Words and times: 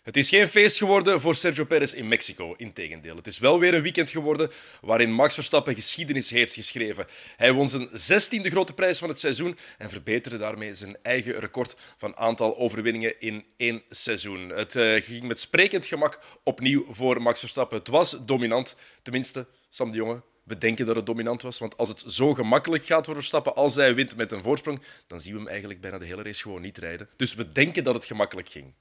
Het 0.00 0.16
is 0.16 0.28
geen 0.28 0.48
feest 0.48 0.78
geworden 0.78 1.20
voor 1.20 1.34
Sergio 1.34 1.64
Perez 1.64 1.92
in 1.92 2.08
Mexico, 2.08 2.54
integendeel. 2.56 3.16
Het 3.16 3.26
is 3.26 3.38
wel 3.38 3.58
weer 3.58 3.74
een 3.74 3.82
weekend 3.82 4.10
geworden 4.10 4.50
waarin 4.80 5.12
Max 5.12 5.34
Verstappen 5.34 5.74
geschiedenis 5.74 6.30
heeft 6.30 6.54
geschreven. 6.54 7.06
Hij 7.36 7.52
won 7.52 7.68
zijn 7.68 7.88
zestiende 7.92 8.50
grote 8.50 8.72
prijs 8.72 8.98
van 8.98 9.08
het 9.08 9.20
seizoen 9.20 9.58
en 9.78 9.90
verbeterde 9.90 10.38
daarmee 10.38 10.74
zijn 10.74 10.96
eigen 11.02 11.40
record 11.40 11.76
van 11.96 12.16
aantal 12.16 12.58
overwinningen 12.58 13.20
in 13.20 13.44
één 13.56 13.82
seizoen. 13.90 14.48
Het 14.48 14.74
uh, 14.74 15.02
ging 15.02 15.22
met 15.22 15.40
sprekend 15.40 15.86
gemak 15.86 16.20
opnieuw 16.44 16.86
voor 16.90 17.22
Max 17.22 17.40
Verstappen. 17.40 17.78
Het 17.78 17.88
was 17.88 18.16
dominant, 18.26 18.76
tenminste, 19.02 19.46
Sam 19.68 19.90
de 19.90 19.96
Jonge. 19.96 20.22
We 20.44 20.58
denken 20.58 20.86
dat 20.86 20.96
het 20.96 21.06
dominant 21.06 21.42
was, 21.42 21.58
want 21.58 21.76
als 21.76 21.88
het 21.88 22.04
zo 22.06 22.34
gemakkelijk 22.34 22.84
gaat 22.84 23.04
voor 23.04 23.14
Verstappen, 23.14 23.54
als 23.54 23.74
hij 23.74 23.94
wint 23.94 24.16
met 24.16 24.32
een 24.32 24.42
voorsprong, 24.42 24.82
dan 25.06 25.20
zien 25.20 25.32
we 25.32 25.38
hem 25.38 25.48
eigenlijk 25.48 25.80
bijna 25.80 25.98
de 25.98 26.06
hele 26.06 26.22
race 26.22 26.42
gewoon 26.42 26.62
niet 26.62 26.78
rijden. 26.78 27.08
Dus 27.16 27.34
we 27.34 27.52
denken 27.52 27.84
dat 27.84 27.94
het 27.94 28.04
gemakkelijk 28.04 28.48
ging. 28.48 28.74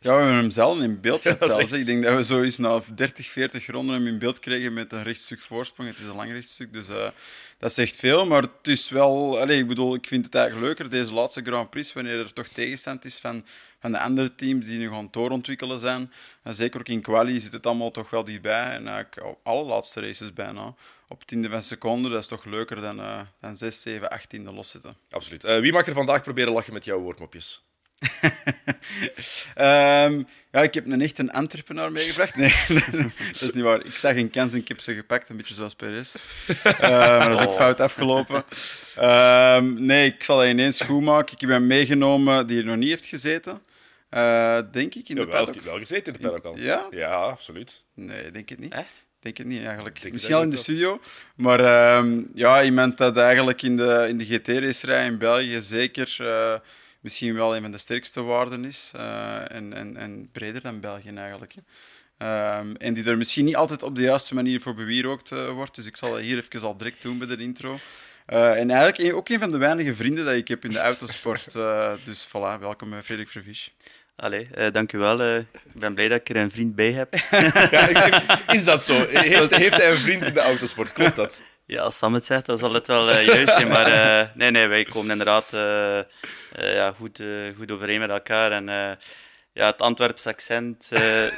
Ja, 0.00 0.12
we 0.12 0.18
hebben 0.18 0.34
hem 0.34 0.50
zelf 0.50 0.80
in 0.80 1.00
beeld 1.00 1.22
gehad. 1.22 1.44
zelfs. 1.44 1.72
Ik 1.72 1.84
denk 1.84 2.02
dat 2.04 2.14
we 2.14 2.24
zo 2.24 2.42
eens 2.42 2.58
na 2.58 2.80
30, 2.94 3.26
40 3.26 3.66
ronden 3.66 3.94
hem 3.94 4.06
in 4.06 4.18
beeld 4.18 4.38
kregen 4.38 4.72
met 4.72 4.92
een 4.92 5.02
rechtstuk 5.02 5.40
voorsprong. 5.40 5.88
Het 5.88 5.98
is 5.98 6.04
een 6.04 6.14
lang 6.14 6.30
rechtstuk, 6.30 6.72
dus 6.72 6.88
uh, 6.88 7.08
dat 7.58 7.72
zegt 7.72 7.96
veel. 7.96 8.26
Maar 8.26 8.42
het 8.42 8.68
is 8.68 8.88
wel... 8.88 9.40
Allez, 9.40 9.58
ik 9.58 9.68
bedoel, 9.68 9.94
ik 9.94 10.06
vind 10.06 10.24
het 10.24 10.34
eigenlijk 10.34 10.66
leuker, 10.66 10.90
deze 10.90 11.12
laatste 11.12 11.42
Grand 11.42 11.70
Prix, 11.70 11.92
wanneer 11.92 12.18
er 12.18 12.32
toch 12.32 12.48
tegenstand 12.48 13.04
is 13.04 13.18
van, 13.18 13.46
van 13.80 13.92
de 13.92 13.98
andere 13.98 14.34
teams 14.34 14.66
die 14.66 14.78
nu 14.78 14.88
gaan 14.88 15.08
doorontwikkelen 15.10 15.78
zijn. 15.78 16.12
En 16.42 16.54
zeker 16.54 16.80
ook 16.80 16.88
in 16.88 17.00
quali 17.00 17.40
zit 17.40 17.52
het 17.52 17.66
allemaal 17.66 17.90
toch 17.90 18.10
wel 18.10 18.24
dichtbij. 18.24 18.70
En 18.70 18.88
eigenlijk 18.88 19.36
alle 19.42 19.64
laatste 19.64 20.00
races 20.00 20.32
bijna. 20.32 20.74
Op 21.08 21.24
tiende 21.24 21.48
van 21.48 21.62
seconde, 21.62 22.08
dat 22.08 22.20
is 22.20 22.28
toch 22.28 22.44
leuker 22.44 22.80
dan, 22.80 23.00
uh, 23.00 23.20
dan 23.40 23.56
6, 23.56 23.82
7, 23.82 24.10
18 24.10 24.54
loszitten. 24.54 24.96
Absoluut. 25.10 25.44
Uh, 25.44 25.58
wie 25.58 25.72
mag 25.72 25.86
er 25.86 25.94
vandaag 25.94 26.22
proberen 26.22 26.52
lachen 26.52 26.72
met 26.72 26.84
jouw 26.84 26.98
woordmopjes? 26.98 27.65
Um, 29.58 30.26
ja, 30.52 30.62
ik 30.62 30.74
heb 30.74 30.86
een 30.86 31.00
echt 31.00 31.18
een 31.18 31.30
entrepreneur 31.30 31.92
meegebracht. 31.92 32.36
Nee, 32.36 32.54
dat 33.32 33.42
is 33.42 33.52
niet 33.52 33.64
waar. 33.64 33.84
Ik 33.84 33.92
zag 33.92 34.16
een 34.16 34.30
kans 34.30 34.52
en 34.52 34.58
ik 34.58 34.68
heb 34.68 34.80
ze 34.80 34.94
gepakt, 34.94 35.28
een 35.28 35.36
beetje 35.36 35.54
zoals 35.54 35.74
Perez. 35.74 36.14
Uh, 36.48 36.64
maar 36.82 37.28
dat 37.28 37.40
is 37.40 37.46
ook 37.46 37.52
oh. 37.52 37.56
fout 37.56 37.80
afgelopen. 37.80 38.44
Um, 39.00 39.84
nee, 39.84 40.06
ik 40.06 40.24
zal 40.24 40.38
dat 40.38 40.46
ineens 40.46 40.80
goed 40.80 41.02
maken. 41.02 41.34
Ik 41.34 41.40
heb 41.40 41.50
hem 41.50 41.66
meegenomen 41.66 42.46
die 42.46 42.58
er 42.58 42.64
nog 42.64 42.76
niet 42.76 42.88
heeft 42.88 43.06
gezeten. 43.06 43.62
Uh, 44.10 44.58
denk 44.72 44.94
ik, 44.94 45.08
in 45.08 45.16
de 45.16 45.26
paddock. 45.26 45.46
Heeft 45.46 45.54
hij 45.54 45.70
wel 45.70 45.78
gezeten 45.78 46.12
in 46.12 46.20
de 46.20 46.28
paddock 46.28 46.44
al? 46.44 46.58
Ja? 46.58 46.86
Ja, 46.90 47.14
absoluut. 47.14 47.84
Nee, 47.94 48.30
denk 48.30 48.48
het 48.48 48.58
niet. 48.58 48.72
Echt? 48.72 49.04
denk 49.26 49.36
het 49.36 49.46
niet 49.46 49.64
eigenlijk. 49.64 50.12
Misschien 50.12 50.34
al 50.34 50.42
in 50.42 50.50
de 50.50 50.56
studio. 50.56 51.00
Maar 51.36 51.96
um, 51.96 52.30
ja, 52.34 52.62
iemand 52.62 52.98
dat 52.98 53.16
eigenlijk 53.16 53.62
in 53.62 53.76
de, 53.76 54.06
in 54.08 54.18
de 54.18 54.24
GT-racerij 54.24 55.06
in 55.06 55.18
België 55.18 55.60
zeker 55.60 56.16
uh, 56.20 56.54
misschien 57.06 57.34
wel 57.34 57.56
een 57.56 57.62
van 57.62 57.70
de 57.70 57.78
sterkste 57.78 58.22
waarden 58.22 58.64
is. 58.64 58.92
Uh, 58.96 59.52
en, 59.52 59.72
en, 59.72 59.96
en 59.96 60.28
breder 60.32 60.62
dan 60.62 60.80
België 60.80 61.14
eigenlijk. 61.14 61.54
Um, 62.18 62.76
en 62.76 62.94
die 62.94 63.04
er 63.04 63.16
misschien 63.16 63.44
niet 63.44 63.56
altijd 63.56 63.82
op 63.82 63.94
de 63.94 64.02
juiste 64.02 64.34
manier 64.34 64.60
voor 64.60 64.74
bewierookt 64.74 65.30
uh, 65.30 65.50
wordt. 65.50 65.74
Dus 65.74 65.86
ik 65.86 65.96
zal 65.96 66.10
dat 66.10 66.20
hier 66.20 66.36
even 66.36 66.66
al 66.66 66.76
direct 66.76 67.02
doen 67.02 67.18
bij 67.18 67.26
de 67.26 67.36
intro. 67.36 67.78
Uh, 68.28 68.58
en 68.58 68.70
eigenlijk 68.70 69.14
ook 69.14 69.28
een 69.28 69.38
van 69.38 69.50
de 69.50 69.58
weinige 69.58 69.94
vrienden 69.94 70.24
dat 70.24 70.34
ik 70.34 70.48
heb 70.48 70.64
in 70.64 70.70
de 70.70 70.78
autosport. 70.78 71.54
Uh, 71.54 71.92
dus 72.04 72.26
voilà, 72.26 72.60
welkom 72.60 73.02
Frederik 73.02 73.28
Vervisch. 73.28 73.74
Allee, 74.16 74.48
uh, 74.58 74.72
dank 74.72 74.92
u 74.92 74.98
wel. 74.98 75.20
Uh, 75.20 75.36
ik 75.38 75.46
ben 75.74 75.94
blij 75.94 76.08
dat 76.08 76.20
ik 76.20 76.28
er 76.28 76.36
een 76.36 76.50
vriend 76.50 76.74
bij 76.74 76.92
heb. 76.92 77.14
ja, 77.70 78.52
is 78.52 78.64
dat 78.64 78.84
zo? 78.84 79.06
Heeft, 79.08 79.56
heeft, 79.56 79.76
hij 79.76 79.90
een 79.90 79.96
vriend 79.96 80.22
in 80.22 80.34
de 80.34 80.40
autosport? 80.40 80.92
Klopt 80.92 81.16
dat? 81.16 81.42
Ja, 81.66 81.82
als 81.82 81.98
Sam 81.98 82.14
het 82.14 82.24
zegt, 82.24 82.46
dan 82.46 82.58
zal 82.58 82.72
het 82.72 82.86
wel 82.86 83.10
uh, 83.10 83.26
juist 83.26 83.52
zijn. 83.52 83.68
Maar 83.68 84.32
nee, 84.34 84.50
nee, 84.50 84.66
wij 84.66 84.84
komen 84.84 85.10
inderdaad 85.10 85.46
ja, 86.56 86.92
goed, 86.92 87.22
goed 87.56 87.70
overeen 87.70 88.00
met 88.00 88.10
elkaar. 88.10 88.52
En 88.52 88.66
ja, 89.52 89.66
het 89.66 89.80
Antwerps 89.80 90.26
accent 90.26 90.90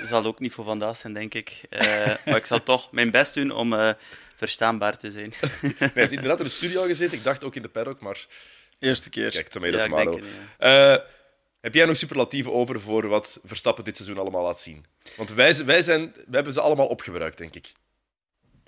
zal 0.04 0.24
ook 0.24 0.40
niet 0.40 0.52
voor 0.52 0.64
vandaag 0.64 0.96
zijn, 0.96 1.12
denk 1.12 1.34
ik. 1.34 1.60
maar 2.24 2.36
ik 2.36 2.46
zal 2.46 2.62
toch 2.62 2.92
mijn 2.92 3.10
best 3.10 3.34
doen 3.34 3.50
om 3.50 3.94
verstaanbaar 4.36 4.96
te 4.96 5.10
zijn. 5.10 5.32
Je 5.78 5.90
hebt 5.94 6.12
inderdaad 6.12 6.38
in 6.38 6.44
de 6.44 6.50
studio 6.50 6.82
gezeten. 6.82 7.18
Ik 7.18 7.24
dacht 7.24 7.44
ook 7.44 7.54
in 7.54 7.62
de 7.62 7.68
paddock, 7.68 8.00
maar... 8.00 8.26
Eerste 8.78 9.10
keer. 9.10 9.30
Kijk, 9.30 9.48
tomato, 9.48 9.76
ja, 9.76 9.82
tomato. 9.82 10.20
Het, 10.58 11.02
heb 11.60 11.74
jij 11.74 11.86
nog 11.86 11.96
superlatieven 11.96 12.52
over 12.52 12.80
voor 12.80 13.08
wat 13.08 13.40
Verstappen 13.44 13.84
dit 13.84 13.96
seizoen 13.96 14.18
allemaal 14.18 14.42
laat 14.42 14.60
zien? 14.60 14.86
Want 15.16 15.30
wij, 15.30 15.64
wij, 15.64 15.82
zijn, 15.82 16.12
wij 16.12 16.24
hebben 16.30 16.52
ze 16.52 16.60
allemaal 16.60 16.86
opgebruikt, 16.86 17.38
denk 17.38 17.54
ik. 17.54 17.72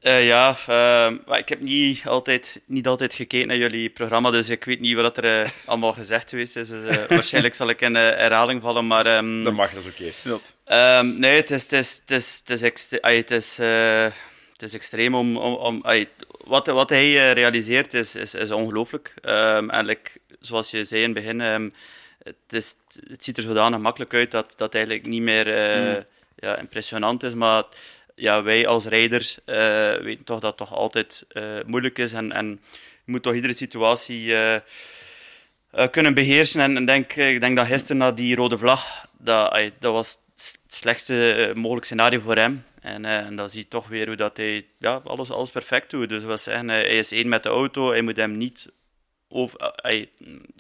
Uh, 0.03 0.27
ja, 0.27 0.57
uh, 0.69 1.39
ik 1.39 1.49
heb 1.49 1.61
niet 1.61 2.07
altijd, 2.07 2.61
niet 2.67 2.87
altijd 2.87 3.15
gekeken 3.15 3.49
naar 3.49 3.57
jullie 3.57 3.91
programma, 3.91 4.31
dus 4.31 4.49
ik 4.49 4.65
weet 4.65 4.81
niet 4.81 4.95
wat 4.95 5.17
er 5.17 5.43
uh, 5.43 5.49
allemaal 5.67 5.93
gezegd 5.93 6.31
geweest 6.31 6.57
is. 6.57 6.69
Dus, 6.69 7.07
waarschijnlijk 7.09 7.55
zal 7.55 7.69
ik 7.69 7.81
in 7.81 7.95
herhaling 7.95 8.63
vallen, 8.63 8.87
maar... 8.87 9.17
Um, 9.17 9.45
dat 9.45 9.53
mag, 9.53 9.73
dat 9.73 9.85
is 9.85 9.91
oké. 9.91 10.39
Okay. 10.65 10.99
Um, 10.99 11.19
nee, 11.19 11.37
het 11.37 11.51
is, 11.51 11.63
het 11.63 11.73
is, 11.73 12.01
het 12.01 12.11
is, 12.11 12.43
het 12.45 12.51
is, 12.51 12.91
het 13.01 13.31
is, 13.31 13.57
het 14.53 14.63
is 14.63 14.75
extreem 14.75 15.15
om... 15.15 15.37
om, 15.37 15.55
om 15.55 15.85
wat, 16.45 16.67
wat 16.67 16.89
hij 16.89 17.33
realiseert 17.33 17.95
is, 17.95 18.15
is, 18.15 18.35
is 18.35 18.51
ongelooflijk. 18.51 19.15
Um, 19.23 19.71
eigenlijk, 19.71 20.19
zoals 20.41 20.71
je 20.71 20.85
zei 20.85 21.03
in 21.03 21.15
het 21.15 21.25
begin 21.25 21.73
het, 22.23 22.37
is, 22.49 22.77
het 23.09 23.25
ziet 23.25 23.37
er 23.37 23.43
zodanig 23.43 23.79
makkelijk 23.79 24.15
uit 24.15 24.31
dat 24.31 24.53
dat 24.57 24.75
eigenlijk 24.75 25.07
niet 25.07 25.23
meer 25.23 25.47
uh, 25.47 26.03
ja, 26.37 26.59
impressionant 26.59 27.23
is. 27.23 27.35
Maar 27.35 27.65
ja, 28.21 28.43
wij 28.43 28.67
als 28.67 28.85
rijders 28.85 29.39
uh, 29.47 29.95
weten 29.95 30.25
toch 30.25 30.41
dat 30.41 30.59
het 30.59 30.69
toch 30.69 30.75
altijd 30.75 31.25
uh, 31.33 31.59
moeilijk 31.67 31.99
is. 31.99 32.13
En, 32.13 32.33
en 32.33 32.61
je 33.05 33.13
moet 33.13 33.23
toch 33.23 33.35
iedere 33.35 33.55
situatie 33.55 34.35
kunnen 35.91 36.15
beheersen. 36.15 36.61
En, 36.61 36.77
en 36.77 36.85
denk, 36.85 37.13
ik 37.13 37.41
denk 37.41 37.57
dat 37.57 37.67
gisteren 37.67 37.97
na 37.97 38.13
die 38.13 38.37
rode 38.37 38.59
vlag, 38.59 39.07
dat, 39.19 39.71
dat 39.79 39.93
was 39.93 40.19
het 40.35 40.75
slechtste 40.75 41.53
mogelijke 41.55 41.87
scenario 41.87 42.21
voor 42.21 42.37
hem. 42.37 42.65
En, 42.81 43.05
en 43.05 43.37
dan 43.37 43.51
zie 43.51 43.61
je 43.61 43.69
toch 43.69 43.89
weer 43.89 44.07
hoe 44.07 44.17
dat 44.17 44.37
hij 44.37 44.67
ja, 44.79 45.01
alles, 45.05 45.31
alles 45.31 45.51
perfect 45.51 45.91
doet. 45.91 46.09
Dus 46.09 46.23
we 46.23 46.37
zeggen, 46.37 46.69
hij 46.69 46.85
is 46.85 47.13
één 47.13 47.29
met 47.29 47.43
de 47.43 47.49
auto, 47.49 47.91
hij 47.91 48.03
moet 48.03 48.17
hem 48.17 48.37
niet 48.37 48.69
over, 49.31 49.73
uh, 49.87 50.07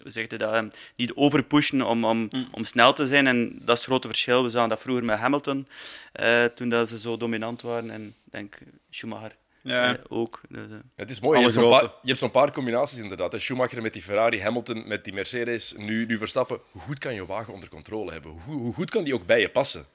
hoe 0.02 0.10
zeg 0.10 0.30
je 0.30 0.38
dat, 0.38 0.74
niet 0.96 1.12
overpushen 1.14 1.82
om, 1.82 2.04
om, 2.04 2.18
mm. 2.18 2.48
om 2.50 2.64
snel 2.64 2.92
te 2.92 3.06
zijn. 3.06 3.26
En 3.26 3.48
dat 3.48 3.76
is 3.76 3.82
het 3.82 3.90
grote 3.90 4.08
verschil. 4.08 4.42
We 4.42 4.50
zagen 4.50 4.68
dat 4.68 4.80
vroeger 4.80 5.04
met 5.04 5.18
Hamilton, 5.18 5.68
uh, 6.20 6.44
toen 6.44 6.68
dat 6.68 6.88
ze 6.88 6.98
zo 6.98 7.16
dominant 7.16 7.62
waren. 7.62 7.90
En 7.90 8.06
ik 8.06 8.32
denk 8.32 8.58
Schumacher 8.90 9.36
ja. 9.62 9.92
Uh, 9.92 9.98
ook. 10.08 10.40
Dus, 10.48 10.66
het 10.96 11.10
is 11.10 11.20
mooi. 11.20 11.38
Je 11.38 11.44
hebt, 11.44 11.56
zo'n 11.56 11.70
paar, 11.70 11.82
je 11.82 12.06
hebt 12.06 12.18
zo'n 12.18 12.30
paar 12.30 12.52
combinaties 12.52 12.98
inderdaad. 12.98 13.40
Schumacher 13.40 13.82
met 13.82 13.92
die 13.92 14.02
Ferrari, 14.02 14.42
Hamilton 14.42 14.88
met 14.88 15.04
die 15.04 15.12
Mercedes, 15.12 15.74
nu, 15.76 16.06
nu 16.06 16.18
Verstappen. 16.18 16.60
Hoe 16.70 16.82
goed 16.82 16.98
kan 16.98 17.14
je 17.14 17.26
wagen 17.26 17.52
onder 17.52 17.68
controle 17.68 18.12
hebben? 18.12 18.30
Hoe, 18.30 18.60
hoe 18.60 18.74
goed 18.74 18.90
kan 18.90 19.04
die 19.04 19.14
ook 19.14 19.26
bij 19.26 19.40
je 19.40 19.48
passen? 19.48 19.86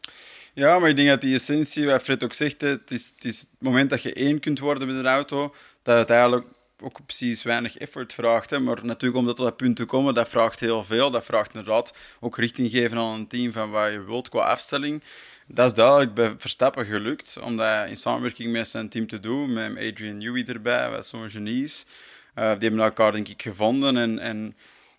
Ja, 0.53 0.80
maar 0.80 0.90
ik 0.90 0.96
denk 0.96 1.07
dat 1.07 1.22
die 1.22 1.34
essentie, 1.34 1.86
wat 1.86 2.03
Fred 2.03 2.24
ook 2.24 2.34
zegt, 2.34 2.62
het 2.62 2.92
is, 2.92 3.13
het 3.16 3.25
is 3.25 3.40
het 3.40 3.50
moment 3.59 3.90
dat 3.90 4.02
je 4.02 4.13
één 4.13 4.40
kunt 4.40 4.59
worden 4.59 4.88
met 4.88 4.96
een 4.96 5.06
auto, 5.06 5.56
dat 5.81 5.97
het 5.97 6.09
eigenlijk 6.09 6.46
ook 6.81 7.06
precies 7.06 7.44
weinig 7.44 7.78
effort 7.78 8.13
vraagt. 8.13 8.50
Hè. 8.50 8.59
Maar 8.59 8.86
natuurlijk 8.86 9.22
om 9.22 9.28
tot 9.28 9.38
dat 9.38 9.58
punt 9.58 9.75
te 9.75 9.86
komen, 9.86 10.13
dat 10.13 10.30
vraagt 10.30 10.59
heel 10.59 10.84
veel. 10.84 11.12
Dat 11.12 11.25
vraagt 11.25 11.53
inderdaad 11.53 11.94
ook 12.19 12.38
richting 12.38 12.69
geven 12.69 12.97
aan 12.97 13.13
een 13.13 13.28
team 13.28 13.52
van 13.52 13.69
wat 13.69 13.91
je 13.91 14.03
wilt 14.03 14.30
qua 14.30 14.40
afstelling. 14.40 15.03
Dat 15.47 15.66
is 15.66 15.74
duidelijk 15.74 16.13
bij 16.13 16.36
Verstappen 16.38 16.86
gelukt, 16.86 17.38
om 17.41 17.58
dat 17.58 17.90
in 17.90 17.97
samenwerking 17.97 18.52
met 18.52 18.69
zijn 18.69 18.90
team 18.90 19.08
te 19.08 19.19
doen, 19.19 19.53
met 19.53 19.78
Adrian 19.78 20.18
Newey 20.18 20.44
erbij, 20.46 20.90
wat 20.90 21.08
zo'n 21.08 21.30
genie 21.30 21.63
is. 21.63 21.86
Uh, 22.36 22.44
die 22.52 22.68
hebben 22.68 22.80
elkaar 22.80 23.12
denk 23.12 23.28
ik 23.28 23.42
gevonden 23.42 23.97
en, 23.97 24.19
en, 24.19 24.56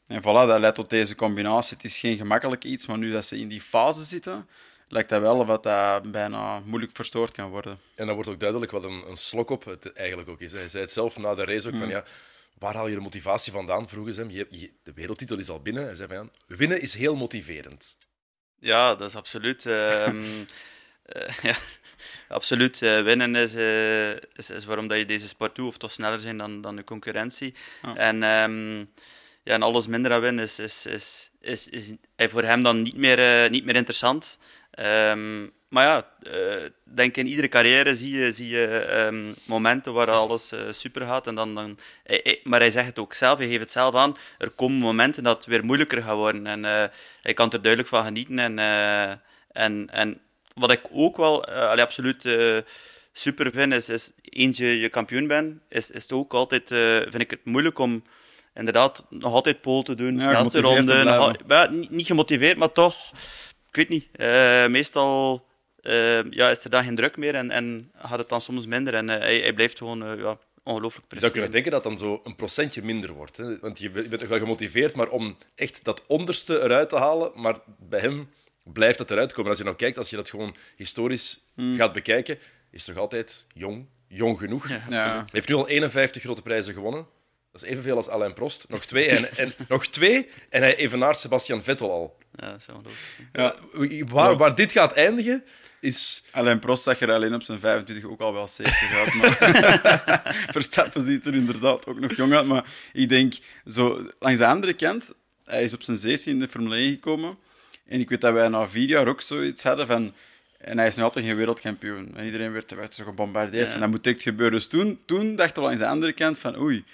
en 0.07 0.21
voilà, 0.21 0.25
dat 0.25 0.61
leidt 0.61 0.77
tot 0.77 0.91
deze 0.91 1.15
combinatie. 1.15 1.77
Het 1.77 1.85
is 1.85 1.99
geen 1.99 2.17
gemakkelijk 2.17 2.65
iets, 2.65 2.87
maar 2.87 2.99
nu 2.99 3.13
dat 3.13 3.27
ze 3.27 3.39
in 3.39 3.49
die 3.49 3.61
fase 3.61 4.05
zitten, 4.05 4.47
lijkt 4.89 5.09
dat 5.09 5.21
wel 5.21 5.47
wat 5.47 5.63
dat 5.63 6.11
bijna 6.11 6.61
moeilijk 6.65 6.93
verstoord 6.95 7.33
kan 7.33 7.51
worden. 7.51 7.79
En 7.95 8.07
dat 8.07 8.15
wordt 8.15 8.31
ook 8.31 8.41
duidelijk 8.41 8.71
wat 8.71 8.85
een, 8.85 9.05
een 9.09 9.17
slok 9.17 9.51
op 9.51 9.65
het 9.65 9.93
eigenlijk 9.93 10.29
ook 10.29 10.41
is. 10.41 10.53
Hij 10.53 10.69
zei 10.69 10.83
het 10.83 10.93
zelf 10.93 11.19
na 11.19 11.35
de 11.35 11.45
race 11.45 11.69
ook 11.69 11.75
van 11.75 11.85
mm. 11.85 11.91
ja, 11.91 12.05
waar 12.59 12.75
haal 12.75 12.89
je 12.89 12.95
de 12.95 13.01
motivatie 13.01 13.53
vandaan? 13.53 13.89
Vroegen 13.89 14.15
ze 14.15 14.21
hem. 14.21 14.31
Je, 14.31 14.73
de 14.83 14.93
wereldtitel 14.95 15.39
is 15.39 15.49
al 15.49 15.61
binnen. 15.61 15.85
Hij 15.85 15.95
zei 15.95 16.09
van 16.09 16.17
ja, 16.47 16.57
winnen 16.57 16.81
is 16.81 16.95
heel 16.95 17.17
motiverend. 17.17 17.97
Ja, 18.59 18.95
dat 18.95 19.09
is 19.09 19.17
absoluut. 19.17 19.65
uh, 19.65 20.07
ja, 21.43 21.57
absoluut. 22.29 22.83
Uh, 22.83 23.03
winnen 23.03 23.35
is, 23.35 23.55
uh, 23.55 24.11
is, 24.13 24.51
is, 24.51 24.65
waarom 24.65 24.89
dat 24.89 24.99
je 24.99 25.05
deze 25.05 25.29
sport 25.29 25.55
doet, 25.55 25.67
of 25.67 25.77
toch 25.77 25.93
sneller 25.93 26.21
zijn 26.21 26.37
dan, 26.37 26.61
dan 26.61 26.77
de 26.77 26.85
concurrentie. 26.85 27.55
En, 27.95 28.23
um, 28.23 28.91
ja, 29.43 29.55
en 29.55 29.63
alles 29.63 29.87
minder 29.87 30.13
aan 30.13 30.21
winnen 30.21 30.45
is, 30.45 30.59
is, 30.59 30.87
is, 30.87 31.31
is, 31.41 31.69
is, 31.69 31.93
is 32.17 32.31
voor 32.31 32.43
hem 32.43 32.63
dan 32.63 32.83
niet 32.83 32.97
meer, 32.97 33.51
niet 33.51 33.65
meer 33.65 33.77
interessant. 33.77 34.39
Um, 34.81 35.55
maar 35.69 35.85
ja, 35.85 36.09
uh, 36.33 36.69
denk 36.85 37.17
in 37.17 37.27
iedere 37.27 37.49
carrière 37.49 37.95
zie 37.95 38.19
je, 38.19 38.33
zie 38.33 38.49
je 38.49 38.87
um, 39.11 39.35
momenten 39.45 39.93
waar 39.93 40.11
alles 40.11 40.53
uh, 40.53 40.61
super 40.71 41.07
gaat. 41.07 41.27
En 41.27 41.35
dan, 41.35 41.55
dan, 41.55 41.79
hij, 42.05 42.41
maar 42.45 42.61
hij 42.61 42.71
zegt 42.71 42.87
het 42.87 42.99
ook 42.99 43.15
zelf, 43.15 43.39
hij 43.39 43.47
geeft 43.47 43.61
het 43.61 43.71
zelf 43.71 43.95
aan. 43.95 44.17
Er 44.39 44.51
komen 44.51 44.79
momenten 44.79 45.23
dat 45.23 45.37
het 45.37 45.47
weer 45.47 45.65
moeilijker 45.65 46.03
gaat 46.03 46.17
worden. 46.17 46.47
En 46.47 46.65
uh, 46.65 46.85
hij 47.23 47.35
kan 47.35 47.53
er 47.53 47.63
duidelijk 47.63 47.89
van 47.89 48.05
genieten. 48.05 48.39
En, 48.39 48.59
en, 49.53 49.89
en 49.91 50.21
wat 50.55 50.71
ik 50.73 50.83
ook 50.93 51.17
wel 51.17 51.45
allee, 51.45 51.85
absoluut 51.85 52.29
super 53.13 53.51
vind, 53.51 53.73
is, 53.73 53.89
is 53.89 54.11
eens 54.23 54.59
je, 54.59 54.81
je 54.81 54.89
kampioen 54.89 55.27
bent, 55.27 55.61
is, 55.69 55.91
is 55.91 56.03
het 56.03 56.13
ook 56.13 56.35
altijd, 56.35 56.69
vind 57.09 57.21
ik 57.21 57.31
het 57.31 57.45
moeilijk 57.45 57.79
om 57.79 58.05
inderdaad 58.55 59.07
nog 59.11 59.33
altijd 59.33 59.61
pole 59.61 59.83
te 59.83 59.95
doen, 59.95 60.19
ja, 60.19 60.31
snelste 60.31 60.61
ronde. 60.61 61.05
Nog, 61.05 61.37
ja, 61.49 61.67
niet, 61.67 61.91
niet 61.91 62.07
gemotiveerd, 62.07 62.57
maar 62.57 62.73
toch 62.73 63.13
ik 63.77 63.89
weet 63.89 63.89
niet. 63.89 64.07
Eh, 64.13 64.67
meestal 64.67 65.47
eh, 65.83 66.31
ja, 66.31 66.51
is 66.51 66.65
er 66.65 66.71
dan 66.71 66.85
geen 66.85 66.95
druk 66.97 67.17
meer 67.17 67.35
en, 67.35 67.51
en 67.51 67.91
gaat 67.97 68.19
het 68.19 68.29
dan 68.29 68.41
soms 68.41 68.67
minder. 68.67 68.95
En 68.95 69.11
eh, 69.11 69.19
hij, 69.19 69.39
hij 69.41 69.53
blijft 69.53 69.79
gewoon 69.79 70.05
eh, 70.05 70.19
ja, 70.19 70.39
ongelooflijk 70.63 71.07
Je 71.13 71.19
zou 71.19 71.33
kunnen 71.33 71.51
denken 71.51 71.71
dat 71.71 71.83
dan 71.83 71.99
zo 71.99 72.21
een 72.25 72.37
procentje 72.37 72.83
minder 72.83 73.13
wordt. 73.13 73.37
Hè? 73.37 73.59
Want 73.59 73.79
je 73.79 73.91
bent 73.91 74.03
je 74.05 74.11
bent 74.11 74.21
nog 74.21 74.31
wel 74.31 74.39
gemotiveerd, 74.39 74.95
maar 74.95 75.09
om 75.09 75.37
echt 75.55 75.85
dat 75.85 76.03
onderste 76.07 76.63
eruit 76.63 76.89
te 76.89 76.97
halen, 76.97 77.31
maar 77.35 77.57
bij 77.79 78.01
hem 78.01 78.31
blijft 78.63 78.99
het 78.99 79.11
eruit 79.11 79.33
komen. 79.33 79.49
Als 79.51 79.59
je 79.59 79.65
nou 79.65 79.77
kijkt, 79.77 79.99
als 79.99 80.11
je 80.11 80.17
dat 80.17 80.31
gewoon 80.31 80.57
historisch 80.77 81.41
gaat 81.77 81.93
bekijken, 81.93 82.39
is 82.71 82.87
hij 82.87 82.95
nog 82.95 83.03
altijd 83.05 83.47
jong, 83.55 83.87
jong 84.09 84.39
genoeg. 84.39 84.69
Hij 84.69 84.81
Ja. 84.91 85.25
heeft 85.33 85.49
nu 85.49 85.55
al 85.55 85.69
51 85.69 86.23
grote 86.23 86.43
prijzen 86.43 86.75
gewonnen. 86.75 87.07
Dat 87.53 87.63
is 87.65 87.71
evenveel 87.71 87.97
als 87.97 88.09
Alain 88.09 88.35
Prost. 88.35 88.65
Nog 88.69 88.85
twee 88.85 89.09
en, 89.09 89.37
en, 89.37 89.53
nog 89.69 89.87
twee, 89.87 90.29
en 90.51 90.61
hij 90.63 90.77
evenaart 90.77 91.19
Sebastian 91.19 91.63
Vettel 91.63 91.91
al. 91.91 92.17
Ja, 92.37 92.51
dat 92.51 92.61
is 92.61 92.67
ongelooflijk. 92.69 93.29
Ja. 93.33 93.55
Waar, 94.15 94.37
waar 94.37 94.55
dit 94.55 94.73
gaat 94.73 94.93
eindigen, 94.93 95.45
is... 95.81 96.23
Alain 96.31 96.59
Prost 96.59 96.83
zag 96.83 97.01
er 97.01 97.13
alleen 97.13 97.35
op 97.35 97.43
zijn 97.43 97.61
25 97.61 98.11
ook 98.11 98.21
al 98.21 98.33
wel 98.33 98.49
70 98.49 98.93
uit. 98.95 99.15
Maar 99.15 100.35
Verstappen 100.53 101.05
ziet 101.05 101.27
er 101.27 101.35
inderdaad 101.35 101.87
ook 101.87 102.01
nog 102.01 102.17
jong 102.17 102.35
uit. 102.35 102.47
Maar 102.47 102.65
ik 102.93 103.09
denk, 103.09 103.35
zo, 103.67 104.07
langs 104.19 104.39
de 104.39 104.47
andere 104.47 104.73
kant, 104.75 105.15
hij 105.45 105.63
is 105.65 105.75
op 105.75 105.83
zijn 105.83 105.97
17 105.97 106.33
in 106.33 106.39
de 106.39 106.49
Formule 106.49 106.77
1 106.77 106.91
gekomen. 106.93 107.39
En 107.87 108.01
ik 108.01 108.09
weet 108.09 108.21
dat 108.21 108.33
wij 108.33 108.49
na 108.49 108.69
vier 108.69 108.89
jaar 108.89 109.09
ook 109.09 109.21
zoiets 109.21 109.63
hadden 109.63 109.87
van... 109.87 110.15
En 110.59 110.79
hij 110.79 110.87
is 110.87 110.97
nog 110.97 111.05
altijd 111.05 111.25
geen 111.25 111.37
wereldkampioen. 111.37 112.17
En 112.17 112.25
iedereen 112.25 112.53
werd, 112.53 112.75
werd 112.75 112.95
zo 112.95 113.05
gebombardeerd. 113.05 113.69
Ja. 113.69 113.75
En 113.75 113.81
dat 113.81 113.89
moet 113.91 114.05
direct 114.05 114.23
gebeuren. 114.23 114.55
Dus 114.59 114.67
toen, 114.67 115.01
toen 115.07 115.37
dachten 115.37 115.55
we 115.63 115.69
langs 115.69 115.81
de 115.83 115.87
andere 115.89 116.13
kant 116.13 116.39
van... 116.39 116.59
Oei, 116.61 116.85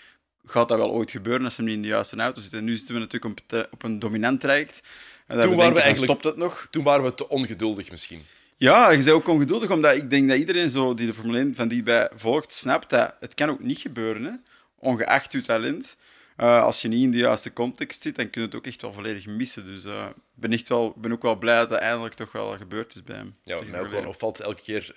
gaat 0.44 0.69
dat 0.69 0.79
wel 0.79 0.91
ooit 0.91 1.11
gebeuren 1.11 1.44
als 1.44 1.56
hij 1.56 1.67
niet 1.67 1.75
in 1.75 1.83
de 1.83 1.89
juiste 1.89 2.17
auto 2.17 2.41
zit? 2.41 2.53
En 2.53 2.65
nu 2.65 2.77
zitten 2.77 2.94
we 2.94 3.00
natuurlijk 3.00 3.39
op, 3.41 3.41
het- 3.50 3.69
op 3.71 3.83
een 3.83 3.99
dominant 3.99 4.41
traject. 4.41 4.83
En 5.32 5.40
Toen 5.40 5.56
waren 5.56 5.75
we 5.75 5.81
eigenlijk- 5.81 6.12
Stopt 6.12 6.25
het 6.25 6.37
nog? 6.37 6.67
Toen 6.70 6.84
waren 6.84 7.05
we 7.05 7.14
te 7.14 7.29
ongeduldig 7.29 7.90
misschien. 7.90 8.23
Ja, 8.56 8.90
je 8.90 8.96
bent 8.96 9.11
ook 9.11 9.29
ongeduldig, 9.29 9.70
omdat 9.70 9.94
ik 9.94 10.11
denk 10.11 10.29
dat 10.29 10.38
iedereen 10.38 10.70
zo 10.70 10.94
die 10.94 11.06
de 11.06 11.14
Formule 11.14 11.38
1 11.38 11.55
van 11.55 11.69
dichtbij 11.69 12.08
volgt, 12.14 12.52
snapt 12.52 12.90
dat 12.90 13.14
het 13.20 13.34
kan 13.34 13.49
ook 13.49 13.61
niet 13.61 13.79
gebeuren, 13.79 14.25
hè? 14.25 14.32
ongeacht 14.79 15.32
je 15.32 15.40
talent. 15.40 15.96
Eh, 16.37 16.62
als 16.62 16.82
je 16.82 16.88
niet 16.88 17.02
in 17.02 17.11
de 17.11 17.19
juiste 17.19 17.52
context 17.52 18.02
zit, 18.02 18.17
dan 18.17 18.31
kun 18.31 18.40
je 18.40 18.46
het 18.46 18.56
ook 18.56 18.67
echt 18.67 18.82
wel 18.82 18.93
volledig 18.93 19.26
missen. 19.26 19.67
Dus 19.67 19.84
eh, 19.84 20.06
ik 20.06 20.23
ben, 20.34 20.52
echt 20.52 20.69
wel, 20.69 20.94
ben 20.96 21.12
ook 21.12 21.23
wel 21.23 21.37
blij 21.37 21.58
dat 21.58 21.69
dat 21.69 21.79
eindelijk 21.79 22.14
toch 22.14 22.32
wel 22.32 22.56
gebeurd 22.56 22.94
is 22.94 23.05
bij 23.05 23.17
hem. 23.17 23.34
Ja, 23.44 23.55
wat 23.55 23.67
mij 23.67 23.81
ook 23.81 23.90
wel 23.90 24.06
opvalt, 24.06 24.40
elke 24.40 24.62
keer, 24.62 24.94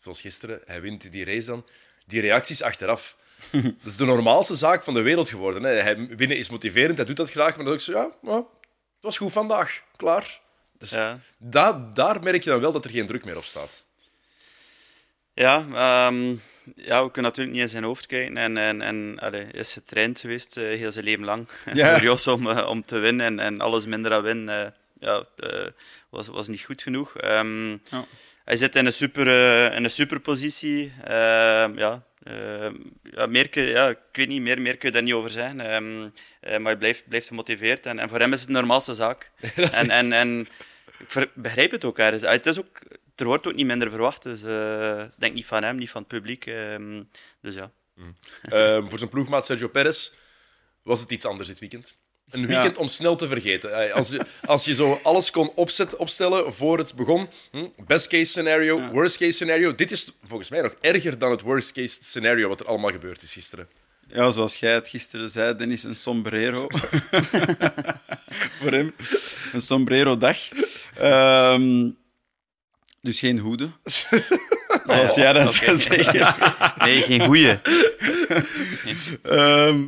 zoals 0.00 0.20
gisteren, 0.20 0.60
hij 0.64 0.80
wint 0.80 1.12
die 1.12 1.24
race 1.24 1.46
dan, 1.46 1.64
die 2.06 2.20
reacties 2.20 2.62
achteraf. 2.62 3.16
dat 3.52 3.62
is 3.84 3.96
de 3.96 4.04
normaalste 4.04 4.54
zaak 4.56 4.82
van 4.82 4.94
de 4.94 5.02
wereld 5.02 5.28
geworden. 5.28 5.62
Hè. 5.62 5.70
Hij, 5.70 6.08
winnen 6.16 6.36
is 6.36 6.50
motiverend, 6.50 6.96
hij 6.96 7.06
doet 7.06 7.16
dat 7.16 7.30
graag, 7.30 7.56
maar 7.56 7.64
dan 7.64 7.74
ook 7.74 7.80
zo, 7.80 7.92
ja, 7.92 8.10
ja, 8.22 8.44
het 9.00 9.06
was 9.06 9.18
goed 9.18 9.32
vandaag, 9.32 9.82
klaar. 9.96 10.40
Dus 10.78 10.90
Ja. 10.90 11.18
daar, 11.38 11.94
daar 11.94 12.22
merk 12.22 12.42
je 12.44 12.50
dan 12.50 12.60
wel 12.60 12.72
dat 12.72 12.84
er 12.84 12.90
geen 12.90 13.06
druk 13.06 13.24
meer 13.24 13.36
op 13.36 13.44
staat. 13.44 13.84
Ja, 15.34 15.56
ehm, 15.74 16.36
ja, 16.76 17.04
we 17.04 17.10
kunnen 17.10 17.30
natuurlijk 17.30 17.50
niet 17.56 17.60
in 17.64 17.68
zijn 17.68 17.84
hoofd 17.84 18.06
kijken. 18.06 18.36
En, 18.36 18.56
en, 18.58 18.82
en 18.82 19.18
allee, 19.18 19.42
hij 19.42 19.50
is 19.60 19.72
getraind 19.72 20.20
geweest 20.20 20.56
eh, 20.56 20.64
heel 20.64 20.92
zijn 20.92 21.04
leven 21.04 21.24
lang. 21.24 21.48
Ja. 21.72 22.16
Om, 22.26 22.50
eh, 22.50 22.68
om 22.68 22.84
te 22.84 22.98
winnen 22.98 23.26
en, 23.26 23.38
en 23.38 23.60
alles 23.60 23.86
minder 23.86 24.10
dan 24.10 24.22
winnen. 24.22 24.64
eh, 24.64 24.70
ja, 25.00 25.24
eh, 25.36 25.66
was, 26.10 26.26
was 26.28 26.48
niet 26.48 26.62
goed 26.64 26.82
genoeg. 26.82 27.16
Ehm, 27.16 27.70
Ja. 27.70 28.04
Hij 28.44 28.56
zit 28.56 28.76
in 28.76 28.86
een 28.86 28.92
super, 28.92 29.28
eh, 29.28 29.76
in 29.76 29.84
een 29.84 29.90
superpositie. 29.90 30.92
Ehm, 31.04 31.78
ja, 31.78 32.02
ehm, 32.22 32.74
ja, 33.02 33.26
meer 33.26 33.48
kun, 33.48 33.62
ja, 33.62 33.88
ik 33.88 33.98
weet 34.12 34.28
niet, 34.28 34.42
meer, 34.42 34.60
meer 34.60 34.76
kun 34.76 34.88
je 34.88 34.94
daar 34.94 35.02
niet 35.02 35.12
over 35.12 35.30
zeggen. 35.30 35.60
Ehm, 35.60 36.08
eh, 36.40 36.50
maar 36.58 36.66
hij 36.70 36.76
blijft, 36.76 37.08
blijft 37.08 37.26
gemotiveerd. 37.28 37.86
En, 37.86 37.98
en 37.98 38.08
voor 38.08 38.18
hem 38.18 38.32
is 38.32 38.38
het 38.38 38.48
de 38.48 38.54
normaalste 38.54 38.94
zaak. 38.94 39.30
En, 39.80 39.90
en, 39.90 40.12
en 40.12 40.48
ik 40.98 41.30
begrijp 41.34 41.70
het 41.70 41.84
ook 41.84 41.98
ergens. 41.98 42.22
Ah, 42.22 42.32
Het 42.32 42.46
is 42.46 42.58
ook, 42.58 42.80
er 43.16 43.24
wordt 43.24 43.46
ook 43.46 43.54
niet 43.54 43.66
minder 43.66 43.90
verwacht. 43.90 44.22
Dus 44.22 44.40
ik 45.04 45.10
denk 45.16 45.34
niet 45.34 45.46
van 45.46 45.62
hem, 45.64 45.76
niet 45.76 45.90
van 45.90 46.00
het 46.00 46.10
publiek. 46.10 46.46
ehm, 46.46 47.02
dus 47.40 47.54
ja. 47.54 47.70
Ehm, 48.42 48.88
voor 48.88 48.98
zijn 48.98 49.10
ploegmaat 49.10 49.46
Sergio 49.46 49.68
Perez 49.68 50.12
was 50.82 51.00
het 51.00 51.10
iets 51.10 51.24
anders 51.24 51.48
dit 51.48 51.58
weekend. 51.58 51.96
Een 52.30 52.46
weekend 52.46 52.76
om 52.76 52.88
snel 52.88 53.16
te 53.16 53.28
vergeten. 53.28 53.92
Als 53.92 54.08
je, 54.08 54.20
als 54.44 54.64
je 54.64 54.74
zo 54.74 55.00
alles 55.02 55.30
kon 55.30 55.52
opzet, 55.54 55.96
opstellen 55.96 56.54
voor 56.54 56.78
het 56.78 56.94
begon. 56.94 57.28
Hm? 57.50 57.66
Best 57.86 58.06
case 58.08 58.24
scenario, 58.24 58.88
worst 58.92 59.16
case 59.16 59.30
scenario. 59.32 59.74
Dit 59.74 59.90
is 59.90 60.12
volgens 60.26 60.50
mij 60.50 60.60
nog 60.60 60.74
erger 60.80 61.18
dan 61.18 61.30
het 61.30 61.40
worst 61.40 61.72
case 61.72 61.98
scenario 62.02 62.48
wat 62.48 62.60
er 62.60 62.66
allemaal 62.66 62.90
gebeurd 62.90 63.22
is 63.22 63.32
gisteren. 63.32 63.68
Ja, 64.12 64.30
zoals 64.30 64.56
jij 64.56 64.74
het 64.74 64.88
gisteren 64.88 65.30
zei, 65.30 65.56
Dennis, 65.56 65.82
een 65.84 65.96
sombrero. 65.96 66.66
Voor 68.60 68.72
hem. 68.72 68.94
Een 69.52 69.62
sombrero-dag. 69.62 70.38
Ehm, 70.94 71.90
dus 73.00 73.18
geen 73.18 73.38
hoede. 73.38 73.70
Zoals 74.86 75.14
jij 75.14 75.32
dat 75.32 75.48
Oké. 75.56 75.64
zou 75.64 75.76
zeggen. 75.78 76.34
Nee, 76.84 77.02
geen 77.02 77.24
goeie. 77.24 77.58
Ehm, 79.22 79.86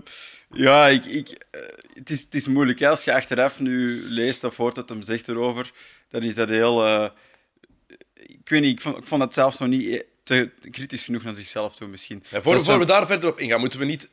ja, 0.53 0.89
ik, 0.89 1.05
ik, 1.05 1.29
eh, 1.51 1.61
het, 1.95 2.11
is, 2.11 2.21
het 2.21 2.35
is 2.35 2.47
moeilijk. 2.47 2.79
hè. 2.79 2.89
Als 2.89 3.05
je 3.05 3.15
achteraf 3.15 3.61
nu 3.61 4.03
leest 4.03 4.45
of 4.45 4.57
hoort 4.57 4.75
dat 4.75 4.89
hem 4.89 5.03
zegt 5.03 5.29
erover, 5.29 5.71
dan 6.09 6.23
is 6.23 6.35
dat 6.35 6.49
heel... 6.49 6.87
eh, 6.87 7.11
ik 8.15 8.49
weet 8.49 8.61
niet, 8.61 8.73
ik 8.73 8.81
vond, 8.81 8.97
ik 8.97 9.07
vond 9.07 9.23
het 9.23 9.35
zelfs 9.35 9.59
nog 9.59 9.69
niet 9.69 10.05
te 10.23 10.51
kritisch 10.71 11.05
genoeg 11.05 11.23
naar 11.23 11.35
zichzelf 11.35 11.77
toe, 11.77 11.89
misschien. 11.89 12.25
Ja, 12.29 12.43
voor, 12.43 12.55
Dat 12.55 12.79
we 12.79 12.85
daar 12.85 13.07
verder 13.07 13.29
op 13.31 13.39
ingaan, 13.41 13.61
moeten 13.61 13.79
we 13.79 13.85
niet... 13.85 14.11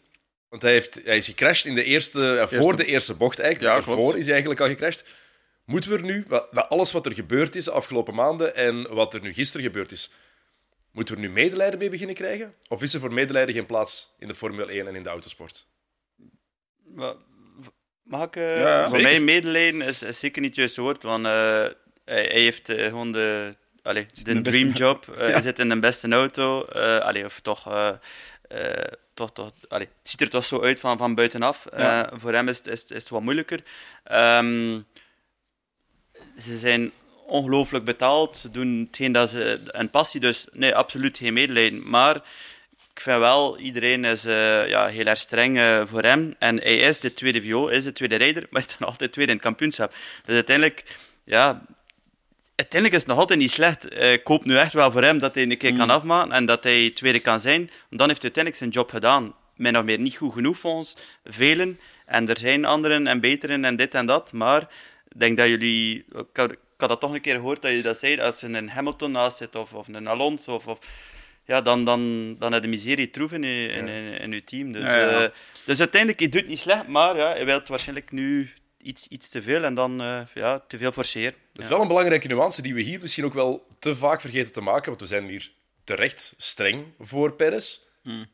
Want 0.49 0.61
hij, 0.61 0.71
heeft, 0.71 0.99
hij 1.03 1.17
is 1.17 1.25
gecrashed 1.25 1.65
in 1.65 1.75
de 1.75 1.83
eerste, 1.83 2.47
voor 2.49 2.75
de 2.75 2.85
eerste 2.85 3.13
bocht 3.13 3.39
eigenlijk. 3.39 3.73
Ja. 3.75 3.81
Daarvoor 3.85 4.13
is 4.17 4.23
hij 4.23 4.31
eigenlijk 4.31 4.61
al 4.61 4.67
gecrashed. 4.67 5.05
Moeten 5.65 5.91
we 5.91 5.97
er 5.97 6.03
nu, 6.03 6.25
na 6.51 6.67
alles 6.67 6.91
wat 6.91 7.05
er 7.05 7.13
gebeurd 7.13 7.55
is 7.55 7.63
de 7.65 7.71
afgelopen 7.71 8.13
maanden 8.15 8.55
en 8.55 8.93
wat 8.93 9.13
er 9.13 9.21
nu 9.21 9.33
gisteren 9.33 9.65
gebeurd 9.65 9.91
is, 9.91 10.11
moeten 10.91 11.15
we 11.15 11.21
er 11.21 11.27
nu 11.27 11.33
medelijden 11.33 11.79
mee 11.79 11.89
beginnen 11.89 12.15
krijgen? 12.15 12.53
Of 12.67 12.81
is 12.81 12.93
er 12.93 12.99
voor 12.99 13.13
medelijden 13.13 13.55
geen 13.55 13.65
plaats 13.65 14.09
in 14.19 14.27
de 14.27 14.35
Formule 14.35 14.71
1 14.71 14.87
en 14.87 14.95
in 14.95 15.03
de 15.03 15.09
autosport? 15.09 15.65
Maar, 16.97 17.13
v- 17.61 17.67
Mag 18.03 18.23
ik... 18.25 18.35
eh, 18.35 18.57
Ja, 18.57 18.89
voor 18.89 19.01
mij 19.01 19.19
medelijden 19.19 19.81
is, 19.81 20.03
is 20.03 20.19
zeker 20.19 20.41
niet 20.41 20.49
het 20.49 20.59
juiste 20.59 20.81
woord, 20.81 21.03
want 21.03 21.25
eh, 21.25 21.31
hij, 21.31 21.71
hij 22.05 22.41
heeft 22.41 22.69
eh, 22.69 22.85
gewoon 22.87 23.11
de, 23.11 23.53
allee, 23.81 24.05
de, 24.23 24.41
dreamjob. 24.41 25.05
Ja. 25.17 25.23
Hij 25.23 25.41
zit 25.41 25.59
in 25.59 25.69
de 25.69 25.79
beste 25.79 26.07
auto. 26.09 26.61
allee, 26.99 27.25
of 27.25 27.39
toch... 27.39 27.63
toch, 29.13 29.31
toch, 29.33 29.51
allee, 29.67 29.87
het 30.01 30.09
ziet 30.09 30.21
er 30.21 30.29
toch 30.29 30.45
zo 30.45 30.61
uit 30.61 30.79
van, 30.79 30.97
van 30.97 31.15
buitenaf. 31.15 31.65
Ja. 31.77 32.11
Voor 32.15 32.33
hem 32.33 32.47
is, 32.47 32.57
het- 32.57 32.67
is, 32.67 32.83
is 32.85 32.99
het 32.99 33.09
wat 33.09 33.21
moeilijker. 33.21 33.59
Ehm, 34.03 34.79
ze 36.39 36.57
zijn 36.57 36.91
ongelooflijk 37.25 37.85
betaald. 37.85 38.37
Ze 38.37 38.51
doen 38.51 38.83
hetgeen 38.87 39.11
dat 39.11 39.29
ze... 39.29 39.59
Een 39.65 39.89
passie, 39.89 40.19
dus 40.19 40.47
nee, 40.51 40.75
absoluut 40.75 41.17
geen 41.17 41.33
medelijden. 41.33 41.89
Maar 41.89 42.21
ik 42.97 43.03
vind 43.03 43.19
wel, 43.19 43.57
iedereen 43.57 44.05
is 44.05 44.25
eh, 44.25 44.67
ja, 44.67 44.87
heel 44.87 45.05
erg 45.05 45.17
streng 45.17 45.57
eh, 45.57 45.81
voor 45.85 46.01
hem. 46.01 46.35
En 46.39 46.57
hij 46.57 46.77
is 46.77 46.99
de 46.99 47.13
tweede 47.13 47.41
viool, 47.41 47.69
is 47.69 47.83
de 47.83 47.91
tweede 47.91 48.15
rijder, 48.15 48.47
maar 48.51 48.61
is 48.61 48.77
dan 48.77 48.87
altijd 48.87 49.11
tweede 49.11 49.31
in 49.31 49.37
het 49.37 49.47
kampioenschap. 49.47 49.93
Dus 50.25 50.35
uiteindelijk, 50.35 50.83
ja... 51.23 51.65
Uiteindelijk 52.55 53.01
is 53.01 53.07
het 53.07 53.09
nog 53.09 53.19
altijd 53.19 53.39
niet 53.39 53.51
slecht. 53.51 53.87
Eh, 53.87 54.11
ik 54.11 54.27
hoop 54.27 54.45
nu 54.45 54.57
echt 54.57 54.73
wel 54.73 54.91
voor 54.91 55.03
hem 55.03 55.19
dat 55.19 55.35
hij 55.35 55.43
een 55.43 55.57
keer 55.57 55.75
kan 55.75 55.89
afmaken 55.89 56.31
en 56.31 56.45
dat 56.45 56.63
hij 56.63 56.89
tweede 56.89 57.19
kan 57.19 57.39
zijn. 57.39 57.59
Want 57.59 57.99
dan 57.99 58.07
heeft 58.07 58.21
hij 58.21 58.31
uiteindelijk 58.33 58.55
zijn 58.55 58.69
job 58.69 58.89
gedaan. 58.89 59.33
Min 59.55 59.77
of 59.77 59.83
meer 59.83 59.99
niet 59.99 60.15
goed 60.15 60.33
genoeg 60.33 60.57
volgens 60.57 60.97
velen. 61.25 61.79
En 62.05 62.29
er 62.29 62.37
zijn 62.37 62.65
anderen 62.65 63.07
en 63.07 63.19
beteren 63.19 63.65
en 63.65 63.75
dit 63.75 63.93
en 63.93 64.05
dat. 64.05 64.33
Maar 64.33 64.61
ik 65.09 65.19
denk 65.19 65.37
dat 65.37 65.47
jullie... 65.47 66.05
Ik 66.15 66.25
had, 66.33 66.51
ik 66.51 66.57
had 66.77 66.89
dat 66.89 66.99
toch 66.99 67.13
een 67.13 67.21
keer 67.21 67.35
gehoord 67.35 67.61
dat 67.61 67.71
je 67.71 67.81
dat 67.81 67.97
zei. 67.97 68.19
Als 68.19 68.41
er 68.41 68.55
een 68.55 68.69
Hamilton 68.69 69.11
naast 69.11 69.37
zit 69.37 69.55
of, 69.55 69.73
of 69.73 69.87
een 69.87 70.07
Alonso 70.07 70.55
of... 70.55 70.67
of 70.67 70.79
ja, 71.47 71.61
dan, 71.61 71.85
dan, 71.85 72.35
dan 72.39 72.53
heb 72.53 72.63
je 72.63 72.69
miserie 72.69 73.09
troef 73.09 73.31
in 73.31 73.43
je, 73.43 73.67
in, 73.67 73.87
in, 73.87 74.19
in 74.19 74.31
je 74.31 74.43
team. 74.43 74.71
Dus, 74.71 74.81
Ja, 74.81 75.23
eh, 75.23 75.29
dus 75.65 75.79
uiteindelijk, 75.79 76.19
hij 76.19 76.29
doet 76.29 76.41
het 76.41 76.49
niet 76.49 76.59
slecht, 76.59 76.87
maar 76.87 77.17
ja, 77.17 77.29
hij 77.29 77.45
wil 77.45 77.61
waarschijnlijk 77.65 78.11
nu 78.11 78.49
iets, 78.77 79.07
iets 79.07 79.29
te 79.29 79.41
veel 79.41 79.63
en 79.63 79.73
dan 79.73 80.01
eh, 80.01 80.21
ja, 80.33 80.59
te 80.67 80.77
veel 80.77 80.91
forceren. 80.91 81.35
Dat 81.53 81.63
is 81.63 81.69
wel 81.69 81.81
een 81.81 81.87
belangrijke 81.87 82.27
nuance 82.27 82.61
die 82.61 82.73
we 82.73 82.81
hier 82.81 82.99
misschien 83.01 83.25
ook 83.25 83.33
wel 83.33 83.67
te 83.79 83.95
vaak 83.95 84.21
vergeten 84.21 84.53
te 84.53 84.61
maken, 84.61 84.89
want 84.89 85.01
we 85.01 85.07
zijn 85.07 85.27
hier 85.27 85.51
terecht 85.83 86.33
streng 86.37 86.85
voor 86.99 87.33
Perez. 87.33 87.79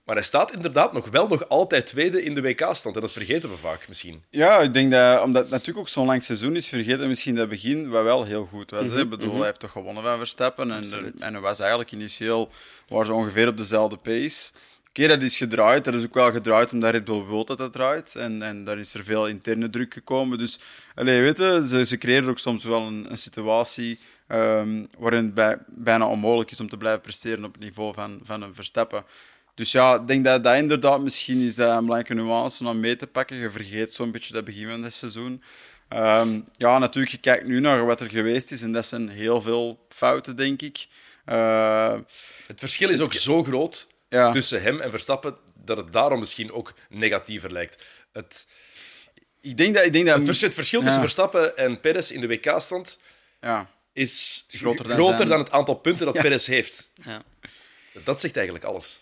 Maar 0.05 0.15
hij 0.15 0.23
staat 0.23 0.53
inderdaad 0.53 0.93
nog 0.93 1.09
wel 1.09 1.27
nog 1.27 1.49
altijd 1.49 1.85
tweede 1.85 2.23
in 2.23 2.33
de 2.33 2.41
WK-stand 2.41 2.95
en 2.95 3.01
dat 3.01 3.11
vergeten 3.11 3.49
we 3.49 3.57
vaak 3.57 3.87
misschien. 3.87 4.23
Ja, 4.29 4.59
ik 4.59 4.73
denk 4.73 4.91
dat, 4.91 5.21
omdat 5.21 5.41
het 5.41 5.51
natuurlijk 5.51 5.79
ook 5.79 5.89
zo'n 5.89 6.05
lang 6.05 6.23
seizoen 6.23 6.55
is, 6.55 6.69
vergeten 6.69 7.07
misschien 7.07 7.35
dat 7.35 7.49
begin, 7.49 7.89
wat 7.89 8.03
wel 8.03 8.23
heel 8.23 8.45
goed 8.45 8.71
was. 8.71 8.91
hè. 8.91 8.99
Ik 8.99 9.09
bedoel, 9.09 9.35
hij 9.35 9.45
heeft 9.45 9.59
toch 9.59 9.71
gewonnen 9.71 10.03
van 10.03 10.17
Verstappen 10.17 10.71
en, 10.71 10.77
Absoluut. 10.77 11.19
en 11.21 11.33
hij 11.33 11.41
was 11.41 11.59
eigenlijk 11.59 11.91
initieel, 11.91 12.51
waren 12.87 13.05
ze 13.05 13.13
ongeveer 13.13 13.47
op 13.47 13.57
dezelfde 13.57 13.97
pace. 13.97 14.51
Oké, 14.89 15.07
dat 15.07 15.21
is 15.21 15.37
gedraaid. 15.37 15.83
Dat 15.83 15.93
is 15.93 16.03
ook 16.03 16.13
wel 16.13 16.31
gedraaid 16.31 16.71
omdat 16.71 16.91
Red 16.91 17.03
Bull 17.03 17.25
wil 17.25 17.45
dat 17.45 17.59
het 17.59 17.71
draait. 17.71 18.15
En, 18.15 18.41
en 18.41 18.63
daar 18.63 18.79
is 18.79 18.93
er 18.93 19.03
veel 19.03 19.27
interne 19.27 19.69
druk 19.69 19.93
gekomen. 19.93 20.37
Dus, 20.37 20.59
allee, 20.95 21.21
weet 21.21 21.37
je, 21.37 21.63
ze, 21.67 21.85
ze 21.85 21.97
creëren 21.97 22.29
ook 22.29 22.39
soms 22.39 22.63
wel 22.63 22.81
een, 22.81 23.05
een 23.09 23.17
situatie 23.17 23.99
ehm, 24.27 24.85
waarin 24.97 25.23
het 25.23 25.33
bij, 25.33 25.57
bijna 25.67 26.07
onmogelijk 26.07 26.51
is 26.51 26.59
om 26.59 26.69
te 26.69 26.77
blijven 26.77 27.01
presteren 27.01 27.45
op 27.45 27.53
het 27.53 27.61
niveau 27.63 27.93
van, 27.93 28.19
van 28.23 28.41
een 28.41 28.55
Verstappen. 28.55 29.05
Dus 29.55 29.71
ja, 29.71 29.95
ik 29.95 30.07
denk 30.07 30.23
dat 30.23 30.43
dat 30.43 30.55
inderdaad 30.55 31.01
misschien 31.01 31.41
is 31.41 31.55
dat 31.55 31.69
een 31.69 31.85
belangrijke 31.85 32.13
nuance 32.13 32.67
om 32.67 32.79
mee 32.79 32.95
te 32.95 33.07
pakken. 33.07 33.37
Je 33.37 33.49
vergeet 33.49 33.93
zo'n 33.93 34.11
beetje 34.11 34.33
dat 34.33 34.45
begin 34.45 34.67
van 34.67 34.83
het 34.83 34.93
seizoen. 34.93 35.43
Ehm, 35.87 36.39
ja, 36.51 36.77
natuurlijk, 36.77 37.13
je 37.13 37.19
kijkt 37.19 37.47
nu 37.47 37.59
naar 37.59 37.85
wat 37.85 38.01
er 38.01 38.09
geweest 38.09 38.51
is 38.51 38.61
en 38.61 38.71
dat 38.71 38.85
zijn 38.85 39.09
heel 39.09 39.41
veel 39.41 39.85
fouten, 39.89 40.35
denk 40.35 40.61
ik. 40.61 40.87
Uh, 41.25 41.95
het 42.47 42.59
verschil 42.59 42.89
is 42.89 42.99
ook 42.99 43.13
zo 43.13 43.43
groot 43.43 43.87
ja. 44.09 44.31
tussen 44.31 44.61
hem 44.61 44.79
en 44.79 44.89
Verstappen 44.89 45.37
dat 45.55 45.77
het 45.77 45.93
daarom 45.93 46.19
misschien 46.19 46.51
ook 46.51 46.73
negatiever 46.89 47.51
lijkt. 47.51 47.83
Het, 48.11 48.47
ik 49.41 49.57
denk 49.57 49.75
dat, 49.75 49.85
ik 49.85 49.93
denk 49.93 50.05
dat... 50.05 50.15
het, 50.15 50.25
verschil, 50.25 50.47
het 50.47 50.57
verschil 50.57 50.81
tussen 50.81 51.01
Verstappen 51.01 51.57
en 51.57 51.79
Perez 51.79 52.11
in 52.11 52.21
de 52.21 52.27
WK-stand 52.27 52.99
ja. 53.41 53.69
is 53.93 54.45
groter, 54.47 54.87
dan, 54.87 54.95
groter 54.95 55.27
dan, 55.27 55.39
het 55.39 55.51
aantal 55.51 55.75
punten 55.75 56.05
dat 56.05 56.21
Perez 56.21 56.47
heeft. 56.47 56.89
Ja. 57.03 57.23
Dat 58.03 58.21
zegt 58.21 58.35
eigenlijk 58.35 58.65
alles. 58.65 59.01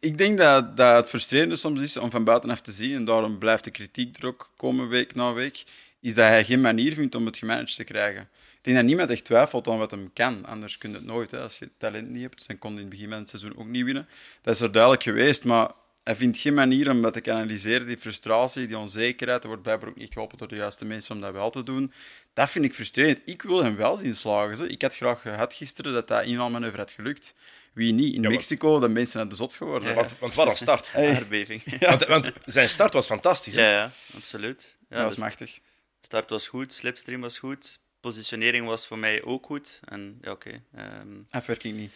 Ik, 0.00 0.18
denk 0.18 0.38
dat, 0.38 0.76
dat 0.76 0.96
het 0.96 1.08
frustrerende 1.08 1.56
soms 1.56 1.80
is 1.80 1.96
om 1.96 2.10
van 2.10 2.24
buitenaf 2.24 2.60
te 2.60 2.72
zien, 2.72 2.94
en 2.94 3.04
daarom 3.04 3.38
blijft 3.38 3.64
de 3.64 3.70
kritiek 3.70 4.16
er 4.16 4.26
ook 4.26 4.52
komen 4.56 4.88
week 4.88 5.14
na 5.14 5.32
week, 5.32 5.64
is 6.00 6.14
dat 6.14 6.28
hij 6.28 6.44
geen 6.44 6.60
manier 6.60 6.94
vindt 6.94 7.14
om 7.14 7.26
het 7.26 7.36
gemanaged 7.36 7.76
te 7.76 7.84
krijgen. 7.84 8.22
Ik 8.22 8.58
denk 8.60 8.76
dat 8.76 8.86
niemand 8.86 9.10
echt 9.10 9.24
twijfelt 9.24 9.68
aan 9.68 9.78
wat 9.78 9.90
hem 9.90 10.10
kan. 10.12 10.44
Anders 10.44 10.78
kun 10.78 10.90
je 10.90 10.96
het 10.96 11.04
nooit. 11.04 11.30
Hè. 11.30 11.40
Als 11.40 11.58
je 11.58 11.70
talent 11.78 12.08
niet 12.08 12.22
hebt, 12.22 12.46
dan 12.46 12.58
kon 12.58 12.70
hij 12.70 12.82
in 12.82 12.86
het 12.86 12.96
begin 12.96 13.08
van 13.08 13.18
het 13.18 13.28
seizoen 13.28 13.56
ook 13.56 13.66
niet 13.66 13.84
winnen. 13.84 14.08
Dat 14.42 14.54
is 14.54 14.60
er 14.60 14.72
duidelijk 14.72 15.02
geweest, 15.02 15.44
maar 15.44 15.70
hij 16.04 16.16
vindt 16.16 16.38
geen 16.38 16.54
manier 16.54 16.90
om 16.90 17.02
dat 17.02 17.12
te 17.12 17.20
kanaliseren. 17.20 17.86
Die 17.86 17.98
frustratie, 17.98 18.66
die 18.66 18.78
onzekerheid, 18.78 19.42
er 19.42 19.48
wordt 19.48 19.62
blijkbaar 19.62 19.88
ook 19.88 19.96
niet 19.96 20.12
geholpen 20.12 20.38
door 20.38 20.48
de 20.48 20.56
juiste 20.56 20.84
mensen 20.84 21.14
om 21.14 21.20
dat 21.20 21.32
wel 21.32 21.50
te 21.50 21.62
doen. 21.62 21.92
Dat 22.32 22.50
vind 22.50 22.64
ik 22.64 22.74
frustrerend. 22.74 23.20
Ik 23.24 23.42
wil 23.42 23.62
hem 23.62 23.76
wel 23.76 23.96
zien 23.96 24.14
slagen. 24.14 24.70
Ik 24.70 24.82
had 24.82 24.96
graag 24.96 25.20
gehad 25.20 25.54
gisteren 25.54 25.92
dat 25.92 26.08
dat 26.08 26.24
inhaalmanoeuvre 26.24 26.80
had 26.80 26.92
gelukt. 26.92 27.34
Wie 27.72 27.92
niet? 27.92 28.14
In 28.14 28.20
Mexico, 28.20 28.80
de 28.80 28.88
mensen 28.88 29.18
naar 29.18 29.28
de 29.28 29.34
zot 29.34 29.54
geworden. 29.54 29.88
Ja, 29.88 29.94
want, 29.94 30.18
want 30.18 30.34
wat 30.34 30.46
een 30.46 30.56
start. 30.56 30.92
Hey. 30.92 31.14
Aardbeving. 31.14 31.78
Want, 31.80 32.06
want, 32.06 32.32
zijn 32.44 32.68
start 32.68 32.92
was 32.92 33.06
fantastisch. 33.06 33.54
Ja, 33.54 33.70
ja, 33.70 33.90
absoluut. 34.14 34.76
Ja, 34.88 34.96
dat 34.96 35.04
was 35.04 35.14
dus 35.14 35.24
machtig. 35.24 35.58
Start 36.00 36.30
was 36.30 36.48
goed, 36.48 36.72
slipstream 36.72 37.20
was 37.20 37.38
goed, 37.38 37.78
positionering 38.00 38.66
was 38.66 38.86
voor 38.86 38.98
mij 38.98 39.22
ook 39.22 39.46
goed. 39.46 39.80
En 39.84 40.18
ja, 40.20 40.30
oké. 40.30 40.60
Okay, 40.74 41.00
um... 41.00 41.26
Afwerking 41.30 41.76
niet. 41.76 41.92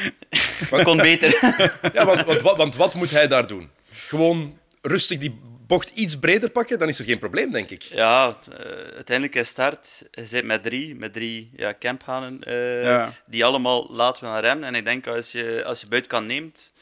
maar 0.70 0.82
kon 0.82 0.96
beter. 0.96 1.30
ja, 1.94 2.04
want, 2.06 2.24
want, 2.24 2.40
want, 2.40 2.74
wat 2.74 2.94
moet 2.94 3.10
hij 3.10 3.26
daar 3.26 3.46
doen? 3.46 3.70
Gewoon 3.90 4.58
rustig 4.80 5.18
die 5.18 5.40
bocht 5.66 5.90
iets 5.90 6.18
breder 6.18 6.50
pakken, 6.50 6.78
dan 6.78 6.88
is 6.88 6.98
er 6.98 7.04
geen 7.04 7.18
probleem, 7.18 7.52
denk 7.52 7.70
ik. 7.70 7.82
Ja, 7.82 8.38
uh, 8.50 8.56
uiteindelijk 8.94 9.34
is 9.34 9.48
start. 9.48 10.02
Je 10.10 10.26
zit 10.26 10.44
met 10.44 10.62
drie, 10.62 10.94
met 10.94 11.12
drie 11.12 11.50
ja, 11.56 11.74
camphanen, 11.78 12.40
uh, 12.48 12.84
ja. 12.84 13.12
die 13.26 13.44
allemaal 13.44 13.86
laten 13.90 14.34
we 14.34 14.40
remmen. 14.40 14.64
En 14.64 14.74
ik 14.74 14.84
denk, 14.84 15.06
als 15.06 15.32
je, 15.32 15.62
als 15.64 15.80
je 15.80 15.86
buitenkant 15.86 16.26
neemt, 16.26 16.72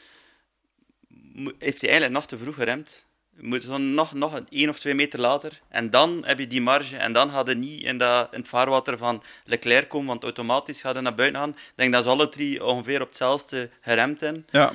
heeft 1.59 1.81
hij 1.81 1.89
eigenlijk 1.89 2.11
nog 2.11 2.25
te 2.25 2.37
vroeg 2.37 2.55
geremd. 2.55 3.05
Je 3.37 3.47
moet 3.47 3.63
zo 3.63 3.77
nog, 3.77 4.13
nog 4.13 4.33
een 4.33 4.47
één 4.49 4.69
of 4.69 4.79
twee 4.79 4.93
meter 4.93 5.19
later. 5.19 5.61
En 5.69 5.89
dan 5.89 6.23
heb 6.25 6.39
je 6.39 6.47
die 6.47 6.61
marge. 6.61 6.97
En 6.97 7.13
dan 7.13 7.29
gaat 7.29 7.47
je 7.47 7.55
niet 7.55 7.83
in, 7.83 7.97
dat, 7.97 8.33
in 8.33 8.39
het 8.39 8.47
vaarwater 8.47 8.97
van 8.97 9.23
Leclerc 9.45 9.89
komen, 9.89 10.07
want 10.07 10.23
automatisch 10.23 10.81
gaat 10.81 10.93
hij 10.93 11.03
naar 11.03 11.15
buiten 11.15 11.39
gaan. 11.39 11.49
Ik 11.49 11.73
denk 11.75 11.93
dat 11.93 12.03
ze 12.03 12.09
alle 12.09 12.29
drie 12.29 12.65
ongeveer 12.65 13.01
op 13.01 13.07
hetzelfde 13.07 13.69
geremd 13.81 14.19
zijn. 14.19 14.45
Ja. 14.51 14.73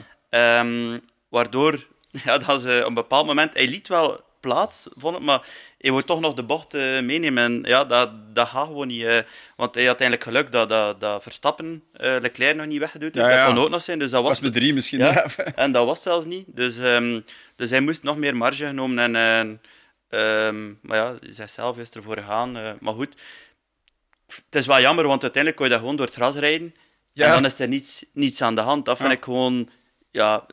Um, 0.61 1.01
waardoor 1.29 1.87
ja, 2.25 2.39
dat 2.39 2.61
ze 2.61 2.79
op 2.81 2.87
een 2.87 2.95
bepaald 2.95 3.27
moment... 3.27 3.55
Hij 3.55 3.69
liet 3.69 3.89
wel 3.89 4.27
plaats, 4.41 4.87
vond 4.97 5.17
ik, 5.17 5.23
maar 5.23 5.47
hij 5.79 5.93
wil 5.93 6.05
toch 6.05 6.21
nog 6.21 6.35
de 6.35 6.43
bocht 6.43 6.75
uh, 6.75 7.01
meenemen. 7.01 7.45
En 7.45 7.63
ja, 7.71 7.85
dat, 7.85 8.35
dat 8.35 8.49
gaat 8.49 8.67
gewoon 8.67 8.87
niet. 8.87 9.01
Uh, 9.01 9.19
want 9.57 9.75
hij 9.75 9.85
had 9.85 10.01
eigenlijk 10.01 10.23
geluk 10.23 10.53
dat, 10.53 10.69
dat, 10.69 11.01
dat 11.01 11.23
Verstappen 11.23 11.85
uh, 12.01 12.17
Leclerc 12.21 12.57
nog 12.57 12.67
niet 12.67 12.79
weggedoet 12.79 13.15
ja, 13.15 13.29
Dat 13.29 13.47
kon 13.47 13.65
ook 13.65 13.71
nog 13.71 13.83
zijn. 13.83 13.99
Dus 13.99 14.11
dat 14.11 14.23
was, 14.23 14.41
was 14.41 14.53
de 14.53 14.59
drie 14.59 14.75
misschien. 14.75 14.99
Ja, 14.99 15.27
en 15.55 15.73
dat 15.73 15.87
was 15.87 16.03
zelfs 16.03 16.27
niet. 16.27 16.45
Dus, 16.47 16.77
um, 16.77 17.25
dus 17.57 17.71
hij 17.71 17.81
moest 17.81 18.03
nog 18.03 18.17
meer 18.17 18.37
marge 18.37 18.67
genomen. 18.67 19.15
En, 19.15 19.61
um, 20.21 20.79
maar 20.83 20.97
ja, 20.97 21.17
zichzelf 21.21 21.79
is 21.79 21.91
ervoor 21.91 22.17
gegaan. 22.17 22.53
maar 22.81 22.95
goed, 22.95 23.15
het 24.27 24.55
is 24.55 24.67
wel 24.67 24.81
jammer, 24.81 25.07
want 25.07 25.23
uiteindelijk 25.23 25.57
kon 25.57 25.65
je 25.67 25.73
dat 25.73 25.81
gewoon 25.81 25.97
door 25.97 26.07
het 26.07 26.15
gras 26.15 26.37
rijden. 26.37 26.75
Ja. 27.13 27.27
En 27.27 27.33
dan 27.33 27.45
is 27.45 27.59
er 27.59 27.69
niets, 27.69 28.05
niets 28.13 28.43
aan 28.43 28.55
de 28.55 28.61
hand. 28.61 28.85
Dat 28.85 28.97
vind 28.97 29.13
ik 29.13 29.25
gewoon... 29.25 29.69
Ja, 30.11 30.47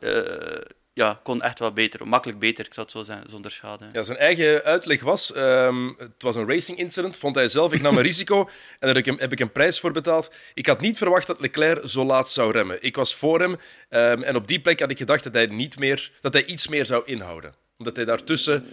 ja, 0.96 1.20
kon 1.22 1.42
echt 1.42 1.58
wel 1.58 1.72
beter. 1.72 2.08
Makkelijk 2.08 2.38
beter, 2.38 2.66
ik 2.66 2.74
zou 2.74 2.86
het 2.86 2.96
zo 2.96 3.02
zeggen, 3.02 3.30
zonder 3.30 3.50
schade. 3.50 3.86
Ja, 3.92 4.02
zijn 4.02 4.18
eigen 4.18 4.62
uitleg 4.62 5.02
was, 5.02 5.36
um, 5.36 5.94
het 5.98 6.22
was 6.22 6.36
een 6.36 6.48
racing 6.48 6.78
incident, 6.78 7.16
vond 7.16 7.34
hij 7.34 7.48
zelf. 7.48 7.72
Ik 7.72 7.80
nam 7.80 7.96
een 7.96 8.02
risico 8.12 8.40
en 8.40 8.48
daar 8.78 8.88
heb 8.88 8.96
ik, 8.96 9.04
hem, 9.04 9.16
heb 9.18 9.32
ik 9.32 9.40
een 9.40 9.52
prijs 9.52 9.80
voor 9.80 9.92
betaald. 9.92 10.30
Ik 10.54 10.66
had 10.66 10.80
niet 10.80 10.98
verwacht 10.98 11.26
dat 11.26 11.40
Leclerc 11.40 11.88
zo 11.88 12.04
laat 12.04 12.30
zou 12.30 12.52
remmen. 12.52 12.78
Ik 12.80 12.96
was 12.96 13.14
voor 13.14 13.40
hem 13.40 13.50
um, 13.50 14.22
en 14.22 14.36
op 14.36 14.48
die 14.48 14.60
plek 14.60 14.80
had 14.80 14.90
ik 14.90 14.98
gedacht 14.98 15.24
dat 15.24 15.34
hij, 15.34 15.46
niet 15.46 15.78
meer, 15.78 16.10
dat 16.20 16.32
hij 16.32 16.44
iets 16.44 16.68
meer 16.68 16.86
zou 16.86 17.02
inhouden. 17.04 17.54
Omdat 17.78 17.96
hij 17.96 18.04
daartussen 18.04 18.64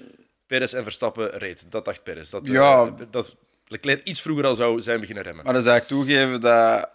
Perez 0.48 0.74
en 0.74 0.84
Verstappen 0.84 1.30
reed. 1.30 1.72
Dat 1.72 1.86
dacht 1.86 2.04
Perez. 2.04 2.30
Dat, 2.30 2.48
ja. 2.48 2.86
Uh, 2.86 2.92
dat 3.12 3.36
Leclerc 3.68 4.04
iets 4.04 4.22
vroeger 4.22 4.46
al 4.46 4.56
zou 4.56 4.82
zijn 4.82 5.00
beginnen 5.00 5.24
remmen. 5.24 5.44
Maar 5.44 5.54
dan 5.54 5.64
zou 5.64 5.78
ik 5.78 5.84
toegeven 5.84 6.42
dat 6.42 6.90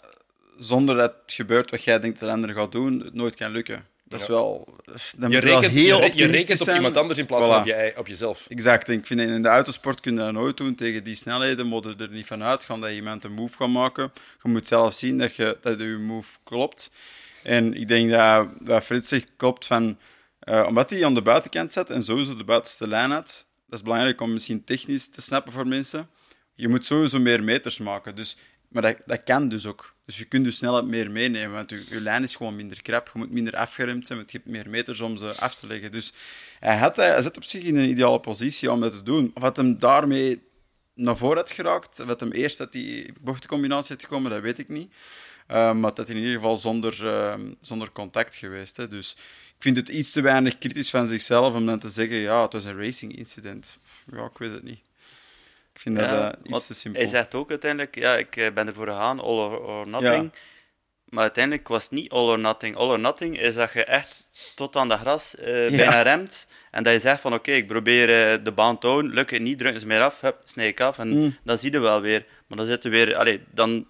zonder 0.58 0.97
dat 0.97 1.14
het 1.23 1.32
gebeurt 1.32 1.70
wat 1.70 1.85
jij 1.85 2.00
denkt 2.00 2.20
dat 2.20 2.28
de 2.28 2.35
ander 2.35 2.54
gaat 2.54 2.73
doen, 2.73 3.00
het 3.00 3.14
nooit 3.14 3.35
kan 3.35 3.50
lukken. 3.50 3.87
Dat 4.08 4.20
is 4.20 4.26
wel... 4.26 4.76
Dan 5.16 5.30
je, 5.30 5.38
rekent, 5.38 5.72
heel 5.72 6.02
je, 6.02 6.12
je 6.14 6.26
rekent 6.26 6.60
op 6.60 6.68
iemand 6.68 6.96
anders 6.96 7.18
in 7.18 7.26
plaats 7.26 7.44
voilà. 7.44 7.48
van 7.48 7.60
op, 7.60 7.66
je, 7.66 7.92
op 7.96 8.06
jezelf. 8.06 8.46
Exact. 8.48 8.88
Ik 8.88 9.06
vind 9.06 9.20
in 9.20 9.42
de 9.42 9.48
autosport 9.48 10.00
kun 10.00 10.12
je 10.12 10.18
dat 10.18 10.32
nooit 10.32 10.56
doen. 10.56 10.74
Tegen 10.74 11.04
die 11.04 11.14
snelheden 11.14 11.66
moet 11.66 11.84
je 11.84 11.94
er 11.98 12.10
niet 12.10 12.26
van 12.26 12.42
uitgaan 12.42 12.80
dat 12.80 12.90
iemand 12.90 13.24
een 13.24 13.32
move 13.32 13.56
gaat 13.56 13.68
maken. 13.68 14.12
Je 14.42 14.48
moet 14.48 14.68
zelf 14.68 14.94
zien 14.94 15.18
dat 15.18 15.34
je, 15.34 15.58
dat 15.60 15.78
je 15.78 15.84
move 15.84 16.38
klopt. 16.44 16.90
En 17.42 17.74
ik 17.74 17.88
denk 17.88 18.10
dat 18.10 18.48
wat 18.60 18.84
Frits 18.84 19.08
zegt 19.08 19.28
klopt 19.36 19.66
van... 19.66 19.98
Uh, 20.44 20.64
omdat 20.68 20.90
hij 20.90 21.04
aan 21.04 21.14
de 21.14 21.22
buitenkant 21.22 21.72
zat 21.72 21.90
en 21.90 22.02
sowieso 22.02 22.36
de 22.36 22.44
buitenste 22.44 22.88
lijn 22.88 23.10
had, 23.10 23.46
dat 23.66 23.78
is 23.78 23.84
belangrijk 23.84 24.20
om 24.20 24.32
misschien 24.32 24.64
technisch 24.64 25.08
te 25.08 25.20
snappen 25.20 25.52
voor 25.52 25.66
mensen. 25.66 26.08
Je 26.54 26.68
moet 26.68 26.84
sowieso 26.84 27.18
meer 27.18 27.44
meters 27.44 27.78
maken. 27.78 28.14
Dus 28.14 28.36
maar 28.68 28.82
dat, 28.82 28.96
dat 29.06 29.22
kan 29.22 29.48
dus 29.48 29.66
ook. 29.66 29.96
Dus 30.04 30.18
je 30.18 30.25
kunt 30.25 30.44
dus 30.44 30.56
snelheid 30.56 30.84
meer 30.84 31.10
meenemen, 31.10 31.54
want 31.54 31.70
je, 31.70 31.84
je 31.88 32.00
lijn 32.00 32.22
is 32.22 32.37
gewoon 32.37 32.56
minder 32.56 32.82
krap. 32.82 33.10
Je 33.12 33.18
moet 33.18 33.30
minder 33.30 33.56
afgeremd 33.56 34.06
zijn, 34.06 34.18
want 34.18 34.32
je 34.32 34.38
hebt 34.38 34.50
meer 34.50 34.70
meters 34.70 35.00
om 35.00 35.16
ze 35.16 35.34
af 35.34 35.54
te 35.54 35.66
leggen. 35.66 35.92
Dus 35.92 36.12
hij, 36.58 36.76
had, 36.76 36.96
hij 36.96 37.22
zit 37.22 37.37
op 37.37 37.44
zich 37.44 37.62
in 37.62 37.76
een 37.76 37.88
ideale 37.88 38.20
positie 38.20 38.72
om 38.72 38.80
dat 38.80 38.92
te 38.92 39.02
doen. 39.02 39.30
Wat 39.34 39.56
hem 39.56 39.78
daarmee 39.78 40.42
naar 40.94 41.16
voren 41.16 41.37
had 41.37 41.50
geraakt, 41.50 41.98
wat 41.98 42.20
hem 42.20 42.32
eerst 42.32 42.60
uit 42.60 42.72
die 42.72 43.12
bochtencombinatie 43.20 43.94
had 43.94 44.04
gekomen, 44.04 44.30
dat 44.30 44.42
weet 44.42 44.58
ik 44.58 44.68
niet. 44.68 44.92
Uh, 45.50 45.72
maar 45.72 45.94
dat 45.94 46.08
in 46.08 46.16
ieder 46.16 46.32
geval 46.32 46.56
zonder, 46.56 47.04
uh, 47.04 47.34
zonder 47.60 47.92
contact 47.92 48.37
geweest. 48.37 48.76
Hè. 48.76 48.88
Dus 48.88 49.12
ik 49.46 49.54
vind 49.58 49.76
het 49.76 49.88
iets 49.88 50.10
te 50.10 50.20
weinig 50.20 50.58
kritisch 50.58 50.90
van 50.90 51.06
zichzelf 51.06 51.54
om 51.54 51.66
dan 51.66 51.78
te 51.78 51.88
zeggen, 51.88 52.16
ja, 52.16 52.42
het 52.42 52.52
was 52.52 52.64
een 52.64 52.76
racing 52.76 53.16
incident. 53.16 53.78
Ja, 54.12 54.25
ik 54.25 54.38
weet 54.38 54.52
het 54.52 54.62
niet. 54.62 54.80
Ik 55.78 55.85
vind 55.85 55.99
ja, 55.99 56.20
dat 56.20 56.37
uh, 56.44 56.54
iets 56.54 56.66
te 56.66 56.75
simpel. 56.75 57.00
Hij 57.00 57.11
zegt 57.11 57.35
ook 57.35 57.50
uiteindelijk, 57.50 57.94
ja, 57.94 58.16
ik 58.16 58.37
eh, 58.37 58.52
ben 58.52 58.66
ervoor 58.66 58.87
gegaan, 58.87 59.20
all 59.20 59.37
or, 59.37 59.61
or 59.61 59.88
nothing. 59.88 60.30
Ja. 60.32 60.40
Maar 61.04 61.23
uiteindelijk 61.23 61.68
was 61.68 61.82
het 61.82 61.92
niet 61.92 62.11
all 62.11 62.28
or 62.28 62.38
nothing. 62.38 62.76
All 62.76 62.88
or 62.88 62.99
nothing 62.99 63.40
is 63.40 63.54
dat 63.54 63.73
je 63.73 63.85
echt 63.85 64.25
tot 64.54 64.76
aan 64.76 64.88
de 64.88 64.97
gras 64.97 65.35
uh, 65.38 65.44
bijna 65.44 65.92
ja. 65.92 66.02
remt. 66.02 66.49
En 66.70 66.82
dat 66.82 66.92
je 66.92 66.99
zegt 66.99 67.20
van, 67.20 67.32
oké, 67.32 67.40
okay, 67.40 67.54
ik 67.54 67.66
probeer 67.66 68.08
uh, 68.08 68.44
de 68.44 68.52
baan 68.52 68.78
te 68.78 68.87
houden. 68.87 69.11
Lukt 69.11 69.30
het 69.30 69.42
niet, 69.42 69.58
drukken 69.58 69.80
ze 69.80 69.87
meer 69.87 70.02
af, 70.02 70.20
hup, 70.20 70.40
snij 70.44 70.68
ik 70.68 70.80
af. 70.80 70.99
En 70.99 71.08
mm. 71.08 71.37
dan 71.44 71.58
zie 71.58 71.73
je 71.73 71.78
wel 71.78 72.00
weer. 72.00 72.26
Maar 72.47 72.58
dan 72.58 72.66
zitten 72.66 72.90
weer... 72.90 73.16
Allee, 73.16 73.44
dan 73.50 73.87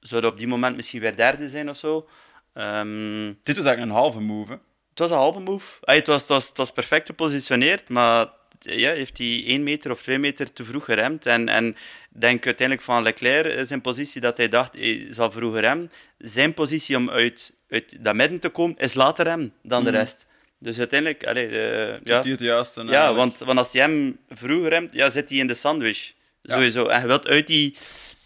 zou 0.00 0.22
je 0.22 0.28
op 0.28 0.38
die 0.38 0.48
moment 0.48 0.76
misschien 0.76 1.00
weer 1.00 1.16
derde 1.16 1.48
zijn 1.48 1.70
of 1.70 1.76
zo. 1.76 2.08
Um, 2.54 3.38
Dit 3.42 3.56
was 3.56 3.64
eigenlijk 3.64 3.80
een 3.80 4.02
halve 4.02 4.20
move, 4.20 4.52
hè? 4.52 4.58
Het 4.90 4.98
was 4.98 5.10
een 5.10 5.16
halve 5.16 5.40
move. 5.40 5.84
Allee, 5.84 5.98
het, 5.98 6.08
was, 6.08 6.20
het, 6.20 6.28
was, 6.28 6.48
het 6.48 6.56
was 6.56 6.70
perfect 6.72 7.06
gepositioneerd, 7.06 7.88
maar 7.88 8.28
ja, 8.60 8.92
heeft 8.92 9.18
hij 9.18 9.44
één 9.46 9.62
meter 9.62 9.90
of 9.90 10.02
twee 10.02 10.18
meter 10.18 10.52
te 10.52 10.64
vroeg 10.64 10.84
geremd. 10.84 11.26
En, 11.26 11.48
en 11.48 11.76
denk 12.08 12.46
uiteindelijk 12.46 12.86
van 12.86 13.02
Leclerc, 13.02 13.66
zijn 13.66 13.80
positie 13.80 14.20
dat 14.20 14.36
hij 14.36 14.48
dacht, 14.48 14.74
hij 14.74 15.06
zal 15.10 15.30
vroeger 15.32 15.60
remmen. 15.60 15.90
Zijn 16.18 16.54
positie 16.54 16.96
om 16.96 17.10
uit, 17.10 17.52
uit 17.68 18.04
dat 18.04 18.14
midden 18.14 18.40
te 18.40 18.48
komen, 18.48 18.76
is 18.78 18.94
later 18.94 19.24
remmen 19.24 19.52
dan 19.62 19.84
de 19.84 19.90
rest. 19.90 20.26
Dus 20.58 20.78
uiteindelijk, 20.78 21.26
allee, 21.26 21.48
uh, 21.48 22.00
ja. 22.04 22.22
het 22.22 22.40
juiste. 22.40 22.84
Ja, 22.84 23.14
want, 23.14 23.38
want 23.38 23.58
als 23.58 23.72
hij 23.72 23.80
hem 23.80 24.18
vroeger 24.28 24.68
remt, 24.68 24.92
ja, 24.92 25.10
zit 25.10 25.28
hij 25.28 25.38
in 25.38 25.46
de 25.46 25.54
sandwich. 25.54 26.12
Ja. 26.42 26.54
Sowieso. 26.54 26.86
En 26.86 27.00
je 27.00 27.06
wilt 27.06 27.26
uit 27.26 27.46
die, 27.46 27.76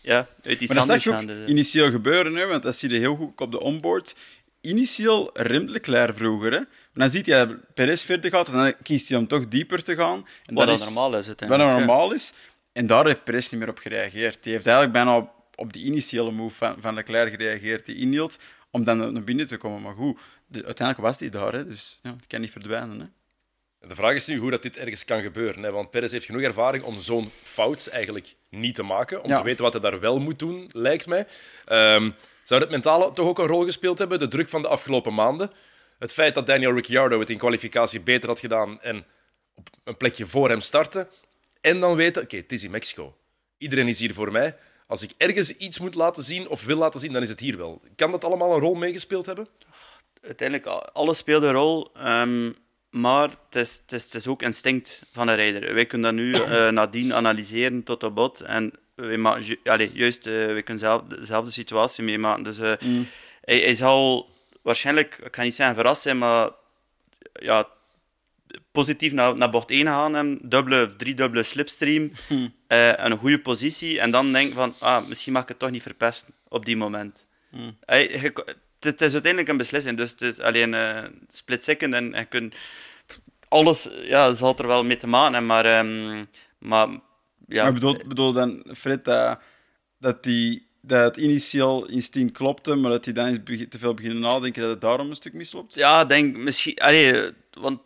ja, 0.02 0.28
uit 0.42 0.58
die 0.58 0.68
maar 0.68 0.76
dat 0.76 0.86
zag 0.86 1.04
je 1.04 1.12
ook 1.12 1.48
initieel 1.48 1.90
gebeuren, 1.90 2.34
hè, 2.34 2.46
want 2.46 2.62
dat 2.62 2.76
zie 2.76 2.90
je 2.90 2.98
heel 2.98 3.16
goed 3.16 3.40
op 3.40 3.52
de 3.52 3.60
onboard 3.60 4.16
initieel 4.60 5.30
remt 5.32 5.68
Leclerc 5.68 6.14
vroeger. 6.16 6.52
Hè? 6.52 6.58
Maar 6.58 6.68
dan 6.92 7.10
ziet 7.10 7.26
hij 7.26 7.46
Perez 7.74 8.02
verder 8.04 8.30
gaat 8.30 8.48
en 8.48 8.52
dan 8.56 8.74
kiest 8.82 9.08
hij 9.08 9.18
om 9.18 9.26
toch 9.26 9.48
dieper 9.48 9.82
te 9.82 9.94
gaan. 9.94 10.26
En 10.46 10.54
wat 10.54 10.66
dat 10.66 10.78
is, 10.78 10.84
normaal 10.84 11.16
is. 11.16 11.26
Het, 11.26 11.40
wat 11.46 11.58
normaal 11.58 12.12
is. 12.12 12.32
En 12.72 12.86
daar 12.86 13.06
heeft 13.06 13.24
Perez 13.24 13.50
niet 13.50 13.60
meer 13.60 13.68
op 13.68 13.78
gereageerd. 13.78 14.42
Die 14.42 14.52
heeft 14.52 14.66
eigenlijk 14.66 14.96
bijna 14.96 15.16
op, 15.16 15.30
op 15.54 15.72
die 15.72 15.84
initiële 15.84 16.30
move 16.30 16.54
van, 16.56 16.76
van 16.78 16.94
Leclerc 16.94 17.30
gereageerd, 17.30 17.86
die 17.86 17.96
inhield, 17.96 18.38
om 18.70 18.84
dan 18.84 19.12
naar 19.12 19.24
binnen 19.24 19.46
te 19.48 19.56
komen. 19.56 19.82
Maar 19.82 19.94
goed, 19.94 20.20
de, 20.46 20.64
uiteindelijk 20.64 21.06
was 21.08 21.20
hij 21.20 21.28
daar, 21.28 21.52
hè? 21.52 21.66
dus 21.66 21.98
ja, 22.02 22.10
het 22.10 22.26
kan 22.26 22.40
niet 22.40 22.50
verdwijnen. 22.50 23.00
Hè? 23.00 23.06
De 23.88 23.94
vraag 23.94 24.14
is 24.14 24.26
nu 24.26 24.36
hoe 24.38 24.50
dat 24.50 24.62
dit 24.62 24.76
ergens 24.76 25.04
kan 25.04 25.22
gebeuren. 25.22 25.62
Hè? 25.62 25.70
Want 25.70 25.90
Perez 25.90 26.12
heeft 26.12 26.24
genoeg 26.24 26.42
ervaring 26.42 26.84
om 26.84 26.98
zo'n 26.98 27.30
fout 27.42 27.86
eigenlijk 27.86 28.34
niet 28.48 28.74
te 28.74 28.82
maken. 28.82 29.22
Om 29.22 29.28
Ja. 29.30 29.36
te 29.36 29.42
weten 29.42 29.64
wat 29.64 29.72
hij 29.72 29.82
daar 29.82 30.00
wel 30.00 30.18
moet 30.18 30.38
doen, 30.38 30.68
lijkt 30.72 31.06
mij. 31.06 31.26
Ehm, 31.64 32.10
zou 32.50 32.62
het 32.62 32.70
mentale 32.70 33.12
toch 33.12 33.28
ook 33.28 33.38
een 33.38 33.46
rol 33.46 33.64
gespeeld 33.64 33.98
hebben? 33.98 34.18
De 34.18 34.28
druk 34.28 34.48
van 34.48 34.62
de 34.62 34.68
afgelopen 34.68 35.14
maanden? 35.14 35.50
Het 35.98 36.12
feit 36.12 36.34
dat 36.34 36.46
Daniel 36.46 36.74
Ricciardo 36.74 37.20
het 37.20 37.30
in 37.30 37.38
kwalificatie 37.38 38.00
beter 38.00 38.28
had 38.28 38.40
gedaan 38.40 38.80
en 38.80 39.04
op 39.54 39.68
een 39.84 39.96
plekje 39.96 40.26
voor 40.26 40.48
hem 40.48 40.60
startte. 40.60 41.08
En 41.60 41.80
dan 41.80 41.96
weten, 41.96 42.22
oké, 42.22 42.36
het 42.36 42.52
is 42.52 42.64
in 42.64 42.70
Mexico. 42.70 43.16
Iedereen 43.58 43.88
is 43.88 44.00
hier 44.00 44.14
voor 44.14 44.32
mij. 44.32 44.56
Als 44.86 45.02
ik 45.02 45.10
ergens 45.16 45.50
iets 45.56 45.78
moet 45.78 45.94
laten 45.94 46.24
zien 46.24 46.48
of 46.48 46.64
wil 46.64 46.76
laten 46.76 47.00
zien, 47.00 47.12
dan 47.12 47.22
is 47.22 47.28
het 47.28 47.40
hier 47.40 47.56
wel. 47.56 47.82
Kan 47.96 48.10
dat 48.10 48.24
allemaal 48.24 48.54
een 48.54 48.60
rol 48.60 48.74
meegespeeld 48.74 49.26
hebben? 49.26 49.48
Uiteindelijk, 50.22 50.66
alles 50.92 51.18
speelt 51.18 51.42
een 51.42 51.52
rol. 51.52 51.90
ehm, 51.94 52.52
maar 52.90 53.28
het 53.28 53.54
is, 53.54 53.80
het, 53.86 53.92
is, 53.92 54.12
het 54.12 54.26
ook 54.26 54.42
instinct 54.42 55.02
van 55.12 55.28
een 55.28 55.36
rijder. 55.36 55.74
Wij 55.74 55.86
kunnen 55.86 56.16
dat 56.16 56.24
nu 56.24 56.32
eh, 56.34 56.68
nadien 56.68 57.14
analyseren 57.14 57.82
tot 57.82 58.02
op 58.02 58.14
bot. 58.14 58.40
En 58.40 58.72
wij 59.00 59.16
maken, 59.16 59.44
ju- 59.44 59.60
allee, 59.64 59.90
juist, 59.92 60.24
wij 60.24 60.62
kunnen 60.62 60.82
zelf, 60.82 61.02
dezelfde 61.02 61.50
situatie 61.50 62.04
meemaken. 62.04 62.42
Dus 62.44 62.58
eh, 62.58 62.72
hij, 63.40 63.58
hij 63.58 63.74
zal 63.74 64.28
waarschijnlijk, 64.62 65.18
ik 65.24 65.36
ga 65.36 65.42
niet 65.42 65.54
zeggen 65.54 65.74
verrast 65.74 66.02
zijn, 66.02 66.18
maar 66.18 66.50
ja, 67.32 67.68
positief 68.72 69.12
naar, 69.12 69.36
naar 69.36 69.50
bocht 69.50 69.70
1 69.70 69.86
gaan. 69.86 70.16
En 70.16 70.38
dubbele, 70.42 70.96
driedubbele 70.96 71.42
slipstream. 71.42 72.12
eh, 72.66 72.92
een 72.96 73.16
goede 73.18 73.38
positie. 73.38 74.00
En 74.00 74.10
dan 74.10 74.32
denk 74.32 74.54
van, 74.54 74.74
ah, 74.78 75.06
misschien 75.06 75.32
mag 75.32 75.42
ik 75.42 75.48
het 75.48 75.58
toch 75.58 75.70
niet 75.70 75.82
verpesten 75.82 76.34
op 76.48 76.64
die 76.64 76.76
moment. 76.76 77.26
Hij- 77.84 78.20
je 78.20 78.30
ko- 78.30 78.44
het, 78.80 79.00
is 79.00 79.12
uiteindelijk 79.12 79.48
een 79.50 79.56
beslissing. 79.56 79.96
Dus 79.96 80.10
het 80.10 80.22
is 80.22 80.38
alleen 80.40 80.72
een 80.72 81.18
split 81.28 81.64
second. 81.64 81.94
En 81.94 82.52
alles, 83.48 83.88
ja, 84.02 84.32
zal 84.32 84.56
er 84.58 84.66
wel 84.66 84.84
mee 84.84 84.96
te 84.96 85.06
maken 85.06 85.32
hebben. 85.32 85.46
Maar, 85.46 85.64
ehm, 85.64 86.24
maar 86.58 86.88
ja, 87.50 87.62
Maar 87.62 87.72
bedoel, 87.72 87.96
bedoel 88.06 88.32
dan, 88.32 88.64
Fred, 88.76 89.04
dat, 89.04 89.38
dat, 89.98 90.22
die, 90.22 90.66
dat 90.80 91.04
het 91.04 91.16
initieel 91.16 91.86
instinct 91.86 92.32
klopte, 92.32 92.74
maar 92.74 92.90
dat 92.90 93.04
hij 93.04 93.14
dan 93.14 93.26
eens 93.26 93.68
te 93.68 93.78
veel 93.78 93.94
beginnen 93.94 94.20
nadenken 94.20 94.62
dat 94.62 94.70
het 94.70 94.80
daarom 94.80 95.10
een 95.10 95.16
stuk 95.16 95.32
misloopt? 95.32 95.74
Ja, 95.74 96.04
denk 96.04 96.36
misschien. 96.36 96.78
Allee, 96.78 97.30
want 97.60 97.80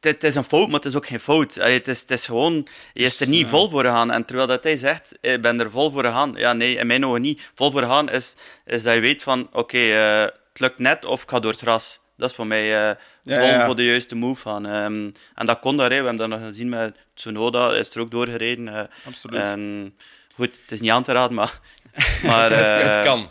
het, 0.00 0.24
is 0.24 0.34
een 0.34 0.44
fout, 0.44 0.66
maar 0.66 0.76
het 0.76 0.84
is 0.84 0.96
ook 0.96 1.06
geen 1.06 1.20
fout. 1.20 1.54
Het, 1.54 1.88
is, 1.88 2.00
het 2.00 2.10
is 2.10 2.26
gewoon. 2.26 2.68
Je 2.92 3.04
is 3.04 3.20
er 3.20 3.28
niet 3.28 3.46
vol 3.46 3.70
voor 3.70 3.84
gegaan. 3.84 4.10
En 4.10 4.24
terwijl 4.24 4.48
dat 4.48 4.64
hij 4.64 4.76
zegt, 4.76 5.18
ik 5.20 5.42
ben 5.42 5.60
er 5.60 5.70
vol 5.70 5.90
voor 5.90 6.04
gegaan. 6.04 6.32
Ja, 6.36 6.52
nee, 6.52 6.76
in 6.76 6.86
mijn 6.86 7.06
ogen 7.06 7.20
niet. 7.20 7.50
Vol 7.54 7.70
voor 7.70 7.82
gegaan 7.82 8.10
is, 8.10 8.36
is 8.64 8.82
dat 8.82 8.94
je 8.94 9.00
weet 9.00 9.22
van, 9.22 9.48
oké, 9.52 9.78
eh, 9.78 10.22
het 10.22 10.60
lukt 10.60 10.78
net 10.78 11.04
of 11.04 11.22
ik 11.22 11.28
ga 11.28 11.40
door 11.40 11.50
het 11.50 11.60
gras. 11.60 12.00
Dat 12.20 12.30
is 12.30 12.36
voor 12.36 12.46
mij 12.46 12.64
Ja, 12.66 12.96
ja. 13.22 13.66
voor 13.66 13.76
de 13.76 13.84
juiste 13.84 14.14
move 14.14 14.40
gaan. 14.42 14.66
Ehm, 14.66 15.10
en 15.34 15.46
dat 15.46 15.58
kon 15.58 15.76
daar. 15.76 15.90
hè. 15.90 15.98
We 15.98 16.04
hebben 16.06 16.16
dat 16.16 16.28
nog 16.38 16.48
gezien 16.48 16.68
met 16.68 16.96
Tsunoda. 17.14 17.72
Is 17.74 17.90
er 17.94 18.00
ook 18.00 18.10
doorgereden. 18.10 18.68
eh, 18.68 18.82
Absoluut. 19.06 19.40
en 19.40 19.94
goed, 20.34 20.50
het 20.62 20.70
is 20.72 20.80
niet 20.80 20.90
aan 20.90 21.02
te 21.02 21.12
raden, 21.12 21.34
maar... 21.34 21.58
maar 22.22 22.50
het, 22.50 22.80
eh, 22.80 22.94
het 22.94 23.04
kan. 23.04 23.30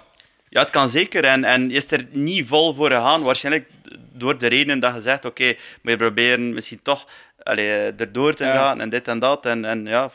ja, 0.49 0.59
het 0.61 0.69
kan 0.69 0.89
zeker. 0.89 1.23
En, 1.23 1.43
en 1.43 1.71
is 1.71 1.91
er 1.91 2.05
niet 2.11 2.47
vol 2.47 2.73
voor 2.73 2.89
gegaan. 2.91 3.21
Waarschijnlijk 3.23 3.69
door 4.13 4.37
de 4.37 4.47
reden 4.47 4.79
dat 4.79 4.93
je 4.95 5.01
zegt, 5.01 5.25
oké, 5.25 5.45
moet 5.81 5.91
je 5.91 5.97
proberen 5.97 6.53
misschien 6.53 6.79
toch 6.83 7.05
allee, 7.43 7.69
erdoor 7.97 8.33
te 8.33 8.43
Ja. 8.43 8.53
gaan 8.57 8.81
en 8.81 8.89
dit 8.89 9.07
en 9.07 9.19
dat. 9.19 9.45
En, 9.45 9.65
en, 9.65 9.85
ja, 9.85 10.11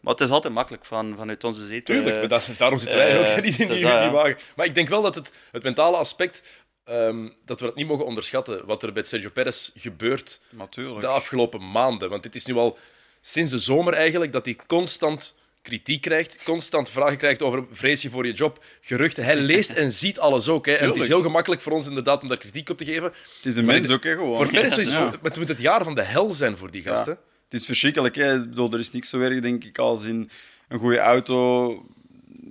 maar 0.00 0.12
het 0.12 0.20
is 0.20 0.30
altijd 0.30 0.52
makkelijk 0.54 0.84
van, 0.84 1.14
vanuit 1.18 1.44
onze 1.44 1.66
zetel. 1.66 1.94
Tuurlijk, 1.94 2.16
maar 2.18 2.28
dat, 2.28 2.48
daarom 2.58 2.78
zitten 2.78 2.98
wij 2.98 3.10
er 3.10 3.36
ook 3.36 3.42
niet 3.44 3.58
in 3.58 3.68
die, 3.68 3.84
wagen. 3.86 4.36
Maar 4.56 4.66
ik 4.66 4.74
denk 4.74 4.88
wel 4.88 5.02
dat 5.02 5.14
het, 5.14 5.32
het 5.52 5.62
mentale 5.62 5.96
aspect, 5.96 6.42
ehm, 6.84 7.28
dat 7.44 7.60
we 7.60 7.66
dat 7.66 7.74
niet 7.74 7.86
mogen 7.86 8.06
onderschatten, 8.06 8.66
wat 8.66 8.82
er 8.82 8.92
bij 8.92 9.02
Sergio 9.02 9.30
Perez 9.30 9.70
gebeurt 9.74 10.40
Natuurlijk. 10.50 11.00
de 11.00 11.06
afgelopen 11.06 11.70
maanden. 11.70 12.10
Want 12.10 12.22
dit 12.22 12.34
is 12.34 12.44
nu 12.46 12.54
al 12.54 12.78
sinds 13.20 13.50
de 13.50 13.58
zomer 13.58 13.94
eigenlijk 13.94 14.32
dat 14.32 14.44
hij 14.44 14.56
constant 14.66 15.34
kritiek 15.62 16.00
krijgt, 16.00 16.42
constant 16.44 16.90
vragen 16.90 17.16
krijgt 17.16 17.42
over 17.42 17.64
vrees 17.72 18.02
je 18.02 18.10
voor 18.10 18.26
je 18.26 18.32
job, 18.32 18.64
geruchten. 18.80 19.24
Hij 19.24 19.36
leest 19.52 19.70
en 19.70 19.92
ziet 19.92 20.18
alles 20.18 20.48
ook. 20.48 20.66
Hè. 20.66 20.72
En 20.72 20.88
het 20.88 20.96
is 20.96 21.08
heel 21.08 21.22
gemakkelijk 21.22 21.60
voor 21.60 21.72
ons 21.72 21.86
inderdaad 21.86 22.22
om 22.22 22.28
daar 22.28 22.38
kritiek 22.38 22.68
op 22.68 22.76
te 22.78 22.84
geven. 22.84 23.12
Het 23.36 23.46
is 23.46 23.56
een 23.56 23.64
mens 23.64 23.90
ook, 23.90 24.04
hè, 24.04 24.14
gewoon. 24.14 24.36
Voor 24.36 24.48
Perez 24.48 24.76
is 24.86 24.90
Ja. 24.90 25.12
het 25.22 25.36
moet 25.36 25.48
het 25.48 25.60
jaar 25.60 25.84
van 25.84 25.94
de 25.94 26.02
hel 26.02 26.34
zijn 26.34 26.56
voor 26.56 26.70
die 26.70 26.82
gasten. 26.82 27.18
Het 27.44 27.60
is 27.60 27.66
verschrikkelijk. 27.66 28.14
Hè? 28.14 28.48
Bedoel, 28.48 28.72
er 28.72 28.78
is 28.78 28.90
niks 28.90 29.08
zo 29.08 29.20
erg, 29.20 29.40
denk 29.40 29.64
ik, 29.64 29.78
als 29.78 30.04
in 30.04 30.30
een 30.68 30.78
goede 30.78 30.98
auto 30.98 31.86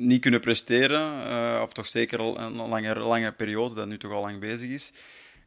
niet 0.08 0.22
kunnen 0.22 0.40
presteren. 0.40 1.28
eh, 1.30 1.62
of 1.64 1.72
toch 1.74 1.90
zeker 1.90 2.20
al 2.20 2.40
een 2.40 2.56
lange, 2.56 3.00
lange 3.00 3.32
periode, 3.32 3.76
dat 3.76 3.88
nu 3.88 3.98
toch 3.98 4.12
al 4.12 4.22
lang 4.22 4.40
bezig 4.40 4.70
is. 4.70 4.92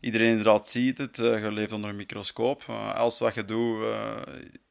Iedereen 0.01 0.29
inderdaad 0.29 0.69
ziet 0.69 0.99
het. 0.99 1.19
eh, 1.19 1.43
je 1.43 1.53
leeft 1.53 1.73
onder 1.73 1.91
een 1.91 1.97
microscoop. 1.97 2.63
Eh, 2.69 2.95
alles 2.95 3.19
wat 3.19 3.35
je 3.35 3.45
doet 3.45 3.79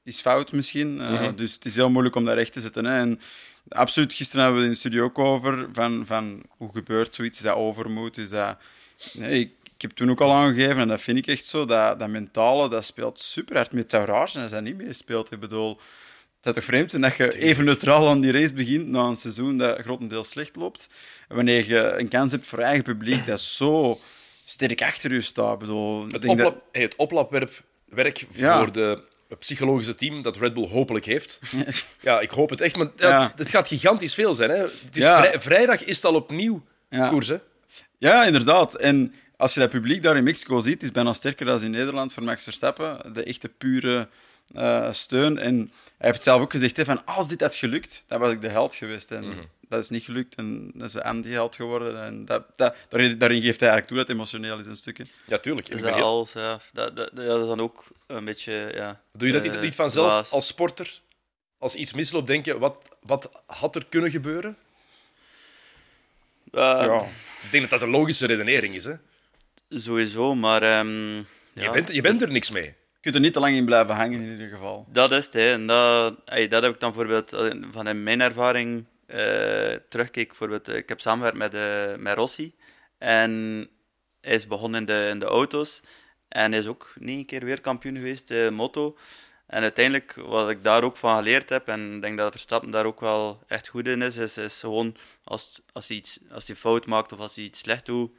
is 0.04 0.22
fout 0.22 0.52
misschien. 0.52 1.02
Eh, 1.02 1.30
Dus 1.36 1.54
het 1.54 1.66
is 1.66 1.76
heel 1.76 1.90
moeilijk 1.90 2.16
om 2.16 2.26
daar 2.26 2.36
recht 2.36 2.54
te 2.54 2.62
zetten. 2.62 2.86
Hè? 2.86 2.98
En 3.00 3.20
absoluut, 3.70 4.14
gisteren 4.14 4.44
hebben 4.44 4.62
we 4.62 4.68
het 4.68 4.78
in 4.78 4.82
de 4.82 4.90
studio 4.90 5.06
ook 5.06 5.20
over 5.20 5.68
van, 5.74 6.04
van 6.06 6.44
hoe 6.58 6.70
gebeurt 6.74 7.16
zoiets. 7.16 7.38
Is 7.38 7.44
dat 7.46 7.56
overmoed? 7.56 8.18
Is 8.18 8.30
dat... 8.30 8.58
Nee, 9.14 9.40
ik, 9.40 9.52
ik 9.76 9.82
heb 9.82 9.92
toen 9.92 10.10
ook 10.10 10.22
al 10.22 10.32
aangegeven, 10.32 10.78
en 10.78 10.88
dat 10.88 11.02
vind 11.02 11.18
ik 11.18 11.28
echt 11.28 11.46
zo, 11.46 11.66
dat, 11.66 12.00
dat 12.00 12.10
mentale, 12.10 12.70
dat 12.70 12.86
speelt 12.86 13.20
super 13.20 13.56
hard. 13.56 13.72
Het 13.72 13.92
zou 13.92 14.06
raar 14.06 14.30
zijn 14.30 14.44
als 14.44 14.52
dat 14.52 14.62
niet 14.62 14.78
meespeelt. 14.78 15.32
Ik 15.32 15.40
bedoel, 15.40 15.80
het 16.44 16.58
is 16.58 16.64
toch 16.64 16.64
vreemd 16.64 17.02
dat 17.02 17.16
je 17.16 17.38
even 17.38 17.66
neutraal 17.66 18.10
aan 18.10 18.22
die 18.22 18.32
race 18.32 18.54
begint 18.54 18.88
na 18.88 19.04
een 19.04 19.16
seizoen 19.16 19.58
dat 19.58 19.80
grotendeels 19.80 20.30
slecht 20.30 20.56
loopt. 20.56 20.90
En 21.30 21.36
wanneer 21.36 21.68
je 21.68 21.78
een 21.98 22.08
kans 22.08 22.32
hebt 22.32 22.48
voor 22.48 22.60
eigen 22.60 22.84
publiek 22.84 23.26
dat 23.26 23.42
zo 23.42 24.00
sterk 24.46 24.82
achter 24.82 25.14
je 25.14 25.22
staat. 25.22 25.60
Bedoel, 25.60 26.02
Het, 26.04 26.12
dat- 26.12 26.26
oplap, 26.26 26.64
hey, 26.72 26.82
het 26.82 26.96
oplapwerk 26.96 27.64
Ja. 28.32 28.58
voor 28.58 28.72
de 28.72 29.02
het 29.30 29.40
psychologische 29.40 29.96
team 29.96 30.22
dat 30.22 30.38
Red 30.38 30.54
Bull 30.54 30.68
hopelijk 30.68 31.06
heeft. 31.06 31.40
Ja, 32.02 32.20
ik 32.20 32.30
hoop 32.32 32.50
het 32.50 32.62
echt, 32.62 32.76
maar 32.76 32.88
Ja. 32.98 33.34
het 33.36 33.50
gaat 33.50 33.68
gigantisch 33.68 34.14
veel 34.14 34.36
zijn. 34.36 34.50
Hè. 34.50 34.58
Het 34.58 34.88
is 34.96 35.04
Ja. 35.04 35.18
vrij- 35.22 35.40
vrijdag 35.40 35.84
is 35.84 35.96
het 35.96 36.06
al 36.06 36.16
opnieuw 36.16 36.64
Ja. 36.90 37.08
koers. 37.08 37.28
Hè. 37.28 37.38
Ja, 37.98 38.26
inderdaad. 38.26 38.76
En 38.76 39.14
als 39.38 39.54
je 39.54 39.60
dat 39.60 39.70
publiek 39.70 40.04
daar 40.04 40.18
in 40.18 40.24
Mexico 40.24 40.60
ziet, 40.60 40.78
is 40.80 40.84
het 40.84 40.94
bijna 40.94 41.14
sterker 41.14 41.46
dan 41.46 41.62
in 41.64 41.72
Nederland 41.72 42.14
voor 42.14 42.24
Max 42.24 42.44
Verstappen. 42.44 43.14
De 43.14 43.24
echte 43.24 43.50
pure 43.50 44.08
eh, 44.56 44.92
steun. 44.92 45.38
En 45.38 45.56
hij 45.58 45.68
heeft 45.98 46.14
het 46.16 46.24
zelf 46.24 46.42
ook 46.42 46.52
gezegd, 46.52 46.78
hè, 46.78 46.86
van 46.86 47.06
als 47.06 47.28
dit 47.28 47.42
had 47.42 47.56
gelukt, 47.56 48.04
dan 48.08 48.20
was 48.20 48.32
ik 48.32 48.42
de 48.42 48.50
held 48.50 48.76
geweest. 48.76 49.12
En 49.12 49.28
Mhm. 49.30 49.44
dat 49.70 49.80
is 49.84 49.90
niet 49.90 50.04
gelukt 50.04 50.36
en 50.36 50.72
dat 50.74 50.88
is 50.88 50.94
de 50.94 51.04
anti-held 51.04 51.56
geworden. 51.56 52.04
En 52.04 52.26
dat, 52.26 52.44
dat, 52.56 52.76
daarin, 52.90 53.18
daarin 53.18 53.42
geeft 53.42 53.60
hij 53.60 53.70
eigenlijk 53.70 53.88
toe 53.88 53.98
dat 53.98 54.08
het 54.08 54.16
emotioneel 54.16 54.60
is, 54.60 54.66
een 54.66 54.76
stukje. 54.78 55.06
Ja, 55.28 55.38
tuurlijk. 55.38 55.68
Ik 55.70 55.76
ben 55.76 55.84
dat 55.86 55.94
heel- 55.96 56.04
alles, 56.04 56.34
ja. 56.34 56.60
Dat, 56.74 56.96
dat, 56.96 57.10
ja, 57.16 57.24
dat 57.24 57.42
is 57.42 57.48
dan 57.48 57.62
ook 57.62 57.84
een 58.08 58.26
beetje... 58.26 58.72
Ja, 58.76 59.02
Doe 59.12 59.28
je 59.28 59.34
dat 59.34 59.44
niet, 59.44 59.54
eh, 59.54 59.62
niet 59.62 59.76
vanzelf 59.76 60.32
als 60.32 60.48
sporter? 60.48 61.00
Als 61.58 61.76
iets 61.76 61.94
misloopt, 61.94 62.28
denk 62.28 62.46
je, 62.46 62.58
wat, 62.60 62.78
wat 63.02 63.30
had 63.46 63.76
er 63.76 63.86
kunnen 63.90 64.12
gebeuren? 64.12 64.58
Eh, 66.52 66.60
ja. 66.62 67.02
Ik 67.44 67.52
denk 67.52 67.70
dat 67.70 67.80
dat 67.80 67.82
een 67.82 67.96
logische 67.96 68.26
redenering 68.26 68.76
is. 68.76 68.84
Hè. 68.86 68.94
Sowieso, 69.70 70.36
maar... 70.36 70.62
ehm, 70.64 71.16
Je, 71.18 71.24
ja. 71.54 71.72
bent, 71.72 71.92
je 71.94 72.02
bent 72.02 72.22
er 72.22 72.32
niks 72.32 72.52
mee. 72.52 72.76
Je 73.04 73.12
kunt 73.12 73.24
er 73.24 73.30
niet 73.30 73.34
te 73.34 73.40
lang 73.40 73.56
in 73.56 73.66
blijven 73.66 73.96
hangen, 73.96 74.22
in 74.22 74.32
ieder 74.32 74.50
geval. 74.50 74.86
Dat 74.90 75.12
is 75.12 75.26
het, 75.26 75.34
hè. 75.34 75.52
En 75.52 75.68
dat, 75.68 76.16
dat 76.26 76.64
heb 76.64 76.74
ik 76.74 76.80
dan 76.80 76.92
bijvoorbeeld 76.92 77.34
eh, 77.34 77.52
van 77.72 77.88
in 77.88 78.04
mijn 78.04 78.22
ervaring 78.22 78.86
eh 79.06 79.76
terugkeek. 79.90 80.28
Bijvoorbeeld, 80.28 80.68
eh, 80.68 80.76
ik 80.76 80.90
heb 80.90 81.02
samengewerkt 81.02 81.38
met, 81.38 81.54
eh, 81.54 81.96
met 81.98 82.16
Rossi. 82.16 82.56
En 82.98 83.32
hij 84.22 84.36
is 84.36 84.48
begonnen 84.48 84.80
in 84.80 84.86
de, 84.86 85.08
in 85.10 85.20
de 85.20 85.26
auto's. 85.26 85.82
En 86.28 86.54
is 86.54 86.68
ook 86.68 86.94
negen 87.00 87.26
keer 87.26 87.46
weer 87.46 87.62
kampioen 87.62 87.96
geweest, 87.96 88.32
eh 88.32 88.50
moto. 88.50 88.98
En 89.48 89.62
uiteindelijk, 89.62 90.14
wat 90.16 90.50
ik 90.50 90.64
daar 90.64 90.84
ook 90.84 90.98
van 90.98 91.18
geleerd 91.18 91.50
heb, 91.50 91.68
en 91.68 91.96
ik 91.96 92.02
denk 92.02 92.18
dat 92.18 92.32
Verstappen 92.32 92.72
daar 92.72 92.86
ook 92.86 93.00
wel 93.00 93.44
echt 93.48 93.68
goed 93.68 93.88
in 93.88 94.02
is, 94.02 94.18
is, 94.18 94.38
is 94.38 94.60
gewoon 94.60 94.96
als, 95.24 95.62
als, 95.74 95.88
hij 95.88 95.98
iets, 95.98 96.20
als 96.32 96.48
hij 96.48 96.56
fout 96.56 96.86
maakt 96.86 97.12
of 97.12 97.20
als 97.20 97.36
hij 97.36 97.44
iets 97.44 97.60
slecht 97.60 97.86
doet, 97.86 98.12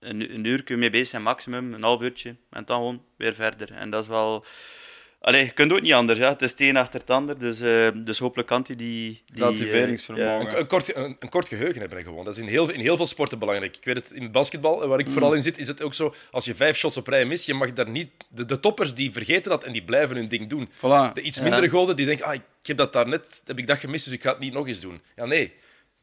een, 0.00 0.34
een 0.34 0.44
uur 0.44 0.62
kun 0.62 0.74
je 0.74 0.80
mee 0.80 0.90
bezig 0.90 1.06
zijn, 1.06 1.22
maximum, 1.22 1.74
een 1.74 1.82
half 1.82 2.02
uurtje, 2.02 2.28
en 2.50 2.64
dan 2.64 2.76
gewoon 2.76 3.02
weer 3.16 3.34
verder. 3.34 3.72
En 3.72 3.90
dat 3.90 4.02
is 4.02 4.08
wel... 4.08 4.44
Allee, 5.20 5.44
je 5.44 5.50
kunt 5.50 5.72
ook 5.72 5.80
niet 5.80 5.92
anders, 5.92 6.18
ja. 6.18 6.28
het 6.28 6.42
is 6.42 6.50
het 6.50 6.60
een 6.60 6.76
achter 6.76 7.00
het 7.00 7.10
ander, 7.10 7.38
dus, 7.38 7.60
eh, 7.60 7.88
dus 7.94 8.18
hopelijk 8.18 8.48
kan 8.48 8.64
hij 8.66 8.76
die... 8.76 9.22
die 9.26 9.44
Relativeringsvermogen. 9.44 10.46
eh, 10.46 10.52
Een, 10.52 10.58
een, 10.58 10.66
kort, 10.66 10.96
een, 10.96 11.16
een 11.18 11.28
kort 11.28 11.48
geheugen 11.48 11.80
hebben 11.80 12.02
gewoon. 12.02 12.24
Dat 12.24 12.36
is 12.36 12.42
in 12.42 12.48
heel, 12.48 12.70
in 12.70 12.80
heel 12.80 12.96
veel 12.96 13.06
sporten 13.06 13.38
belangrijk. 13.38 13.76
Ik 13.76 13.84
weet 13.84 13.94
het, 13.96 14.10
in 14.12 14.22
het 14.22 14.32
basketbal, 14.32 14.86
waar 14.88 14.98
ik 14.98 15.08
vooral 15.08 15.32
in 15.32 15.42
zit, 15.42 15.58
is 15.58 15.68
het 15.68 15.82
ook 15.82 15.94
zo, 15.94 16.14
als 16.30 16.44
je 16.44 16.54
vijf 16.54 16.76
shots 16.76 16.96
op 16.96 17.06
rij 17.06 17.24
mist, 17.24 17.46
je 17.46 17.54
mag 17.54 17.72
daar 17.72 17.90
niet... 17.90 18.10
De, 18.28 18.44
de 18.46 18.60
toppers, 18.60 18.94
die 18.94 19.12
vergeten 19.12 19.50
dat 19.50 19.64
en 19.64 19.72
die 19.72 19.82
blijven 19.84 20.16
hun 20.16 20.28
ding 20.28 20.48
doen. 20.48 20.68
Voilà. 20.68 21.12
De 21.12 21.20
iets 21.22 21.36
Ja. 21.38 21.42
mindere 21.42 21.68
goden, 21.68 21.96
die 21.96 22.06
denken, 22.06 22.26
ah, 22.26 22.34
ik 22.34 22.42
heb 22.62 22.76
dat 22.76 22.92
daarnet, 22.92 23.42
heb 23.46 23.58
ik 23.58 23.66
dat 23.66 23.78
gemist, 23.78 24.04
dus 24.04 24.14
ik 24.14 24.22
ga 24.22 24.30
het 24.30 24.38
niet 24.38 24.52
nog 24.52 24.66
eens 24.66 24.80
doen. 24.80 25.00
Ja, 25.16 25.24
nee. 25.26 25.52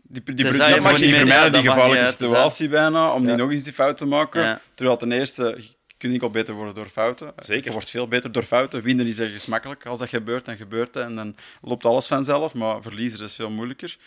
Die, 0.10 0.24
die, 0.24 0.36
Dus 0.36 0.50
die, 0.50 0.60
dat 0.60 0.74
die 0.74 0.82
mag 0.82 0.98
je 0.98 1.06
niet 1.06 1.15
vermijden, 1.15 1.43
ja, 1.46 1.50
die 1.50 1.63
dat 1.63 1.74
gevaarlijke 1.74 2.12
situatie 2.12 2.70
bijna, 2.70 3.13
om 3.13 3.24
Ja. 3.24 3.30
niet 3.30 3.38
nog 3.38 3.52
eens 3.52 3.63
die 3.63 3.74
fout 3.74 3.98
te 3.98 4.06
maken. 4.06 4.41
Ja. 4.41 4.62
Terwijl 4.74 4.98
ten 4.98 5.12
eerste, 5.12 5.56
je 5.58 5.93
kunt 5.98 6.13
niet 6.13 6.22
al 6.22 6.30
beter 6.30 6.54
worden 6.54 6.74
door 6.74 6.88
fouten. 6.88 7.34
Zeker. 7.38 7.65
Je 7.65 7.72
wordt 7.72 7.89
veel 7.89 8.08
beter 8.08 8.32
door 8.32 8.43
fouten. 8.43 8.82
Winnen 8.84 9.08
is 9.08 9.20
ergens 9.20 9.46
makkelijk. 9.46 9.86
Als 9.86 10.00
dat 10.00 10.10
gebeurt, 10.10 10.46
dan 10.46 10.58
gebeurt 10.58 10.93
het. 10.96 11.04
En 11.04 11.15
dan 11.15 11.36
loopt 11.62 11.86
alles 11.86 12.08
vanzelf. 12.08 12.54
Maar 12.54 12.82
verliezen 12.82 13.26
is 13.26 13.34
veel 13.36 13.50
moeilijker. 13.50 13.98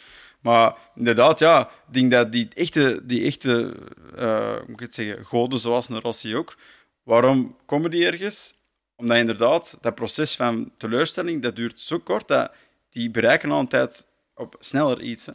Maar 0.40 0.74
inderdaad, 0.94 1.38
ja, 1.38 1.60
ik 1.86 1.92
denk 1.92 2.10
dat 2.10 2.32
die 2.32 2.48
echte, 2.54 3.00
die 3.04 3.24
echte 3.26 3.74
eh, 4.16 4.50
hoe 4.50 4.64
moet 4.66 4.80
ik 4.80 4.86
het 4.86 4.94
zeggen, 4.94 5.24
goden 5.24 5.58
zoals 5.58 5.88
een 5.88 6.00
Rossi 6.00 6.36
ook, 6.36 6.56
waarom 7.02 7.56
komen 7.66 7.90
die 7.90 8.06
ergens? 8.06 8.54
Omdat 8.96 9.16
inderdaad, 9.16 9.78
dat 9.80 9.94
proces 9.94 10.36
van 10.36 10.72
teleurstelling, 10.76 11.42
dat 11.42 11.56
duurt 11.56 11.80
zo 11.80 11.98
kort, 11.98 12.28
dat 12.28 12.50
die 12.90 13.10
bereiken 13.10 13.50
al 13.50 13.60
een 13.60 13.68
tijd 13.68 14.06
op 14.34 14.56
sneller 14.58 15.00
iets. 15.00 15.26
hè. 15.26 15.32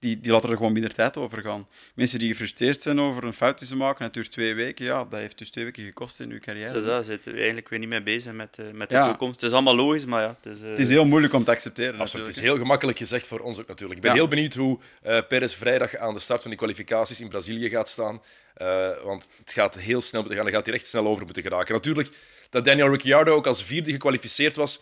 Die, 0.00 0.20
die 0.20 0.32
laten 0.32 0.50
er 0.50 0.56
gewoon 0.56 0.72
minder 0.72 0.92
tijd 0.94 1.16
over 1.16 1.40
gaan. 1.42 1.66
Mensen 1.94 2.18
die 2.18 2.28
gefrustreerd 2.28 2.82
zijn 2.82 3.00
over 3.00 3.24
een 3.24 3.32
fout 3.32 3.58
die 3.58 3.66
ze 3.68 3.76
maken, 3.76 4.04
het 4.04 4.14
duurt 4.14 4.30
twee 4.32 4.54
weken, 4.54 4.84
ja, 4.84 5.04
dat 5.04 5.20
heeft 5.20 5.38
dus 5.38 5.50
twee 5.50 5.64
weken 5.64 5.84
gekost 5.84 6.20
in 6.20 6.30
uw 6.30 6.38
carrière. 6.38 6.72
Dus 6.72 6.84
daar 6.84 7.04
zitten 7.04 7.30
we 7.32 7.36
eigenlijk 7.38 7.68
weer 7.68 7.78
niet 7.78 7.88
mee 7.88 8.02
bezig 8.02 8.32
met, 8.32 8.56
uh, 8.60 8.66
met 8.72 8.88
de 8.88 8.94
Ja. 8.94 9.08
toekomst. 9.08 9.34
Het 9.40 9.48
is 9.50 9.52
allemaal 9.54 9.76
logisch, 9.76 10.04
maar 10.04 10.22
ja. 10.22 10.36
Het 10.42 10.52
is, 10.56 10.62
eh, 10.62 10.68
Het 10.68 10.78
is 10.78 10.88
heel 10.88 11.04
moeilijk 11.04 11.32
om 11.32 11.44
te 11.44 11.50
accepteren. 11.50 12.00
Absoluut. 12.00 12.26
Het 12.26 12.36
is 12.36 12.42
heel 12.42 12.56
gemakkelijk 12.56 12.98
gezegd 12.98 13.26
voor 13.26 13.40
ons 13.40 13.58
ook 13.58 13.66
natuurlijk. 13.68 13.96
Ik 13.96 14.02
ben 14.02 14.10
Ja. 14.14 14.16
heel 14.16 14.28
benieuwd 14.28 14.54
hoe 14.54 14.78
eh 15.02 15.18
Perez 15.28 15.54
vrijdag 15.54 15.96
aan 15.96 16.14
de 16.14 16.20
start 16.20 16.40
van 16.40 16.50
die 16.50 16.58
kwalificaties 16.58 17.20
in 17.20 17.28
Brazilië 17.28 17.68
gaat 17.68 17.88
staan. 17.88 18.22
Eh, 18.54 18.88
want 19.04 19.26
het 19.38 19.52
gaat 19.52 19.78
heel 19.78 20.00
snel 20.00 20.20
moeten 20.20 20.38
gaan. 20.38 20.46
Daar 20.46 20.54
gaat 20.56 20.66
hij 20.66 20.74
echt 20.74 20.86
snel 20.86 21.06
over 21.06 21.24
moeten 21.24 21.42
geraken. 21.42 21.74
Natuurlijk, 21.74 22.08
dat 22.50 22.64
Daniel 22.64 22.90
Ricciardo 22.90 23.34
ook 23.34 23.46
als 23.46 23.64
vierde 23.64 23.90
gekwalificeerd 23.90 24.56
was, 24.56 24.80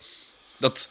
dat 0.57 0.89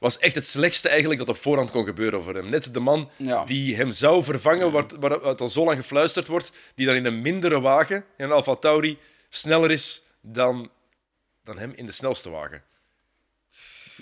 was 0.00 0.18
echt 0.18 0.34
het 0.34 0.46
slechtste 0.46 0.88
eigenlijk 0.88 1.20
dat 1.20 1.28
op 1.28 1.36
voorhand 1.36 1.70
kon 1.70 1.84
gebeuren 1.84 2.22
voor 2.22 2.34
hem. 2.34 2.48
Net 2.50 2.74
de 2.74 2.80
man 2.80 3.10
Ja. 3.16 3.44
die 3.44 3.76
hem 3.76 3.90
zou 3.90 4.24
vervangen, 4.24 4.72
waar, 4.72 4.84
waar, 5.00 5.20
waar 5.20 5.36
al 5.36 5.48
zo 5.48 5.64
lang 5.64 5.76
gefluisterd 5.78 6.26
wordt, 6.26 6.52
die 6.74 6.86
dan 6.86 6.94
in 6.94 7.04
een 7.04 7.20
mindere 7.22 7.60
wagen, 7.60 7.96
in 8.16 8.24
een 8.24 8.30
Alfa 8.32 8.54
Tauri, 8.56 8.98
sneller 9.28 9.70
is 9.70 10.02
dan, 10.20 10.70
dan 11.44 11.58
hem 11.58 11.72
in 11.76 11.86
de 11.86 11.92
snelste 11.92 12.30
wagen. 12.30 12.62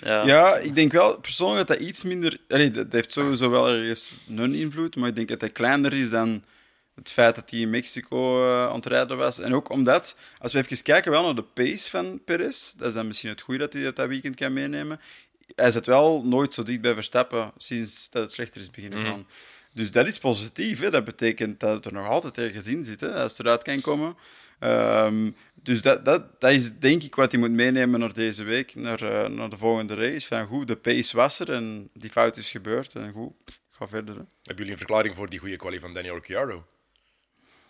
ja. 0.03 0.25
Ja, 0.25 0.57
ik 0.57 0.75
denk 0.75 0.91
wel 0.91 1.19
persoonlijk 1.19 1.67
dat 1.67 1.77
dat 1.77 1.87
iets 1.87 2.03
minder. 2.03 2.37
Allee, 2.47 2.71
dat 2.71 2.91
heeft 2.91 3.11
sowieso 3.13 3.49
wel 3.49 3.67
ergens 3.69 4.17
een 4.27 4.53
invloed, 4.55 4.95
maar 4.95 5.09
ik 5.09 5.15
denk 5.15 5.27
dat 5.27 5.41
hij 5.41 5.49
kleiner 5.49 5.93
is 5.93 6.09
dan 6.09 6.43
het 6.95 7.11
feit 7.11 7.35
dat 7.35 7.49
hij 7.49 7.59
in 7.59 7.69
Mexico 7.69 8.45
eh, 8.45 8.67
aan 8.67 8.75
het 8.75 8.85
rijden 8.85 9.17
was. 9.17 9.39
En 9.39 9.53
ook 9.55 9.69
omdat, 9.69 10.15
als 10.39 10.53
we 10.53 10.59
even 10.59 10.83
kijken 10.83 11.11
wel 11.11 11.23
naar 11.23 11.35
de 11.35 11.43
pace 11.43 11.89
van 11.89 12.21
Perez, 12.25 12.71
dat 12.77 12.87
is 12.87 12.93
dan 12.93 13.07
misschien 13.07 13.29
het 13.29 13.41
goede 13.41 13.59
dat 13.59 13.73
hij 13.73 13.83
dat, 13.83 13.95
dat 13.95 14.07
weekend 14.07 14.35
kan 14.35 14.53
meenemen. 14.53 14.99
Hij 15.55 15.71
zit 15.71 15.85
wel 15.85 16.23
nooit 16.25 16.53
zo 16.53 16.63
dicht 16.63 16.81
bij 16.81 16.93
Verstappen 16.93 17.51
sinds 17.57 18.09
dat 18.09 18.21
het 18.21 18.33
slechter 18.33 18.61
is 18.61 18.71
beginnen 18.71 19.05
gaan. 19.05 19.27
Dus 19.73 19.91
dat 19.91 20.07
is 20.07 20.19
positief. 20.19 20.79
Hè? 20.79 20.89
Dat 20.89 21.03
betekent 21.03 21.59
dat 21.59 21.73
het 21.75 21.85
er 21.85 21.93
nog 21.93 22.07
altijd 22.07 22.37
ergens 22.37 22.67
in 22.67 22.83
zit, 22.83 22.99
hè? 22.99 23.13
als 23.13 23.31
het 23.31 23.39
eruit 23.39 23.63
kan 23.63 23.81
komen. 23.81 24.15
Ehm, 24.59 25.31
dus 25.53 25.81
dat, 25.81 26.05
dat, 26.05 26.41
dat 26.41 26.51
is 26.51 26.79
denk 26.79 27.03
ik 27.03 27.15
wat 27.15 27.31
hij 27.31 27.39
moet 27.39 27.51
meenemen 27.51 27.99
naar 27.99 28.13
deze 28.13 28.43
week, 28.43 28.75
naar, 28.75 29.01
eh, 29.01 29.29
naar 29.29 29.49
de 29.49 29.57
volgende 29.57 29.95
race. 29.95 30.27
Van 30.27 30.45
goed, 30.45 30.67
de 30.67 30.75
pace 30.75 31.15
was 31.15 31.39
er 31.39 31.53
en 31.53 31.89
die 31.93 32.09
fout 32.09 32.37
is 32.37 32.49
gebeurd. 32.49 32.93
En 32.93 33.11
goed, 33.11 33.33
ga 33.69 33.87
verder. 33.87 34.15
Hè. 34.15 34.21
Hebben 34.21 34.55
jullie 34.55 34.71
een 34.71 34.77
verklaring 34.77 35.15
voor 35.15 35.29
die 35.29 35.39
goede 35.39 35.55
kwalie 35.55 35.79
van 35.79 35.93
Daniel 35.93 36.13
Ricciardo? 36.13 36.65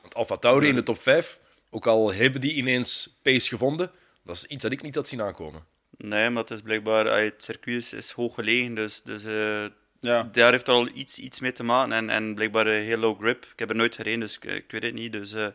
Want 0.02 0.16
Alfa 0.16 0.36
Tauri 0.36 0.68
in 0.68 0.76
de 0.76 0.84
top 0.84 1.02
5, 1.02 1.40
ook 1.70 1.88
al 1.88 2.14
hebben 2.14 2.42
die 2.42 2.54
ineens 2.54 3.20
pace 3.22 3.50
gevonden, 3.50 3.92
dat 4.24 4.36
is 4.36 4.46
iets 4.46 4.64
dat 4.64 4.72
ik 4.72 4.82
niet 4.82 4.96
had 4.96 5.08
zien 5.08 5.22
aankomen. 5.22 5.66
Nee, 6.04 6.30
maar 6.30 6.42
het 6.44 6.52
is 6.52 6.62
blijkbaar, 6.62 7.10
ah, 7.10 7.24
het 7.24 7.44
circuit 7.44 7.78
is, 7.78 7.94
is 7.94 8.12
hoog 8.12 8.34
gelegen, 8.34 8.76
dus, 8.76 9.02
dus 9.02 9.24
eh, 9.24 9.66
Ja. 10.00 10.30
daar 10.32 10.52
heeft 10.52 10.68
er 10.68 10.74
al 10.74 10.90
iets, 10.94 11.18
iets 11.20 11.40
mee 11.40 11.52
te 11.52 11.64
maken. 11.64 11.94
En, 11.94 12.10
en 12.10 12.36
blijkbaar 12.36 12.68
een 12.68 12.84
heel 12.84 12.98
low 12.98 13.20
grip. 13.20 13.44
Ik 13.44 13.60
heb 13.60 13.70
er 13.70 13.76
nooit 13.76 13.96
gereden, 13.96 14.20
dus 14.20 14.36
ik, 14.36 14.44
ik 14.44 14.72
weet 14.72 14.84
het 14.84 14.94
niet. 14.94 15.12
Dus 15.12 15.34
eh, 15.34 15.48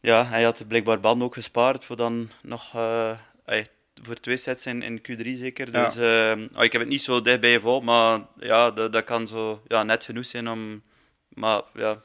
ja, 0.00 0.26
hij 0.26 0.42
had 0.42 0.68
blijkbaar 0.68 1.00
banden 1.00 1.26
ook 1.26 1.34
gespaard 1.34 1.84
voor 1.84 1.96
dan 1.96 2.30
nog 2.42 2.74
eh, 2.74 3.18
voor 4.02 4.20
twee 4.20 4.36
sets 4.36 4.66
in, 4.66 4.82
in 4.82 4.98
Q3 4.98 5.30
zeker. 5.32 5.72
Dus 5.72 5.96
ah, 6.54 6.64
ik 6.64 6.72
heb 6.72 6.80
het 6.80 6.90
niet 6.90 7.02
zo 7.02 7.22
dichtbij 7.22 7.52
gevolgd, 7.52 7.84
maar 7.84 8.20
ja, 8.38 8.70
dat, 8.70 8.92
dat 8.92 9.04
kan 9.04 9.28
zo 9.28 9.62
ja, 9.68 9.82
net 9.82 10.04
genoeg 10.04 10.26
zijn 10.26 10.48
om. 10.48 10.82
Maar 11.28 11.62
ja, 11.74 12.02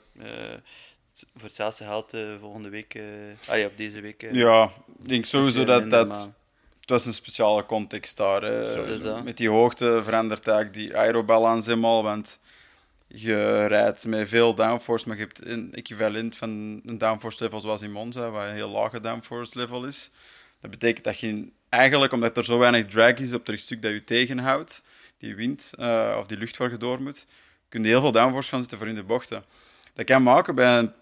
voor 1.15 1.43
hetzelfde 1.43 1.83
geld 1.83 2.17
volgende 2.39 2.69
week, 2.69 2.99
ah, 3.47 3.57
ja, 3.57 3.65
of 3.65 3.75
deze 3.75 4.01
week. 4.01 4.27
ja, 4.31 4.71
ik 5.03 5.07
denk 5.07 5.25
sowieso 5.25 5.63
dat 5.63 5.89
dat. 5.89 6.29
Het 6.81 6.89
was 6.89 7.05
een 7.05 7.13
speciale 7.13 7.65
context 7.65 8.17
daar. 8.17 8.41
Hè. 8.41 8.83
Dat. 9.01 9.23
Met 9.23 9.37
die 9.37 9.49
hoogte 9.49 10.01
verandert 10.03 10.47
eigenlijk 10.47 10.77
die 10.77 10.97
aerobalans 10.97 11.65
helemaal. 11.65 12.03
Want 12.03 12.39
je 13.07 13.65
rijdt 13.65 14.05
met 14.05 14.29
veel 14.29 14.55
downforce, 14.55 15.07
maar 15.07 15.17
je 15.17 15.23
hebt 15.23 15.45
een 15.45 15.73
equivalent 15.73 16.37
van 16.37 16.49
een 16.85 16.97
downforce 16.97 17.43
level 17.43 17.59
zoals 17.59 17.81
in 17.81 17.91
Monza, 17.91 18.29
wat 18.29 18.43
een 18.43 18.53
heel 18.53 18.69
lage 18.69 18.99
downforce 18.99 19.57
level 19.57 19.85
is. 19.85 20.11
Dat 20.59 20.71
betekent 20.71 21.03
dat 21.03 21.19
je 21.19 21.51
eigenlijk, 21.69 22.13
omdat 22.13 22.37
er 22.37 22.45
zo 22.45 22.57
weinig 22.57 22.85
drag 22.85 23.13
is 23.13 23.33
op 23.33 23.47
het 23.47 23.59
stuk 23.59 23.81
dat 23.81 23.91
je 23.91 24.03
tegenhoudt, 24.03 24.83
die 25.17 25.35
wind 25.35 25.71
eh, 25.77 26.15
of 26.19 26.25
die 26.25 26.37
lucht 26.37 26.57
waar 26.57 26.71
je 26.71 26.77
door 26.77 27.01
moet, 27.01 27.25
kun 27.69 27.83
je 27.83 27.87
heel 27.87 28.01
veel 28.01 28.11
downforce 28.11 28.49
gaan 28.49 28.59
zitten 28.59 28.77
voor 28.77 28.87
in 28.87 28.95
de 28.95 29.03
bochten. 29.03 29.43
Dat 29.93 30.05
kan 30.05 30.23
maken 30.23 30.55
bij, 30.55 30.93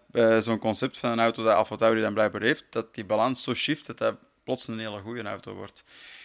zo'n 0.41 0.59
concept 0.59 0.97
van 0.97 1.11
een 1.11 1.19
auto 1.19 1.43
dat 1.43 1.55
Alfa 1.55 1.75
Tauri 1.75 2.01
dan 2.01 2.13
blijkbaar 2.13 2.41
heeft, 2.41 2.65
dat 2.69 2.95
die 2.95 3.05
balans 3.05 3.43
zo 3.43 3.53
shift 3.53 3.85
dat 3.85 3.97
dat 3.97 4.15
plots 4.49 4.67
een 4.67 4.79
hele 4.79 4.99
goede 4.99 5.23
auto 5.23 5.53
wordt. 5.53 5.83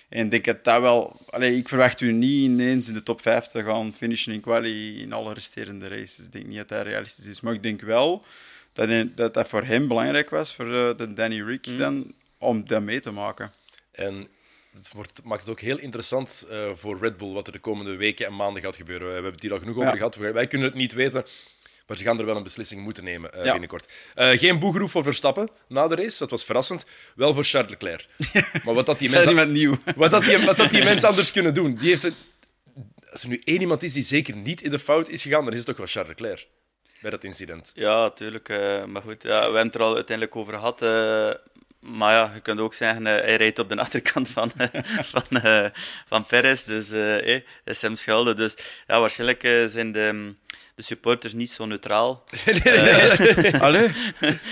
En 0.09 0.25
ik 0.25 0.31
denk 0.31 0.45
dat 0.45 0.65
dat 0.65 0.81
wel... 0.81 1.21
Allee, 1.27 1.57
ik 1.57 1.69
verwacht 1.69 2.01
u 2.01 2.13
niet 2.13 2.43
ineens 2.43 2.89
in 2.89 2.95
de 2.95 3.03
top 3.03 3.21
5 3.21 3.47
te 3.47 3.63
gaan 3.63 3.93
finishen 3.93 4.33
in 4.33 4.41
quali 4.41 5.01
in 5.01 5.13
alle 5.13 5.35
resterende 5.35 5.89
races. 5.89 6.25
Ik 6.25 6.33
denk 6.33 6.47
niet 6.47 6.57
dat 6.57 6.69
dat 6.69 6.83
realistisch 6.83 7.27
is. 7.27 7.41
Maar 7.41 7.55
ik 7.55 7.63
denk 7.63 7.81
wel 7.81 8.25
dat 8.73 9.17
dat, 9.17 9.35
dat 9.35 9.49
voor 9.49 9.65
hem 9.65 9.89
belangrijk 9.89 10.31
was, 10.31 10.55
voor 10.55 10.67
eh, 10.67 10.97
de 10.97 11.13
Danny 11.13 11.43
Rick, 11.43 11.79
dan, 11.79 12.15
om 12.39 12.67
dat 12.67 12.83
mee 12.83 13.01
te 13.01 13.11
maken. 13.11 13.53
En 13.91 14.29
het 14.73 14.93
wordt, 14.93 15.25
maakt 15.25 15.41
het 15.41 15.51
ook 15.51 15.61
heel 15.61 15.79
interessant 15.79 16.47
eh, 16.51 16.71
voor 16.75 16.99
Red 17.01 17.17
Bull 17.17 17.33
wat 17.33 17.47
er 17.47 17.53
de 17.53 17.59
komende 17.59 17.97
weken 17.97 18.27
en 18.27 18.37
maanden 18.37 18.63
gaat 18.63 18.77
gebeuren. 18.77 19.07
We 19.07 19.13
hebben 19.13 19.33
het 19.33 19.43
hier 19.43 19.53
al 19.53 19.59
genoeg 19.59 19.77
over 19.77 19.97
gehad. 19.97 20.17
Wij, 20.17 20.33
wij 20.33 20.47
kunnen 20.47 20.69
het 20.69 20.77
niet 20.77 20.93
weten, 20.93 21.25
maar 21.87 21.97
ze 21.97 22.05
gaan 22.05 22.19
er 22.19 22.27
wel 22.27 22.37
een 22.37 22.43
beslissing 22.43 22.83
moeten 22.83 23.05
nemen 23.05 23.33
eh, 23.33 23.45
Ja. 23.45 23.51
binnenkort. 23.51 23.93
Eh, 24.15 24.39
geen 24.39 24.59
boegeroep 24.59 24.91
voor 24.91 25.03
Verstappen 25.03 25.49
na 25.69 25.89
de 25.89 25.95
race, 25.95 26.19
dat 26.19 26.31
was 26.31 26.45
verrassend. 26.45 26.85
Wel 27.15 27.35
voor 27.35 27.45
Charles 27.45 27.71
Leclerc. 27.71 28.07
Maar 28.65 28.75
wat 28.75 28.87
dat 28.87 28.99
die 28.99 29.11
mensen... 29.11 29.37
niet 29.37 29.49
nieuw. 29.49 29.77
Wat 29.97 30.11
dat 30.11 30.23
die, 30.25 30.39
wat 30.39 30.57
dat 30.57 30.71
die 30.71 30.83
mensen 30.91 31.09
anders 31.09 31.33
kunnen 31.33 31.55
doen. 31.55 31.75
Die 31.75 31.89
heeft 31.89 32.03
het, 32.03 32.15
als 33.11 33.23
er 33.23 33.29
nu 33.29 33.41
één 33.45 33.61
iemand 33.61 33.83
is 33.83 33.93
die 33.93 34.03
zeker 34.03 34.37
niet 34.37 34.63
in 34.63 34.71
de 34.71 34.79
fout 34.79 35.09
is 35.09 35.23
gegaan, 35.23 35.45
dan 35.45 35.53
is 35.53 35.59
het 35.59 35.67
toch 35.67 35.77
wel 35.77 35.87
Charles 35.87 36.09
Leclerc. 36.09 36.47
Bij 37.01 37.11
dat 37.11 37.25
incident. 37.25 37.73
Ja, 37.75 38.11
tuurlijk. 38.11 38.49
eh, 38.49 38.85
maar 38.85 39.03
goed, 39.03 39.23
ja, 39.23 39.37
we 39.39 39.43
hebben 39.45 39.67
het 39.67 39.75
er 39.75 39.83
al 39.83 39.95
uiteindelijk 39.95 40.37
over 40.37 40.53
gehad. 40.55 40.83
eh, 40.83 41.31
maar 41.81 42.13
ja, 42.13 42.31
je 42.35 42.41
kunt 42.41 42.61
ook 42.61 42.75
zeggen, 42.75 43.07
eh, 43.07 43.13
hij 43.25 43.37
rijdt 43.37 43.59
op 43.59 43.69
de 43.69 43.77
achterkant 43.87 44.29
van, 44.29 44.53
eh, 44.57 44.69
van, 45.03 45.41
eh, 45.43 45.67
van 46.07 46.27
Perez. 46.27 46.65
Dus 46.65 46.91
eh, 46.91 47.35
eh, 47.35 47.43
dat 47.65 47.75
is 47.75 47.83
hem 47.83 47.95
schulden. 47.97 48.37
Dus 48.37 48.57
ja, 48.87 49.01
waarschijnlijk 49.01 49.41
zijn 49.71 49.93
de, 49.93 50.35
de 50.75 50.83
supporters 50.83 51.33
niet 51.33 51.51
zo 51.51 51.67
neutraal. 51.67 52.25
Allee, 53.61 53.91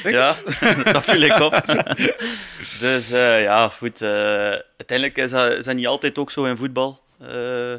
Ja, 0.04 0.36
dat 0.92 1.04
viel 1.04 1.20
ik 1.20 1.40
op. 1.40 1.62
dus 2.80 3.10
eh, 3.10 3.42
ja, 3.42 3.68
goed. 3.68 4.02
eh, 4.02 4.10
uiteindelijk 4.76 5.18
is 5.18 5.30
dat, 5.30 5.52
is 5.52 5.64
dat 5.64 5.74
niet 5.74 5.86
altijd 5.86 6.18
ook 6.18 6.30
zo 6.30 6.44
in 6.44 6.56
voetbal. 6.56 7.00
eh 7.20 7.74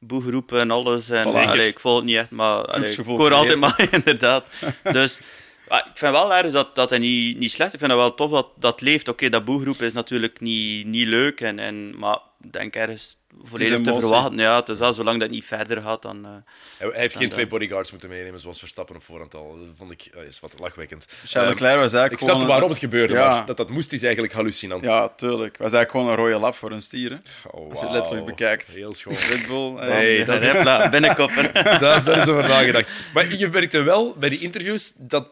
boegeroepen 0.00 0.60
en 0.60 0.70
alles. 0.70 1.08
En, 1.10 1.24
allee, 1.24 1.66
ik 1.68 1.80
volg 1.80 1.96
het 1.96 2.04
niet 2.04 2.16
echt, 2.16 2.30
maar 2.30 2.64
allee, 2.64 2.92
ik 2.92 3.04
hoor 3.06 3.32
altijd 3.32 3.58
maar, 3.58 3.88
inderdaad. 3.90 4.46
Dus 4.92 5.18
ik 5.66 5.90
vind 5.94 6.12
wel 6.12 6.34
ergens 6.34 6.52
dat, 6.52 6.74
dat 6.74 6.90
hij 6.90 6.98
niet, 6.98 7.38
niet 7.38 7.52
slecht 7.52 7.72
Ik 7.72 7.78
vind 7.78 7.90
het 7.90 8.00
wel 8.00 8.14
tof 8.14 8.30
dat 8.30 8.48
dat 8.56 8.80
leeft. 8.80 9.08
Oké, 9.08 9.28
dat 9.28 9.44
boegeroep 9.44 9.82
is 9.82 9.92
natuurlijk 9.92 10.40
niet, 10.40 10.86
niet 10.86 11.06
leuk, 11.06 11.40
en, 11.40 11.58
en, 11.58 11.98
maar 11.98 12.18
ik 12.44 12.52
denk 12.52 12.74
ergens 12.76 13.16
volledig 13.44 13.80
te 13.80 13.94
verwachten. 14.00 14.38
Ja, 14.38 14.62
is 14.66 14.78
zolang 14.92 15.20
dat 15.20 15.30
niet 15.30 15.44
verder 15.44 15.82
gaat, 15.82 16.02
dan... 16.02 16.24
eh, 16.24 16.30
Hij, 16.78 16.90
heeft 17.00 17.12
geen 17.12 17.22
dan. 17.22 17.30
twee 17.30 17.46
bodyguards 17.46 17.90
moeten 17.90 18.08
meenemen, 18.08 18.40
zoals 18.40 18.58
Verstappen 18.58 18.96
op 18.96 19.02
voorhand 19.02 19.34
al. 19.34 19.56
Dat 19.58 19.76
vond 19.76 19.90
ik 19.90 20.02
eh, 20.14 20.22
is 20.22 20.40
wat 20.40 20.54
lachwekkend. 20.58 21.06
Charles 21.08 21.32
Ehm, 21.34 21.44
Leclerc 21.48 21.74
was 21.74 21.92
eigenlijk 21.92 22.12
ik 22.12 22.18
snap 22.18 22.30
gewoon 22.32 22.46
waarom 22.48 22.64
een- 22.68 22.74
het 22.74 22.82
gebeurde, 22.84 23.14
Ja. 23.14 23.30
maar 23.30 23.46
dat 23.46 23.56
dat 23.56 23.70
moest 23.70 23.92
is 23.92 24.02
eigenlijk 24.02 24.32
hallucinant. 24.32 24.84
Ja, 24.84 25.08
tuurlijk. 25.08 25.56
was 25.58 25.72
eigenlijk 25.72 25.90
gewoon 25.90 26.08
een 26.08 26.14
rode 26.16 26.38
lap 26.44 26.54
voor 26.54 26.70
een 26.72 26.82
stier. 26.82 27.10
Hè? 27.10 27.16
Oh, 27.50 27.70
Als 27.70 27.78
je 27.80 27.84
het 27.86 27.94
letterlijk 27.94 28.26
bekijkt. 28.26 28.68
Heel 28.68 28.94
schoon. 28.94 29.14
Red 29.14 29.46
Bull. 29.46 29.76
eh, 29.76 29.88
Nee, 29.88 30.24
dat 30.24 30.42
is- 30.42 30.52
Hopla, 30.52 30.88
binnenkoppen. 30.88 31.52
daar, 31.80 32.04
daar 32.04 32.18
is 32.18 32.28
over 32.28 32.48
nagedacht. 32.48 32.90
Maar 33.14 33.34
je 33.34 33.48
merkte 33.48 33.82
wel 33.82 34.14
bij 34.18 34.28
die 34.28 34.40
interviews 34.40 34.92
dat, 34.96 35.28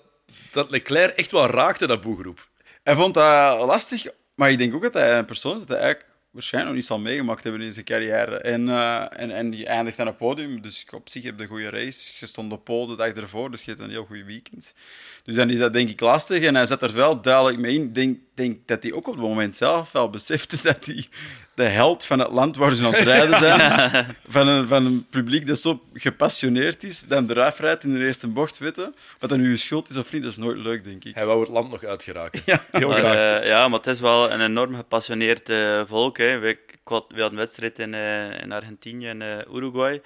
dat 0.50 0.70
Leclerc 0.70 1.16
echt 1.16 1.30
wel 1.30 1.46
raakte, 1.46 1.86
dat 1.86 2.00
boegroep. 2.00 2.48
Hij 2.82 2.94
vond 2.94 3.14
dat 3.14 3.60
lastig, 3.66 4.06
maar 4.34 4.50
ik 4.50 4.58
denk 4.58 4.74
ook 4.74 4.82
dat 4.82 4.92
hij 4.94 5.18
een 5.18 5.24
persoon 5.24 5.52
is 5.56 5.58
dat 5.64 5.68
hij 5.68 5.78
eigenlijk 5.78 6.14
waarschijnlijk 6.36 6.74
nog 6.74 6.82
niet 6.82 6.90
zal 6.90 6.98
meegemaakt 6.98 7.42
hebben 7.42 7.60
in 7.60 7.72
zijn 7.72 7.84
carrière. 7.84 8.36
En, 8.36 8.68
eh, 8.68 9.06
en, 9.10 9.30
en 9.30 9.52
je 9.52 9.66
eindigt 9.66 9.98
aan 9.98 10.06
het 10.06 10.16
podium, 10.16 10.60
dus 10.60 10.86
op 10.94 11.08
zich 11.08 11.22
heb 11.22 11.36
je 11.36 11.42
een 11.42 11.48
goede 11.48 11.70
race. 11.70 12.12
Je 12.20 12.26
stond 12.26 12.52
op 12.52 12.64
pole 12.64 12.86
de 12.86 12.96
dag 12.96 13.12
ervoor, 13.12 13.50
dus 13.50 13.62
je 13.62 13.70
hebt 13.70 13.82
een 13.82 13.90
heel 13.90 14.04
goed 14.04 14.24
weekend. 14.24 14.74
Dus 15.24 15.34
dan 15.34 15.50
is 15.50 15.58
dat 15.58 15.72
denk 15.72 15.88
ik 15.88 16.00
lastig 16.00 16.42
en 16.42 16.54
hij 16.54 16.66
zat 16.66 16.82
er 16.82 16.92
wel 16.92 17.20
duidelijk 17.20 17.58
mee 17.58 17.74
in. 17.74 17.82
Ik 17.82 17.94
denk, 17.94 18.18
denk 18.34 18.68
dat 18.68 18.82
hij 18.82 18.92
ook 18.92 19.06
op 19.06 19.14
het 19.14 19.22
moment 19.22 19.56
zelf 19.56 19.92
wel 19.92 20.10
besefte 20.10 20.58
dat 20.68 20.84
hij 20.84 21.08
de 21.56 21.62
held 21.64 22.04
van 22.04 22.18
het 22.18 22.30
land 22.30 22.56
waar 22.56 22.74
ze 22.74 22.86
aan 22.86 22.94
het 22.94 23.04
rijden 23.04 23.38
zijn, 23.46 24.16
van, 24.28 24.48
een, 24.48 24.68
van 24.68 24.86
een 24.86 25.06
publiek 25.10 25.46
dat 25.46 25.58
zo 25.58 25.82
gepassioneerd 25.92 26.84
is, 26.84 27.02
dan 27.02 27.30
eruit 27.30 27.58
rijdt 27.58 27.84
in 27.84 27.92
de 27.94 28.04
eerste 28.06 28.28
bocht, 28.28 28.58
weten. 28.58 28.94
Wat 29.18 29.30
dan 29.30 29.40
nu 29.40 29.56
schuld 29.58 29.88
is 29.88 29.96
of 29.96 30.12
niet, 30.12 30.22
dat 30.22 30.30
is 30.30 30.36
nooit 30.38 30.56
leuk, 30.58 30.84
denk 30.84 31.04
ik. 31.04 31.14
Hij 31.14 31.26
wou 31.26 31.40
het 31.40 31.48
land 31.48 31.70
nog 31.70 31.84
uitgeraken. 31.84 32.42
Ja. 32.44 32.62
Heel 32.72 32.88
Maar, 32.88 32.98
graag. 32.98 33.40
eh, 33.40 33.48
ja, 33.48 33.68
maar 33.68 33.78
het 33.78 33.88
is 33.88 34.00
wel 34.00 34.30
een 34.32 34.40
enorm 34.40 34.74
gepassioneerd 34.76 35.48
eh, 35.48 35.82
volk. 35.86 36.18
Hè. 36.18 36.38
We, 36.38 36.58
we 36.84 36.92
hadden 36.92 37.30
een 37.30 37.36
wedstrijd 37.36 37.78
in, 37.78 37.94
eh, 37.94 38.40
in 38.42 38.52
Argentinië 38.52 39.06
en 39.08 39.22
eh, 39.22 39.54
Uruguay. 39.54 40.02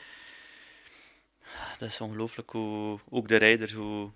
Dat 1.79 1.89
is 1.89 2.01
ongelooflijk 2.01 2.51
hoe 2.51 2.99
ook 3.11 3.29
de 3.29 3.37
rijders, 3.37 3.73
hoe, 3.73 4.11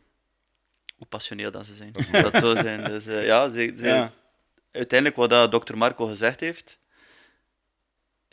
hoe 0.97 1.07
passioneel 1.09 1.51
dat 1.51 1.67
ze 1.67 1.75
zijn. 1.75 1.93
Dat, 2.23 2.37
zo 2.41 2.55
zijn. 2.55 2.85
Dus 2.85 3.07
eh, 3.07 3.27
ja, 3.27 3.49
ze, 3.49 3.73
ze- 3.79 3.87
Ja. 3.87 4.13
uiteindelijk 4.73 5.19
wat 5.21 5.31
dat 5.31 5.51
dokter 5.53 5.79
Marco 5.79 6.07
gezegd 6.07 6.41
heeft, 6.41 6.79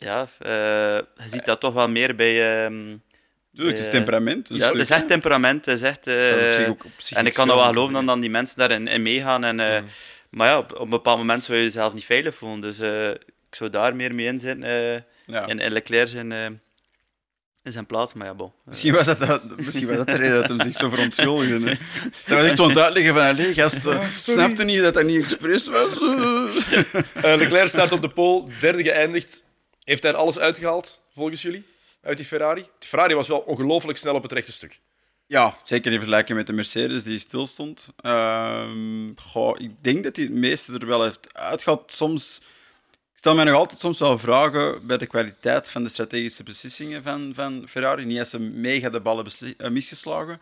ja, 0.02 0.26
eh, 0.38 0.50
je 1.24 1.30
ziet 1.30 1.44
dat 1.44 1.60
toch 1.60 1.74
wel 1.74 1.88
meer 1.88 2.14
bij, 2.16 2.68
Dus 3.50 3.66
het 3.70 3.78
is 3.78 3.88
temperament. 3.88 4.50
een 4.50 4.56
ja, 4.56 4.68
het 4.68 4.78
is 4.78 4.90
echt 4.90 5.08
temperament. 5.08 5.66
Het 5.66 5.74
is 5.74 5.82
echt, 5.88 6.06
eh, 6.06 6.14
Dat 6.30 6.38
is 6.38 6.46
op 6.46 6.52
zich 6.52 6.68
ook- 6.68 6.84
op 6.84 6.90
zich 6.96 7.16
en 7.16 7.26
ik 7.26 7.32
kan 7.32 7.46
dat 7.46 7.56
wel 7.56 7.66
geloven 7.66 7.92
dan, 7.92 8.06
dan 8.06 8.20
die 8.20 8.30
mensen 8.30 8.58
daarin 8.58 8.88
in 8.88 9.02
meegaan. 9.02 9.44
En, 9.44 9.60
eh. 9.60 9.82
Maar 10.30 10.48
ja, 10.48 10.58
op, 10.58 10.72
op 10.72 10.80
een 10.80 10.88
bepaald 10.88 11.18
moment 11.18 11.44
zou 11.44 11.58
je 11.58 11.64
jezelf 11.64 11.94
niet 11.94 12.04
veilig 12.04 12.34
voelen. 12.34 12.60
Dus 12.60 12.80
ik 12.80 13.54
zou 13.54 13.70
daar 13.70 13.96
meer 13.96 14.14
mee 14.14 14.26
in 14.26 14.38
zitten. 14.38 14.62
eh, 14.64 15.00
Ja. 15.26 15.46
in, 15.46 15.58
in 15.58 15.72
Leclerc 15.72 16.08
zijn, 16.08 16.32
in 17.62 17.72
zijn 17.72 17.86
plaats. 17.86 18.14
Maar 18.14 18.26
ja, 18.26 18.34
bon. 18.34 18.52
Misschien 18.64 18.94
was, 18.94 19.06
dat, 19.06 19.18
dat- 19.18 19.56
misschien 19.56 19.86
was 19.88 19.96
dat 19.96 20.06
de 20.06 20.16
reden 20.16 20.40
dat 20.40 20.48
hem 20.48 20.60
zich 20.60 20.76
zo 20.76 20.88
verontschuldigde. 20.88 21.54
hè. 21.70 21.74
Dat 22.26 22.38
was 22.38 22.46
echt 22.46 22.56
zo 22.56 22.62
aan 22.62 22.68
het 22.68 22.78
uitleggen 22.78 23.14
van, 23.14 23.22
allee, 23.22 23.54
gast, 23.54 23.86
eh, 23.86 24.04
snapte 24.16 24.64
niet 24.64 24.82
dat 24.82 24.94
dat 24.94 25.04
niet 25.04 25.22
expres 25.22 25.66
was? 25.68 25.88
Leclerc 27.40 27.68
staat 27.68 27.92
op 27.92 28.02
de 28.02 28.08
pole, 28.08 28.44
derde 28.60 28.82
geëindigd. 28.82 29.42
Heeft 29.84 30.02
hij 30.02 30.12
er 30.12 30.18
alles 30.18 30.38
uitgehaald, 30.38 31.00
volgens 31.14 31.42
jullie, 31.42 31.64
uit 32.02 32.16
die 32.16 32.26
Ferrari? 32.26 32.60
Die 32.78 32.88
Ferrari 32.88 33.14
was 33.14 33.28
wel 33.28 33.38
ongelooflijk 33.38 33.98
snel 33.98 34.14
op 34.14 34.22
het 34.22 34.32
rechte 34.32 34.52
stuk. 34.52 34.80
Ja, 35.26 35.56
zeker 35.64 35.92
in 35.92 35.98
vergelijking 35.98 36.38
met 36.38 36.46
de 36.46 36.52
Mercedes 36.52 37.04
die 37.04 37.18
stilstond. 37.18 37.88
Ehm 38.00 39.12
goh, 39.16 39.60
ik 39.60 39.70
denk 39.80 40.04
dat 40.04 40.16
hij 40.16 40.24
het 40.24 40.34
meeste 40.34 40.78
er 40.78 40.86
wel 40.86 41.02
heeft 41.02 41.34
uitgehaald. 41.34 41.92
Soms, 41.92 42.38
ik 42.90 43.18
stel 43.18 43.34
mij 43.34 43.44
nog 43.44 43.54
altijd 43.54 43.80
soms 43.80 43.98
wel 43.98 44.18
vragen 44.18 44.86
bij 44.86 44.98
de 44.98 45.06
kwaliteit 45.06 45.70
van 45.70 45.82
de 45.82 45.88
strategische 45.88 46.42
beslissingen 46.42 47.02
van, 47.02 47.32
van 47.34 47.64
Ferrari. 47.68 48.04
Niet 48.04 48.18
als 48.18 48.30
ze 48.30 48.38
mega 48.38 48.90
de 48.90 49.00
ballen 49.00 49.26
eh, 49.56 49.70
misgeslagen, 49.70 50.40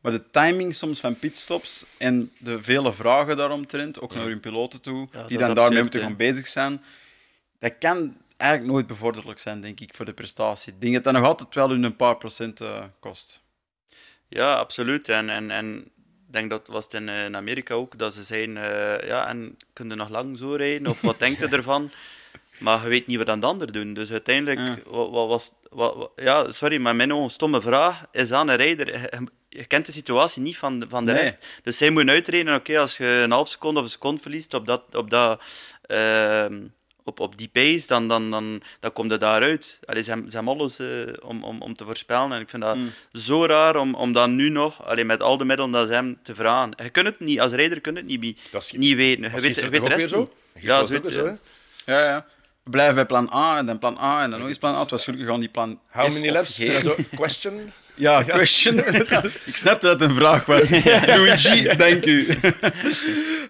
maar 0.00 0.12
de 0.12 0.30
timing 0.30 0.74
soms 0.74 1.00
van 1.00 1.18
pitstops 1.18 1.84
en 1.98 2.32
de 2.38 2.62
vele 2.62 2.92
vragen 2.92 3.36
daaromtrent, 3.36 4.00
ook 4.00 4.14
naar 4.14 4.26
hun 4.26 4.40
piloten 4.40 4.80
toe, 4.80 5.08
die 5.26 5.38
dan 5.38 5.54
daarmee 5.54 5.82
moeten 5.82 6.00
gaan 6.00 6.16
bezig 6.16 6.46
zijn, 6.46 6.84
dat 7.58 7.74
kan 7.78 8.16
eigenlijk 8.44 8.72
nooit 8.72 8.86
bevorderlijk 8.86 9.38
zijn, 9.38 9.60
denk 9.60 9.80
ik, 9.80 9.94
voor 9.94 10.04
de 10.04 10.12
prestatie. 10.12 10.72
Ik 10.72 10.80
denk 10.80 10.94
dat 10.94 11.04
dat 11.04 11.12
nog 11.12 11.24
altijd 11.24 11.54
wel 11.54 11.68
hun 11.70 11.82
een 11.82 11.96
paar 11.96 12.16
procent 12.16 12.60
eh, 12.60 12.84
kost. 13.00 13.42
Ja, 14.28 14.54
absoluut. 14.54 15.08
En, 15.08 15.30
en, 15.30 15.50
en 15.50 15.76
ik 16.26 16.32
denk 16.32 16.50
dat 16.50 16.66
was 16.66 16.84
het 16.84 16.94
in, 16.94 17.08
eh, 17.08 17.24
in 17.24 17.36
Amerika 17.36 17.74
ook, 17.74 17.98
dat 17.98 18.14
ze 18.14 18.22
zeiden, 18.22 18.56
eh, 18.56 19.08
ja, 19.08 19.28
en 19.28 19.56
kun 19.72 19.88
je 19.88 19.94
nog 19.94 20.08
lang 20.08 20.38
zo 20.38 20.54
rijden? 20.54 20.86
Of 20.90 21.00
wat 21.00 21.18
denkt 21.18 21.38
je 21.38 21.48
ervan? 21.56 21.90
Maar 22.58 22.82
je 22.82 22.88
weet 22.88 23.06
niet 23.06 23.18
wat 23.18 23.28
aan 23.28 23.40
de 23.40 23.46
ander 23.46 23.72
doen. 23.72 23.94
Dus 23.94 24.10
uiteindelijk, 24.10 24.58
Ja. 24.58 24.90
wat, 24.90 25.10
wat 25.10 25.28
was... 25.28 25.52
Wat, 25.70 25.96
wat- 25.96 26.10
ja, 26.16 26.50
sorry, 26.50 26.80
maar 26.80 26.96
mijn 26.96 27.12
ogen 27.12 27.30
stomme 27.30 27.60
vraag 27.60 28.04
is 28.12 28.32
aan 28.32 28.48
een 28.48 28.56
rijder. 28.56 29.08
Je, 29.48 29.64
kent 29.64 29.86
de 29.86 29.92
situatie 29.92 30.42
niet 30.42 30.56
van 30.58 30.78
de, 30.78 30.86
van 30.88 31.04
de 31.06 31.12
Nee. 31.12 31.22
rest. 31.22 31.46
Dus 31.62 31.78
zij 31.78 31.90
moeten 31.90 32.14
uitrijden. 32.14 32.54
Oké, 32.54 32.78
als 32.78 32.96
je 32.96 33.06
een 33.06 33.30
half 33.30 33.48
seconde 33.48 33.78
of 33.80 33.84
een 33.86 33.90
seconde 33.92 34.20
verliest 34.22 34.54
op, 34.54 34.66
dat, 34.66 34.94
op, 34.94 35.10
dat, 35.10 35.42
ehm, 35.82 36.60
op, 37.04 37.20
op 37.20 37.38
die 37.38 37.48
pace, 37.52 37.86
dan, 37.86 38.08
dan, 38.08 38.30
dan, 38.30 38.62
dan 38.80 38.92
komt 38.92 39.10
het 39.10 39.20
daaruit. 39.20 39.80
Allee, 39.84 40.02
ze, 40.02 40.10
hebben, 40.10 40.30
ze 40.30 40.36
hebben 40.36 40.54
alles 40.54 40.78
eh, 40.78 40.86
om, 41.22 41.44
om, 41.44 41.62
om 41.62 41.76
te 41.76 41.84
voorspellen. 41.84 42.32
En 42.32 42.40
ik 42.40 42.48
vind 42.48 42.62
dat 42.62 42.76
Mm. 42.76 42.92
zo 43.12 43.46
raar 43.46 43.76
om, 43.76 43.94
om 43.94 44.12
dat 44.12 44.28
nu 44.28 44.48
nog, 44.48 44.86
allee, 44.86 45.04
met 45.04 45.22
al 45.22 45.36
de 45.36 45.44
middelen 45.44 45.72
dat 45.72 45.86
ze 45.88 45.94
hebben, 45.94 46.18
te 46.22 46.34
vragen. 46.34 46.72
Je 46.82 46.90
kunt 46.90 47.06
het 47.06 47.20
niet, 47.20 47.40
als 47.40 47.52
rijder 47.52 47.80
kun 47.80 47.92
je 47.94 47.98
het 47.98 48.20
niet, 48.20 48.38
Dat 48.50 48.62
is- 48.62 48.72
niet 48.72 48.96
weten. 48.96 49.22
Je 49.22 49.30
weet, 49.40 49.56
je 49.60 49.68
weet 49.68 49.82
de 49.82 49.88
rest 49.88 50.08
zo? 50.10 50.32
Ja, 50.58 50.84
zo, 50.84 50.94
hè? 51.02 51.22
Ja, 51.92 52.04
ja. 52.04 52.26
Blijven 52.64 52.94
bij 52.94 53.06
plan 53.06 53.30
A 53.34 53.58
en 53.58 53.66
dan 53.66 53.78
plan 53.78 53.98
A 54.02 54.22
en 54.22 54.30
dan 54.30 54.38
nog 54.38 54.48
eens 54.48 54.58
plan 54.58 54.74
A. 54.74 54.78
Het 54.80 54.90
was 54.90 55.02
gelukkig 55.04 55.26
gewoon 55.26 55.40
die 55.40 55.50
plan 55.50 55.80
How 55.90 56.06
F 56.10 56.12
many 56.12 56.30
laps? 56.30 56.56
Zo, 56.56 56.94
question? 57.14 57.72
Ja, 57.94 58.22
question. 58.22 58.78
ik 59.50 59.56
snapte 59.56 59.86
dat 59.86 60.00
het 60.00 60.10
een 60.10 60.16
vraag 60.16 60.46
was. 60.46 60.70
Luigi, 61.06 61.76
dank 61.76 62.04
u. 62.04 62.26
Eh, 62.28 62.48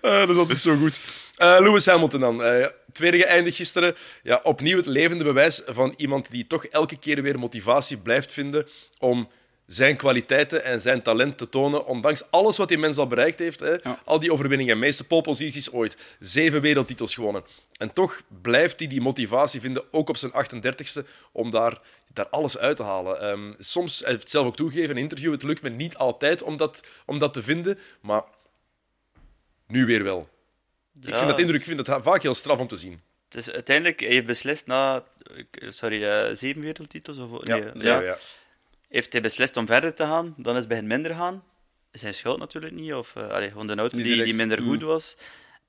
dat 0.19 0.29
is 0.29 0.37
altijd 0.37 0.61
zo 0.61 0.77
goed. 0.77 1.01
Eh, 1.37 1.57
Lewis 1.61 1.87
Hamilton 1.87 2.21
dan. 2.21 2.43
Eh, 2.45 2.67
tweede 2.95 3.19
geëindigd 3.19 3.57
gisteren. 3.57 3.97
Ja, 4.23 4.41
opnieuw 4.43 4.77
het 4.77 4.87
levende 4.87 5.25
bewijs 5.25 5.63
van 5.67 5.95
iemand 5.97 6.31
die 6.31 6.47
toch 6.47 6.67
elke 6.67 6.99
keer 6.99 7.23
weer 7.23 7.39
motivatie 7.39 7.97
blijft 7.97 8.33
vinden 8.33 8.67
om 8.99 9.29
zijn 9.67 9.97
kwaliteiten 9.97 10.65
en 10.65 10.81
zijn 10.81 11.03
talent 11.03 11.39
te 11.39 11.49
tonen, 11.49 11.87
ondanks 11.87 12.31
alles 12.31 12.57
wat 12.57 12.69
die 12.69 12.79
mens 12.79 12.97
al 12.97 13.07
bereikt 13.07 13.39
heeft. 13.39 13.61
Hè. 13.61 13.71
Ja. 13.71 13.99
Al 14.05 14.21
die 14.21 14.33
overwinningen, 14.33 14.79
meeste 14.79 15.05
poleposities 15.05 15.73
ooit, 15.73 16.17
zeven 16.21 16.61
wereldtitels 16.61 17.15
gewonnen. 17.15 17.45
En 17.77 17.93
toch 17.93 18.23
blijft 18.43 18.79
hij 18.79 18.89
die 18.89 19.01
motivatie 19.01 19.61
vinden, 19.61 19.85
ook 19.91 20.09
op 20.09 20.17
zijn 20.17 20.33
38ste, 20.33 21.07
om 21.33 21.51
daar, 21.51 21.81
daar 22.13 22.29
alles 22.29 22.59
uit 22.59 22.77
te 22.77 22.83
halen. 22.83 23.21
Ehm, 23.21 23.53
soms, 23.59 23.99
hij 23.99 24.09
heeft 24.09 24.21
het 24.21 24.31
zelf 24.31 24.47
ook 24.47 24.57
toegegeven 24.57 24.91
in 24.91 24.97
een 24.97 25.03
interview, 25.03 25.33
het 25.33 25.43
lukt 25.43 25.63
me 25.63 25.71
niet 25.71 25.97
altijd 25.97 26.43
om 26.43 26.57
dat, 26.57 26.87
om 27.07 27.19
dat 27.19 27.33
te 27.33 27.43
vinden, 27.43 27.79
maar 28.01 28.23
nu 29.67 29.87
weer 29.87 30.03
wel. 30.03 30.29
Ik 31.03 31.15
vind 31.15 31.29
dat 31.29 31.39
indruk, 31.39 31.61
ik 31.61 31.67
vind 31.67 31.87
het 31.87 32.03
vaak 32.03 32.23
heel 32.23 32.35
straf 32.35 32.59
om 32.59 32.67
te 32.69 32.77
zien. 32.77 33.01
Het 33.29 33.37
is 33.47 33.51
uiteindelijk, 33.51 34.01
hij 34.01 34.09
heeft 34.09 34.27
beslist 34.27 34.67
na 34.67 35.05
sorry, 35.69 36.05
eh, 36.05 36.35
zeven 36.37 36.61
wereldtitels? 36.63 37.19
Of, 37.19 37.43
nee, 37.43 37.63
ja, 37.63 37.73
ja. 37.75 38.01
ja. 38.01 38.17
Heeft 38.89 39.13
hij 39.13 39.21
beslist 39.23 39.57
om 39.57 39.67
verder 39.67 39.95
te 39.95 40.03
gaan, 40.03 40.35
dan 40.37 40.53
is 40.53 40.59
het 40.59 40.69
begin 40.69 40.87
minder 40.87 41.15
gaan. 41.15 41.45
Zijn 41.93 42.15
schuld 42.15 42.39
natuurlijk 42.39 42.73
niet, 42.75 42.95
of 42.95 43.15
uh, 43.19 43.29
allee, 43.29 43.49
gewoon 43.49 43.67
de 43.67 43.75
auto 43.75 43.97
die, 43.97 44.23
die 44.25 44.35
minder 44.35 44.63
Mm. 44.63 44.69
goed 44.69 44.83
was. 44.83 45.17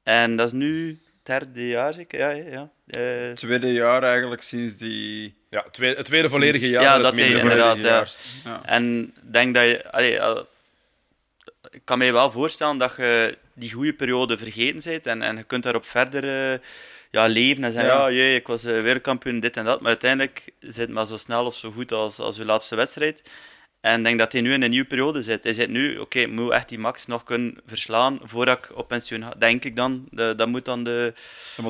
En 0.03 0.35
dat 0.35 0.45
is 0.47 0.51
nu 0.53 0.87
het 0.89 1.25
derde 1.25 1.67
jaar, 1.67 1.93
zeker? 1.93 2.19
Ja, 2.19 2.29
ja. 2.29 2.69
ja. 2.85 3.27
Eh, 3.27 3.31
Tweede 3.33 3.73
jaar 3.73 4.03
eigenlijk 4.03 4.41
sinds 4.43 4.77
die... 4.77 5.35
ja 5.49 5.61
twee, 5.71 5.95
het 5.95 6.05
tweede 6.05 6.29
volledige 6.29 6.69
jaar. 6.69 6.83
Ja, 6.83 6.93
dat 6.93 7.03
dat 7.03 7.13
hij 7.19 7.29
inderdaad, 7.39 7.77
ja. 7.77 8.05
Ja. 8.43 8.65
En 8.65 9.13
ik 9.23 9.33
denk 9.33 9.53
dat 9.55 9.63
je... 9.63 9.91
allee, 9.91 10.21
al- 10.21 10.47
ik 11.69 11.81
kan 11.83 11.97
me 11.97 12.11
wel 12.11 12.31
voorstellen 12.31 12.77
dat 12.77 12.93
je 12.97 13.37
die 13.55 13.71
goede 13.71 13.93
periode 13.93 14.37
vergeten 14.37 14.91
bent 14.91 15.05
en, 15.05 15.21
en 15.21 15.37
je 15.37 15.43
kunt 15.43 15.63
daarop 15.63 15.85
verder 15.85 16.51
eh, 16.53 16.59
ja, 17.11 17.25
leven 17.25 17.63
en 17.63 17.71
zeggen, 17.71 17.91
Ja. 17.91 18.07
ja, 18.07 18.15
jee, 18.15 18.35
ik 18.35 18.47
was 18.47 18.63
eh, 18.63 18.81
wereldkampioen, 18.81 19.39
dit 19.39 19.57
en 19.57 19.65
dat. 19.65 19.79
Maar 19.79 19.89
uiteindelijk 19.89 20.43
zit 20.59 20.75
het 20.77 20.89
maar 20.89 21.05
zo 21.05 21.17
snel 21.17 21.45
of 21.45 21.55
zo 21.55 21.71
goed 21.71 21.91
als, 21.91 22.19
als 22.19 22.35
je 22.35 22.45
laatste 22.45 22.75
wedstrijd. 22.75 23.21
En 23.81 23.97
ik 23.97 24.03
denk 24.03 24.19
dat 24.19 24.31
hij 24.31 24.41
nu 24.41 24.53
in 24.53 24.61
een 24.61 24.69
nieuwe 24.69 24.87
periode 24.87 25.21
zit. 25.21 25.43
Hij 25.43 25.53
zit 25.53 25.69
nu, 25.69 25.97
oké, 25.97 26.19
ik 26.19 26.31
moet 26.31 26.51
echt 26.51 26.69
die 26.69 26.79
max 26.79 27.05
nog 27.05 27.23
kunnen 27.23 27.57
verslaan 27.65 28.19
voordat 28.23 28.57
ik 28.57 28.77
op 28.77 28.87
pensioen 28.87 29.23
ga. 29.23 29.33
Denk 29.37 29.63
ik 29.65 29.75
dan. 29.75 30.07
De, 30.11 30.33
dat 30.37 30.47
moet 30.47 30.65
dan 30.65 30.83
de, 30.83 31.13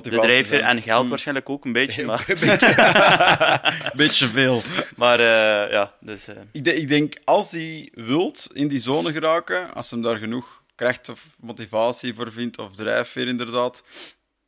De 0.02 0.10
de 0.10 0.60
en 0.62 0.82
geld 0.82 1.04
Mm. 1.04 1.10
waarschijnlijk 1.10 1.50
ook 1.50 1.66
een 1.66 1.74
beetje. 1.74 2.06
Maar, 2.06 2.26
Beetje 3.96 4.28
veel. 4.28 4.62
maar 4.96 5.20
eh, 5.20 5.72
ja, 5.72 5.94
dus... 6.00 6.28
eh, 6.28 6.36
Ik, 6.52 6.64
de- 6.64 6.76
ik 6.76 6.88
denk, 6.88 7.14
als 7.24 7.52
hij 7.52 7.90
wilt 7.94 8.50
in 8.54 8.68
die 8.68 8.80
zone 8.80 9.12
geraken, 9.12 9.74
als 9.74 9.92
hem 9.92 10.02
daar 10.02 10.18
genoeg 10.18 10.64
kracht 10.76 11.10
of 11.10 11.28
motivatie 11.40 12.14
voor 12.14 12.32
vindt, 12.32 12.58
of 12.58 12.76
drijfveer 12.76 13.28
inderdaad, 13.28 13.84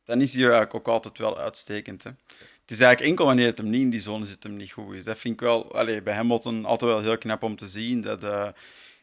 dan 0.04 0.20
is 0.20 0.32
hij 0.32 0.42
eigenlijk 0.42 0.74
ook 0.74 0.88
altijd 0.88 1.18
wel 1.18 1.38
uitstekend. 1.38 2.02
Hè. 2.02 2.10
Het 2.60 2.70
is 2.76 2.80
eigenlijk 2.80 3.10
enkel 3.10 3.26
wanneer 3.26 3.46
het 3.46 3.58
hem 3.58 3.70
niet 3.70 3.80
in 3.80 3.90
die 3.90 4.00
zone 4.00 4.26
zit, 4.26 4.42
hem 4.42 4.56
niet 4.56 4.72
goed 4.72 4.94
is. 4.94 5.04
Dat 5.04 5.18
vind 5.18 5.34
ik 5.34 5.40
wel, 5.40 5.74
allee, 5.74 6.02
bij 6.02 6.14
Hamilton 6.14 6.64
altijd 6.64 6.90
wel 6.90 7.00
heel 7.00 7.18
knap 7.18 7.42
om 7.42 7.56
te 7.56 7.68
zien. 7.68 8.00
Dat, 8.00 8.24
eh, 8.24 8.48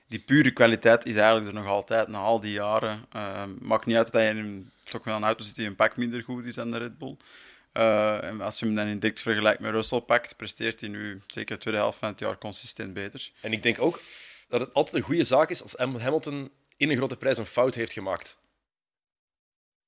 die 0.08 0.20
pure 0.20 0.52
kwaliteit 0.52 1.06
is 1.06 1.16
eigenlijk 1.16 1.48
er 1.48 1.54
nog 1.54 1.68
altijd, 1.68 2.08
na 2.08 2.18
al 2.18 2.40
die 2.40 2.52
jaren. 2.52 3.06
Uh, 3.16 3.44
maakt 3.60 3.86
niet 3.86 3.96
uit 3.96 4.12
dat 4.12 4.22
hij 4.22 4.30
in 4.30 4.72
toch 4.84 5.04
wel 5.04 5.16
een 5.16 5.24
auto 5.24 5.44
zit 5.44 5.56
die 5.56 5.68
een 5.68 5.76
pak 5.76 5.98
minder 5.98 6.24
goed 6.24 6.46
is 6.46 6.56
dan 6.56 6.72
de 6.72 6.78
Red 6.78 6.98
Bull. 6.98 7.18
Uh, 7.74 8.24
en 8.24 8.42
als 8.42 8.60
je 8.60 8.66
hem 8.66 8.76
dan 8.76 8.88
in 8.88 9.00
direct 9.00 9.22
vergelijkt 9.22 9.60
met 9.60 9.72
Russell 9.72 10.02
pakt, 10.02 10.36
presteert 10.36 10.80
hij 10.80 10.90
nu 10.90 11.22
zeker 11.28 11.56
de 11.56 11.62
tweede 11.62 11.80
helft 11.80 11.98
van 11.98 12.10
het 12.10 12.20
jaar 12.20 12.38
consistent 12.38 12.94
beter. 12.94 13.32
En 13.42 13.54
ik 13.54 13.64
denk 13.64 13.82
ook 13.82 14.02
dat 14.48 14.60
het 14.60 14.74
altijd 14.74 14.96
een 14.96 15.02
goede 15.02 15.24
zaak 15.24 15.50
is 15.50 15.62
als 15.62 15.76
Hamilton 15.78 16.52
in 16.78 16.90
een 16.90 16.98
grote 16.98 17.16
prijs 17.18 17.38
een 17.38 17.46
fout 17.46 17.76
heeft 17.76 17.94
gemaakt. 17.94 18.38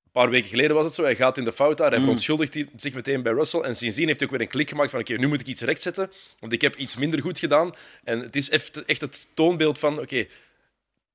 Een 0.05 0.23
paar 0.23 0.29
weken 0.29 0.49
geleden 0.49 0.75
was 0.75 0.85
het 0.85 0.93
zo. 0.93 1.03
Hij 1.03 1.15
gaat 1.15 1.37
in 1.37 1.43
de 1.43 1.53
fout 1.53 1.77
daar. 1.77 1.87
Hij 1.87 1.97
Mm. 1.97 2.03
verontschuldigt 2.03 2.57
zich 2.75 2.93
meteen 2.93 3.21
bij 3.23 3.33
Russell. 3.33 3.59
En 3.61 3.75
sindsdien 3.75 4.07
heeft 4.07 4.19
hij 4.19 4.29
ook 4.29 4.35
weer 4.35 4.43
een 4.45 4.51
klik 4.51 4.69
gemaakt 4.69 4.91
van 4.91 4.99
oké, 4.99 5.13
nu 5.13 5.27
moet 5.27 5.39
ik 5.39 5.47
iets 5.47 5.61
rechtzetten. 5.61 6.11
Want 6.39 6.53
ik 6.53 6.61
heb 6.61 6.75
iets 6.75 6.95
minder 6.95 7.21
goed 7.21 7.39
gedaan. 7.39 7.71
En 8.03 8.19
het 8.19 8.35
is 8.35 8.49
echt 8.49 8.85
echt 8.85 9.01
het 9.01 9.27
toonbeeld 9.33 9.79
van 9.79 9.99
oké, 9.99 10.25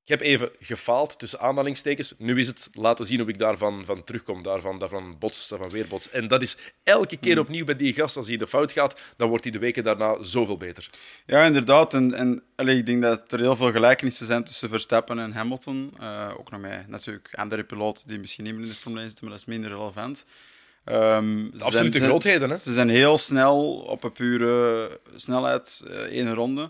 ik 0.03 0.09
heb 0.09 0.21
even 0.21 0.49
gefaald, 0.59 1.19
tussen 1.19 1.39
aanhalingstekens. 1.39 2.13
Nu 2.17 2.39
is 2.39 2.47
het 2.47 2.69
laten 2.73 3.05
zien 3.05 3.19
hoe 3.19 3.29
ik 3.29 3.37
daarvan 3.37 3.85
van 3.85 4.03
terugkom. 4.03 4.43
Daarvan, 4.43 4.79
daarvan 4.79 5.15
bots, 5.19 5.47
daarvan 5.47 5.69
weer 5.69 5.87
bots. 5.87 6.09
En 6.09 6.27
dat 6.27 6.41
is 6.41 6.57
elke 6.83 7.17
keer 7.17 7.39
opnieuw 7.39 7.65
bij 7.65 7.75
die 7.75 7.93
gast. 7.93 8.17
Als 8.17 8.27
hij 8.27 8.37
de 8.37 8.47
fout 8.47 8.71
gaat, 8.71 8.99
dan 9.17 9.29
wordt 9.29 9.43
hij 9.43 9.53
de 9.53 9.59
weken 9.59 9.83
daarna 9.83 10.23
zoveel 10.23 10.57
beter. 10.57 10.89
Ja, 11.25 11.45
inderdaad. 11.45 11.93
En, 11.93 12.13
en 12.13 12.43
allee, 12.55 12.77
ik 12.77 12.85
denk 12.85 13.01
dat 13.01 13.31
er 13.31 13.39
heel 13.39 13.55
veel 13.55 13.71
gelijkenissen 13.71 14.25
zijn 14.25 14.43
tussen 14.43 14.69
Verstappen 14.69 15.19
en 15.19 15.33
Hamilton. 15.33 15.93
Uh, 16.01 16.31
ook 16.37 16.51
nog 16.51 16.61
met 16.61 16.87
natuurlijk 16.87 17.29
andere 17.35 17.63
piloten 17.63 18.07
die 18.07 18.19
misschien 18.19 18.43
niet 18.43 18.53
meer 18.53 18.63
in 18.63 18.69
de 18.69 18.75
Formule 18.75 19.01
1 19.01 19.09
zitten, 19.09 19.27
maar 19.27 19.37
dat 19.37 19.47
is 19.47 19.53
minder 19.53 19.77
relevant. 19.77 20.25
Um, 20.85 21.51
de 21.53 21.63
absolute 21.63 21.97
zijn, 21.97 22.09
grootheden, 22.09 22.49
hè? 22.49 22.55
Ze 22.55 22.73
zijn 22.73 22.89
heel 22.89 23.17
snel 23.17 23.73
op 23.73 24.03
een 24.03 24.11
pure 24.11 24.99
snelheid, 25.15 25.83
uh, 25.87 25.91
één 25.93 26.33
ronde. 26.33 26.69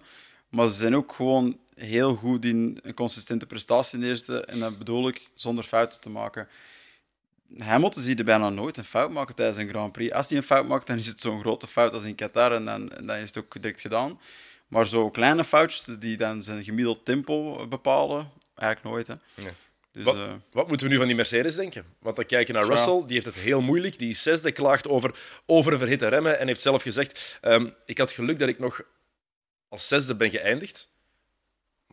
Maar 0.49 0.67
ze 0.67 0.73
zijn 0.73 0.95
ook 0.95 1.13
gewoon 1.13 1.57
heel 1.75 2.15
goed 2.15 2.45
in 2.45 2.79
een 2.81 2.93
consistente 2.93 3.45
prestatie 3.45 3.99
neerzetten. 3.99 4.47
En 4.47 4.59
dat 4.59 4.77
bedoel 4.77 5.07
ik 5.07 5.29
zonder 5.35 5.63
fouten 5.63 6.01
te 6.01 6.09
maken. 6.09 6.47
Hamilton 7.57 8.01
zie 8.01 8.17
je 8.17 8.23
bijna 8.23 8.49
nooit 8.49 8.77
een 8.77 8.83
fout 8.83 9.11
maken 9.11 9.35
tijdens 9.35 9.57
een 9.57 9.69
Grand 9.69 9.91
Prix. 9.91 10.13
Als 10.13 10.29
hij 10.29 10.37
een 10.37 10.43
fout 10.43 10.67
maakt, 10.67 10.87
dan 10.87 10.97
is 10.97 11.07
het 11.07 11.21
zo'n 11.21 11.39
grote 11.39 11.67
fout 11.67 11.93
als 11.93 12.03
in 12.03 12.15
Qatar 12.15 12.51
en 12.51 12.65
dan, 12.65 12.91
en 12.91 13.05
dan 13.05 13.17
is 13.17 13.27
het 13.27 13.37
ook 13.37 13.61
direct 13.61 13.81
gedaan. 13.81 14.19
Maar 14.67 14.87
zo 14.87 15.09
kleine 15.09 15.43
foutjes 15.43 15.83
die 15.83 16.17
dan 16.17 16.43
zijn 16.43 16.63
gemiddeld 16.63 17.05
tempo 17.05 17.67
bepalen, 17.67 18.31
eigenlijk 18.55 18.95
nooit. 18.95 19.07
Hè. 19.07 19.15
Dus, 19.91 20.03
wat, 20.03 20.15
uh, 20.15 20.33
wat, 20.51 20.67
moeten 20.67 20.87
we 20.87 20.93
nu 20.93 20.99
van 20.99 21.07
die 21.07 21.15
Mercedes 21.15 21.55
denken? 21.55 21.85
Want 21.99 22.15
dan 22.15 22.25
kijk 22.25 22.47
je 22.47 22.53
naar 22.53 22.65
Russell, 22.65 23.03
die 23.05 23.13
heeft 23.13 23.25
het 23.25 23.35
heel 23.35 23.61
moeilijk. 23.61 23.97
Die 23.97 24.09
is 24.09 24.23
zesde, 24.23 24.51
klaagt 24.51 24.87
over, 24.87 25.19
over 25.45 25.77
verhitte 25.77 26.07
remmen 26.07 26.39
en 26.39 26.47
heeft 26.47 26.61
zelf 26.61 26.81
gezegd: 26.81 27.39
um, 27.41 27.73
Ik 27.85 27.97
had 27.97 28.11
geluk 28.11 28.39
dat 28.39 28.47
ik 28.49 28.59
nog 28.59 28.81
als 29.69 29.87
zesde 29.87 30.15
ben 30.15 30.29
geëindigd. 30.29 30.87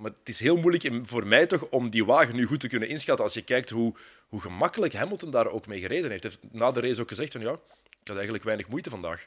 Maar 0.00 0.10
het 0.18 0.28
is 0.28 0.40
heel 0.40 0.56
moeilijk 0.56 0.90
voor 1.02 1.26
mij 1.26 1.46
toch 1.46 1.62
om 1.64 1.90
die 1.90 2.04
wagen 2.04 2.36
nu 2.36 2.46
goed 2.46 2.60
te 2.60 2.68
kunnen 2.68 2.88
inschatten. 2.88 3.24
Als 3.24 3.34
je 3.34 3.42
kijkt 3.42 3.70
hoe, 3.70 3.94
hoe 4.28 4.40
gemakkelijk 4.40 4.92
Hamilton 4.92 5.30
daar 5.30 5.46
ook 5.46 5.66
mee 5.66 5.80
gereden 5.80 6.10
heeft. 6.10 6.22
Hij 6.22 6.32
heeft 6.40 6.54
na 6.54 6.70
de 6.70 6.80
race 6.80 7.00
ook 7.00 7.08
gezegd 7.08 7.32
van 7.32 7.40
ja, 7.40 7.52
ik 7.90 8.06
had 8.06 8.14
eigenlijk 8.14 8.44
weinig 8.44 8.68
moeite 8.68 8.90
vandaag. 8.90 9.26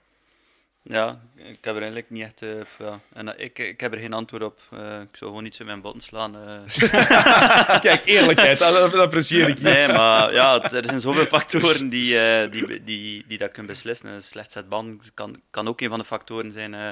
Ja, 0.86 1.22
ik 1.36 1.46
heb 1.62 1.76
er 1.76 1.82
eigenlijk 1.82 2.10
niet 2.10 2.24
echt... 2.24 2.42
eh, 2.42 2.60
ja. 2.80 3.00
en, 3.14 3.36
eh, 3.38 3.46
ik, 3.46 3.60
ik 3.60 3.80
heb 3.80 3.94
er 3.94 4.00
geen 4.00 4.14
antwoord 4.14 4.44
op. 4.44 4.60
Eh, 4.72 4.80
ik 5.02 5.16
zou 5.16 5.30
gewoon 5.30 5.44
niet 5.44 5.56
zo 5.56 5.66
mijn 5.66 5.82
botten 5.82 6.02
slaan. 6.02 6.32
Kijk, 7.82 8.02
eerlijkheid, 8.06 8.60
dat, 8.60 8.92
dat 8.92 9.02
apprecieer 9.02 9.50
ik. 9.50 9.62
Nee, 9.62 9.88
maar 9.88 10.34
ja, 10.34 10.72
er 10.72 10.86
zijn 10.86 11.00
zoveel 11.02 11.26
factoren 11.26 11.90
die, 11.90 12.18
die, 12.50 12.84
die, 12.84 13.24
die 13.28 13.38
dat 13.38 13.52
kunnen 13.52 13.72
beslissen. 13.74 14.10
Een 14.10 14.22
slecht 14.22 14.52
zet 14.52 14.70
band 14.70 15.12
kan, 15.14 15.42
kan 15.50 15.68
ook 15.68 15.82
een 15.82 15.90
van 15.90 16.00
de 16.00 16.06
factoren 16.06 16.52
zijn. 16.52 16.74
eh. 16.74 16.90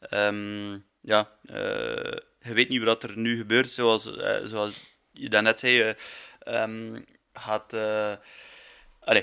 Ehm, 0.00 0.78
ja, 1.00 1.28
je 2.46 2.54
weet 2.54 2.68
niet 2.68 2.82
wat 2.82 3.02
er 3.02 3.12
nu 3.18 3.36
gebeurt. 3.36 3.70
Zoals, 3.70 4.16
eh, 4.16 4.36
zoals 4.44 4.94
je 5.12 5.28
daarnet 5.28 5.60
zei, 5.60 5.80
eh, 5.80 5.92
ehm, 6.62 7.00
gaat, 7.32 7.72
eh, 7.72 8.12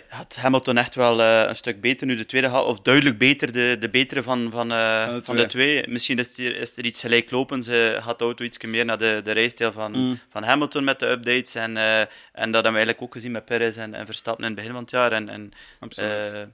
gaat 0.07 0.35
Hamilton 0.35 0.77
echt 0.77 0.95
wel 0.95 1.21
een 1.21 1.55
stuk 1.55 1.81
beter 1.81 2.07
nu 2.07 2.15
de 2.15 2.25
tweede 2.25 2.49
gaat, 2.49 2.65
of 2.65 2.81
duidelijk 2.81 3.17
beter 3.17 3.51
de, 3.51 3.77
de 3.79 3.89
betere 3.89 4.23
van, 4.23 4.51
van, 4.51 4.69
de 4.69 5.19
van 5.23 5.35
de 5.35 5.45
twee. 5.45 5.87
Misschien 5.87 6.17
is 6.17 6.37
er, 6.37 6.55
is 6.55 6.77
er 6.77 6.85
iets 6.85 7.01
gelijklopends. 7.01 7.67
eh 7.67 8.03
gaat 8.03 8.19
de 8.19 8.23
auto 8.23 8.43
iets 8.43 8.57
meer 8.61 8.85
naar 8.85 8.97
de, 8.97 9.21
de 9.23 9.31
rijstijl 9.31 9.71
van, 9.71 9.91
Mm. 9.91 10.19
van 10.29 10.43
Hamilton 10.43 10.83
met 10.83 10.99
de 10.99 11.09
updates. 11.09 11.55
En, 11.55 11.77
en 11.77 12.07
dat 12.33 12.53
hebben 12.53 12.61
we 12.61 12.77
eigenlijk 12.77 13.01
ook 13.01 13.13
gezien 13.13 13.31
met 13.31 13.45
Perez 13.45 13.77
en, 13.77 13.93
en 13.93 14.05
Verstappen 14.05 14.43
in 14.43 14.49
het 14.49 14.59
begin 14.59 14.73
van 14.73 14.81
het 14.81 14.91
jaar. 14.91 15.11
En, 15.11 15.29
en 15.29 15.51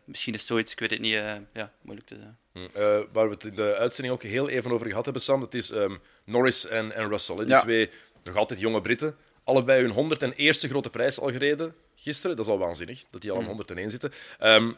misschien 0.05 0.33
is 0.33 0.45
zoiets, 0.45 0.71
ik 0.71 0.79
weet 0.79 0.89
het 0.91 0.99
niet, 0.99 1.13
ja, 1.53 1.71
moeilijk 1.81 2.07
te 2.07 2.15
zeggen. 2.15 2.37
Eh, 2.73 2.99
waar 3.11 3.27
we 3.27 3.33
het 3.33 3.43
in 3.45 3.55
de 3.55 3.75
uitzending 3.75 4.15
ook 4.15 4.23
heel 4.23 4.49
even 4.49 4.71
over 4.71 4.87
gehad 4.87 5.03
hebben, 5.03 5.21
Sam, 5.23 5.39
dat 5.39 5.53
is 5.53 5.71
ehm, 5.71 5.95
Norris 6.25 6.67
en, 6.67 6.91
en 6.91 7.09
Russell. 7.09 7.35
hè. 7.35 7.41
Die 7.45 7.53
Ja. 7.53 7.61
twee 7.61 7.89
nog 8.23 8.35
altijd 8.35 8.59
jonge 8.59 8.81
Britten. 8.81 9.15
Allebei 9.43 9.81
hun 9.81 9.91
101ste 9.91 10.69
grote 10.69 10.89
prijs 10.89 11.19
al 11.19 11.31
gereden 11.31 11.75
gisteren. 11.95 12.35
Dat 12.35 12.45
is 12.45 12.51
al 12.51 12.57
waanzinnig, 12.57 13.03
dat 13.09 13.21
die 13.21 13.31
al 13.31 13.37
aan 13.37 13.45
101 13.45 13.89
zitten. 13.89 14.11
Ehm, 14.39 14.71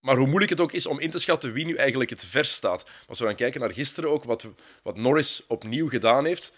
maar 0.00 0.16
hoe 0.16 0.26
moeilijk 0.26 0.50
het 0.50 0.60
ook 0.60 0.72
is 0.72 0.86
om 0.86 0.98
in 1.00 1.10
te 1.10 1.18
schatten 1.18 1.52
wie 1.52 1.64
nu 1.64 1.74
eigenlijk 1.76 2.10
het 2.10 2.24
vers 2.24 2.52
staat. 2.52 2.84
Als 3.06 3.18
we 3.18 3.26
gaan 3.26 3.34
kijken 3.34 3.60
naar 3.60 3.72
gisteren 3.72 4.10
ook, 4.10 4.24
wat, 4.24 4.46
wat 4.82 4.96
Norris 4.96 5.44
opnieuw 5.48 5.88
gedaan 5.88 6.24
heeft, 6.24 6.52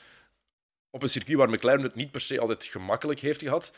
op 0.91 1.03
een 1.03 1.09
circuit 1.09 1.37
waar 1.39 1.51
McLaren 1.51 1.83
het 1.83 1.95
niet 1.95 2.11
per 2.11 2.21
se 2.21 2.41
altijd 2.41 2.65
gemakkelijk 2.65 3.21
heeft 3.21 3.43
gehad. 3.43 3.73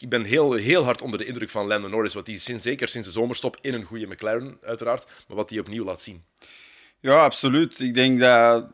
Ik 0.00 0.08
ben 0.08 0.24
heel, 0.24 0.52
heel 0.52 0.84
hard 0.84 1.02
onder 1.02 1.18
de 1.18 1.24
indruk 1.24 1.50
van 1.50 1.66
Lando 1.66 1.88
Norris, 1.88 2.14
wat 2.14 2.26
hij 2.26 2.36
sinds, 2.36 2.62
zeker 2.62 2.88
sinds 2.88 3.06
de 3.06 3.12
zomerstop 3.12 3.56
in 3.60 3.74
een 3.74 3.84
goede 3.84 4.06
McLaren, 4.06 4.58
uiteraard, 4.62 5.04
maar 5.28 5.36
wat 5.36 5.50
hij 5.50 5.58
opnieuw 5.58 5.84
laat 5.84 6.02
zien. 6.02 6.24
Ja, 7.00 7.24
absoluut. 7.24 7.80
Ik 7.80 7.94
denk 7.94 8.20
dat. 8.20 8.66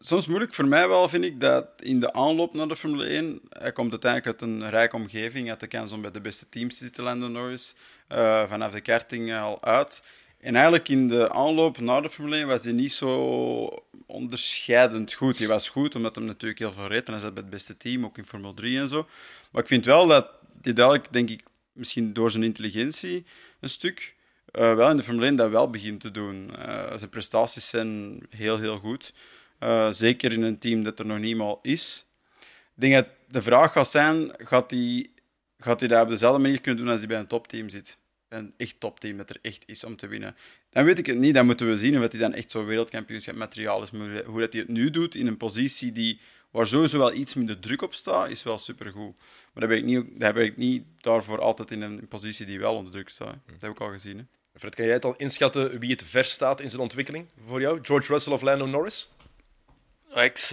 Soms 0.00 0.26
moeilijk 0.26 0.54
voor 0.54 0.68
mij 0.68 0.88
wel, 0.88 1.08
vind 1.08 1.24
ik, 1.24 1.40
dat 1.40 1.68
in 1.82 2.00
de 2.00 2.12
aanloop 2.12 2.54
naar 2.54 2.68
de 2.68 2.76
Formule 2.76 3.04
1. 3.06 3.40
Hij 3.48 3.72
komt 3.72 3.90
uiteindelijk 3.90 4.32
uit 4.32 4.50
een 4.50 4.70
rijke 4.70 4.96
omgeving. 4.96 5.42
Hij 5.42 5.50
had 5.50 5.60
de 5.60 5.66
kans 5.66 5.92
om 5.92 6.02
bij 6.02 6.10
de 6.10 6.20
beste 6.20 6.48
teams 6.48 6.78
te 6.78 6.84
zitten, 6.84 7.04
Lando 7.04 7.28
Norris. 7.28 7.74
eh, 8.08 8.48
vanaf 8.48 8.72
de 8.72 8.80
karting 8.80 9.34
al 9.34 9.62
uit. 9.62 10.02
En 10.46 10.54
eigenlijk 10.54 10.88
in 10.88 11.08
de 11.08 11.32
aanloop 11.32 11.78
naar 11.78 12.02
de 12.02 12.10
Formule 12.10 12.36
1 12.36 12.46
was 12.46 12.64
hij 12.64 12.72
niet 12.72 12.92
zo 12.92 13.84
onderscheidend 14.06 15.12
goed. 15.12 15.38
Hij 15.38 15.46
was 15.46 15.68
goed, 15.68 15.94
omdat 15.94 16.16
hij 16.16 16.24
natuurlijk 16.24 16.60
heel 16.60 16.72
veel 16.72 16.86
reed. 16.86 17.06
En 17.06 17.12
hij 17.12 17.22
zat 17.22 17.34
bij 17.34 17.42
het 17.42 17.52
beste 17.52 17.76
team, 17.76 18.04
ook 18.04 18.18
in 18.18 18.24
Formule 18.24 18.54
3 18.54 18.78
en 18.78 18.88
zo. 18.88 19.06
Maar 19.50 19.62
ik 19.62 19.68
vind 19.68 19.84
wel 19.84 20.06
dat 20.06 20.28
hij 20.62 20.72
duidelijk, 20.72 21.12
denk 21.12 21.30
ik, 21.30 21.42
misschien 21.72 22.12
door 22.12 22.30
zijn 22.30 22.42
intelligentie 22.42 23.24
een 23.60 23.68
stuk 23.68 24.14
eh, 24.52 24.74
wel 24.74 24.90
in 24.90 24.96
de 24.96 25.02
Formule 25.02 25.26
1 25.26 25.36
dat 25.36 25.50
wel 25.50 25.70
begint 25.70 26.00
te 26.00 26.10
doen. 26.10 26.56
Eh, 26.56 26.96
zijn 26.96 27.10
prestaties 27.10 27.68
zijn 27.68 28.20
heel, 28.30 28.58
heel 28.58 28.78
goed. 28.78 29.12
Eh, 29.58 29.90
zeker 29.90 30.32
in 30.32 30.42
een 30.42 30.58
team 30.58 30.82
dat 30.82 30.98
er 30.98 31.06
nog 31.06 31.18
niemand 31.18 31.58
is. 31.62 32.06
Ik 32.74 32.80
denk 32.80 32.94
dat 32.94 33.06
de 33.28 33.42
vraag 33.42 33.72
gaat 33.72 33.88
zijn, 33.88 34.30
gaat 34.38 34.70
hij, 34.70 35.10
gaat 35.58 35.80
hij 35.80 35.88
dat 35.88 36.02
op 36.02 36.08
dezelfde 36.08 36.42
manier 36.42 36.60
kunnen 36.60 36.82
doen 36.82 36.90
als 36.90 37.00
hij 37.00 37.08
bij 37.08 37.18
een 37.18 37.26
topteam 37.26 37.68
zit? 37.68 37.98
Een 38.28 38.54
echt 38.56 38.80
topteam 38.80 39.16
dat 39.16 39.30
er 39.30 39.38
echt 39.42 39.62
is 39.66 39.84
om 39.84 39.96
te 39.96 40.06
winnen. 40.06 40.36
Dan 40.70 40.84
weet 40.84 40.98
ik 40.98 41.06
het 41.06 41.18
niet, 41.18 41.34
dan 41.34 41.46
moeten 41.46 41.68
we 41.68 41.76
zien 41.76 42.02
of 42.02 42.10
hij 42.10 42.20
dan 42.20 42.32
echt 42.32 42.50
zo'n 42.50 42.66
wereldkampioenschap 42.66 43.34
materiaal 43.34 43.82
is. 43.82 43.90
Maar 43.90 44.24
hoe 44.24 44.40
dat 44.40 44.52
hij 44.52 44.62
het 44.62 44.70
nu 44.70 44.90
doet 44.90 45.14
in 45.14 45.26
een 45.26 45.36
positie 45.36 45.92
die, 45.92 46.20
waar 46.50 46.66
sowieso 46.66 46.98
wel 46.98 47.12
iets 47.12 47.34
minder 47.34 47.58
druk 47.58 47.82
op 47.82 47.94
staat, 47.94 48.30
is 48.30 48.42
wel 48.42 48.58
supergoed. 48.58 49.18
Maar 49.52 49.66
dan 49.66 49.68
ben 49.68 49.78
ik 49.78 49.84
niet, 49.84 50.20
dan 50.20 50.34
ben 50.34 50.44
ik 50.44 50.56
niet 50.56 50.84
daarvoor 51.00 51.40
altijd 51.40 51.70
in 51.70 51.80
een 51.80 52.08
positie 52.08 52.46
die 52.46 52.58
wel 52.58 52.74
onder 52.74 52.92
druk 52.92 53.08
staat. 53.08 53.36
Dat 53.46 53.60
heb 53.60 53.70
ik 53.70 53.80
al 53.80 53.90
gezien. 53.90 54.18
Hè. 54.18 54.24
Fred, 54.58 54.74
kan 54.74 54.84
jij 54.84 54.94
het 54.94 55.04
al 55.04 55.16
inschatten 55.16 55.78
wie 55.78 55.90
het 55.90 56.02
vers 56.04 56.30
staat 56.30 56.60
in 56.60 56.68
zijn 56.68 56.82
ontwikkeling 56.82 57.26
voor 57.46 57.60
jou? 57.60 57.78
George 57.82 58.12
Russell 58.12 58.32
of 58.32 58.42
Lando 58.42 58.66
Norris? 58.66 59.08
Ik, 60.14 60.50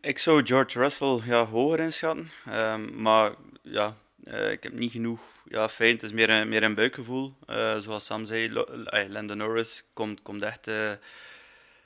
ik 0.00 0.18
zou 0.18 0.46
George 0.46 0.78
Russell 0.78 1.20
ja, 1.24 1.46
hoger 1.46 1.80
inschatten, 1.80 2.30
Ehm, 2.46 3.02
maar 3.02 3.34
ja, 3.62 3.96
eh, 4.24 4.50
ik 4.50 4.62
heb 4.62 4.72
niet 4.72 4.92
genoeg 4.92 5.20
ja, 5.48 5.68
fijn. 5.68 5.92
Het 5.92 6.02
is 6.02 6.12
meer 6.12 6.30
een, 6.30 6.48
meer 6.48 6.62
een 6.62 6.74
buikgevoel. 6.74 7.34
Eh, 7.46 7.78
zoals 7.78 8.04
Sam 8.04 8.24
zei, 8.24 8.52
Lo- 8.52 8.64
eh, 8.64 9.08
Lando 9.08 9.34
Norris 9.34 9.84
komt, 9.92 10.22
komt 10.22 10.42
echt, 10.42 10.64
hij 10.66 10.98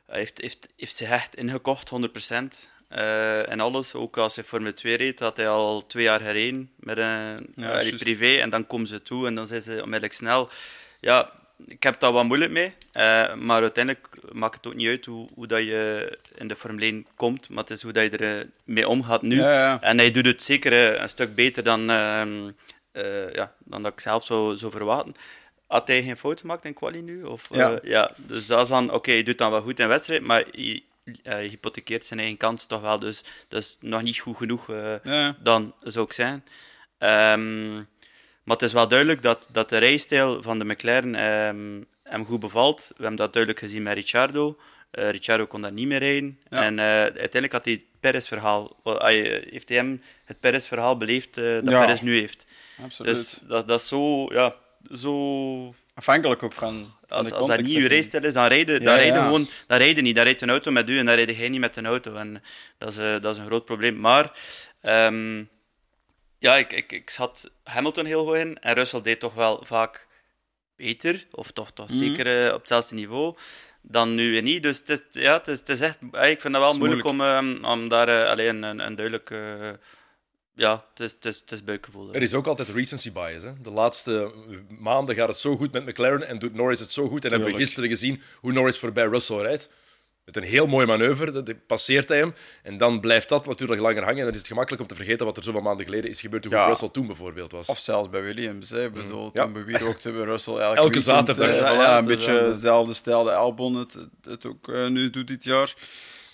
heeft, 0.07 0.41
heeft, 0.41 0.69
heeft 0.77 0.97
zich 0.97 1.09
echt 1.11 1.35
ingekocht, 1.35 1.89
100%. 1.91 2.69
Eh, 2.89 3.51
en 3.51 3.61
alles, 3.61 3.95
ook 3.95 4.17
als 4.17 4.35
hij 4.35 4.45
Formule 4.45 4.75
2 4.75 4.97
reed, 4.97 5.21
had 5.21 5.37
hij 5.37 5.49
al 5.49 5.87
twee 5.87 6.05
jaar 6.05 6.21
gereden 6.21 6.71
met 6.77 6.99
een 6.99 7.53
Ja, 7.57 7.83
privé. 7.99 8.35
En 8.35 8.51
dan 8.51 8.67
komen 8.67 8.87
ze 8.87 9.03
toe 9.03 9.27
en 9.27 9.35
dan 9.35 9.47
zijn 9.47 9.63
ze 9.63 9.71
onmiddellijk 9.73 10.13
snel. 10.13 10.49
Ja, 11.01 11.33
ik 11.67 11.83
heb 11.83 12.01
daar 12.01 12.13
wat 12.13 12.25
moeilijk 12.25 12.51
mee. 12.51 12.73
maar 13.37 13.63
uiteindelijk 13.63 14.09
maakt 14.33 14.55
het 14.55 14.67
ook 14.67 14.75
niet 14.75 14.89
uit 14.89 15.05
hoe, 15.05 15.29
hoe 15.35 15.47
dat 15.47 15.63
je 15.63 16.19
in 16.35 16.49
de 16.49 16.57
Formule 16.57 16.85
1 16.87 17.07
komt. 17.17 17.49
Maar 17.49 17.59
het 17.65 17.71
is 17.71 17.83
hoe 17.83 17.93
dat 17.93 18.13
je 18.13 18.19
er 18.19 18.47
mee 18.65 18.89
omgaat 18.89 19.23
nu. 19.23 19.37
Ja, 19.37 19.53
ja. 19.53 19.81
En 19.81 19.99
hij 19.99 20.11
doet 20.11 20.27
het 20.27 20.43
zeker 20.43 21.01
een 21.01 21.09
stuk 21.09 21.35
beter 21.35 21.63
dan, 21.63 21.91
ehm, 21.91 22.51
eh, 23.05 23.33
ja, 23.33 23.53
dan 23.65 23.83
dat 23.83 23.93
ik 23.93 24.01
zelf 24.01 24.25
zou, 24.25 24.57
zou 24.57 24.73
verwachten. 24.73 25.15
Had 25.67 25.89
hij 25.89 26.03
geen 26.03 26.17
fout 26.17 26.41
gemaakt 26.41 26.65
in 26.65 26.75
quali 26.75 27.03
nu? 27.03 27.23
Of, 27.23 27.49
Ja. 27.51 27.73
eh, 27.81 27.91
ja. 27.91 28.11
Dus 28.17 28.47
dat 28.47 28.63
is 28.63 28.69
dan, 28.69 28.93
oké, 28.93 29.11
hij 29.11 29.23
doet 29.23 29.39
dan 29.39 29.51
wel 29.51 29.63
goed 29.63 29.79
in 29.81 29.89
wedstrijd, 29.89 30.23
maar 30.23 30.45
hij, 30.53 30.83
hij 31.23 31.47
hypothekeert 31.47 32.05
zijn 32.05 32.21
eigen 32.21 32.37
kans 32.37 32.67
toch 32.67 32.81
wel. 32.81 32.99
Dus 32.99 33.25
dat 33.49 33.63
is 33.63 33.77
nog 33.81 34.03
niet 34.03 34.19
goed 34.19 34.37
genoeg 34.37 34.71
eh, 34.71 34.95
Ja. 35.03 35.37
dan, 35.41 35.75
zou 35.83 36.05
ik 36.07 36.13
zijn. 36.13 36.45
Ehm, 36.99 37.75
maar 38.43 38.57
het 38.57 38.63
is 38.63 38.73
wel 38.73 38.89
duidelijk 38.89 39.23
dat, 39.23 39.47
dat 39.53 39.69
de 39.69 39.79
rijstijl 39.79 40.43
van 40.43 40.59
de 40.59 40.65
McLaren 40.65 41.15
ehm, 41.15 41.83
hem 42.03 42.25
goed 42.27 42.41
bevalt. 42.41 42.87
We 42.89 42.95
hebben 43.03 43.17
dat 43.17 43.33
duidelijk 43.33 43.65
gezien 43.65 43.83
met 43.83 43.95
Ricciardo. 43.95 44.59
Eh 44.91 45.11
Ricciardo 45.11 45.47
kon 45.47 45.61
daar 45.63 45.73
niet 45.73 45.87
meer 45.87 45.99
rijden. 45.99 46.39
Ja. 46.49 46.63
En 46.63 46.81
uiteindelijk 46.81 47.53
had 47.53 47.65
hij 47.65 47.83
Perez-verhaal, 48.01 48.77
eh, 48.85 49.01
heeft 49.51 49.69
hij 49.69 49.79
hem 49.79 50.03
het 50.25 50.41
Perez-verhaal 50.41 50.97
beleefd 50.97 51.39
eh, 51.39 51.45
dat 51.45 51.69
Ja. 51.69 51.85
Perez 51.85 52.01
nu 52.01 52.19
heeft. 52.19 52.47
Absoluut. 52.83 53.15
Dus 53.15 53.39
dat, 53.43 53.69
dat 53.69 53.81
is 53.81 53.89
zo, 53.89 54.33
ja, 54.33 54.55
zo 54.95 55.75
Afhankelijk 55.95 56.43
ook 56.43 56.53
van, 56.53 56.93
van 57.07 57.19
als, 57.19 57.33
als 57.33 57.47
dat 57.47 57.61
niet 57.61 57.71
je 57.73 57.89
rijstijl 57.89 58.25
is, 58.25 58.35
dan 58.35 58.47
rijden, 58.47 58.75
Ja, 58.81 58.85
dan 58.85 58.95
rijden 58.95 59.15
ja. 59.19 59.25
gewoon, 59.25 59.49
dan 59.67 59.79
rijden 59.79 60.05
niet. 60.05 60.15
Dan 60.15 60.25
rijdt 60.25 60.41
een 60.43 60.51
auto 60.51 60.71
met 60.71 60.89
u 60.89 60.99
en 60.99 61.07
dan 61.07 61.15
rijd 61.15 61.37
jij 61.37 61.49
niet 61.49 61.61
met 61.61 61.77
een 61.77 61.87
auto. 61.87 62.15
En 62.15 62.43
dat 62.79 62.89
is, 62.89 62.97
eh, 62.97 63.21
dat 63.21 63.35
is 63.35 63.41
een 63.41 63.47
groot 63.47 63.65
probleem. 63.65 64.01
Maar 64.01 64.33
ehm, 64.81 65.45
ja, 66.39 66.57
ik, 66.57 66.73
ik, 66.73 66.93
ik 66.93 67.11
zat 67.11 67.51
Hamilton 67.65 68.05
heel 68.05 68.25
goed 68.27 68.37
in 68.37 68.59
en 68.59 68.75
Russell 68.75 69.01
deed 69.01 69.21
toch 69.21 69.35
wel 69.35 69.65
vaak 69.67 70.07
beter, 70.77 71.27
of 71.31 71.51
toch, 71.51 71.71
toch 71.73 71.89
Mhm. 71.89 71.99
zeker 71.99 72.53
op 72.53 72.59
hetzelfde 72.59 72.95
niveau, 72.95 73.37
dan 73.91 74.15
nu 74.15 74.31
weer 74.31 74.43
niet. 74.43 74.63
Dus 74.63 74.79
het 74.79 74.89
is, 74.89 75.01
ja, 75.11 75.37
het 75.37 75.49
is, 75.49 75.59
het 75.59 75.69
is 75.69 75.81
echt, 75.81 75.99
eh, 76.13 76.31
ik 76.31 76.41
vind 76.41 76.53
dat 76.55 76.63
wel 76.63 76.79
moeilijk, 76.79 77.05
om, 77.05 77.21
ehm, 77.21 77.65
om 77.65 77.89
daar 77.89 78.09
eh, 78.09 78.31
alleen 78.31 78.63
een, 78.63 78.79
een 78.79 78.95
duidelijk, 78.95 79.31
eh, 79.31 79.71
ja, 80.55 80.85
het 80.95 81.01
is, 81.01 81.13
het 81.13 81.25
is, 81.25 81.41
het 81.41 81.53
is 81.53 81.65
buikgevoel. 81.65 82.15
Er 82.15 82.23
is 82.23 82.35
ook 82.35 82.47
altijd 82.47 82.69
recency 82.69 83.13
bias. 83.13 83.43
Hè? 83.43 83.53
De 83.63 83.71
laatste 83.71 84.33
maanden 84.69 85.15
gaat 85.15 85.29
het 85.29 85.39
zo 85.39 85.57
goed 85.57 85.73
met 85.73 85.87
McLaren 85.87 86.29
en 86.29 86.39
doet 86.39 86.55
Norris 86.55 86.81
het 86.81 86.93
zo 86.93 87.09
goed. 87.09 87.25
En 87.25 87.31
hebben 87.31 87.49
we 87.49 87.55
gisteren 87.55 87.89
gezien 87.89 88.23
hoe 88.41 88.53
Norris 88.53 88.79
voorbij 88.79 89.07
Russell 89.07 89.41
rijdt. 89.41 89.71
Met 90.29 90.37
een 90.37 90.43
heel 90.51 90.67
mooi 90.67 90.87
manoeuvre, 90.87 91.31
dat 91.43 91.67
passeert 91.67 92.09
hij 92.09 92.19
hem. 92.19 92.35
En 92.63 92.77
dan 92.79 93.01
blijft 93.01 93.29
dat 93.29 93.47
natuurlijk 93.47 93.81
langer 93.81 94.03
hangen. 94.03 94.19
En 94.19 94.25
dan 94.25 94.33
is 94.33 94.39
het 94.39 94.47
gemakkelijk 94.47 94.83
om 94.83 94.89
te 94.89 94.95
vergeten 94.95 95.27
wat 95.27 95.37
er 95.37 95.43
zoveel 95.43 95.61
maanden 95.61 95.85
geleden 95.85 96.11
is 96.11 96.21
gebeurd. 96.21 96.45
Hoe 96.45 96.53
goed 96.53 96.63
Ja. 96.63 96.69
Russell 96.69 96.89
toen 96.89 97.07
bijvoorbeeld 97.07 97.53
was. 97.53 97.69
Of 97.69 97.79
zelfs 97.79 98.09
bij 98.11 98.23
Williams. 98.23 98.71
Hè. 98.71 98.85
Ik 98.85 98.93
bedoel, 98.93 99.25
Mm. 99.25 99.31
Ja. 99.33 99.43
toen 99.43 99.53
bewierokte 99.53 100.11
we 100.11 100.25
Russell 100.25 100.55
elke, 100.75 101.01
zaterdag. 101.01 101.49
eh, 101.49 101.57
Ja, 101.61 101.99
een 101.99 102.05
beetje 102.07 102.33
wel- 102.33 102.53
dezelfde 102.53 102.95
stijl 102.95 103.25
de 103.25 103.33
Albon 103.33 103.75
het, 103.75 103.97
het, 104.23 104.47
ook 104.47 104.69
eh, 104.69 104.87
nu 104.87 105.11
doet 105.11 105.27
dit 105.27 105.45
jaar. 105.45 105.75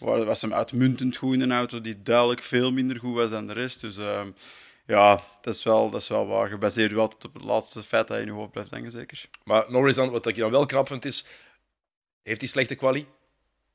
Waar 0.01 0.25
was 0.25 0.43
hem 0.43 0.53
uitmuntend 0.55 1.17
goed 1.17 1.35
in 1.35 1.41
een 1.41 1.53
auto 1.53 1.81
die 1.81 2.03
duidelijk 2.03 2.43
veel 2.43 2.73
minder 2.73 2.99
goed 2.99 3.15
was 3.15 3.31
dan 3.31 3.47
de 3.47 3.53
rest. 3.53 3.81
Dus 3.81 3.97
ehm, 3.99 4.29
ja, 4.87 5.21
dat 5.43 5.55
is, 5.55 5.63
wel, 5.63 5.91
dat 5.91 6.01
is 6.01 6.09
wel 6.09 6.27
waar. 6.27 6.49
Gebaseerd 6.49 6.93
wel 6.93 7.01
altijd 7.01 7.25
op 7.25 7.35
het 7.35 7.45
laatste 7.45 7.83
feit 7.83 8.07
dat 8.09 8.17
je 8.17 8.23
in 8.23 8.29
je 8.29 8.35
hoofd 8.35 8.51
blijft 8.53 8.71
hangen, 8.71 8.91
zeker. 8.91 9.25
Maar 9.45 9.65
Norris, 9.69 9.95
dan, 9.95 10.11
wat 10.11 10.27
ik 10.27 10.37
dan 10.37 10.51
wel 10.51 10.67
knap 10.67 10.87
vind, 10.87 11.05
is... 11.05 11.25
Heeft 12.23 12.41
hij 12.41 12.49
slechte 12.51 12.75
quali? 12.75 13.07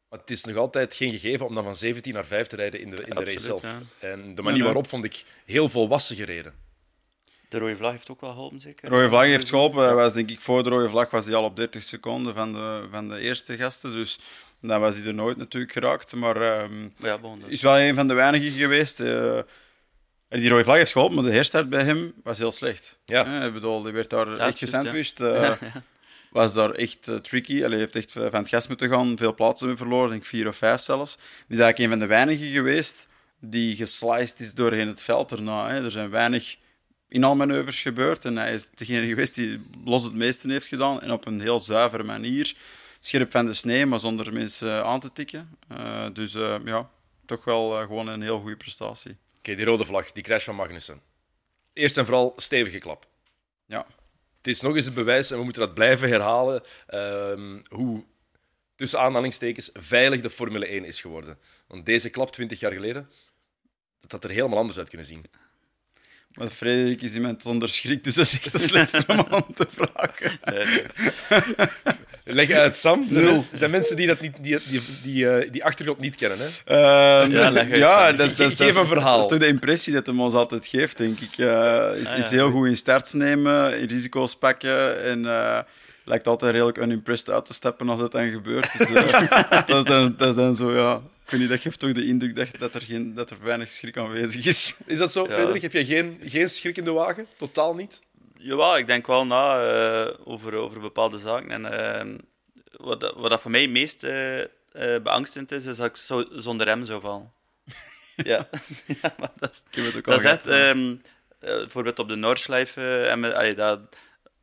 Maar 0.10 0.20
het 0.20 0.30
is 0.32 0.44
nog 0.44 0.56
altijd 0.56 0.94
geen 0.96 1.12
gegeven 1.12 1.46
om 1.48 1.54
dan 1.56 1.64
van 1.64 1.76
17 1.76 2.14
naar 2.14 2.26
5 2.26 2.48
te 2.48 2.56
rijden 2.56 2.80
in 2.80 2.90
de, 2.90 3.04
in 3.06 3.16
de 3.16 3.24
race 3.24 3.40
zelf. 3.40 3.62
ja. 3.64 3.80
En 4.00 4.36
de 4.36 4.42
manier 4.42 4.64
waarop 4.64 4.88
vond 4.88 5.04
ik 5.04 5.24
heel 5.46 5.70
volwassen 5.70 6.16
gereden. 6.16 6.54
De 7.50 7.58
rode 7.58 7.78
vlag 7.78 7.92
heeft 7.92 8.10
ook 8.12 8.22
wel 8.22 8.30
geholpen, 8.32 8.60
zeker? 8.60 8.90
De 8.90 8.96
rode 8.96 9.08
vlag 9.08 9.24
heeft 9.24 9.50
geholpen. 9.50 9.84
Hij 9.86 9.94
was, 9.94 10.14
denk 10.14 10.30
ik, 10.30 10.40
voor 10.42 10.64
de 10.64 10.70
rode 10.70 10.90
vlag 10.90 11.10
was 11.10 11.26
hij 11.26 11.36
al 11.36 11.44
op 11.44 11.56
30 11.56 11.84
seconden 11.84 12.34
van 12.34 12.54
de, 12.54 12.88
van 12.92 13.08
de 13.10 13.20
eerste 13.20 13.58
gasten. 13.58 13.92
Dus 13.92 14.20
dan 14.62 14.80
was 14.80 14.96
hij 14.98 15.06
er 15.06 15.14
nooit 15.14 15.38
natuurlijk 15.38 15.72
geraakt. 15.72 16.16
Maar 16.16 16.36
ehm 16.62 16.88
Ja, 16.98 17.18
bon, 17.18 17.44
is 17.48 17.62
wel 17.62 17.80
een 17.80 17.96
van 17.96 18.08
de 18.08 18.14
weinigen 18.14 18.52
geweest. 18.52 19.00
eh, 19.00 19.38
en 20.28 20.40
die 20.40 20.50
rode 20.50 20.64
vlag 20.64 20.76
heeft 20.76 20.92
geholpen, 20.92 21.16
maar 21.16 21.26
de 21.26 21.32
herstart 21.32 21.70
bij 21.70 21.84
hem 21.84 22.14
was 22.24 22.38
heel 22.38 22.52
slecht. 22.52 22.98
Ja. 23.06 23.40
Eh, 23.40 23.48
ik 23.48 23.54
bedoel, 23.54 23.82
die 23.84 23.92
werd 23.94 24.10
daar 24.10 24.30
Ja, 24.30 24.38
echt 24.48 24.58
gesandwiched. 24.58 25.18
ja. 25.18 25.26
eh, 25.34 25.42
Ja, 25.42 25.58
ja. 25.74 25.84
Was 26.32 26.54
daar 26.54 26.72
echt 26.72 27.08
eh, 27.08 27.16
tricky. 27.16 27.60
Hij 27.60 27.78
heeft 27.78 27.96
echt 27.96 28.12
van 28.12 28.34
het 28.34 28.50
gas 28.50 28.68
moeten 28.68 28.90
gaan, 28.90 29.18
veel 29.18 29.34
plaatsen 29.34 29.68
mee 29.68 29.78
verloren, 29.78 30.10
denk 30.10 30.22
ik 30.22 30.28
vier 30.28 30.48
of 30.48 30.56
vijf 30.56 30.82
zelfs. 30.82 31.16
Die 31.16 31.24
is 31.58 31.60
eigenlijk 31.60 31.80
een 31.80 31.90
van 31.90 32.00
de 32.00 32.16
weinigen 32.16 32.48
geweest 32.48 33.08
die 33.40 33.76
gesliced 33.76 34.40
is 34.40 34.54
doorheen 34.54 34.88
het 34.88 35.02
veld 35.02 35.32
erna. 35.32 35.70
Hè. 35.70 35.84
Er 35.84 35.92
zijn 35.92 36.10
weinig 36.10 36.58
inhaalmanoeuvres 37.08 37.82
gebeurd 37.82 38.26
en 38.26 38.38
hij 38.38 38.54
is 38.54 38.70
degene 38.70 39.08
geweest 39.08 39.36
die 39.36 39.62
los 39.86 40.04
het 40.04 40.14
meeste 40.14 40.52
heeft 40.52 40.68
gedaan 40.68 41.02
en 41.02 41.12
op 41.12 41.26
een 41.26 41.42
heel 41.42 41.60
zuivere 41.60 42.04
manier. 42.04 42.56
Scherp 43.00 43.32
van 43.32 43.46
de 43.46 43.54
snee, 43.54 43.86
maar 43.86 44.00
zonder 44.00 44.34
mensen 44.34 44.86
aan 44.86 45.00
te 45.00 45.12
tikken. 45.12 45.58
Eh, 45.68 46.06
dus 46.14 46.34
eh, 46.34 46.56
ja, 46.66 46.90
toch 47.26 47.44
wel 47.44 47.80
eh, 47.80 47.86
gewoon 47.86 48.08
een 48.08 48.22
heel 48.22 48.40
goede 48.40 48.58
prestatie. 48.58 49.18
Oké, 49.38 49.56
die 49.56 49.66
rode 49.66 49.86
vlag, 49.86 50.12
die 50.12 50.24
crash 50.24 50.44
van 50.44 50.56
Magnussen. 50.56 51.02
Eerst 51.74 51.98
en 51.98 52.06
vooral 52.06 52.34
stevige 52.36 52.80
klap. 52.80 53.08
Ja. 53.66 53.86
Het 54.40 54.48
is 54.48 54.62
nog 54.62 54.76
eens 54.76 54.86
het 54.86 54.94
bewijs, 54.94 55.32
en 55.32 55.38
we 55.38 55.44
moeten 55.44 55.62
dat 55.62 55.74
blijven 55.74 56.10
herhalen, 56.10 56.64
ehm, 56.88 57.60
hoe 57.70 58.06
tussen 58.76 59.00
aanhalingstekens 59.00 59.70
veilig 59.74 60.22
de 60.22 60.30
Formule 60.30 60.74
1 60.74 60.86
is 60.86 61.02
geworden. 61.02 61.38
Want 61.68 61.86
deze 61.86 62.10
klap 62.10 62.32
20 62.32 62.60
jaar 62.60 62.72
geleden, 62.72 63.10
dat 64.00 64.12
had 64.12 64.24
er 64.24 64.30
helemaal 64.30 64.58
anders 64.58 64.78
uit 64.78 64.90
kunnen 64.90 65.08
zien. 65.08 65.26
Maar 66.34 66.48
Frederik 66.48 67.02
is 67.02 67.14
iemand 67.16 67.42
zonder 67.42 67.70
schrik, 67.70 68.04
dus 68.04 68.16
dat 68.16 68.26
is 68.26 68.34
echt 68.34 68.52
de 68.52 68.60
slechtste 68.60 69.04
om 69.08 69.26
aan 69.30 69.46
te 69.54 69.68
vragen. 69.72 70.40
Nee, 70.44 70.66
nee. 72.26 72.36
Leg 72.36 72.52
uit, 72.52 72.76
Sam. 72.76 73.02
Er 73.08 73.14
zijn, 73.24 73.46
zijn 73.54 73.72
mensen 73.72 73.96
die, 73.96 74.08
dat 74.08 74.20
niet, 74.22 74.34
die, 74.42 74.58
die, 74.70 74.82
die, 75.04 75.30
eh, 75.30 75.52
die 75.52 75.64
achtergrond 75.66 76.00
niet 76.00 76.16
kennen. 76.16 76.38
Hè? 76.38 76.46
Ehm, 76.66 77.32
Ja, 77.32 77.50
leg 77.52 77.64
uit, 77.72 77.78
ja, 77.78 78.12
dat 78.12 78.30
is, 78.32 78.36
dat, 78.36 78.52
is, 78.52 78.58
Geef 78.58 78.58
dat 78.58 78.68
is- 78.68 78.76
een 78.76 78.86
verhaal. 78.86 79.16
Dat 79.16 79.24
is 79.24 79.30
toch 79.32 79.40
de 79.40 79.48
impressie 79.54 79.94
dat 79.94 80.06
hem 80.06 80.22
ons 80.22 80.34
altijd 80.34 80.68
geeft, 80.68 80.98
denk 80.98 81.20
ik. 81.20 81.38
Eh, 81.38 81.90
is, 82.00 82.08
Ah, 82.08 82.18
is 82.18 82.30
heel 82.30 82.52
goed 82.52 82.68
in 82.68 82.78
starts 82.78 83.14
nemen, 83.14 83.80
in 83.80 83.88
risico's 83.88 84.36
pakken 84.36 85.04
en 85.04 85.26
eh, 85.26 85.60
lijkt 86.06 86.28
altijd 86.28 86.52
redelijk 86.52 86.78
unimpressed 86.78 87.30
uit 87.30 87.46
te 87.46 87.54
stappen 87.54 87.90
als 87.90 88.00
dat 88.00 88.12
dan 88.12 88.32
gebeurt. 88.32 88.78
Dus, 88.78 88.88
dat, 89.66 89.78
is 89.78 89.84
dan, 89.84 90.16
dat 90.18 90.30
is 90.30 90.36
dan 90.36 90.56
zo, 90.56 90.74
ja... 90.76 90.98
Ik 91.30 91.36
weet 91.36 91.40
niet, 91.44 91.50
dat 91.50 91.62
geeft 91.62 91.80
toch 91.80 91.92
de 91.92 92.06
indruk 92.06 92.36
dat, 92.36 92.48
dat, 92.60 92.76
er, 92.76 92.82
geen, 92.82 93.14
dat 93.14 93.30
er 93.30 93.38
weinig 93.44 93.72
schrik 93.72 93.98
aanwezig 93.98 94.46
is. 94.46 94.76
Is 94.86 94.98
dat 94.98 95.12
zo, 95.12 95.24
Ja. 95.28 95.34
Frederik? 95.34 95.62
Heb 95.62 95.72
je 95.72 95.86
geen, 95.86 96.20
geen 96.24 96.50
schrik 96.50 96.78
in 96.78 96.84
de 96.84 96.92
wagen? 96.92 97.28
Totaal 97.38 97.76
niet? 97.76 98.02
Jawel, 98.38 98.78
ik 98.78 98.88
denk 98.88 99.08
wel 99.08 99.26
na 99.26 99.62
eh, 100.08 100.14
over, 100.24 100.54
over 100.54 100.82
bepaalde 100.82 101.20
zaken. 101.20 101.52
En 101.52 101.66
ehm, 101.96 102.18
wat, 102.72 103.00
dat- 103.00 103.16
wat 103.16 103.30
dat 103.30 103.42
voor 103.42 103.52
mij 103.52 103.62
het 103.62 103.70
meest 103.70 104.04
eh, 104.04 104.40
eh, 104.42 104.48
beangstend 105.04 105.52
is, 105.52 105.66
is 105.66 105.78
dat 105.78 105.86
ik 105.88 105.96
zo, 105.96 106.26
zonder 106.32 106.66
rem 106.68 106.86
zou 106.86 107.02
vallen. 107.02 107.32
ja. 108.16 108.50
ja, 109.02 109.14
maar 109.18 109.32
dat 109.40 109.52
is, 109.52 109.64
Ik 109.70 109.76
heb 109.76 109.86
het 109.86 109.96
ook 109.98 110.08
al 110.08 110.22
dat 110.22 110.46
is 110.46 110.52
ja. 110.54 110.70
ehm, 110.70 110.96
eh, 111.40 111.58
bijvoorbeeld 111.58 112.00
op 112.00 112.08
de 112.08 112.16
Noordschleife, 112.16 113.02
en 113.02 113.36
allee, 113.36 113.56
dat, 113.56 113.80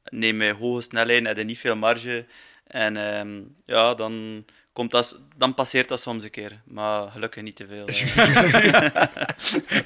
neem 0.05 0.43
je 0.43 0.53
hoge 0.53 0.80
snelheden, 0.80 1.26
heb 1.26 1.37
je 1.37 1.45
niet 1.45 1.59
veel 1.59 1.76
marge. 1.76 2.24
En 2.66 2.97
ehm, 2.97 3.41
ja, 3.66 3.95
dan, 3.95 4.45
komt 4.77 4.91
dat, 4.91 5.16
dan 5.37 5.55
passeert 5.55 5.89
dat 5.89 6.01
soms 6.01 6.24
een 6.24 6.31
keer. 6.31 6.61
Maar 6.64 7.09
gelukkig 7.09 7.43
niet 7.43 7.57
te 7.57 7.66
veel. 7.66 7.87
eh. 7.87 9.07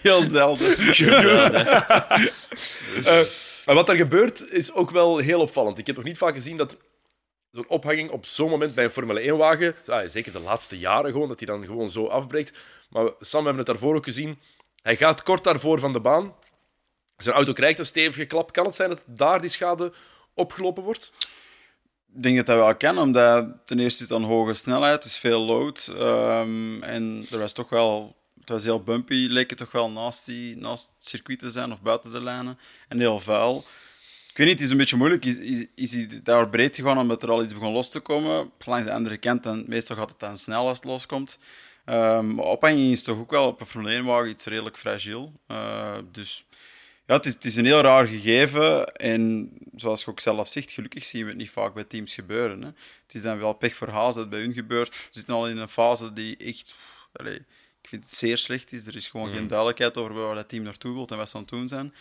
Heel 0.06 0.26
zelden. 0.26 0.76
Eh, 3.04 3.20
maar 3.66 3.74
wat 3.74 3.88
er 3.88 3.96
gebeurt 3.96 4.50
is 4.50 4.72
ook 4.72 4.90
wel 4.90 5.18
heel 5.18 5.40
opvallend. 5.40 5.78
Ik 5.78 5.86
heb 5.86 5.96
nog 5.96 6.04
niet 6.04 6.18
vaak 6.18 6.34
gezien 6.34 6.56
dat 6.56 6.76
zo'n 7.50 7.68
ophanging 7.68 8.10
op 8.10 8.26
zo'n 8.26 8.50
moment 8.50 8.74
bij 8.74 8.84
een 8.84 8.90
Formule 8.90 9.32
1-wagen, 9.34 9.74
zeker 10.06 10.32
de 10.32 10.40
laatste 10.40 10.78
jaren 10.78 11.12
gewoon, 11.12 11.28
dat 11.28 11.38
hij 11.38 11.46
dan 11.46 11.64
gewoon 11.64 11.90
zo 11.90 12.06
afbreekt. 12.06 12.58
Maar 12.88 13.04
Sam, 13.04 13.40
we 13.40 13.46
hebben 13.46 13.56
het 13.56 13.66
daarvoor 13.66 13.94
ook 13.94 14.04
gezien. 14.04 14.38
Hij 14.82 14.96
gaat 14.96 15.22
kort 15.22 15.44
daarvoor 15.44 15.78
van 15.78 15.92
de 15.92 16.00
baan. 16.00 16.34
Zijn 17.16 17.34
auto 17.34 17.52
krijgt 17.52 17.78
een 17.78 17.86
stevige 17.86 18.26
klap. 18.26 18.52
Kan 18.52 18.66
het 18.66 18.74
zijn 18.74 18.88
dat 18.88 19.00
daar 19.04 19.40
die 19.40 19.50
schade 19.50 19.92
opgelopen 20.34 20.82
wordt? 20.82 21.12
Ik 22.14 22.22
denk 22.22 22.36
dat 22.36 22.46
dat 22.46 22.56
wel 22.56 22.76
kan, 22.76 22.98
omdat 22.98 23.46
ten 23.64 23.78
eerste 23.78 24.02
het 24.02 24.12
aan 24.12 24.22
hoge 24.22 24.54
snelheid, 24.54 25.02
dus 25.02 25.16
veel 25.16 25.40
load. 25.40 25.90
Ehm, 25.98 26.82
en 26.82 27.26
er 27.30 27.38
was 27.38 27.52
toch 27.52 27.68
wel, 27.68 28.16
het 28.40 28.48
was 28.48 28.64
heel 28.64 28.82
bumpy, 28.82 29.26
leek 29.28 29.50
het 29.50 29.58
toch 29.58 29.72
wel 29.72 29.90
naast, 29.90 30.26
die, 30.26 30.56
naast 30.56 30.94
het 30.98 31.08
circuit 31.08 31.38
te 31.38 31.50
zijn 31.50 31.72
of 31.72 31.82
buiten 31.82 32.12
de 32.12 32.22
lijnen. 32.22 32.58
En 32.88 33.00
heel 33.00 33.20
vuil. 33.20 33.64
Ik 34.30 34.36
weet 34.36 34.46
niet, 34.46 34.56
het 34.56 34.64
is 34.64 34.70
een 34.70 34.76
beetje 34.76 34.96
moeilijk. 34.96 35.24
Is, 35.24 35.66
is, 35.74 35.94
hij 35.94 36.20
daar 36.22 36.48
breed 36.48 36.76
gegaan 36.76 36.98
omdat 36.98 37.22
er 37.22 37.30
al 37.30 37.42
iets 37.42 37.54
begon 37.54 37.72
los 37.72 37.90
te 37.90 38.00
komen? 38.00 38.50
Langs 38.64 38.86
de 38.86 38.92
andere 38.92 39.16
kant, 39.16 39.42
dan, 39.42 39.64
meestal 39.66 39.96
gaat 39.96 40.10
het 40.10 40.20
dan 40.20 40.38
snel 40.38 40.68
als 40.68 40.76
het 40.76 40.86
loskomt. 40.86 41.38
Ehm 41.84 42.34
maar 42.34 42.44
ophanging 42.44 42.92
is 42.92 43.02
toch 43.02 43.18
ook 43.18 43.30
wel 43.30 43.46
op 43.46 43.60
een 43.60 43.66
Formule 43.66 44.02
1-wagen 44.02 44.28
iets 44.28 44.44
redelijk 44.44 44.78
fragiel. 44.78 45.32
Eh, 45.46 45.96
dus 46.12 46.44
ja, 47.10 47.16
het 47.16 47.26
is, 47.26 47.34
het 47.34 47.44
is 47.44 47.56
een 47.56 47.64
heel 47.64 47.80
raar 47.80 48.06
gegeven. 48.06 48.94
En 48.94 49.52
zoals 49.74 50.04
je 50.04 50.10
ook 50.10 50.20
zelf 50.20 50.48
zegt, 50.48 50.70
gelukkig 50.70 51.04
zien 51.04 51.22
we 51.22 51.28
het 51.28 51.38
niet 51.38 51.50
vaak 51.50 51.74
bij 51.74 51.84
teams 51.84 52.14
gebeuren. 52.14 52.62
Hè. 52.62 52.66
Het 53.02 53.14
is 53.14 53.22
dan 53.22 53.38
wel 53.38 53.52
pech 53.52 53.74
voor 53.74 53.88
Haas 53.88 54.14
dat 54.14 54.22
het 54.22 54.30
bij 54.30 54.40
hun 54.40 54.52
gebeurt. 54.52 54.94
Ze 54.94 55.08
zitten 55.10 55.34
al 55.34 55.48
in 55.48 55.56
een 55.56 55.68
fase 55.68 56.12
die 56.12 56.36
echt... 56.36 56.64
pff, 56.64 57.08
allee, 57.12 57.34
ik 57.82 57.88
vind 57.88 58.04
het 58.04 58.14
zeer 58.14 58.38
slecht 58.38 58.72
is. 58.72 58.86
Er 58.86 58.96
is 58.96 59.08
gewoon 59.08 59.32
geen 59.32 59.48
duidelijkheid 59.48 59.96
over 59.96 60.14
waar 60.14 60.34
dat 60.34 60.48
team 60.48 60.62
naartoe 60.62 60.94
wil 60.94 61.06
en 61.06 61.16
wat 61.16 61.28
ze 61.28 61.34
aan 61.36 61.40
het 61.40 61.50
doen 61.50 61.68
zijn. 61.68 61.94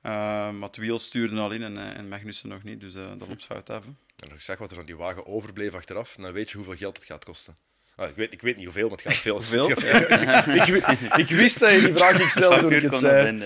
Eh, 0.00 0.12
maar 0.50 0.68
het 0.68 0.76
wiel 0.76 0.98
stuurde 0.98 1.40
al 1.40 1.50
in 1.50 1.62
en, 1.62 1.78
eh, 1.78 1.96
en 1.96 2.08
Magnussen 2.08 2.48
nog 2.48 2.62
niet. 2.62 2.80
Dus 2.80 2.94
eh, 2.94 3.08
dat 3.18 3.28
loopt 3.28 3.44
fout 3.44 3.70
af. 3.70 3.84
hè. 3.84 3.90
En 4.16 4.34
ik 4.34 4.40
zag 4.40 4.58
wat 4.58 4.70
er 4.70 4.76
van 4.76 4.86
die 4.86 4.96
wagen 4.96 5.26
overbleef 5.26 5.74
achteraf. 5.74 6.14
Dan 6.14 6.32
weet 6.32 6.50
je 6.50 6.56
hoeveel 6.56 6.76
geld 6.76 6.96
het 6.96 7.06
gaat 7.06 7.24
kosten. 7.24 7.56
Ah, 7.96 8.08
ik, 8.08 8.16
weet, 8.16 8.32
ik 8.32 8.40
weet 8.42 8.56
niet 8.56 8.64
hoeveel, 8.64 8.88
maar 8.88 8.96
het 8.96 9.06
gaat 9.06 9.16
veel. 9.16 9.34
Hoeveel? 9.34 9.70
ik, 10.60 10.64
wi- 10.64 11.20
ik 11.20 11.28
wist 11.28 11.58
dat 11.58 11.72
je 11.72 11.80
die 11.80 11.94
vraag 11.94 12.16
ging 12.16 12.30
stellen 12.30 12.60
toen 12.60 12.72
ik 12.72 12.82
het 12.82 12.96
zei. 12.96 13.38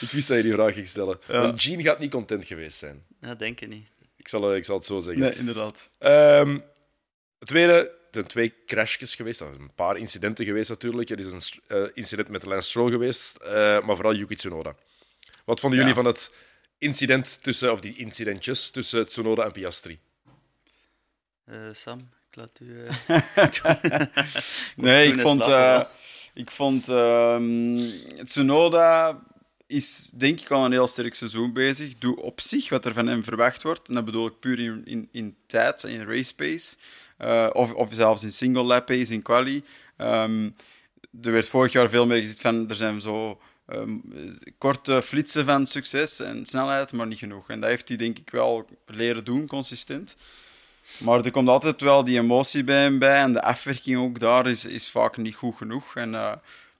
Ik 0.00 0.10
wist 0.10 0.28
dat 0.28 0.36
je 0.36 0.42
die 0.42 0.52
vraag 0.52 0.74
ging 0.74 0.88
stellen. 0.88 1.18
Ja. 1.28 1.40
Want 1.40 1.62
Gene 1.62 1.82
gaat 1.82 1.98
niet 1.98 2.10
content 2.10 2.44
geweest 2.44 2.78
zijn. 2.78 3.04
Ja, 3.20 3.34
denk 3.34 3.60
ik 3.60 3.68
niet. 3.68 3.88
Ik 4.16 4.28
zal, 4.28 4.50
eh, 4.50 4.56
ik 4.56 4.64
zal 4.64 4.76
het 4.76 4.84
zo 4.84 4.98
zeggen. 5.00 5.22
Nee, 5.22 5.34
inderdaad. 5.34 5.88
Ehm, 5.98 6.58
het 7.38 7.48
tweede, 7.48 7.72
er 7.72 7.92
zijn 8.10 8.26
twee 8.26 8.54
crashjes 8.66 9.14
geweest. 9.14 9.40
Er 9.40 9.46
zijn 9.50 9.60
een 9.60 9.74
paar 9.74 9.96
incidenten 9.96 10.44
geweest 10.44 10.68
natuurlijk. 10.68 11.10
Er 11.10 11.18
is 11.18 11.26
een 11.26 11.40
eh, 11.66 11.82
incident 11.94 12.28
met 12.28 12.44
Lance 12.44 12.68
Stroll 12.68 12.90
geweest, 12.90 13.36
eh, 13.36 13.52
maar 13.82 13.96
vooral 13.96 14.14
Yuki 14.14 14.34
Tsunoda. 14.36 14.74
Wat 15.44 15.60
vonden 15.60 15.78
jullie 15.78 15.94
Ja. 15.94 16.00
van 16.02 16.10
het 16.12 16.30
incident 16.78 17.42
tussen, 17.42 17.72
of 17.72 17.80
die 17.80 17.96
incidentjes 17.96 18.70
tussen 18.70 19.06
Tsunoda 19.06 19.44
en 19.44 19.52
Piastri? 19.52 19.98
Sam, 21.72 22.08
ik 22.36 22.42
laat 22.42 22.60
u... 22.60 22.86
Nee, 24.76 25.12
ik 25.12 25.20
vond, 25.20 25.46
eh, 25.46 25.82
ik 26.34 26.50
vond 26.50 26.88
ehm, 26.88 27.80
Tsunoda 28.24 29.22
is 29.66 30.10
denk 30.14 30.40
ik 30.40 30.50
al 30.50 30.64
een 30.64 30.72
heel 30.72 30.86
sterk 30.86 31.14
seizoen 31.14 31.52
bezig. 31.52 31.98
Doe 31.98 32.22
op 32.22 32.40
zich 32.40 32.68
wat 32.68 32.84
er 32.84 32.92
van 32.92 33.06
hem 33.06 33.24
verwacht 33.24 33.62
wordt. 33.62 33.88
En 33.88 33.94
dat 33.94 34.04
bedoel 34.04 34.26
ik 34.26 34.38
puur 34.40 34.58
in, 34.60 34.82
in, 34.84 35.08
in 35.12 35.36
tijd, 35.46 35.82
in 35.82 36.06
race 36.06 36.34
pace. 36.34 36.76
Eh, 37.16 37.50
of, 37.52 37.72
of 37.72 37.90
zelfs 37.92 38.22
in 38.22 38.32
single 38.32 38.62
lap 38.62 38.86
pace, 38.86 39.12
in 39.12 39.22
quali. 39.22 39.64
Ehm, 39.96 40.50
er 41.22 41.32
werd 41.32 41.48
vorig 41.48 41.72
jaar 41.72 41.88
veel 41.88 42.06
meer 42.06 42.20
gezien 42.20 42.40
van, 42.40 42.68
er 42.68 42.76
zijn 42.76 43.00
zo 43.00 43.40
ehm, 43.66 43.96
korte 44.58 45.02
flitsen 45.02 45.44
van 45.44 45.66
succes 45.66 46.20
en 46.20 46.46
snelheid, 46.46 46.92
maar 46.92 47.06
niet 47.06 47.18
genoeg. 47.18 47.50
En 47.50 47.60
dat 47.60 47.70
heeft 47.70 47.88
hij 47.88 47.96
denk 47.96 48.18
ik 48.18 48.30
wel 48.30 48.68
leren 48.86 49.24
doen, 49.24 49.46
consistent. 49.46 50.16
Maar 50.98 51.24
er 51.24 51.30
komt 51.30 51.48
altijd 51.48 51.80
wel 51.80 52.04
die 52.04 52.18
emotie 52.18 52.64
bij 52.64 52.82
hem 52.82 52.98
bij. 52.98 53.20
En 53.20 53.32
de 53.32 53.42
afwerking 53.42 53.98
ook 53.98 54.20
daar 54.20 54.46
is, 54.46 54.64
is 54.64 54.88
vaak 54.88 55.16
niet 55.16 55.34
goed 55.34 55.56
genoeg. 55.56 55.96
En 55.96 56.14
eh 56.14 56.32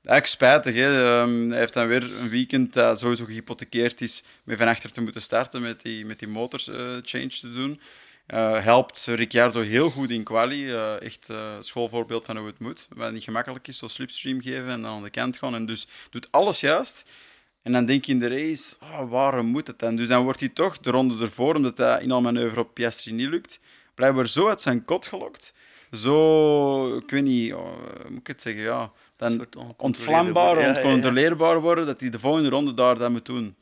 eigenlijk 0.07 0.27
spijtig. 0.27 0.75
Hè. 0.75 1.21
Ehm, 1.21 1.49
hij 1.49 1.59
heeft 1.59 1.73
dan 1.73 1.87
weer 1.87 2.03
een 2.19 2.29
weekend 2.29 2.73
dat 2.73 2.99
sowieso 2.99 3.25
gehypothekeerd 3.25 4.01
is 4.01 4.25
met 4.45 4.59
van 4.59 4.69
achter 4.69 4.93
te 4.93 5.01
moeten 5.01 5.23
starten 5.23 5.63
met 5.63 5.83
die, 5.83 6.07
met 6.07 6.19
die 6.19 6.29
motors 6.29 6.69
eh, 6.69 6.97
change 7.03 7.29
te 7.29 7.53
doen. 7.53 7.81
Eh, 8.27 8.63
helpt 8.63 9.05
Ricciardo 9.05 9.61
heel 9.61 9.91
goed 9.91 10.11
in 10.11 10.25
quali. 10.25 10.73
Echt 10.99 11.33
schoolvoorbeeld 11.61 12.27
van 12.27 12.37
hoe 12.37 12.47
het 12.47 12.59
moet. 12.59 12.87
Wat 12.95 13.13
niet 13.13 13.23
gemakkelijk 13.23 13.69
is, 13.69 13.79
zo 13.79 13.89
slipstream 13.89 14.43
geven 14.43 14.69
en 14.69 14.83
dan 14.83 14.97
aan 14.97 15.03
de 15.03 15.11
kant 15.11 15.37
gaan. 15.37 15.55
En 15.55 15.67
dus 15.67 15.87
doet 16.11 16.29
alles 16.31 16.61
juist. 16.61 17.05
En 17.67 17.73
dan 17.73 17.87
denk 17.87 18.05
je 18.05 18.13
in 18.13 18.19
de 18.19 18.29
race, 18.29 18.77
oh, 18.83 19.11
waarom 19.11 19.47
moet 19.47 19.67
het 19.67 19.79
dan? 19.79 19.97
Dus 19.97 20.09
dan 20.09 20.23
wordt 20.23 20.41
hij 20.41 20.49
toch 20.49 20.79
de 20.79 20.91
ronde 20.91 21.25
ervoor, 21.25 21.55
omdat 21.55 21.77
dat 21.77 22.03
in 22.03 22.11
al 22.11 22.21
manoeuvre 22.21 22.61
op 22.61 22.75
Piastri 22.75 23.13
niet 23.13 23.29
lukt, 23.29 23.61
blijkbaar 23.97 24.29
zo 24.29 24.49
uit 24.49 24.63
zijn 24.63 24.85
kot 24.85 25.07
gelokt. 25.07 25.53
Zo, 25.93 26.97
ik 26.97 27.11
weet 27.11 27.23
niet, 27.23 27.55
oh, 27.55 27.61
hoe 28.01 28.11
moet 28.11 28.19
ik 28.21 28.27
het 28.27 28.43
zeggen, 28.43 28.63
ja. 28.63 28.93
Dan 29.17 29.47
ontvlambaar, 29.77 30.59
Ja, 30.59 30.61
ja, 30.61 30.73
ja. 30.73 30.77
oncontroleerbaar 30.77 31.61
worden, 31.61 31.87
dat 31.87 32.01
hij 32.01 32.11
de 32.11 32.19
volgende 32.19 32.49
ronde 32.49 32.75
daar 32.75 32.99
dat 32.99 33.11
moet 33.11 33.27
doen. 33.27 33.55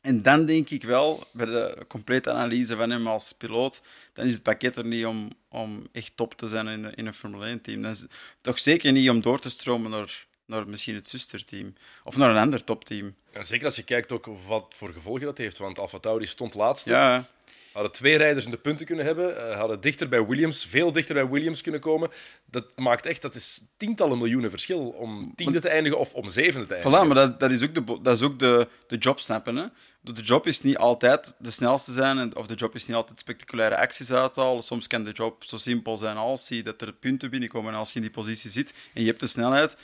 En 0.00 0.22
dan 0.22 0.46
denk 0.46 0.70
ik 0.70 0.82
wel, 0.82 1.26
bij 1.32 1.46
de 1.46 1.76
complete 1.88 2.30
analyse 2.30 2.76
van 2.76 2.90
hem 2.90 3.06
als 3.06 3.32
piloot, 3.32 3.82
dan 4.12 4.26
is 4.26 4.32
het 4.32 4.42
pakket 4.42 4.76
er 4.76 4.84
niet 4.86 5.06
om, 5.06 5.28
om 5.48 5.86
echt 5.92 6.12
top 6.14 6.34
te 6.34 6.48
zijn 6.48 6.68
in, 6.68 6.94
in 6.94 7.06
een 7.06 7.14
Formule 7.14 7.58
1-team. 7.58 7.82
Dan 7.82 7.90
is 7.90 8.00
het 8.00 8.10
toch 8.40 8.58
zeker 8.58 8.92
niet 8.92 9.10
om 9.10 9.20
door 9.20 9.40
te 9.40 9.50
stromen 9.50 9.90
naar 9.90 10.26
naar 10.52 10.68
misschien 10.68 10.94
het 10.94 11.08
zusterteam. 11.08 11.74
Of 12.04 12.16
naar 12.16 12.30
een 12.30 12.42
ander 12.42 12.64
topteam. 12.64 13.14
En 13.32 13.46
zeker 13.46 13.66
als 13.66 13.76
je 13.76 13.82
kijkt 13.82 14.12
ook 14.12 14.28
wat 14.46 14.74
voor 14.76 14.92
gevolgen 14.92 15.24
dat 15.24 15.38
heeft. 15.38 15.58
Want 15.58 15.78
Alfa 15.78 15.98
Tauri 15.98 16.26
stond 16.26 16.54
laatste. 16.54 16.90
Ja, 16.90 17.28
Hadden 17.72 17.92
twee 17.92 18.16
rijders 18.16 18.44
in 18.44 18.50
de 18.50 18.56
punten 18.56 18.86
kunnen 18.86 19.04
hebben. 19.04 19.50
eh, 19.50 19.58
hadden 19.58 19.80
dichter 19.80 20.08
bij 20.08 20.26
Williams, 20.26 20.66
veel 20.66 20.92
dichter 20.92 21.14
bij 21.14 21.28
Williams 21.28 21.60
kunnen 21.60 21.80
komen. 21.80 22.10
Dat 22.44 22.78
maakt 22.78 23.06
echt, 23.06 23.22
dat 23.22 23.34
is 23.34 23.60
tientallen 23.76 24.18
miljoenen 24.18 24.50
verschil 24.50 24.88
om 24.88 25.32
tiende 25.34 25.60
te 25.60 25.68
eindigen 25.68 25.98
of 25.98 26.14
om 26.14 26.28
zevende 26.28 26.66
te 26.66 26.74
eindigen. 26.74 27.04
Voilà, 27.04 27.06
maar 27.06 27.16
dat, 27.16 27.40
dat 27.40 27.50
is 27.50 27.62
ook, 27.62 27.74
de, 27.74 27.98
dat 28.02 28.16
is 28.16 28.22
ook 28.22 28.38
de, 28.38 28.68
de 28.86 28.96
job 28.96 29.20
snappen. 29.20 29.56
Hè? 29.56 29.66
De 30.00 30.22
job 30.22 30.46
is 30.46 30.62
niet 30.62 30.76
altijd 30.76 31.34
de 31.38 31.50
snelste 31.50 31.92
zijn, 31.92 32.36
of 32.36 32.46
de 32.46 32.54
job 32.54 32.74
is 32.74 32.86
niet 32.86 32.96
altijd 32.96 33.18
spectaculaire 33.18 33.76
acties 33.76 34.12
uithalen. 34.12 34.62
Soms 34.62 34.86
kan 34.86 35.04
de 35.04 35.12
job 35.12 35.44
zo 35.44 35.56
simpel 35.56 35.96
zijn 35.96 36.16
als 36.16 36.46
zie 36.46 36.62
dat 36.62 36.82
er 36.82 36.92
punten 36.92 37.30
binnenkomen 37.30 37.72
en 37.72 37.78
als 37.78 37.88
je 37.88 37.96
in 37.96 38.02
die 38.02 38.10
positie 38.10 38.50
zit 38.50 38.74
en 38.94 39.00
je 39.00 39.06
hebt 39.08 39.20
de 39.20 39.26
snelheid, 39.26 39.76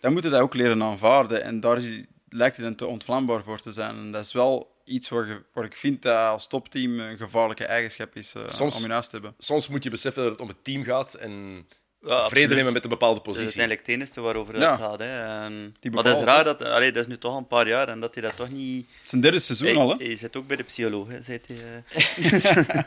dan 0.00 0.12
moet 0.12 0.22
je 0.22 0.28
dat 0.28 0.40
ook 0.40 0.54
leren 0.54 0.82
aanvaarden. 0.82 1.42
En 1.42 1.60
daar 1.60 1.80
lijkt 2.28 2.56
het 2.56 2.64
dan 2.64 2.74
te 2.74 2.86
ontvlambaar 2.86 3.42
voor 3.42 3.60
te 3.60 3.72
zijn. 3.72 3.96
En 3.96 4.12
dat 4.12 4.24
is 4.24 4.32
wel 4.32 4.78
iets 4.90 5.08
waar, 5.08 5.26
je- 5.26 5.42
waar 5.52 5.64
ik 5.64 5.76
vind 5.76 6.02
dat 6.02 6.16
als 6.16 6.46
topteam 6.48 7.00
een 7.00 7.16
gevaarlijke 7.16 7.64
eigenschap 7.64 8.16
is 8.16 8.34
eh, 8.34 8.42
Soms- 8.48 8.76
om 8.78 8.84
in 8.84 8.90
huis 8.90 9.04
te 9.06 9.12
hebben. 9.12 9.34
Soms 9.38 9.68
moet 9.68 9.84
je 9.84 9.90
beseffen 9.90 10.22
dat 10.22 10.32
het 10.32 10.40
om 10.40 10.48
het 10.48 10.64
team 10.64 10.84
gaat 10.84 11.14
en 11.14 11.66
Ja, 12.02 12.28
vrede 12.28 12.54
nemen 12.54 12.72
met 12.72 12.82
een 12.84 12.90
bepaalde 12.90 13.18
Het 13.18 13.26
is 13.28 13.34
positie. 13.34 13.58
eigenlijk 13.60 13.86
het 13.88 13.96
enige 13.96 14.20
waarover 14.20 14.58
Ja. 14.58 14.70
het 14.70 14.80
gaat. 14.80 14.98
Hè. 14.98 15.42
En, 15.44 15.76
Die 15.80 15.90
maar 15.90 16.04
het 16.04 16.16
is 16.16 16.22
raar, 16.22 16.44
dat, 16.44 16.62
allee, 16.62 16.92
dat 16.92 17.02
is 17.02 17.08
nu 17.08 17.18
toch 17.18 17.32
al 17.32 17.38
een 17.38 17.46
paar 17.46 17.68
jaar 17.68 17.88
en 17.88 18.00
dat 18.00 18.14
hij 18.14 18.22
dat 18.22 18.36
toch 18.36 18.50
niet... 18.50 18.86
Het 18.96 19.06
is 19.06 19.12
een 19.12 19.20
derde 19.20 19.38
seizoen 19.38 19.76
al, 19.76 19.88
hè? 19.98 20.04
hij 20.04 20.16
zit 20.16 20.36
ook 20.36 20.46
bij 20.46 20.56
de 20.56 20.62
psycholoog, 20.62 21.08
hè, 21.08 21.22
zei 21.22 21.40
hij. 21.46 21.56
eh. 21.56 21.82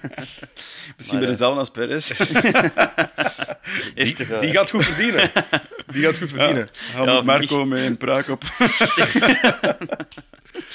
Misschien 0.97 1.19
bij 1.19 1.27
eh, 1.27 1.33
dezelfde 1.33 1.59
als 1.59 1.69
Perez. 1.69 2.07
Heeft 3.95 4.17
Die, 4.17 4.35
eh, 4.35 4.51
gaat 4.51 4.69
goed 4.69 4.85
verdienen. 4.85 5.31
Die 5.87 6.03
gaat 6.03 6.17
goed 6.17 6.29
verdienen. 6.29 6.69
Gaan 6.73 7.05
Ja, 7.05 7.13
met 7.15 7.23
Marco 7.23 7.65
met 7.65 7.83
een 7.85 7.97
pruik 7.97 8.27
op. 8.27 8.43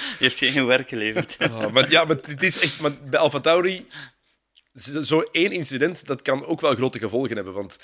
heeft 0.19 0.39
geen 0.39 0.67
werk 0.67 0.89
geleverd. 0.89 1.37
Ah, 1.39 1.73
maar 1.73 1.91
ja, 1.91 2.05
maar 2.05 2.17
het 2.27 2.43
is 2.43 2.61
echt, 2.61 2.81
maar 2.81 2.93
bij 3.05 3.21
Alfa 3.21 3.41
Tauri, 3.41 3.87
z- 4.73 4.99
zo 4.99 5.21
één 5.21 5.53
incident, 5.53 6.07
dat 6.07 6.23
kan 6.23 6.47
ook 6.47 6.61
wel 6.61 6.75
grote 6.75 6.99
gevolgen 6.99 7.37
hebben. 7.37 7.55
Want 7.55 7.77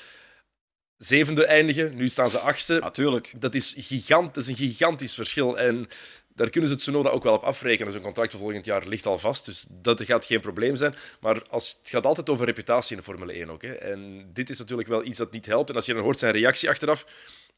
zevende 0.96 1.44
eindigen, 1.46 1.96
nu 1.96 2.08
staan 2.08 2.30
ze 2.30 2.38
achtste. 2.38 2.78
Natuurlijk. 2.78 3.32
Dat 3.36 3.54
is, 3.54 3.74
gigant, 3.78 4.34
dat 4.34 4.42
is 4.42 4.48
een 4.48 4.56
gigantisch 4.56 5.14
verschil. 5.14 5.58
En 5.58 5.88
daar 6.28 6.50
kunnen 6.50 6.68
ze 6.68 6.74
het 6.74 6.84
Tsunoda 6.84 7.08
ook 7.08 7.22
wel 7.22 7.32
op 7.34 7.42
afrekenen. 7.42 7.92
Zo'n 7.92 8.02
contract 8.02 8.30
voor 8.30 8.40
volgend 8.40 8.64
jaar 8.64 8.86
ligt 8.86 9.06
al 9.06 9.18
vast, 9.18 9.44
dus 9.44 9.66
dat 9.70 10.02
gaat 10.02 10.24
geen 10.24 10.40
probleem 10.40 10.76
zijn. 10.76 10.94
Maar 11.20 11.42
als, 11.50 11.76
het 11.80 11.90
gaat 11.90 12.06
altijd 12.06 12.30
over 12.30 12.46
reputatie 12.46 12.90
in 12.90 12.96
de 12.96 13.10
Formule 13.10 13.32
1 13.32 13.50
ook. 13.50 13.62
Hè. 13.62 13.72
En 13.74 14.30
dit 14.32 14.50
is 14.50 14.58
natuurlijk 14.58 14.88
wel 14.88 15.04
iets 15.04 15.18
dat 15.18 15.32
niet 15.32 15.46
helpt. 15.46 15.70
En 15.70 15.76
als 15.76 15.86
je 15.86 15.94
dan 15.94 16.02
hoort 16.02 16.18
zijn 16.18 16.32
reactie 16.32 16.68
achteraf, 16.68 17.06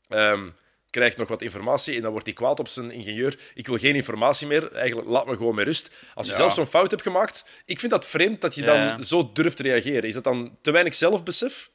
ehm, 0.09 0.49
krijgt 0.91 1.16
nog 1.16 1.28
wat 1.28 1.43
informatie 1.43 1.97
en 1.97 2.03
dan 2.03 2.11
wordt 2.11 2.26
hij 2.26 2.34
kwaad 2.34 2.59
op 2.61 2.68
zijn 2.68 2.91
ingenieur. 2.91 3.39
Ik 3.55 3.66
wil 3.66 3.76
geen 3.78 3.95
informatie 3.95 4.47
meer, 4.47 4.72
eigenlijk 4.72 5.09
laat 5.09 5.26
me 5.26 5.37
gewoon 5.37 5.55
met 5.55 5.66
rust. 5.66 5.91
Als 6.14 6.26
je 6.26 6.32
Ja. 6.32 6.39
zelf 6.39 6.53
zo'n 6.53 6.66
fout 6.66 6.91
hebt 6.91 7.03
gemaakt, 7.03 7.45
ik 7.64 7.78
vind 7.78 7.93
dat 7.93 8.07
vreemd 8.07 8.41
dat 8.41 8.55
je 8.55 8.62
Ja, 8.62 8.97
dan 8.97 9.05
zo 9.07 9.30
durft 9.32 9.57
te 9.57 9.62
reageren. 9.62 10.03
Is 10.03 10.14
dat 10.14 10.24
dan 10.24 10.59
te 10.61 10.70
weinig 10.70 10.95
zelfbesef? 10.95 11.70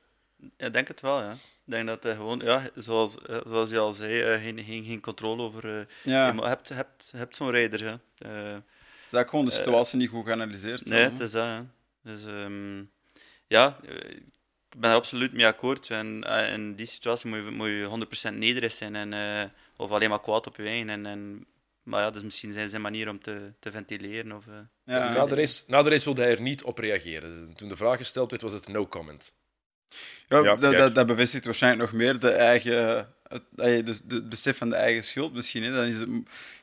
Ja, 0.57 0.65
ik 0.65 0.73
denk 0.73 0.87
het 0.87 1.01
wel, 1.01 1.21
ja. 1.21 1.31
Ik 1.65 1.77
denk 1.77 1.87
dat 1.87 2.03
hij 2.03 2.15
gewoon, 2.15 2.39
ja, 2.43 2.69
zoals, 2.75 3.17
eh, 3.21 3.37
zoals 3.47 3.69
je 3.69 3.77
al 3.79 3.93
zei, 3.93 4.21
eh, 4.21 4.41
geen, 4.43 4.63
geen, 4.63 4.85
geen 4.85 5.01
controle 5.01 5.41
over... 5.43 5.77
eh, 5.79 5.85
Ja. 6.03 6.31
Je 6.33 6.41
hebt, 6.41 6.69
hebt, 6.69 7.11
hebt 7.15 7.35
zo'n 7.35 7.51
rijder, 7.51 7.81
hè. 7.83 7.91
Eh, 8.51 8.55
Is 9.05 9.11
dat 9.11 9.29
gewoon 9.29 9.45
de 9.45 9.51
situatie 9.51 9.97
niet 9.97 10.09
goed 10.09 10.25
geanalyseerd? 10.25 10.85
nee, 10.85 11.03
het 11.03 11.19
is 11.19 11.31
dat, 11.31 11.45
hè. 11.45 11.59
Dus 12.03 12.25
ehm, 12.25 12.83
ja, 13.47 13.77
eh, 13.87 13.95
ik 14.71 14.79
ben 14.79 14.89
er 14.89 14.95
absoluut 14.95 15.33
mee 15.33 15.45
akkoord. 15.45 15.89
En 15.89 16.23
eh, 16.23 16.53
in 16.53 16.75
die 16.75 16.85
situatie 16.85 17.29
moet 17.29 17.39
je, 17.39 17.51
moet 17.51 17.67
je 17.67 18.29
100% 18.31 18.37
nederig 18.37 18.73
zijn 18.73 18.95
en, 18.95 19.13
eh, 19.13 19.49
of 19.75 19.91
alleen 19.91 20.09
maar 20.09 20.21
kwaad 20.21 20.47
op 20.47 20.55
je 20.55 20.63
eigen. 20.63 20.89
En, 20.89 21.05
en, 21.05 21.45
maar 21.83 21.99
ja, 21.99 22.05
dat 22.05 22.15
is 22.15 22.23
misschien 22.23 22.53
zijn, 22.53 22.69
zijn 22.69 22.81
manier 22.81 23.09
om 23.09 23.21
te, 23.21 23.53
te 23.59 23.71
ventileren. 23.71 24.31
Of, 24.31 24.47
eh, 24.47 24.53
Ja. 24.83 25.13
na, 25.13 25.25
de 25.25 25.35
race, 25.35 25.63
na 25.67 25.83
de 25.83 25.89
race 25.89 26.05
wilde 26.05 26.21
hij 26.21 26.31
er 26.31 26.41
niet 26.41 26.63
op 26.63 26.77
reageren. 26.77 27.55
Toen 27.55 27.69
de 27.69 27.75
vraag 27.75 27.97
gesteld 27.97 28.29
werd, 28.31 28.43
was 28.43 28.53
het 28.53 28.67
no 28.67 28.87
comment. 28.87 29.35
Ja, 30.27 30.43
Ja, 30.43 30.55
dat, 30.55 30.77
dat, 30.77 30.95
dat 30.95 31.07
bevestigt 31.07 31.45
waarschijnlijk 31.45 31.91
nog 31.91 31.99
meer 31.99 32.19
de 32.19 32.31
eigen, 32.31 33.07
het, 33.27 33.85
dus 33.85 34.01
de, 34.01 34.15
het 34.15 34.29
besef 34.29 34.57
van 34.57 34.69
de 34.69 34.75
eigen 34.75 35.03
schuld 35.03 35.33
misschien. 35.33 35.63
Hè. 35.63 35.71
Dan 35.71 35.85
is 35.85 35.99
het, 35.99 36.09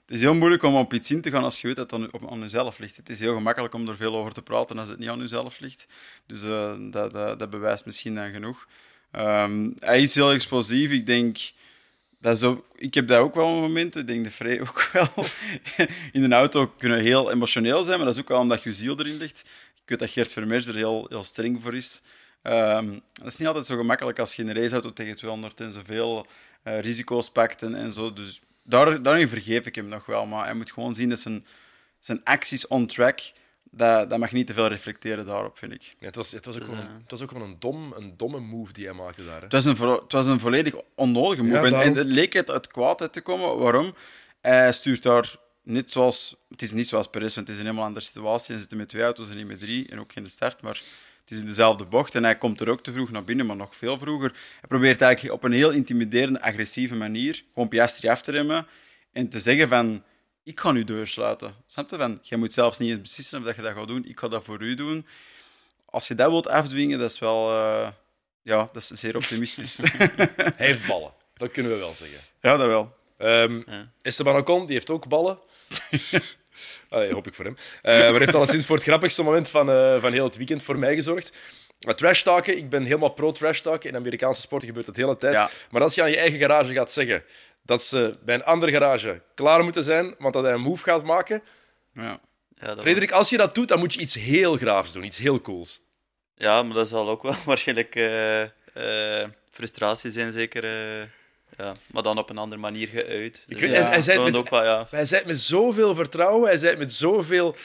het 0.08 0.16
is 0.16 0.22
heel 0.22 0.34
moeilijk 0.34 0.62
om 0.62 0.74
op 0.74 0.94
iets 0.94 1.10
in 1.10 1.20
te 1.20 1.30
gaan 1.30 1.42
als 1.44 1.60
je 1.60 1.66
weet 1.66 1.76
dat 1.76 1.90
het 1.90 2.12
aan, 2.12 2.30
aan 2.30 2.40
jezelf 2.40 2.78
ligt. 2.78 2.96
Het 2.96 3.08
is 3.08 3.20
heel 3.20 3.34
gemakkelijk 3.34 3.74
om 3.74 3.88
er 3.88 3.96
veel 3.96 4.16
over 4.16 4.32
te 4.32 4.42
praten 4.42 4.78
als 4.78 4.88
het 4.88 4.98
niet 4.98 5.08
aan 5.08 5.18
jezelf 5.18 5.60
ligt. 5.60 5.86
Dus 6.26 6.42
eh, 6.42 6.74
dat, 6.90 7.12
dat, 7.12 7.38
dat 7.38 7.50
bewijst 7.50 7.86
misschien 7.86 8.14
dan 8.14 8.30
genoeg. 8.30 8.68
Ehm, 9.10 9.70
hij 9.78 10.02
is 10.02 10.14
heel 10.14 10.32
explosief. 10.32 10.90
Ik 10.90 11.06
denk... 11.06 11.38
Dat 12.20 12.42
is 12.42 12.54
ik 12.74 12.94
heb 12.94 13.08
dat 13.08 13.18
ook 13.18 13.34
wel 13.34 13.54
momenten. 13.54 14.00
Ik 14.00 14.06
denk 14.06 14.24
de 14.24 14.30
Frey 14.30 14.60
ook 14.68 14.90
wel. 14.92 15.24
In 16.12 16.28
de 16.28 16.34
auto 16.34 16.66
kunnen 16.66 17.00
heel 17.00 17.32
emotioneel 17.32 17.84
zijn, 17.84 17.96
maar 17.96 18.06
dat 18.06 18.14
is 18.14 18.20
ook 18.20 18.28
wel 18.28 18.40
omdat 18.40 18.62
je 18.62 18.74
ziel 18.74 18.98
erin 18.98 19.16
ligt. 19.16 19.40
Ik 19.74 19.88
weet 19.88 19.98
dat 19.98 20.10
Gert 20.10 20.32
Vermeers 20.32 20.66
er 20.66 20.74
heel, 20.74 21.06
heel 21.08 21.24
streng 21.24 21.62
voor 21.62 21.74
is. 21.74 22.02
Ehm, 22.42 22.98
dat 23.12 23.26
is 23.26 23.36
niet 23.36 23.48
altijd 23.48 23.66
zo 23.66 23.76
gemakkelijk 23.76 24.18
als 24.18 24.34
je 24.34 24.42
in 24.42 24.48
een 24.48 24.62
raceauto 24.62 24.92
tegen 24.92 25.16
200 25.16 25.60
en 25.60 25.72
zoveel 25.72 26.26
eh, 26.62 26.80
risico's 26.80 27.30
pakt 27.30 27.62
en, 27.62 27.74
en 27.74 27.92
zo. 27.92 28.12
Dus 28.12 28.40
daar, 28.68 29.02
daarin 29.02 29.28
vergeef 29.28 29.66
ik 29.66 29.74
hem 29.74 29.88
nog 29.88 30.06
wel. 30.06 30.26
Maar 30.26 30.44
hij 30.44 30.54
moet 30.54 30.72
gewoon 30.72 30.94
zien 30.94 31.08
dat 31.08 31.20
zijn, 31.20 31.46
zijn 31.98 32.20
acties 32.24 32.66
on 32.66 32.86
track, 32.86 33.20
dat, 33.70 34.10
dat 34.10 34.18
mag 34.18 34.32
niet 34.32 34.46
te 34.46 34.52
veel 34.52 34.66
reflecteren 34.66 35.26
daarop, 35.26 35.58
vind 35.58 35.72
ik. 35.72 35.82
Ja, 35.98 36.06
het, 36.06 36.16
was, 36.16 36.30
het, 36.30 36.44
was 36.44 36.54
ook 36.54 36.60
Dus, 36.60 36.70
gewoon 36.70 36.84
eh, 36.84 36.90
een, 36.90 37.00
het 37.00 37.10
was 37.10 37.22
ook 37.22 37.30
gewoon 37.30 37.48
een, 37.48 37.56
dom, 37.58 37.92
een 37.96 38.16
domme 38.16 38.40
move 38.40 38.72
die 38.72 38.84
hij 38.84 38.94
maakte 38.94 39.24
daar. 39.24 39.36
Hè. 39.36 39.42
Het 39.42 39.52
was 39.52 39.64
een, 39.64 39.76
het 39.88 40.12
was 40.12 40.26
een 40.26 40.40
volledig 40.40 40.74
onnodige 40.94 41.42
move. 41.42 41.56
Ja, 41.56 41.64
en, 41.64 41.70
daarom. 41.70 41.90
en 41.90 41.96
het 41.96 42.06
leek 42.06 42.32
het 42.32 42.50
uit 42.50 42.66
kwaadheid 42.66 43.12
te 43.12 43.20
komen. 43.20 43.58
Waarom? 43.58 43.94
Hij 44.40 44.72
stuurt 44.72 45.02
daar 45.02 45.36
niet 45.62 45.92
zoals... 45.92 46.36
Het 46.48 46.62
is 46.62 46.72
niet 46.72 46.88
zoals 46.88 47.08
Perez, 47.08 47.34
want 47.34 47.46
het 47.46 47.56
is 47.56 47.62
een 47.62 47.66
helemaal 47.66 47.86
andere 47.86 48.06
situatie. 48.06 48.54
Hij 48.54 48.62
zit 48.62 48.74
met 48.74 48.88
twee 48.88 49.02
auto's 49.02 49.30
en 49.30 49.36
niet 49.36 49.46
met 49.46 49.58
drie. 49.58 49.88
En 49.88 50.00
ook 50.00 50.12
geen 50.12 50.30
start, 50.30 50.62
maar 50.62 50.82
het 51.28 51.36
is 51.36 51.40
in 51.40 51.46
dezelfde 51.46 51.84
bocht. 51.84 52.14
En 52.14 52.24
hij 52.24 52.38
komt 52.38 52.60
er 52.60 52.68
ook 52.68 52.82
te 52.82 52.92
vroeg 52.92 53.10
naar 53.10 53.24
binnen, 53.24 53.46
maar 53.46 53.56
nog 53.56 53.76
veel 53.76 53.98
vroeger. 53.98 54.28
Hij 54.30 54.68
probeert 54.68 55.00
eigenlijk 55.00 55.34
op 55.34 55.42
een 55.44 55.52
heel 55.52 55.70
intimiderende, 55.70 56.40
agressieve 56.42 56.94
manier 56.94 57.44
gewoon 57.52 57.68
Piastri 57.68 58.08
af 58.08 58.20
te 58.22 58.30
remmen. 58.30 58.66
En 59.12 59.28
te 59.28 59.40
zeggen 59.40 59.68
van... 59.68 60.02
Ik 60.42 60.60
ga 60.60 60.72
nu 60.72 60.84
deur 60.84 61.06
sluiten. 61.06 61.54
Snap 61.66 61.90
je? 61.90 61.96
Van, 61.96 62.18
jij 62.22 62.38
moet 62.38 62.54
zelfs 62.54 62.78
niet 62.78 62.90
eens 62.90 63.00
beslissen 63.00 63.38
of 63.38 63.44
dat 63.44 63.56
je 63.56 63.62
dat 63.62 63.74
gaat 63.74 63.86
doen. 63.88 64.04
Ik 64.04 64.18
ga 64.18 64.28
dat 64.28 64.44
voor 64.44 64.62
u 64.62 64.74
doen. 64.74 65.06
Als 65.84 66.08
je 66.08 66.14
dat 66.14 66.30
wilt 66.30 66.48
afdwingen, 66.48 66.98
dat 66.98 67.10
is 67.10 67.18
wel... 67.18 67.50
eh, 67.50 67.88
ja, 68.42 68.68
dat 68.72 68.76
is 68.76 68.86
zeer 68.86 69.16
optimistisch. 69.16 69.76
Hij 70.56 70.66
heeft 70.66 70.86
ballen, 70.86 71.12
dat 71.36 71.50
kunnen 71.50 71.72
we 71.72 71.78
wel 71.78 71.92
zeggen. 71.92 72.18
ja, 72.40 72.56
dat 72.56 72.66
wel. 72.66 72.96
Ehm, 73.18 73.62
Ja. 73.66 73.90
Esteban 74.02 74.36
Ocon, 74.36 74.64
die 74.66 74.74
heeft 74.74 74.90
ook 74.90 75.08
ballen. 75.08 75.38
Allee, 76.88 77.12
hoop 77.12 77.26
ik 77.26 77.34
voor 77.34 77.44
hem. 77.44 77.56
Eh, 77.82 78.10
maar 78.10 78.20
heeft 78.20 78.34
alleszins 78.34 78.66
voor 78.66 78.76
het 78.76 78.84
grappigste 78.84 79.22
moment 79.22 79.48
van, 79.48 79.70
eh, 79.70 80.00
van 80.00 80.12
heel 80.12 80.24
het 80.24 80.36
weekend 80.36 80.62
voor 80.62 80.78
mij 80.78 80.94
gezorgd. 80.94 81.32
Uh, 81.86 81.94
trash 81.94 82.22
talken, 82.22 82.56
ik 82.56 82.68
ben 82.68 82.84
helemaal 82.84 83.08
pro-trash 83.08 83.60
talken. 83.60 83.90
In 83.90 83.96
Amerikaanse 83.96 84.40
sporten 84.40 84.68
gebeurt 84.68 84.86
dat 84.86 84.94
de 84.94 85.00
hele 85.00 85.16
tijd. 85.16 85.32
Ja. 85.32 85.50
Maar 85.70 85.82
als 85.82 85.94
je 85.94 86.02
aan 86.02 86.10
je 86.10 86.16
eigen 86.16 86.38
garage 86.38 86.72
gaat 86.72 86.92
zeggen 86.92 87.24
dat 87.62 87.82
ze 87.82 88.18
bij 88.24 88.34
een 88.34 88.44
andere 88.44 88.72
garage 88.72 89.22
klaar 89.34 89.64
moeten 89.64 89.84
zijn, 89.84 90.14
want 90.18 90.34
dat 90.34 90.44
hij 90.44 90.52
een 90.52 90.60
move 90.60 90.82
gaat 90.82 91.04
maken. 91.04 91.42
Ja. 91.94 92.20
ja, 92.60 92.76
Frederik, 92.78 93.10
als 93.10 93.30
je 93.30 93.36
dat 93.36 93.54
doet, 93.54 93.68
dan 93.68 93.78
moet 93.78 93.94
je 93.94 94.00
iets 94.00 94.14
heel 94.14 94.56
graafs 94.56 94.92
doen, 94.92 95.04
iets 95.04 95.18
heel 95.18 95.40
cools. 95.40 95.80
Ja, 96.34 96.62
maar 96.62 96.74
dat 96.74 96.88
zal 96.88 97.08
ook 97.08 97.22
wel 97.22 97.34
waarschijnlijk 97.44 97.94
eh, 97.94 98.42
eh, 98.42 99.28
frustratie 99.50 100.10
zijn, 100.10 100.32
zeker. 100.32 100.64
Eh, 101.58 101.66
ja, 101.66 101.74
maar 101.92 102.02
dan 102.02 102.18
op 102.18 102.30
een 102.30 102.38
andere 102.38 102.60
manier 102.60 102.88
geuit. 102.88 103.44
Dus 103.46 103.60
weet- 103.60 103.70
ja, 103.70 103.76
hij- 103.80 103.90
hij 103.90 104.02
zei 104.02 104.20
met- 104.20 104.34
ook 104.36 104.50
wel, 104.50 104.64
ja. 104.64 104.86
Hij 104.90 105.04
zei 105.06 105.20
het 105.20 105.30
met 105.30 105.40
zoveel 105.40 105.94
vertrouwen, 105.94 106.48
hij 106.48 106.58
zei 106.58 106.70
het 106.70 106.78
met 106.78 106.92
zoveel 106.92 107.56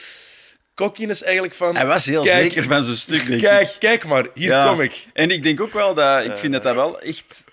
cockiness 0.74 1.22
eigenlijk 1.22 1.54
van... 1.54 1.76
Hij 1.76 1.86
was 1.86 2.06
heel 2.06 2.22
Kijk, 2.22 2.42
zeker 2.42 2.64
van 2.64 2.84
zijn 2.84 2.96
stuk, 2.96 3.18
denk 3.26 3.28
ik. 3.28 3.38
Kijk, 3.48 3.76
kijk 3.78 4.04
maar, 4.06 4.26
hier 4.34 4.48
Ja. 4.48 4.68
kom 4.68 4.80
ik. 4.80 5.06
En 5.12 5.30
ik 5.30 5.42
denk 5.42 5.60
ook 5.60 5.72
wel 5.72 5.94
dat... 5.94 6.24
Ik 6.24 6.38
vind 6.38 6.52
dat 6.52 6.60
Eh. 6.66 6.66
dat 6.66 6.74
wel 6.74 7.00
echt... 7.00 7.44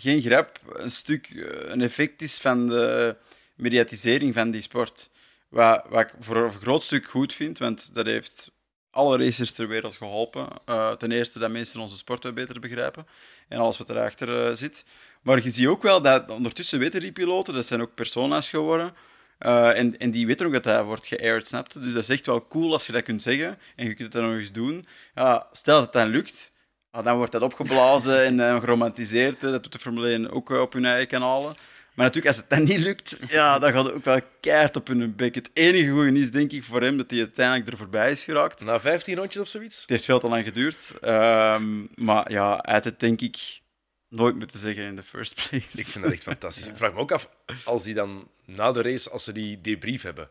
Geen 0.00 0.22
grap. 0.22 0.58
Een 0.72 0.90
stuk... 0.90 1.26
eh, 1.26 1.70
Een 1.72 1.80
effect 1.82 2.22
is 2.22 2.38
van 2.38 2.68
de 2.68 3.16
mediatisering 3.56 4.34
van 4.34 4.50
die 4.50 4.62
sport. 4.62 5.10
Wat, 5.48 5.84
wat 5.88 6.00
ik 6.00 6.12
voor 6.20 6.36
een 6.36 6.52
groot 6.52 6.82
stuk 6.82 7.06
goed 7.08 7.34
vind, 7.34 7.58
want 7.58 7.88
dat 7.92 8.06
heeft 8.06 8.50
alle 8.90 9.18
racers 9.18 9.52
ter 9.52 9.68
wereld 9.68 9.96
geholpen. 9.96 10.48
Eh, 10.64 10.92
ten 10.92 11.12
eerste 11.12 11.38
dat 11.38 11.50
mensen 11.50 11.80
onze 11.80 11.96
sport 11.96 12.22
wat 12.24 12.34
beter 12.34 12.60
begrijpen 12.60 13.06
en 13.48 13.58
alles 13.58 13.78
wat 13.78 13.88
erachter 13.90 14.46
eh, 14.48 14.54
zit. 14.54 14.84
Maar 15.22 15.42
je 15.42 15.50
ziet 15.50 15.66
ook 15.66 15.82
wel 15.82 16.02
dat 16.02 16.30
ondertussen 16.30 16.78
weten 16.78 17.00
die 17.00 17.12
piloten, 17.12 17.54
dat 17.54 17.66
zijn 17.66 17.80
ook 17.80 17.94
persona's 17.94 18.48
geworden. 18.48 18.94
Eh, 19.38 19.78
en, 19.78 19.98
en 19.98 20.10
die 20.10 20.26
weten 20.26 20.46
ook 20.46 20.52
dat 20.52 20.64
dat 20.64 20.84
wordt 20.84 21.06
geaired, 21.06 21.46
snap 21.46 21.72
je? 21.72 21.78
Dus 21.78 21.92
dat 21.92 22.02
is 22.02 22.08
echt 22.08 22.26
wel 22.26 22.46
cool 22.46 22.72
als 22.72 22.86
je 22.86 22.92
dat 22.92 23.02
kunt 23.02 23.22
zeggen 23.22 23.58
en 23.76 23.86
je 23.86 23.94
kunt 23.94 24.12
dat 24.12 24.22
nog 24.22 24.32
eens 24.32 24.52
doen. 24.52 24.86
Ja, 25.14 25.46
stel 25.52 25.74
dat 25.74 25.84
het 25.84 25.92
dan 25.92 26.08
lukt, 26.08 26.52
ah, 26.90 27.04
dan 27.04 27.16
wordt 27.16 27.32
dat 27.32 27.42
opgeblazen 27.42 28.24
en 28.24 28.40
eh, 28.40 28.60
geromantiseerd. 28.60 29.40
Dat 29.40 29.62
doet 29.62 29.72
de 29.72 29.78
Formule 29.78 30.08
1 30.08 30.30
ook 30.30 30.50
eh, 30.50 30.60
op 30.60 30.72
hun 30.72 30.84
eigen 30.84 31.08
kanalen. 31.08 31.54
Maar 31.94 32.06
natuurlijk, 32.06 32.26
als 32.26 32.36
het 32.36 32.50
dan 32.50 32.64
niet 32.64 32.80
lukt, 32.80 33.18
ja, 33.28 33.58
dan 33.58 33.72
gaat 33.72 33.84
het 33.84 33.94
ook 33.94 34.04
wel 34.04 34.20
keihard 34.40 34.76
op 34.76 34.86
hun 34.86 35.16
bek. 35.16 35.34
Het 35.34 35.50
enige 35.52 35.90
goede 35.90 36.18
is, 36.18 36.30
denk 36.30 36.52
ik, 36.52 36.64
voor 36.64 36.82
hem, 36.82 36.96
dat 36.96 37.10
hij 37.10 37.18
uiteindelijk 37.18 37.70
er 37.70 37.76
voorbij 37.76 38.10
is 38.10 38.24
geraakt. 38.24 38.64
Na 38.64 38.80
15 38.80 39.16
rondjes 39.16 39.42
of 39.42 39.48
zoiets? 39.48 39.80
Het 39.80 39.90
heeft 39.90 40.04
veel 40.04 40.20
te 40.20 40.28
lang 40.28 40.44
geduurd. 40.44 40.94
Ehm, 41.00 41.64
maar 41.94 42.32
ja, 42.32 42.58
hij 42.62 42.74
had 42.74 42.84
het 42.84 43.00
denk 43.00 43.20
ik 43.20 43.60
nooit 44.08 44.36
moeten 44.36 44.58
zeggen 44.58 44.84
in 44.84 44.96
the 44.96 45.02
first 45.02 45.34
place. 45.34 45.78
Ik 45.78 45.86
vind 45.86 46.04
dat 46.04 46.12
echt 46.12 46.22
fantastisch. 46.22 46.66
Ik 46.68 46.76
vraag 46.76 46.92
me 46.92 46.98
ook 46.98 47.12
af, 47.12 47.28
als 47.64 47.82
die 47.82 47.94
dan 47.94 48.28
na 48.44 48.72
de 48.72 48.82
race, 48.82 49.10
als 49.10 49.24
ze 49.24 49.32
die 49.32 49.56
debrief 49.60 50.02
hebben, 50.02 50.30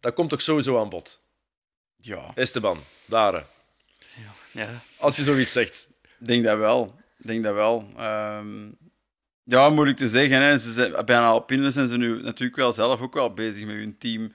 dat 0.00 0.14
komt 0.14 0.32
ook 0.32 0.40
sowieso 0.40 0.80
aan 0.80 0.88
bod. 0.88 1.20
Ja, 1.96 2.30
Esteban, 2.34 2.82
Dare, 3.04 3.46
Ja. 4.52 4.82
als 4.96 5.16
je 5.16 5.22
zoiets 5.22 5.52
zegt. 5.52 5.88
ik 6.18 6.26
denk 6.26 6.44
dat 6.44 6.58
wel. 6.58 6.96
Ik 7.18 7.26
denk 7.26 7.44
dat 7.44 7.54
wel. 7.54 7.92
Ehm, 7.96 8.70
ja, 9.42 9.68
moeilijk 9.70 9.98
te 9.98 10.08
zeggen. 10.08 10.42
Hè. 10.42 10.58
Ze 10.58 10.72
zijn, 10.72 11.04
bij 11.04 11.18
Alpine 11.18 11.70
zijn 11.70 11.88
ze 11.88 11.96
nu 11.96 12.22
natuurlijk 12.22 12.56
wel 12.58 12.72
zelf 12.72 13.00
ook 13.00 13.14
wel 13.14 13.34
bezig 13.34 13.66
met 13.66 13.76
hun 13.76 13.98
team 13.98 14.32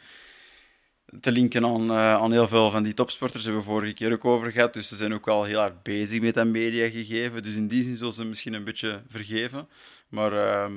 te 1.19 1.31
linken 1.31 1.65
aan, 1.65 1.89
eh, 1.89 2.13
aan 2.13 2.31
heel 2.31 2.47
veel 2.47 2.71
van 2.71 2.83
die 2.83 2.93
topsporters. 2.93 3.43
Daar 3.43 3.53
hebben 3.53 3.71
we 3.71 3.77
vorige 3.77 3.93
keer 3.93 4.11
ook 4.11 4.25
over 4.25 4.51
gehad. 4.51 4.73
Dus 4.73 4.87
ze 4.87 4.95
zijn 4.95 5.13
ook 5.13 5.25
wel 5.25 5.43
heel 5.43 5.59
hard 5.59 5.83
bezig 5.83 6.21
met 6.21 6.33
dat 6.33 6.45
mediagegeven. 6.45 7.43
Dus 7.43 7.55
in 7.55 7.67
die 7.67 7.83
zin 7.83 7.95
zullen 7.95 8.13
ze 8.13 8.23
misschien 8.23 8.53
een 8.53 8.63
beetje 8.63 9.01
vergeven. 9.07 9.67
Maar, 10.09 10.33
ehm, 10.33 10.73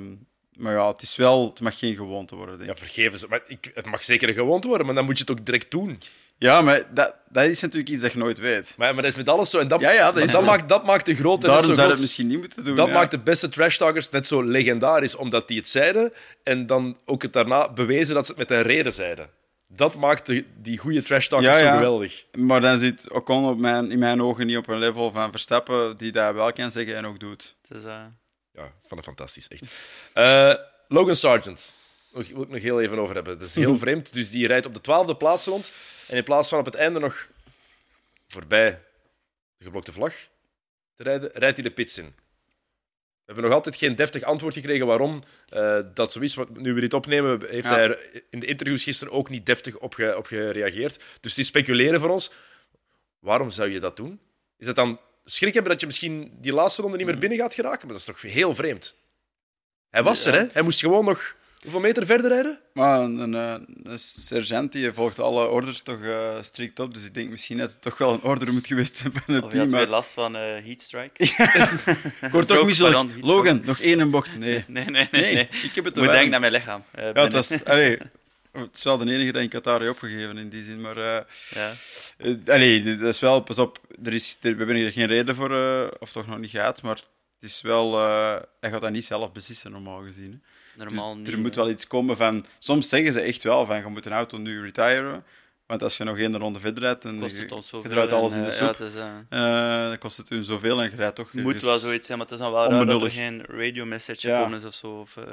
maar 0.55 0.73
ja, 0.73 0.87
het, 0.87 1.01
is 1.01 1.15
wel, 1.15 1.49
het 1.49 1.61
mag 1.61 1.79
geen 1.79 1.95
gewoonte 1.95 2.35
worden, 2.35 2.57
denk 2.57 2.69
Ja, 2.69 2.75
vergeven 2.75 3.19
ze. 3.19 3.27
Maar 3.29 3.41
ik, 3.47 3.71
het 3.73 3.85
mag 3.85 4.03
zeker 4.03 4.27
een 4.29 4.33
gewoonte 4.33 4.67
worden, 4.67 4.85
maar 4.85 4.95
dan 4.95 5.05
moet 5.05 5.17
je 5.17 5.23
het 5.27 5.31
ook 5.39 5.45
direct 5.45 5.71
doen. 5.71 5.97
Ja, 6.39 6.61
maar 6.61 6.93
dat, 6.93 7.15
dat 7.29 7.45
is 7.45 7.61
natuurlijk 7.61 7.89
iets 7.89 8.01
dat 8.01 8.11
je 8.11 8.17
nooit 8.17 8.37
weet. 8.37 8.75
Maar, 8.77 8.93
maar 8.93 9.03
dat 9.03 9.11
is 9.11 9.17
met 9.17 9.29
alles 9.29 9.49
zo. 9.49 9.59
En 9.59 9.67
dat, 9.67 9.81
Ja, 9.81 9.91
ja, 9.91 10.11
dat 10.11 10.43
maakt, 10.43 10.69
dat 10.69 10.85
maakt 10.85 11.05
de 11.05 11.15
grote 11.15 11.45
Daarom 11.45 11.65
zo 11.65 11.73
zou 11.73 11.77
groot. 11.77 11.91
het 11.91 12.01
misschien 12.01 12.27
niet 12.27 12.39
moeten 12.39 12.63
doen. 12.63 12.75
Dat 12.75 12.87
ja. 12.87 12.93
maakt 12.93 13.11
de 13.11 13.19
beste 13.19 13.49
trash-talkers 13.49 14.09
net 14.09 14.27
zo 14.27 14.43
legendarisch, 14.43 15.15
omdat 15.15 15.47
die 15.47 15.57
het 15.57 15.69
zeiden 15.69 16.13
en 16.43 16.65
dan 16.65 16.97
ook 17.05 17.21
het 17.21 17.33
daarna 17.33 17.69
bewezen 17.69 18.15
dat 18.15 18.25
ze 18.25 18.31
het 18.31 18.49
met 18.49 18.57
een 18.57 18.63
reden 18.63 18.93
zeiden. 18.93 19.29
Dat 19.67 19.95
maakt 19.95 20.25
de, 20.25 20.45
die 20.55 20.77
goede 20.77 21.03
trash-talkers 21.03 21.59
Ja, 21.59 21.63
ja. 21.63 21.69
zo 21.71 21.75
geweldig. 21.75 22.25
Maar 22.31 22.61
dan 22.61 22.77
zit 22.77 23.11
Ocon 23.11 23.49
op 23.49 23.57
mijn, 23.57 23.91
in 23.91 23.99
mijn 23.99 24.21
ogen 24.21 24.45
niet 24.47 24.57
op 24.57 24.67
een 24.67 24.77
level 24.77 25.11
van 25.11 25.31
Verstappen 25.31 25.97
die 25.97 26.11
dat 26.11 26.33
wel 26.33 26.53
kan 26.53 26.71
zeggen 26.71 26.95
en 26.95 27.05
ook 27.05 27.19
doet. 27.19 27.55
Het 27.67 27.77
is, 27.77 27.83
eh, 27.83 28.05
Ja, 28.51 28.71
van 28.87 29.03
fantastisch, 29.03 29.47
echt. 29.47 29.63
Eh, 30.13 30.53
Logan 30.87 31.15
Sargent. 31.15 31.73
Nog, 32.11 32.27
wil 32.29 32.41
ik 32.41 32.49
nog 32.49 32.61
heel 32.61 32.81
even 32.81 32.99
over 32.99 33.15
hebben. 33.15 33.39
Dat 33.39 33.47
is 33.47 33.55
heel 33.55 33.77
vreemd. 33.85 34.13
Dus 34.13 34.29
die 34.29 34.47
rijdt 34.47 34.65
op 34.65 34.73
de 34.73 34.81
twaalfde 34.81 35.15
plaats 35.15 35.45
rond. 35.45 35.71
En 36.07 36.17
in 36.17 36.23
plaats 36.23 36.49
van 36.49 36.59
op 36.59 36.65
het 36.65 36.75
einde 36.75 36.99
nog 36.99 37.27
voorbij 38.27 38.81
de 39.57 39.63
geblokte 39.63 39.91
vlag 39.91 40.13
te 40.95 41.03
rijden, 41.03 41.29
rijdt 41.33 41.57
hij 41.57 41.67
de 41.67 41.73
pits 41.73 41.97
in. 41.97 42.15
We 43.27 43.33
hebben 43.33 43.51
nog 43.51 43.59
altijd 43.61 43.75
geen 43.75 43.95
deftig 43.95 44.23
antwoord 44.23 44.53
gekregen 44.53 44.85
waarom 44.85 45.23
eh, 45.49 45.79
dat 45.93 46.11
zo 46.11 46.19
is. 46.19 46.35
Want 46.35 46.57
nu 46.57 46.73
we 46.73 46.79
dit 46.81 46.93
opnemen, 46.93 47.41
heeft 47.49 47.63
Ja. 47.63 47.69
hij 47.73 47.83
er 47.83 48.23
in 48.29 48.39
de 48.39 48.45
interviews 48.45 48.83
gisteren 48.83 49.13
ook 49.13 49.29
niet 49.29 49.45
deftig 49.45 49.77
op, 49.77 49.93
ge- 49.93 50.17
op 50.17 50.25
gereageerd. 50.25 51.03
Dus 51.21 51.33
die 51.33 51.43
speculeren 51.45 51.99
voor 51.99 52.09
ons. 52.09 52.31
Waarom 53.19 53.49
zou 53.49 53.69
je 53.69 53.79
dat 53.79 53.95
doen? 53.97 54.19
Is 54.57 54.67
het 54.67 54.75
dan 54.75 54.99
schrik 55.25 55.53
hebben 55.53 55.71
dat 55.71 55.79
je 55.81 55.87
misschien 55.87 56.31
die 56.41 56.53
laatste 56.53 56.81
ronde 56.81 56.97
niet 56.97 57.05
meer 57.05 57.17
binnen 57.17 57.37
gaat 57.37 57.53
geraken? 57.53 57.79
Maar 57.87 57.97
dat 57.97 57.99
is 57.99 58.05
toch 58.05 58.21
heel 58.21 58.53
vreemd? 58.55 58.95
Hij 59.89 60.03
was 60.03 60.23
Ja. 60.23 60.31
er, 60.33 60.39
hè? 60.39 60.45
Hij 60.51 60.61
moest 60.61 60.79
gewoon 60.79 61.05
nog 61.05 61.35
hoeveel 61.61 61.79
meter 61.79 62.05
verder 62.05 62.29
rijden? 62.31 62.59
Maar 62.73 62.99
een, 62.99 63.17
een, 63.19 63.35
eh, 63.35 63.61
een 63.83 63.99
sergeant 63.99 64.71
die 64.71 64.91
volgt 64.91 65.19
alle 65.19 65.47
orders 65.47 65.81
toch 65.81 66.01
eh, 66.01 66.37
strikt 66.41 66.79
op. 66.79 66.93
Dus 66.93 67.03
ik 67.05 67.13
denk 67.13 67.29
misschien 67.29 67.57
dat 67.57 67.71
het 67.71 67.81
toch 67.81 67.97
wel 67.97 68.13
een 68.13 68.21
order 68.21 68.53
moet 68.53 68.67
geweest 68.67 68.97
zijn 68.97 69.13
van 69.13 69.35
het 69.35 69.43
of 69.43 69.51
je 69.53 69.57
had 69.59 69.69
team. 69.69 69.79
weer 69.81 69.89
last 69.89 70.11
van 70.11 70.35
eh 70.35 70.41
heatstrike. 70.65 71.23
ik 72.25 72.31
word 72.31 72.47
toch 72.47 72.65
misselijk. 72.65 73.09
Logan, 73.21 73.61
nog 73.65 73.79
één 73.79 73.99
een 73.99 74.11
bocht. 74.11 74.37
Nee. 74.37 74.63
Nee, 74.67 74.85
nee, 74.85 75.07
nee. 75.11 75.21
Nee, 75.21 75.33
nee. 75.33 75.47
ik 75.63 75.71
heb 75.75 75.85
het 75.85 75.95
Moet 75.95 76.05
denken 76.11 76.29
naar 76.29 76.39
mijn 76.39 76.51
lichaam. 76.51 76.83
eh, 76.91 77.03
Ja, 77.13 77.23
het, 77.23 77.33
was, 77.33 77.65
allee, 77.65 77.97
het 78.51 78.77
is 78.77 78.83
wel 78.83 78.97
de 78.97 79.11
enige 79.13 79.31
dat 79.31 79.41
in 79.41 79.49
Qatar 79.49 79.79
heeft 79.79 79.91
opgegeven 79.91 80.37
in 80.37 80.49
die 80.49 80.63
zin. 80.63 80.81
Maar 80.81 80.97
eh, 80.97 81.23
Ja. 81.49 81.71
allee, 82.53 82.97
dat 82.97 83.13
is 83.13 83.19
wel, 83.19 83.39
pas 83.41 83.57
op, 83.59 83.79
er 84.03 84.13
is, 84.13 84.37
er, 84.41 84.51
we 84.51 84.57
hebben 84.57 84.75
er 84.75 84.91
geen 84.91 85.07
reden 85.07 85.35
voor, 85.35 85.51
eh, 85.55 85.87
of 85.99 86.11
toch 86.11 86.27
nog 86.27 86.37
niet 86.37 86.51
gehad. 86.51 86.81
Maar 86.81 86.95
het 87.39 87.49
is 87.49 87.61
wel, 87.61 87.93
eh, 87.99 88.35
hij 88.59 88.69
gaat 88.71 88.81
dat 88.81 88.91
niet 88.91 89.05
zelf 89.05 89.31
beslissen, 89.31 89.71
normaal 89.71 90.01
gezien. 90.03 90.31
Hè. 90.31 90.55
Normaal 90.77 91.09
dus 91.15 91.17
niet. 91.25 91.33
er 91.33 91.39
moet 91.39 91.55
hè. 91.55 91.61
wel 91.61 91.69
iets 91.69 91.87
komen 91.87 92.17
van. 92.17 92.45
Soms 92.59 92.89
zeggen 92.89 93.13
ze 93.13 93.21
echt 93.21 93.43
wel 93.43 93.65
van 93.65 93.77
je 93.77 93.85
moet 93.87 94.05
een 94.05 94.11
auto 94.11 94.37
nu 94.37 94.61
retiren. 94.61 95.23
Want 95.65 95.83
als 95.83 95.97
je 95.97 96.03
nog 96.03 96.17
één 96.17 96.37
ronde 96.37 96.59
verder 96.59 96.83
rijdt, 96.83 97.01
dan 97.01 97.19
kost 97.19 97.35
je, 97.35 97.41
het 97.41 97.51
ons 97.51 97.69
je 97.69 97.81
draait 97.89 98.11
alles 98.11 98.31
en, 98.31 98.37
in 98.37 98.43
de 98.43 98.49
eh, 98.49 98.55
soep. 98.57 98.75
Ja, 98.77 98.83
het 98.85 98.93
is, 98.93 98.95
eh, 98.95 99.83
Eh, 99.83 99.87
dan 99.87 99.97
kost 99.97 100.17
het 100.17 100.29
hun 100.29 100.43
zoveel 100.43 100.81
en 100.81 100.89
je 100.89 100.95
rijdt 100.95 101.15
toch. 101.15 101.33
moet 101.33 101.45
ergens- 101.45 101.63
wel 101.65 101.77
zoiets 101.77 102.05
zijn, 102.05 102.17
maar 102.17 102.27
het 102.27 102.35
is 102.35 102.41
dan 102.41 102.51
wel 102.53 102.69
raar 102.71 102.85
dat 102.85 103.01
er 103.03 103.11
geen 103.11 103.43
radio 103.47 103.85
message 103.85 104.27
Ja. 104.27 104.37
gekomen 104.37 104.57
is 104.59 104.65
of 104.65 104.73
zo. 104.73 104.87
Of, 104.99 105.17
eh, 105.17 105.23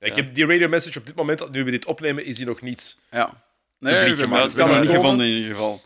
Ik 0.00 0.16
Ja. 0.16 0.22
heb 0.22 0.34
die 0.34 0.46
radio 0.46 0.68
message 0.68 0.98
op 0.98 1.06
dit 1.06 1.14
moment, 1.14 1.50
nu 1.50 1.64
we 1.64 1.70
dit 1.70 1.86
opnemen, 1.86 2.24
is 2.24 2.36
die 2.36 2.46
nog 2.46 2.60
niet. 2.60 2.98
Ja. 3.10 3.42
Nee, 3.78 3.94
hebben 3.94 4.16
Het 4.18 4.26
kan 4.28 4.40
het 4.42 4.56
nog 4.56 4.68
niet 4.68 4.86
komen. 4.86 4.94
gevonden 4.94 5.26
in 5.26 5.32
ieder 5.36 5.50
geval. 5.50 5.82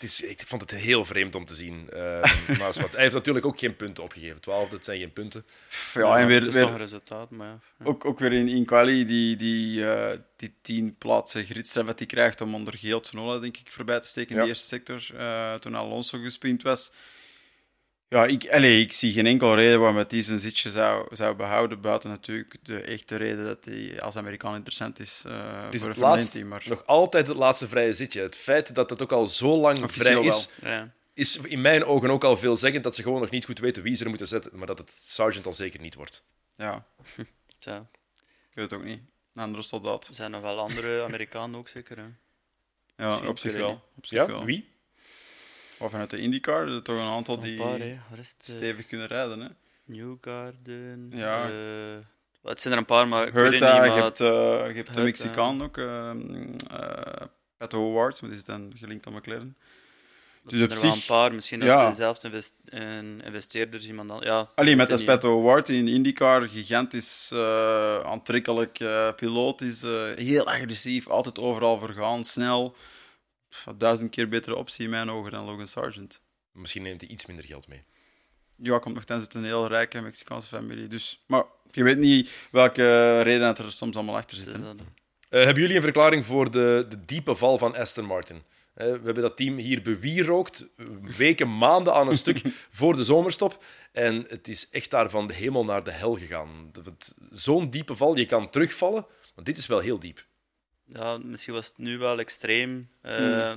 Het 0.00 0.08
is, 0.08 0.20
ik 0.22 0.42
vond 0.46 0.60
het 0.60 0.70
heel 0.70 1.04
vreemd 1.04 1.34
om 1.34 1.44
te 1.44 1.54
zien. 1.54 1.90
Eh, 1.90 2.00
maar 2.58 2.72
wat. 2.72 2.92
Hij 2.92 3.02
heeft 3.02 3.14
natuurlijk 3.14 3.46
ook 3.46 3.58
geen 3.58 3.76
punten 3.76 4.04
opgegeven. 4.04 4.40
12, 4.40 4.68
dat 4.68 4.84
zijn 4.84 4.98
geen 4.98 5.12
punten. 5.12 5.44
Ja, 5.94 6.18
en 6.18 6.28
het 6.28 6.52
weer, 6.52 6.70
is 6.70 6.76
resultaat, 6.76 7.30
maar 7.30 7.58
ja. 7.78 7.84
ook, 7.84 8.04
ook 8.04 8.18
weer 8.18 8.32
in, 8.32 8.48
in 8.48 8.64
quali 8.64 9.04
die, 9.04 9.36
die, 9.36 9.90
eh, 9.92 10.18
die 10.36 10.54
tien 10.62 10.96
plaatsen 10.96 11.44
gridstraf 11.44 11.86
dat 11.86 11.98
hij 11.98 12.06
krijgt 12.06 12.40
om 12.40 12.54
onder 12.54 12.78
Geel 12.78 13.00
Tsunoda, 13.00 13.38
denk 13.38 13.56
ik, 13.56 13.72
voorbij 13.72 14.00
te 14.00 14.08
steken 14.08 14.30
in 14.30 14.36
Ja. 14.36 14.42
de 14.42 14.48
eerste 14.48 14.66
sector, 14.66 15.06
eh, 15.16 15.54
toen 15.54 15.74
Alonso 15.74 16.18
gespind 16.18 16.62
was. 16.62 16.92
Ja, 18.10 18.26
ik, 18.26 18.48
allee, 18.50 18.80
ik 18.80 18.92
zie 18.92 19.12
geen 19.12 19.26
enkel 19.26 19.54
reden 19.54 19.80
waarom 19.80 20.04
hij 20.08 20.22
zijn 20.22 20.38
zitje 20.38 20.70
zou, 20.70 21.16
zou 21.16 21.36
behouden, 21.36 21.80
buiten 21.80 22.10
natuurlijk 22.10 22.56
de 22.62 22.80
echte 22.80 23.16
reden 23.16 23.44
dat 23.44 23.64
hij 23.64 24.02
als 24.02 24.16
Amerikaan 24.16 24.54
interessant 24.54 24.98
is 24.98 25.22
eh 25.26 25.62
Het 25.64 25.74
is 25.74 25.80
voor 25.80 25.88
het 25.88 25.98
een 25.98 26.02
Formule 26.02 26.06
laatst, 26.16 26.34
1 26.34 26.44
team. 26.44 26.48
Maar... 26.48 26.62
nog 26.68 26.86
altijd 26.86 27.26
het 27.26 27.36
laatste 27.36 27.68
vrije 27.68 27.92
zitje. 27.92 28.20
Het 28.20 28.36
feit 28.36 28.74
dat 28.74 28.90
het 28.90 29.02
ook 29.02 29.12
al 29.12 29.26
zo 29.26 29.56
lang 29.56 29.82
Officieel 29.82 30.16
vrij 30.22 30.26
is, 30.26 30.50
Ja. 30.62 30.92
is 31.14 31.36
in 31.36 31.60
mijn 31.60 31.84
ogen 31.84 32.10
ook 32.10 32.24
al 32.24 32.36
veelzeggend 32.36 32.84
dat 32.84 32.96
ze 32.96 33.02
gewoon 33.02 33.20
nog 33.20 33.30
niet 33.30 33.44
goed 33.44 33.58
weten 33.58 33.82
wie 33.82 33.94
ze 33.94 34.02
er 34.02 34.08
moeten 34.08 34.28
zetten. 34.28 34.58
Maar 34.58 34.66
dat 34.66 34.78
het 34.78 35.00
Sargent 35.04 35.46
al 35.46 35.52
zeker 35.52 35.80
niet 35.80 35.94
wordt. 35.94 36.24
Ja, 36.56 36.86
Zo. 37.58 37.74
ik 38.20 38.54
weet 38.54 38.70
het 38.70 38.72
ook 38.80 38.84
niet. 38.84 39.00
Een 39.34 39.42
andere 39.42 39.62
soldaat. 39.62 40.08
Er 40.08 40.14
zijn 40.14 40.30
nog 40.30 40.40
wel 40.40 40.58
andere 40.58 41.02
Amerikanen 41.02 41.58
ook 41.58 41.68
zeker. 41.68 41.96
Hè. 41.96 42.02
Ja, 42.96 43.06
Misschien 43.08 43.28
op 43.28 43.38
zich 43.38 43.52
wel. 43.52 43.84
Op 43.96 44.06
zich 44.06 44.18
Ja, 44.18 44.26
wel. 44.26 44.44
wie? 44.44 44.68
Of 45.80 45.90
vanuit 45.90 46.10
de 46.10 46.18
IndyCar, 46.18 46.62
er 46.62 46.70
zijn 46.70 46.82
toch 46.82 46.96
een 46.96 47.02
aantal 47.02 47.40
die 47.40 47.50
Een 47.50 47.56
paar, 47.58 47.78
het? 47.78 48.34
eh, 48.46 48.54
stevig 48.54 48.86
kunnen 48.86 49.06
rijden. 49.06 49.40
Hè? 49.40 49.48
Newgarden. 49.84 51.10
Ja. 51.14 51.42
eh, 51.44 51.98
het 52.42 52.60
zijn 52.60 52.72
er 52.74 52.80
een 52.80 52.86
paar, 52.86 53.08
maar 53.08 53.26
ik 53.26 53.32
weet 53.32 53.42
het 53.44 53.52
niet. 53.52 53.60
Hurta, 53.60 53.84
je 53.84 53.90
Maar 53.90 54.02
hebt, 54.02 54.20
eh, 54.20 54.26
je 54.68 54.72
hebt 54.74 54.94
de. 54.94 55.02
Mexicaan 55.02 55.62
ook, 55.62 55.76
uh, 55.76 56.10
Pato 57.56 57.78
Howard, 57.78 58.20
maar 58.20 58.30
die 58.30 58.38
is 58.38 58.44
dan 58.44 58.72
gelinkt 58.76 59.06
aan 59.06 59.12
McLaren. 59.12 59.56
dat 60.42 60.50
dus 60.52 60.58
zijn 60.58 60.70
er 60.70 60.80
wel 60.80 60.92
een 60.92 61.04
paar. 61.06 61.34
Misschien 61.34 61.60
ja. 61.60 61.86
dat 61.86 61.96
zelfs 61.96 62.24
invest 62.24 62.54
een 62.64 63.22
investeerders 63.24 63.86
iemand 63.86 64.08
dan. 64.08 64.20
Ja, 64.20 64.50
Alleen 64.54 64.76
met 64.76 64.88
weet. 64.88 65.04
Pato 65.04 65.32
Howard 65.32 65.68
in 65.68 65.88
IndyCar, 65.88 66.48
gigantisch 66.48 67.32
aantrekkelijk 68.04 68.78
piloot, 69.16 69.60
is 69.60 69.82
heel 70.16 70.46
agressief, 70.46 71.08
altijd 71.08 71.38
overal 71.38 71.78
vergaan, 71.78 72.24
snel. 72.24 72.74
Duizend 73.76 74.10
keer 74.10 74.28
betere 74.28 74.56
optie 74.56 74.84
in 74.84 74.90
mijn 74.90 75.10
ogen 75.10 75.30
dan 75.30 75.44
Logan 75.44 75.66
Sargent. 75.66 76.20
Misschien 76.52 76.82
neemt 76.82 77.00
hij 77.00 77.10
iets 77.10 77.26
minder 77.26 77.44
geld 77.44 77.68
mee. 77.68 77.82
Ja, 78.56 78.78
komt 78.78 78.94
nog 78.94 79.06
uit 79.06 79.34
een 79.34 79.44
heel 79.44 79.66
rijke 79.66 80.00
Mexicaanse 80.00 80.48
familie. 80.48 80.86
Dus, 80.86 81.24
maar 81.26 81.44
je 81.70 81.82
weet 81.82 81.98
niet 81.98 82.30
welke 82.50 83.20
reden 83.20 83.40
dat 83.40 83.58
er 83.58 83.72
soms 83.72 83.96
allemaal 83.96 84.16
achter 84.16 84.36
Het 84.36 84.46
zit. 84.46 84.54
is 84.54 84.60
hè. 84.60 84.66
dat. 84.66 84.86
Eh, 85.28 85.44
hebben 85.44 85.62
jullie 85.62 85.76
een 85.76 85.82
verklaring 85.82 86.24
voor 86.24 86.50
de, 86.50 86.86
de 86.88 87.04
diepe 87.04 87.34
val 87.34 87.58
van 87.58 87.76
Aston 87.76 88.04
Martin? 88.04 88.42
Eh, 88.74 88.86
we 88.86 89.00
hebben 89.04 89.22
dat 89.22 89.36
team 89.36 89.56
hier 89.56 89.82
bewierookt, 89.82 90.68
weken, 91.16 91.58
maanden 91.58 91.94
aan 91.94 92.08
een 92.08 92.18
stuk 92.18 92.42
voor 92.70 92.96
de 92.96 93.04
zomerstop. 93.04 93.64
En 93.92 94.24
het 94.28 94.48
is 94.48 94.68
echt 94.70 94.90
daar 94.90 95.10
van 95.10 95.26
de 95.26 95.34
hemel 95.34 95.64
naar 95.64 95.84
de 95.84 95.92
hel 95.92 96.16
gegaan. 96.16 96.70
Zo'n 97.30 97.68
diepe 97.68 97.94
val, 97.96 98.16
je 98.16 98.26
kan 98.26 98.50
terugvallen, 98.50 99.06
want 99.34 99.46
dit 99.46 99.58
is 99.58 99.66
wel 99.66 99.78
heel 99.78 99.98
diep. 99.98 100.24
Ja, 100.92 101.18
misschien 101.18 101.54
was 101.54 101.66
het 101.66 101.78
nu 101.78 101.98
wel 101.98 102.18
extreem. 102.18 102.90
Eh, 103.02 103.52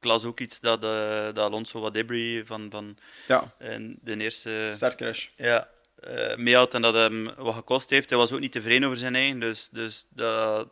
Ik 0.00 0.04
las 0.04 0.24
ook 0.24 0.40
iets 0.40 0.60
dat, 0.60 0.82
eh, 0.84 1.24
dat 1.24 1.38
Alonso 1.38 1.80
wat 1.80 1.94
debris 1.94 2.42
van, 2.44 2.66
van 2.70 2.96
Ja, 3.28 3.54
de 4.00 4.16
eerste 4.18 4.70
startcrash. 4.74 5.26
ja, 5.36 5.68
eh 6.00 6.36
mee 6.36 6.56
had 6.56 6.74
en 6.74 6.82
dat 6.82 6.94
hem 6.94 7.34
wat 7.36 7.54
gekost 7.54 7.90
heeft. 7.90 8.08
Hij 8.08 8.18
was 8.18 8.32
ook 8.32 8.40
niet 8.40 8.52
tevreden 8.52 8.84
over 8.84 8.98
zijn 8.98 9.14
eigen. 9.14 9.40
Dus, 9.40 9.68
dus 9.72 10.06
dat, 10.10 10.68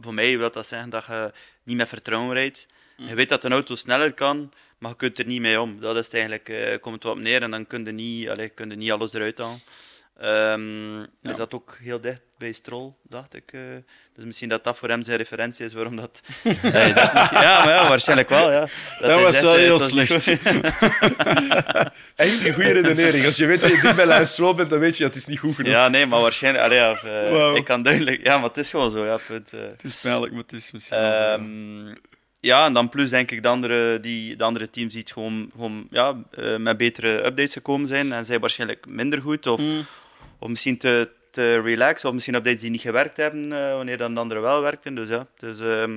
voor 0.00 0.14
mij 0.14 0.38
wil 0.38 0.50
dat 0.50 0.66
zeggen 0.66 0.90
dat 0.90 1.04
je 1.06 1.32
niet 1.62 1.76
met 1.76 1.88
vertrouwen 1.88 2.32
rijdt. 2.34 2.66
Je 2.96 3.14
weet 3.14 3.28
dat 3.28 3.44
een 3.44 3.52
auto 3.52 3.74
sneller 3.74 4.12
kan, 4.14 4.52
maar 4.78 4.90
je 4.90 4.96
kunt 4.96 5.18
er 5.18 5.26
niet 5.26 5.40
mee 5.40 5.60
om. 5.60 5.80
Dat 5.80 5.96
is 5.96 6.08
eigenlijk, 6.08 6.78
komt 6.80 6.94
het 6.94 7.04
wat 7.04 7.12
op 7.12 7.18
neer 7.18 7.42
en 7.42 7.50
dan 7.50 7.66
kun 7.66 7.84
je 7.84 7.92
niet, 7.92 8.28
allez, 8.28 8.50
kun 8.54 8.70
je 8.70 8.76
niet 8.76 8.90
alles 8.92 9.12
eruit 9.12 9.38
halen. 9.38 9.60
Ehm 10.20 10.98
Ja. 10.98 11.30
Is 11.30 11.36
dat 11.36 11.54
ook 11.54 11.76
heel 11.82 12.00
dicht 12.00 12.22
bij 12.38 12.52
Stroll, 12.52 12.92
dacht 13.08 13.34
ik. 13.34 13.52
eh. 13.52 13.60
dus 14.14 14.24
misschien 14.24 14.48
dat 14.48 14.64
dat 14.64 14.76
voor 14.78 14.88
hem 14.88 15.02
zijn 15.02 15.16
referentie 15.18 15.64
is 15.64 15.72
waarom 15.72 15.96
dat... 15.96 16.20
Nee, 16.62 16.92
dat 16.92 17.12
misschien- 17.14 17.40
ja, 17.40 17.64
maar 17.64 17.74
ja, 17.74 17.88
waarschijnlijk 17.88 18.28
wel. 18.28 18.50
Ja. 18.50 18.60
Dat, 18.60 19.10
hij 19.10 19.22
was 19.22 19.32
zegt, 19.32 19.44
wel 19.44 19.54
eh, 19.54 19.60
heel 19.60 19.84
slecht. 19.84 20.26
Echt 22.16 22.44
een 22.44 22.54
goede 22.54 22.70
redenering. 22.72 23.24
Als 23.24 23.36
je 23.36 23.46
weet 23.46 23.60
dat 23.60 23.70
je 23.70 23.80
dicht 23.80 23.96
bij 23.96 24.06
Lance 24.06 24.32
Stroll 24.32 24.54
bent, 24.54 24.70
dan 24.70 24.78
weet 24.78 24.96
je 24.96 25.02
dat 25.04 25.14
het 25.14 25.22
is 25.22 25.28
niet 25.28 25.38
goed 25.38 25.54
genoeg. 25.54 25.72
Ja, 25.72 25.88
nee, 25.88 26.06
maar 26.06 26.20
waarschijnlijk... 26.20 26.64
Allee, 26.64 26.78
ja, 26.78 26.90
of, 26.90 27.04
eh. 27.04 27.54
Ik 27.54 27.64
kan 27.64 27.82
duidelijk... 27.82 28.24
Ja, 28.24 28.38
maar 28.38 28.48
het 28.48 28.56
is 28.58 28.70
gewoon 28.70 28.90
zo, 28.90 29.04
ja, 29.04 29.18
punt. 29.26 29.52
eh. 29.52 29.60
Het 29.60 29.84
is 29.84 29.94
pijnlijk, 29.94 30.32
maar 30.32 30.42
het 30.42 30.52
is 30.52 30.70
misschien 30.72 30.96
ja. 30.98 31.32
Ehm, 31.34 31.94
ja, 32.40 32.66
en 32.66 32.72
dan 32.72 32.88
plus 32.88 33.10
denk 33.10 33.30
ik 33.30 33.42
de 33.42 33.48
andere, 33.48 34.00
die, 34.00 34.36
de 34.36 34.44
andere 34.44 34.70
teams 34.70 34.92
die 34.92 35.02
het 35.02 35.12
gewoon, 35.12 35.50
gewoon 35.52 35.86
ja, 35.90 36.16
uh, 36.38 36.56
met 36.56 36.76
betere 36.76 37.08
updates 37.16 37.52
gekomen 37.52 37.88
zijn 37.88 38.12
en 38.12 38.24
zij 38.24 38.38
waarschijnlijk 38.38 38.86
minder 38.88 39.20
goed. 39.22 39.46
Of, 39.46 39.60
Mm. 39.60 39.86
Of 40.38 40.48
misschien 40.48 40.78
te, 40.78 41.10
te 41.30 41.60
relaxed, 41.60 42.04
of 42.04 42.12
misschien 42.12 42.34
updates 42.34 42.60
die 42.60 42.70
niet 42.70 42.80
gewerkt 42.80 43.16
hebben 43.16 43.44
uh, 43.44 43.72
wanneer 43.72 43.98
dan 43.98 44.14
de 44.14 44.20
andere 44.20 44.40
wel 44.40 44.62
werkten. 44.62 44.94
Dus 44.94 45.08
ja, 45.08 45.26
het 45.34 45.42
is, 45.42 45.60
uh, 45.60 45.96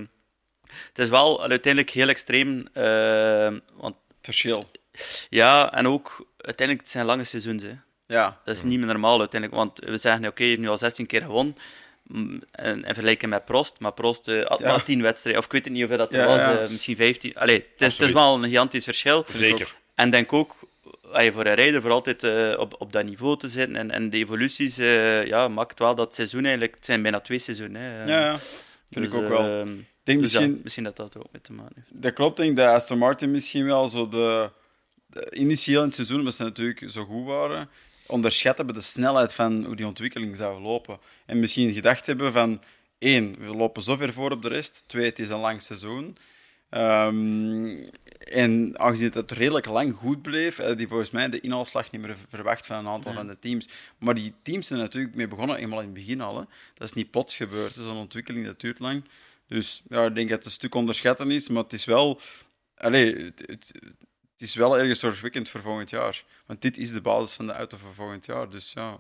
het 0.88 1.00
is 1.00 1.10
wel 1.10 1.42
uiteindelijk 1.42 1.94
heel 1.94 2.08
extreem. 2.08 2.68
Uh, 2.74 3.58
want, 3.74 3.96
Verschil. 4.22 4.72
Ja, 5.30 5.74
en 5.74 5.88
ook 5.88 6.26
uiteindelijk 6.38 6.88
het 6.88 6.90
zijn 6.90 7.06
lange 7.06 7.24
seizoens. 7.24 7.64
Hè. 7.64 7.74
Ja. 8.08 8.40
Dat 8.46 8.56
is 8.56 8.64
niet 8.64 8.78
meer 8.78 8.88
normaal 8.88 9.20
uiteindelijk, 9.20 9.60
want 9.60 9.80
we 9.80 9.98
zeggen 9.98 10.26
oké, 10.26 10.44
okay, 10.44 10.56
nu 10.56 10.70
al 10.70 10.78
16 10.78 11.06
keer 11.06 11.22
gewonnen. 11.22 11.56
En, 12.52 12.84
en 12.84 12.84
vergelijken 12.84 13.30
met 13.30 13.46
Prost, 13.46 13.80
maar 13.80 13.94
Prost 13.94 14.28
uh, 14.28 14.46
had 14.46 14.60
ja. 14.60 14.72
maar 14.72 14.84
10 14.84 15.02
wedstrijden, 15.02 15.42
of 15.42 15.48
ik 15.48 15.52
weet 15.52 15.64
het 15.64 15.74
niet 15.74 15.82
hoeveel 15.82 15.98
dat 15.98 16.14
er 16.14 16.20
ja, 16.20 16.26
was, 16.26 16.60
ja. 16.60 16.68
misschien 16.70 16.96
15. 16.96 17.36
Allee, 17.36 17.56
het, 17.56 17.82
is, 17.82 17.98
het 17.98 18.08
is 18.08 18.14
wel 18.14 18.36
een 18.36 18.44
gigantisch 18.44 18.84
verschil. 18.84 19.26
Zeker. 19.30 19.76
En 19.96 20.10
denk 20.10 20.34
ook, 20.34 20.56
voor 21.12 21.46
een 21.46 21.56
rijder 21.56 21.82
voor 21.82 21.92
altijd 21.92 22.24
uh, 22.24 22.60
op, 22.60 22.76
op 22.78 22.92
dat 22.92 23.06
niveau 23.06 23.38
te 23.38 23.48
zitten 23.48 23.76
en, 23.76 23.92
en 23.92 24.10
de 24.10 24.18
evoluties, 24.18 24.76
ja, 25.26 25.48
maakt 25.48 25.80
wel 25.80 25.96
dat 25.96 26.16
seizoen 26.16 26.44
eigenlijk, 26.44 26.76
het 26.76 26.86
zijn 26.86 27.02
bijna 27.02 27.20
twee 27.20 27.40
seizoenen. 27.40 27.82
Hè. 27.82 28.04
Ja, 28.04 28.20
ja, 28.20 28.40
vind 28.92 29.06
dus, 29.06 29.14
ik 29.14 29.14
ook 29.14 29.28
wel. 29.30 29.60
Ik 29.60 29.66
denk 30.04 30.20
dus 30.20 30.32
misschien, 30.32 30.60
misschien 30.64 30.84
dat 30.84 30.96
dat 30.96 31.14
er 31.14 31.20
ook 31.20 31.32
mee 31.32 31.42
te 31.42 31.54
maken 31.54 31.74
heeft. 31.76 32.04
Dat 32.04 32.14
klopt, 32.14 32.38
denk 32.38 32.50
ik 32.50 32.56
dat 32.56 32.68
Aston 32.68 32.98
Martin 32.98 33.32
misschien 33.32 33.66
wel 33.66 33.90
zo 33.90 34.08
de, 34.08 34.50
de 35.06 35.32
initieel 35.36 35.80
in 35.80 35.86
het 35.86 35.96
seizoen, 35.96 36.20
omdat 36.20 36.36
ze 36.36 36.44
natuurlijk 36.44 36.84
zo 36.88 37.06
goed 37.06 37.26
waren, 37.26 37.70
onderschat 38.06 38.58
hebben 38.58 38.76
de 38.76 38.82
snelheid 38.82 39.34
van 39.34 39.66
hoe 39.66 39.76
die 39.76 39.88
ontwikkeling 39.88 40.36
zou 40.36 40.62
lopen. 40.62 41.00
En 41.26 41.40
misschien 41.40 41.74
gedacht 41.74 42.06
hebben 42.06 42.32
van, 42.32 42.62
één, 42.98 43.36
we 43.40 43.56
lopen 43.56 43.82
zo 43.82 43.96
ver 43.96 44.14
voor 44.14 44.32
op 44.32 44.42
de 44.42 44.48
rest. 44.48 44.84
Twee, 44.88 45.06
het 45.06 45.20
is 45.20 45.30
een 45.30 45.40
lang 45.40 45.62
seizoen. 45.62 46.18
Um, 46.72 47.90
en 48.20 48.80
aangezien 48.80 49.12
het 49.14 49.32
redelijk 49.32 49.66
lang 49.66 49.96
goed 49.96 50.22
bleef, 50.22 50.58
hadden 50.58 50.78
die 50.78 50.88
volgens 50.88 51.10
mij 51.10 51.30
de 51.30 51.40
inhaalslag 51.40 51.92
niet 51.92 52.02
meer 52.02 52.18
verwacht 52.30 52.66
van 52.66 52.78
een 52.78 52.88
aantal 52.88 53.14
van 53.14 53.28
de 53.28 53.40
teams. 53.40 53.70
Maar 53.98 54.16
die 54.16 54.34
teams 54.42 54.68
zijn 54.68 54.80
natuurlijk 54.80 55.16
mee 55.16 55.28
begonnen, 55.28 55.58
eenmaal 55.58 55.80
in 55.80 55.86
het 55.86 55.94
begin 55.94 56.22
al. 56.22 56.38
Hè. 56.38 56.44
Dat 56.74 56.88
is 56.88 56.94
niet 56.94 57.12
plots 57.12 57.36
gebeurd, 57.36 57.74
zo'n 57.74 57.98
ontwikkeling 57.98 58.46
dat 58.46 58.60
duurt 58.60 58.80
lang. 58.80 59.04
Dus 59.48 59.82
ja, 59.90 60.06
ik 60.06 60.16
denk 60.16 60.30
dat 60.30 60.38
het 60.38 60.46
een 60.46 60.52
stuk 60.52 60.76
onderschatten 60.76 61.32
is, 61.32 61.50
maar 61.50 61.64
het 61.64 61.74
is 61.74 61.86
wel... 61.86 62.22
Allee, 62.76 63.16
het, 63.16 63.44
het, 63.46 63.72
het 64.32 64.42
is 64.42 64.56
wel 64.56 64.78
ergens 64.78 65.00
zorgwekkend 65.00 65.50
voor 65.50 65.62
volgend 65.62 65.90
jaar. 65.90 66.24
Want 66.46 66.62
dit 66.62 66.78
is 66.78 66.92
de 66.92 67.02
basis 67.02 67.34
van 67.34 67.48
de 67.48 67.54
auto 67.54 67.78
voor 67.78 67.94
volgend 67.94 68.26
jaar. 68.26 68.50
Dus 68.50 68.72
ja, 68.74 68.98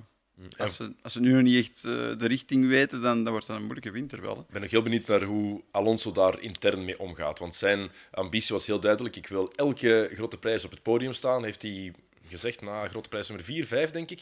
als 0.57 0.75
ze, 0.75 0.93
als 1.01 1.13
ze 1.13 1.19
nu 1.19 1.33
nog 1.33 1.41
niet 1.41 1.65
echt 1.65 1.83
uh, 1.85 1.91
de 2.17 2.27
richting 2.27 2.67
weten, 2.67 3.01
dan, 3.01 3.23
dan 3.23 3.31
wordt 3.31 3.47
het 3.47 3.55
een 3.55 3.63
moeilijke 3.63 3.91
winter 3.91 4.21
wel. 4.21 4.35
Hè. 4.35 4.41
Ik 4.41 4.49
ben 4.49 4.61
nog 4.61 4.71
heel 4.71 4.81
benieuwd 4.81 5.07
naar 5.07 5.23
hoe 5.23 5.61
Alonso 5.71 6.11
daar 6.11 6.41
intern 6.41 6.85
mee 6.85 6.99
omgaat. 6.99 7.39
Want 7.39 7.55
zijn 7.55 7.89
ambitie 8.11 8.55
was 8.55 8.67
heel 8.67 8.79
duidelijk. 8.79 9.15
Ik 9.15 9.27
wil 9.27 9.51
elke 9.55 10.09
grote 10.13 10.37
prijs 10.37 10.65
op 10.65 10.71
het 10.71 10.81
podium 10.81 11.13
staan, 11.13 11.43
heeft 11.43 11.61
hij 11.61 11.93
gezegd 12.27 12.61
na 12.61 12.87
grote 12.87 13.09
prijs 13.09 13.27
nummer 13.27 13.45
4, 13.45 13.65
5, 13.65 13.91
denk 13.91 14.11
ik. 14.11 14.19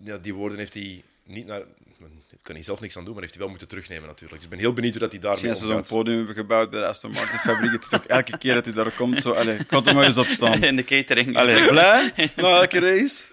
Ja, 0.00 0.18
die 0.18 0.34
woorden 0.34 0.58
heeft 0.58 0.74
hij 0.74 1.02
niet 1.24 1.46
naar... 1.46 1.62
Ik 2.30 2.38
kan 2.42 2.54
hij 2.54 2.64
zelf 2.64 2.80
niks 2.80 2.96
aan 2.96 3.04
doen, 3.04 3.12
maar 3.12 3.22
heeft 3.22 3.34
hij 3.34 3.42
wel 3.42 3.50
moeten 3.50 3.68
terugnemen 3.68 4.06
natuurlijk. 4.06 4.34
Dus 4.34 4.44
ik 4.44 4.50
ben 4.50 4.58
heel 4.58 4.72
benieuwd 4.72 4.92
hoe 4.92 5.02
dat 5.02 5.12
hij 5.12 5.20
daarmee 5.20 5.42
Misschien 5.42 5.66
omgaat. 5.66 5.78
als 5.78 5.88
ze 5.88 5.94
zo'n 5.94 5.98
podium 5.98 6.16
hebben 6.16 6.34
gebouwd 6.34 6.70
bij 6.70 6.80
de 6.80 6.86
Aston 6.86 7.10
Martin 7.10 7.38
fabriek, 7.38 7.72
het 7.72 7.82
is 7.82 7.88
toch 7.88 8.04
elke 8.06 8.38
keer 8.38 8.54
dat 8.54 8.64
hij 8.64 8.74
daar 8.74 8.90
komt 8.90 9.22
zo... 9.22 9.30
Allee, 9.32 9.58
ik 9.58 9.66
kan 9.66 9.86
er 9.86 9.94
maar 9.94 10.04
eens 10.04 10.16
op 10.16 10.26
staan. 10.26 10.62
In 10.70 10.76
de 10.76 10.84
catering. 10.84 11.36
Allee, 11.36 11.68
blij 11.68 12.12
na 12.36 12.60
elke 12.60 12.78
race. 12.78 13.24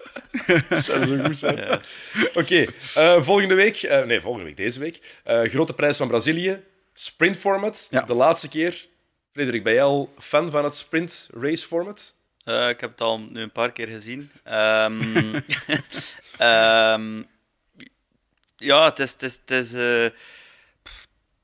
dat 0.68 0.84
zou 0.84 1.06
zo 1.06 1.24
goed 1.24 1.38
zijn. 1.38 1.56
Ja. 1.56 1.80
Oké, 2.28 2.38
okay, 2.38 2.68
uh, 2.96 3.22
volgende 3.22 3.54
week... 3.54 3.82
Uh, 3.82 4.04
nee, 4.04 4.20
volgende 4.20 4.46
week, 4.46 4.56
deze 4.56 4.78
week. 4.78 5.18
Uh, 5.26 5.42
grote 5.42 5.74
prijs 5.74 5.96
van 5.96 6.08
Brazilië. 6.08 6.62
Sprint 6.94 7.36
format. 7.36 7.86
Ja. 7.90 8.02
De 8.02 8.14
laatste 8.14 8.48
keer. 8.48 8.88
Frederik, 9.32 9.64
ben 9.64 9.72
jij 9.72 9.82
al 9.82 10.14
fan 10.18 10.50
van 10.50 10.64
het 10.64 10.76
sprint 10.76 11.28
race 11.32 11.66
format? 11.66 12.14
Uh, 12.44 12.68
ik 12.68 12.80
heb 12.80 12.90
het 12.90 13.00
al 13.00 13.18
nu 13.18 13.40
een 13.40 13.52
paar 13.52 13.72
keer 13.72 13.86
gezien. 13.86 14.30
Um, 14.46 15.42
um, 16.40 17.26
ja, 18.60 18.84
het 18.84 18.98
is, 18.98 19.12
het 19.12 19.22
is, 19.22 19.40
het 19.40 19.50
is, 19.50 19.74
uh, 19.74 20.02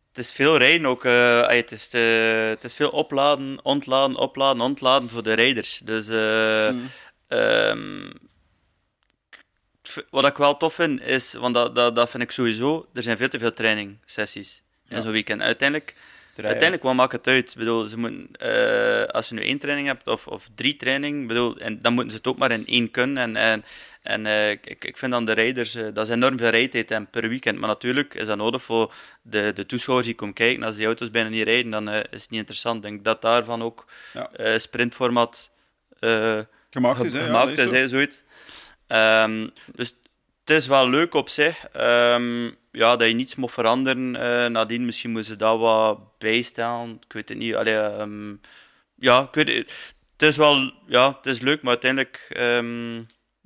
het 0.09 0.19
is 0.25 0.33
veel 0.33 0.57
rijden 0.57 0.87
ook. 0.87 1.05
Uh, 1.05 1.49
het, 1.49 1.73
is, 1.73 1.89
uh, 1.95 2.49
het 2.49 2.65
is 2.65 2.75
veel 2.75 2.91
opladen, 2.91 3.59
ontladen, 3.63 4.17
opladen, 4.17 4.63
ontladen 4.63 5.09
voor 5.09 5.23
de 5.23 5.33
rijders. 5.33 5.81
Dus 5.85 6.09
mm. 6.09 6.91
um, 7.29 8.13
wat 10.11 10.27
ik 10.27 10.37
wel 10.37 10.57
tof 10.57 10.75
vind 10.75 11.03
is, 11.03 11.33
want 11.33 11.55
dat, 11.55 11.75
dat, 11.75 11.95
dat 11.95 12.11
vind 12.11 12.23
ik 12.23 12.31
sowieso, 12.31 12.89
er 12.95 13.03
zijn 13.03 13.17
veel 13.17 13.29
te 13.29 13.39
veel 13.39 13.53
trainingssessies 13.53 14.63
in 14.89 14.97
ja. 14.97 15.03
zo'n 15.03 15.13
weekend. 15.13 15.41
Uiteindelijk. 15.41 15.95
Uiteindelijk, 16.37 16.83
wat 16.83 16.95
maakt 16.95 17.13
het 17.13 17.27
uit? 17.27 17.51
Ik 17.51 17.57
bedoel, 17.57 17.85
ze 17.85 17.99
moeten, 17.99 19.11
als 19.13 19.29
je 19.29 19.35
nu 19.35 19.43
één 19.43 19.59
training 19.59 19.87
hebt 19.89 20.09
of, 20.09 20.27
of 20.27 20.49
drie 20.55 20.77
trainingen, 20.77 21.27
bedoel, 21.27 21.57
en 21.57 21.81
dan 21.81 21.93
moeten 21.93 22.11
ze 22.11 22.17
het 22.17 22.27
ook 22.27 22.39
maar 22.39 22.51
in 22.51 22.67
één 22.67 22.91
kunnen. 22.91 23.23
En, 23.23 23.37
en, 23.37 23.65
en 24.07 24.25
uh, 24.25 24.51
ik, 24.51 24.85
ik 24.85 24.97
vind 24.97 25.13
dan 25.13 25.25
de 25.25 25.33
rijders, 25.33 25.75
uh, 25.75 25.83
dat 25.93 26.09
is 26.09 26.15
enorm 26.15 26.39
veel 26.39 26.49
rijtijd 26.49 26.91
en 26.91 27.11
per 27.11 27.29
weekend. 27.29 27.59
Maar 27.59 27.69
natuurlijk 27.69 28.15
is 28.15 28.27
dat 28.27 28.37
nodig 28.37 28.63
voor 28.63 28.95
de, 29.23 29.53
de 29.55 29.67
toeschouwers 29.67 30.07
die 30.07 30.17
komen 30.17 30.35
kijken. 30.35 30.63
Als 30.63 30.77
die 30.77 30.87
auto's 30.87 31.11
bijna 31.11 31.29
niet 31.29 31.45
rijden, 31.45 31.71
dan 31.71 31.89
is 31.89 32.23
het 32.23 32.31
niet 32.31 32.41
interessant. 32.41 32.77
Ik 32.77 32.83
denk 32.83 33.05
dat 33.05 33.23
daarvan 33.23 33.63
ook 33.63 33.87
ja. 34.13 34.59
sprintformat 34.59 35.51
gemaakt 36.71 37.05
is. 37.05 37.13
Hè? 37.13 37.25
Gemaakt 37.25 37.57
ja, 37.57 37.65
is, 37.65 37.91
zoiets. 37.91 38.25
Um, 38.89 39.53
dus 39.75 39.95
het 40.41 40.57
is 40.57 40.67
wel 40.67 40.89
leuk 40.89 41.15
op 41.15 41.29
zich. 41.29 41.67
Um, 41.77 42.57
ja, 42.73 42.97
dat 42.97 43.09
je 43.09 43.15
niets 43.15 43.35
moet 43.35 43.53
veranderen. 43.53 44.11
Nadien 44.53 44.85
misschien 44.85 45.11
moeten 45.11 45.31
ze 45.31 45.37
dat 45.37 45.59
wat 45.59 46.19
bijstellen. 46.19 47.01
Ik 47.07 47.13
weet 47.13 47.29
het 47.29 47.39
niet. 47.39 47.55
Allee, 47.55 47.75
um, 47.75 48.41
ja, 48.95 49.23
ik 49.23 49.35
weet 49.35 49.57
het. 49.57 49.95
Het 50.17 50.29
is 50.29 50.37
wel 50.37 50.73
ja, 50.87 51.17
het 51.17 51.27
is 51.27 51.41
leuk, 51.41 51.63
maar 51.63 51.79
uiteindelijk 51.83 52.29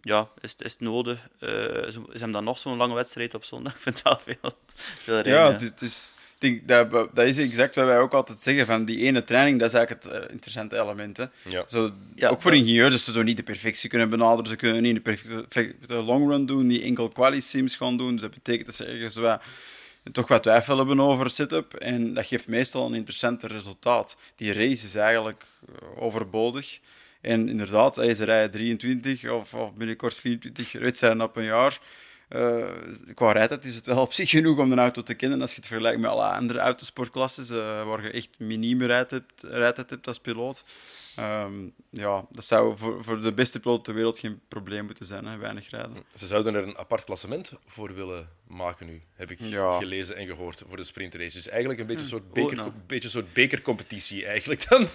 ja, 0.01 0.29
is, 0.41 0.55
is 0.59 0.73
het 0.73 0.81
nodig. 0.81 1.29
Uh, 1.41 1.49
ze, 1.49 1.91
ze 1.91 2.01
hebben 2.11 2.33
dan 2.33 2.45
nog 2.45 2.59
zo'n 2.59 2.77
lange 2.77 2.95
wedstrijd 2.95 3.35
op 3.35 3.45
zondag. 3.45 3.75
Ik 3.77 3.81
vind 3.81 3.95
het 3.95 4.05
wel 4.05 4.19
veel. 4.19 4.57
veel 4.75 5.15
rijden, 5.21 5.33
ja, 5.33 5.55
is, 5.55 5.63
het 5.63 5.83
is, 5.83 6.15
denk, 6.39 6.69
dat, 6.69 6.91
dat 6.91 7.27
is 7.27 7.39
exact 7.39 7.75
wat 7.75 7.85
wij 7.85 7.99
ook 7.99 8.13
altijd 8.13 8.43
zeggen. 8.43 8.67
Van 8.67 8.85
die 8.85 8.99
ene 8.99 9.25
training, 9.25 9.59
dat 9.59 9.69
is 9.69 9.75
eigenlijk 9.75 10.05
het 10.05 10.23
uh, 10.23 10.31
interessante 10.31 10.81
element. 10.81 11.17
Hè. 11.17 11.25
Ja. 11.49 11.65
Zo, 11.69 11.91
ja, 12.15 12.29
ook 12.29 12.43
voor 12.43 12.55
ingenieurs, 12.55 12.91
dat 12.91 13.01
ze 13.01 13.13
zo 13.13 13.23
niet 13.23 13.37
de 13.37 13.43
perfectie 13.43 13.89
kunnen 13.89 14.11
benaderen. 14.11 14.51
Ze 14.51 14.57
kunnen 14.57 14.83
niet 14.83 14.95
de 14.95 15.01
perfecte 15.01 15.95
long 15.95 16.29
run 16.29 16.47
doen, 16.47 16.67
niet 16.67 16.83
enkel 16.83 17.09
quali-sims 17.09 17.77
gaan 17.77 17.97
doen. 17.97 18.13
Dus 18.13 18.21
dat 18.21 18.31
betekent 18.31 18.67
dat 18.67 18.75
ze 18.75 18.85
ergens 18.85 19.17
wat, 19.17 19.43
toch 20.13 20.29
wat 20.29 20.43
twijfel 20.43 20.79
hebben 20.79 21.01
over 21.01 21.31
setup. 21.31 21.75
En 21.75 22.15
dat 22.15 22.27
geeft 22.27 22.49
meestal 22.49 22.87
een 22.87 22.95
interessanter 22.95 23.53
resultaat. 23.53 24.17
Die 24.37 24.53
race 24.53 24.87
is 24.87 24.95
eigenlijk 24.95 25.45
uh, 25.69 26.03
overbodig. 26.03 26.79
En 27.21 27.49
inderdaad, 27.49 27.99
als 27.99 28.17
ze 28.17 28.25
rijden 28.25 28.51
23 28.51 29.31
of, 29.31 29.55
of 29.55 29.75
binnenkort 29.75 30.15
24 30.15 30.73
wedstrijden 30.73 31.23
op 31.23 31.37
een 31.37 31.45
jaar. 31.45 31.81
Uh, 32.31 32.69
qua 33.15 33.33
rijtijd 33.33 33.65
is 33.65 33.75
het 33.75 33.87
wel 33.87 34.01
op 34.07 34.13
zich 34.13 34.31
genoeg 34.31 34.59
om 34.59 34.73
een 34.73 34.79
auto 34.79 35.03
te 35.03 35.15
kennen 35.15 35.41
als 35.41 35.51
je 35.51 35.57
het 35.57 35.67
vergelijkt 35.67 36.01
met 36.01 36.11
alle 36.11 36.25
andere 36.25 36.59
autosportklasses, 36.59 37.51
uh, 37.51 37.85
waar 37.85 38.03
je 38.03 38.11
echt 38.11 38.29
minieme 38.39 38.87
rijtijd 38.87 39.23
hebt, 39.51 39.91
hebt 39.91 40.07
als 40.07 40.19
piloot. 40.19 40.65
Um, 41.19 41.73
ja, 41.91 42.27
dat 42.31 42.45
zou 42.45 42.77
voor, 42.77 43.05
voor 43.05 43.21
de 43.21 43.33
beste 43.33 43.61
piloot 43.61 43.85
ter 43.85 43.95
wereld 43.95 44.19
geen 44.19 44.41
probleem 44.49 44.85
moeten 44.85 45.05
zijn, 45.05 45.27
hè? 45.27 45.37
weinig 45.37 45.71
rijden. 45.71 45.97
Ze 46.15 46.27
zouden 46.27 46.55
er 46.55 46.63
een 46.63 46.79
apart 46.79 47.05
klassement 47.05 47.53
voor 47.67 47.95
willen 47.95 48.29
maken 48.47 48.87
nu, 48.87 49.03
heb 49.15 49.31
ik 49.31 49.41
ja. 49.41 49.79
gelezen 49.79 50.17
en 50.17 50.27
gehoord, 50.27 50.63
voor 50.69 50.77
de 50.77 50.85
sprintrace. 50.85 51.37
Dus 51.37 51.49
eigenlijk 51.49 51.81
een 51.81 51.87
beetje 51.87 52.03
een 52.03 52.09
soort, 52.09 52.33
beker, 52.33 52.59
oh, 52.59 52.65
no. 52.65 52.73
beetje 52.87 53.05
een 53.05 53.11
soort 53.11 53.33
bekercompetitie 53.33 54.27
eigenlijk 54.27 54.69
dan. 54.69 54.87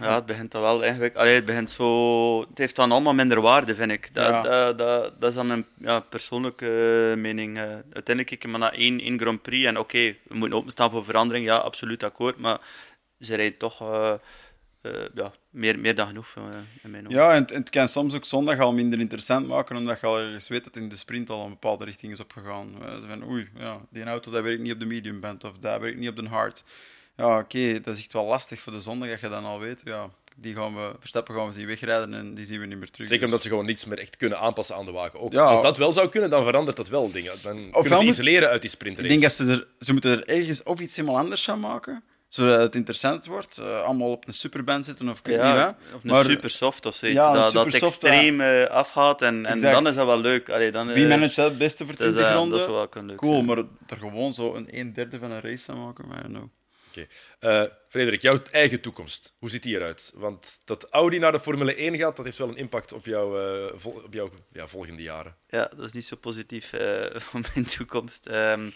Ja, 0.00 0.14
het 0.14 0.26
begint 0.26 0.50
dan 0.50 0.62
wel 0.62 0.82
eigenlijk. 0.82 1.16
Allee, 1.16 1.34
het 1.34 1.44
begint 1.44 1.70
zo. 1.70 2.40
Het 2.40 2.58
heeft 2.58 2.76
dan 2.76 2.92
allemaal 2.92 3.14
minder 3.14 3.40
waarde, 3.40 3.74
vind 3.74 3.90
ik. 3.90 4.14
Dat, 4.14 4.26
ja. 4.26 4.42
dat, 4.42 4.78
dat, 4.78 5.20
dat 5.20 5.30
is 5.30 5.36
dan 5.36 5.50
een 5.50 5.66
ja, 5.78 6.00
persoonlijke 6.00 7.10
uh, 7.10 7.22
mening. 7.22 7.56
Uh, 7.56 7.62
uiteindelijk 7.62 8.26
kijk 8.26 8.42
je 8.42 8.48
maar 8.48 8.60
naar 8.60 8.72
één, 8.72 9.00
één 9.00 9.20
Grand 9.20 9.42
Prix 9.42 9.66
en 9.66 9.78
oké, 9.78 9.96
okay, 9.96 10.18
we 10.28 10.34
moeten 10.34 10.58
openstaan 10.58 10.90
voor 10.90 11.04
verandering. 11.04 11.46
Ja, 11.46 11.56
absoluut 11.56 12.02
akkoord. 12.02 12.38
Maar 12.38 12.60
ze 13.20 13.34
rijden 13.34 13.58
toch 13.58 13.82
uh, 13.82 14.14
ja, 15.14 15.32
meer, 15.50 15.78
meer 15.78 15.94
dan 15.94 16.06
genoeg. 16.06 16.34
in 16.82 16.90
mijn 16.90 17.04
ja, 17.08 17.34
en, 17.34 17.46
en 17.46 17.58
het 17.58 17.70
kan 17.70 17.88
soms 17.88 18.14
ook 18.14 18.24
zondag 18.24 18.58
al 18.58 18.72
minder 18.72 18.98
interessant 18.98 19.46
maken, 19.46 19.76
omdat 19.76 20.00
je 20.00 20.06
al 20.06 20.18
ergens 20.18 20.48
weet 20.48 20.64
dat 20.64 20.76
in 20.76 20.88
de 20.88 20.96
sprint 20.96 21.30
al 21.30 21.44
een 21.44 21.50
bepaalde 21.50 21.84
richting 21.84 22.12
is 22.12 22.20
opgegaan. 22.20 22.70
van, 23.08 23.28
oei, 23.28 23.48
ja, 23.56 23.80
die 23.90 24.04
auto 24.04 24.30
dat 24.30 24.42
werkt 24.42 24.60
niet 24.62 24.72
op 24.72 24.80
de 24.80 24.86
medium 24.86 25.20
band 25.20 25.44
of 25.44 25.52
dat 25.58 25.80
werkt 25.80 25.98
niet 25.98 26.08
op 26.08 26.16
de 26.16 26.28
hard 26.28 26.64
ja, 27.18 27.38
oké, 27.38 27.56
okay, 27.56 27.80
dat 27.80 27.96
is 27.96 28.02
echt 28.02 28.12
wel 28.12 28.24
lastig 28.24 28.60
voor 28.60 28.72
de 28.72 28.80
zondag, 28.80 29.08
dat 29.10 29.20
je 29.20 29.28
dan 29.28 29.44
al 29.44 29.58
weet. 29.58 29.82
Ja, 29.84 30.10
die 30.36 30.54
gaan 30.54 30.74
we, 30.74 30.92
Verstappen 30.98 31.34
gaan 31.34 31.46
we 31.46 31.52
zien 31.52 31.66
wegrijden 31.66 32.14
en 32.14 32.34
die 32.34 32.46
zien 32.46 32.60
we 32.60 32.66
niet 32.66 32.78
meer 32.78 32.90
terug. 32.90 33.06
Zeker 33.06 33.18
dus. 33.18 33.24
omdat 33.24 33.42
ze 33.42 33.48
gewoon 33.48 33.66
niets 33.66 33.84
meer 33.84 33.98
echt 33.98 34.16
kunnen 34.16 34.38
aanpassen 34.38 34.76
aan 34.76 34.84
de 34.84 34.90
wagen. 34.90 35.20
Ook 35.20 35.32
ja, 35.32 35.44
als 35.44 35.62
dat 35.62 35.76
wel 35.76 35.92
zou 35.92 36.08
kunnen, 36.08 36.30
dan 36.30 36.44
verandert 36.44 36.76
dat 36.76 36.88
wel 36.88 37.10
dingen. 37.10 37.32
Dan 37.42 37.74
of 37.74 37.80
kunnen 37.80 37.98
ze 37.98 38.04
iets 38.04 38.18
leren 38.18 38.48
uit 38.48 38.60
die 38.60 38.70
sprintrace. 38.70 39.02
Ik 39.02 39.20
denk 39.20 39.22
dat 39.22 39.32
ze, 39.32 39.52
er, 39.52 39.66
ze 39.78 39.92
moeten 39.92 40.10
er 40.10 40.36
ergens 40.36 40.62
of 40.62 40.80
iets 40.80 40.96
helemaal 40.96 41.18
anders 41.18 41.44
gaan 41.44 41.60
maken, 41.60 42.02
zodat 42.28 42.60
het 42.60 42.74
interessant 42.74 43.26
wordt. 43.26 43.58
Uh, 43.60 43.82
allemaal 43.82 44.10
op 44.10 44.26
een 44.26 44.34
superband 44.34 44.84
zitten 44.84 45.08
of 45.08 45.18
ik 45.18 45.26
ja, 45.26 45.52
niet 45.52 45.62
wat. 45.62 45.94
Of 45.94 46.04
een 46.04 46.10
maar, 46.10 46.24
supersoft 46.24 46.86
of 46.86 46.94
zoiets, 46.94 47.18
ja, 47.18 47.32
dat, 47.32 47.52
dat 47.52 47.74
extreem 47.74 48.40
uh, 48.40 48.64
afgaat 48.64 49.22
en, 49.22 49.46
en 49.46 49.60
dan 49.60 49.86
is 49.86 49.94
dat 49.94 50.06
wel 50.06 50.20
leuk. 50.20 50.50
Allee, 50.50 50.72
dan, 50.72 50.88
uh, 50.88 50.94
Wie 50.94 51.06
managt 51.06 51.36
dat 51.36 51.48
het 51.48 51.58
beste 51.58 51.84
voor 51.86 51.94
20 51.94 52.22
dus, 52.22 52.32
ronden? 52.32 52.58
Dat 52.58 52.68
is 52.68 52.74
wel 52.74 53.04
leuk 53.04 53.16
Cool, 53.16 53.32
zijn. 53.32 53.44
maar 53.44 53.56
er 53.56 53.96
gewoon 53.98 54.32
zo 54.32 54.54
een 54.54 54.70
1 54.70 54.92
derde 54.92 55.18
van 55.18 55.30
een 55.30 55.40
race 55.40 55.72
aan 55.72 55.84
maken, 55.84 56.08
maar 56.08 56.30
no. 56.30 56.50
Eh, 57.38 57.62
Frederik, 57.88 58.22
jouw 58.22 58.42
eigen 58.50 58.80
toekomst, 58.80 59.34
hoe 59.38 59.50
ziet 59.50 59.62
die 59.62 59.76
eruit? 59.76 60.12
Want 60.14 60.60
dat 60.64 60.88
Audi 60.90 61.18
naar 61.18 61.32
de 61.32 61.40
Formule 61.40 61.74
1 61.74 61.96
gaat, 61.96 62.16
dat 62.16 62.24
heeft 62.24 62.38
wel 62.38 62.48
een 62.48 62.56
impact 62.56 62.90
eh, 62.90 62.96
op 64.04 64.12
jouw 64.14 64.30
ja, 64.52 64.66
volgende 64.66 65.02
jaren. 65.02 65.36
Ja, 65.48 65.70
dat 65.76 65.84
is 65.84 65.92
niet 65.92 66.04
zo 66.04 66.16
positief 66.16 66.72
eh, 66.72 67.20
voor 67.26 67.40
mijn 67.54 67.66
toekomst. 67.66 68.26
Ehm, 68.26 68.70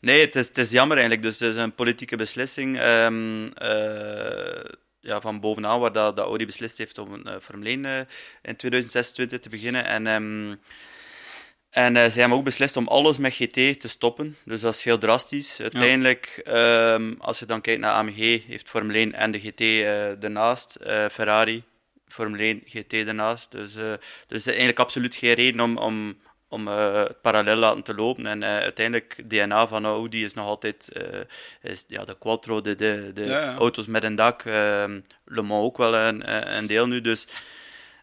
nee, 0.00 0.20
het 0.20 0.36
is, 0.36 0.50
het 0.52 0.70
jammer 0.70 0.96
eigenlijk. 0.96 1.26
Dus 1.26 1.40
het 1.40 1.50
is 1.50 1.56
een 1.56 1.74
politieke 1.74 2.16
beslissing 2.16 2.78
ehm, 2.78 3.46
eh, 3.46 4.64
ja, 5.00 5.20
van 5.20 5.40
bovenaan, 5.40 5.80
waar 5.80 5.92
dat, 5.92 6.16
dat 6.16 6.26
Audi 6.26 6.46
beslist 6.46 6.78
heeft 6.78 6.98
om 6.98 7.12
een 7.12 7.40
Formule 7.40 7.68
1 7.68 7.84
eh, 7.84 7.98
in 8.42 8.56
2026 8.56 9.40
te 9.40 9.48
beginnen. 9.48 9.84
En, 9.84 10.06
ehm, 10.06 10.54
en 11.74 11.96
eh, 11.96 12.02
zij 12.10 12.20
hebben 12.20 12.38
ook 12.38 12.44
beslist 12.44 12.76
om 12.76 12.88
alles 12.88 13.18
met 13.18 13.34
GT 13.34 13.52
te 13.80 13.88
stoppen. 13.88 14.36
Dus 14.44 14.60
dat 14.60 14.74
is 14.74 14.82
heel 14.84 14.98
drastisch. 14.98 15.60
Uiteindelijk, 15.60 16.40
ehm, 16.44 17.14
als 17.18 17.38
je 17.38 17.46
dan 17.46 17.60
kijkt 17.60 17.80
naar 17.80 17.92
AMG, 17.92 18.46
heeft 18.46 18.68
Formule 18.68 18.98
1 18.98 19.12
en 19.14 19.30
de 19.30 19.40
GT 19.40 19.60
eh 19.60 20.22
ernaast. 20.24 20.74
Eh, 20.74 21.06
Ferrari, 21.12 21.62
Formule 22.08 22.42
1, 22.44 22.62
GT 22.66 22.92
ernaast. 22.92 23.50
Dus, 23.50 23.74
dus 24.26 24.46
eigenlijk 24.46 24.78
absoluut 24.78 25.14
geen 25.14 25.34
reden 25.34 25.60
om, 25.60 25.76
om, 25.76 26.16
om 26.48 26.68
het 26.68 27.20
parallel 27.20 27.56
laten 27.56 27.82
te 27.82 27.94
lopen. 27.94 28.26
En 28.26 28.44
uiteindelijk, 28.44 29.16
DNA 29.24 29.66
van 29.66 29.84
Audi 29.84 30.24
is 30.24 30.34
nog 30.34 30.46
altijd 30.46 30.88
is, 31.62 31.84
ja, 31.88 32.04
de 32.04 32.16
Quattro, 32.18 32.60
de, 32.60 32.74
de, 32.76 33.10
de 33.14 33.24
Ja, 33.24 33.40
ja. 33.40 33.54
auto's 33.54 33.86
met 33.86 34.04
een 34.04 34.14
dak. 34.16 34.42
ehm, 34.44 35.00
Le 35.24 35.42
Mans 35.42 35.64
ook 35.64 35.76
wel 35.76 35.94
een, 35.94 36.56
een 36.56 36.66
deel 36.66 36.86
nu. 36.86 37.00
Dus 37.00 37.26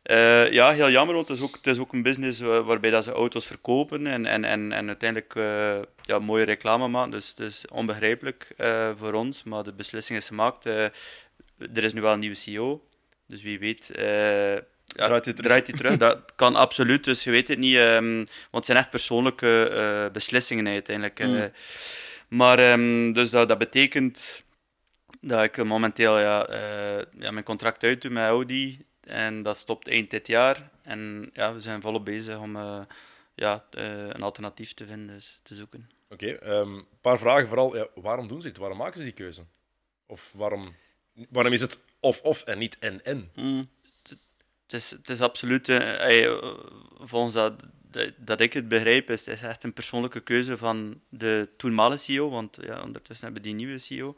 eh, 0.04 0.52
ja, 0.52 0.72
heel 0.74 0.90
jammer, 0.90 1.16
want 1.16 1.28
het 1.28 1.38
is 1.38 1.44
ook, 1.44 1.56
het 1.56 1.68
is 1.68 1.78
ook 1.80 1.94
een 1.94 2.02
business 2.04 2.40
wa- 2.40 2.64
waarbij 2.64 2.90
dat 2.90 3.04
ze 3.04 3.12
auto's 3.12 3.46
verkopen 3.46 4.08
en, 4.08 4.26
en, 4.26 4.44
en, 4.46 4.72
en 4.72 4.88
uiteindelijk 4.88 5.36
eh, 5.36 5.80
ja, 6.02 6.20
mooie 6.20 6.46
reclame 6.46 6.88
maken. 6.88 7.12
Dus 7.12 7.28
het 7.30 7.40
is 7.40 7.66
onbegrijpelijk 7.68 8.48
eh, 8.58 8.92
voor 8.98 9.14
ons, 9.14 9.44
maar 9.44 9.64
de 9.64 9.74
beslissing 9.74 10.20
is 10.20 10.28
gemaakt. 10.28 10.66
Er 10.66 10.92
is 11.84 11.94
nu 11.94 12.02
wel 12.02 12.14
een 12.14 12.20
nieuwe 12.20 12.36
CEO, 12.36 12.86
dus 13.28 13.42
wie 13.42 13.60
weet... 13.60 13.92
ja, 13.96 14.62
Draait 14.86 15.26
hij 15.26 15.34
terug? 15.34 15.36
draait 15.46 15.68
hij 15.68 15.76
terug. 15.78 15.98
Dat 15.98 16.34
kan 16.36 16.56
absoluut, 16.56 17.04
dus 17.04 17.24
je 17.24 17.32
weet 17.32 17.48
het 17.48 17.58
niet. 17.60 17.76
ehm, 17.76 18.16
want 18.16 18.28
het 18.52 18.66
zijn 18.66 18.78
echt 18.78 18.90
persoonlijke 18.90 20.10
beslissingen 20.14 20.68
uiteindelijk. 20.68 21.20
eh. 21.20 21.28
Mm. 21.28 21.52
Maar 22.28 22.60
ehm, 22.60 23.12
dus 23.14 23.30
dat, 23.32 23.48
dat 23.48 23.58
betekent 23.58 24.44
dat 25.22 25.44
ik 25.44 25.64
momenteel 25.64 26.20
ja, 26.20 26.48
ja, 27.20 27.32
mijn 27.32 27.44
contract 27.44 27.84
uitdoe 27.84 28.12
met 28.12 28.24
Audi. 28.24 28.80
En 29.12 29.42
dat 29.42 29.58
stopt 29.58 29.88
eind 29.88 30.10
dit 30.10 30.28
jaar. 30.28 30.70
En 30.82 31.30
ja, 31.34 31.54
we 31.54 31.60
zijn 31.60 31.82
volop 31.82 32.06
bezig 32.06 32.40
om 32.40 32.56
eh, 32.56 32.82
ja, 33.36 33.66
eh, 33.72 34.08
een 34.08 34.22
alternatief 34.22 34.74
te 34.74 34.86
vinden, 34.86 35.16
dus 35.16 35.40
te 35.44 35.56
zoeken. 35.56 35.90
Oké, 36.10 36.38
een 36.42 36.86
paar 37.02 37.20
vragen. 37.20 37.48
Vooral, 37.48 37.76
ja, 37.76 37.88
waarom 37.96 38.28
doen 38.28 38.42
ze 38.42 38.48
dit? 38.48 38.58
Waarom 38.58 38.78
maken 38.78 38.98
ze 38.98 39.04
die 39.04 39.14
keuze? 39.14 39.44
Of 40.06 40.32
waarom, 40.36 40.76
waarom 41.30 41.54
is 41.54 41.62
het 41.62 41.82
of-of 42.00 42.44
en 42.44 42.58
niet 42.58 42.80
en-en? 42.80 43.30
Mm. 43.36 43.70
Het 44.72 44.82
is, 44.82 44.92
het 44.92 45.10
is 45.10 45.22
absoluut, 45.22 45.70
eh, 45.70 46.24
eh, 46.26 46.56
volgens 47.00 47.34
dat, 47.34 47.54
dat, 47.82 48.14
dat 48.18 48.40
ik 48.40 48.54
het 48.54 48.68
begrijp, 48.68 49.10
is 49.10 49.26
het 49.26 49.36
is 49.36 49.42
echt 49.42 49.64
een 49.64 49.74
persoonlijke 49.74 50.20
keuze 50.20 50.58
van 50.58 51.02
de 51.10 51.50
toenmalige 51.58 52.04
CEO, 52.04 52.30
want 52.30 52.58
ja, 52.62 52.82
ondertussen 52.82 53.26
hebben 53.26 53.44
die 53.44 53.54
nieuwe 53.54 53.78
CEO, 53.78 54.16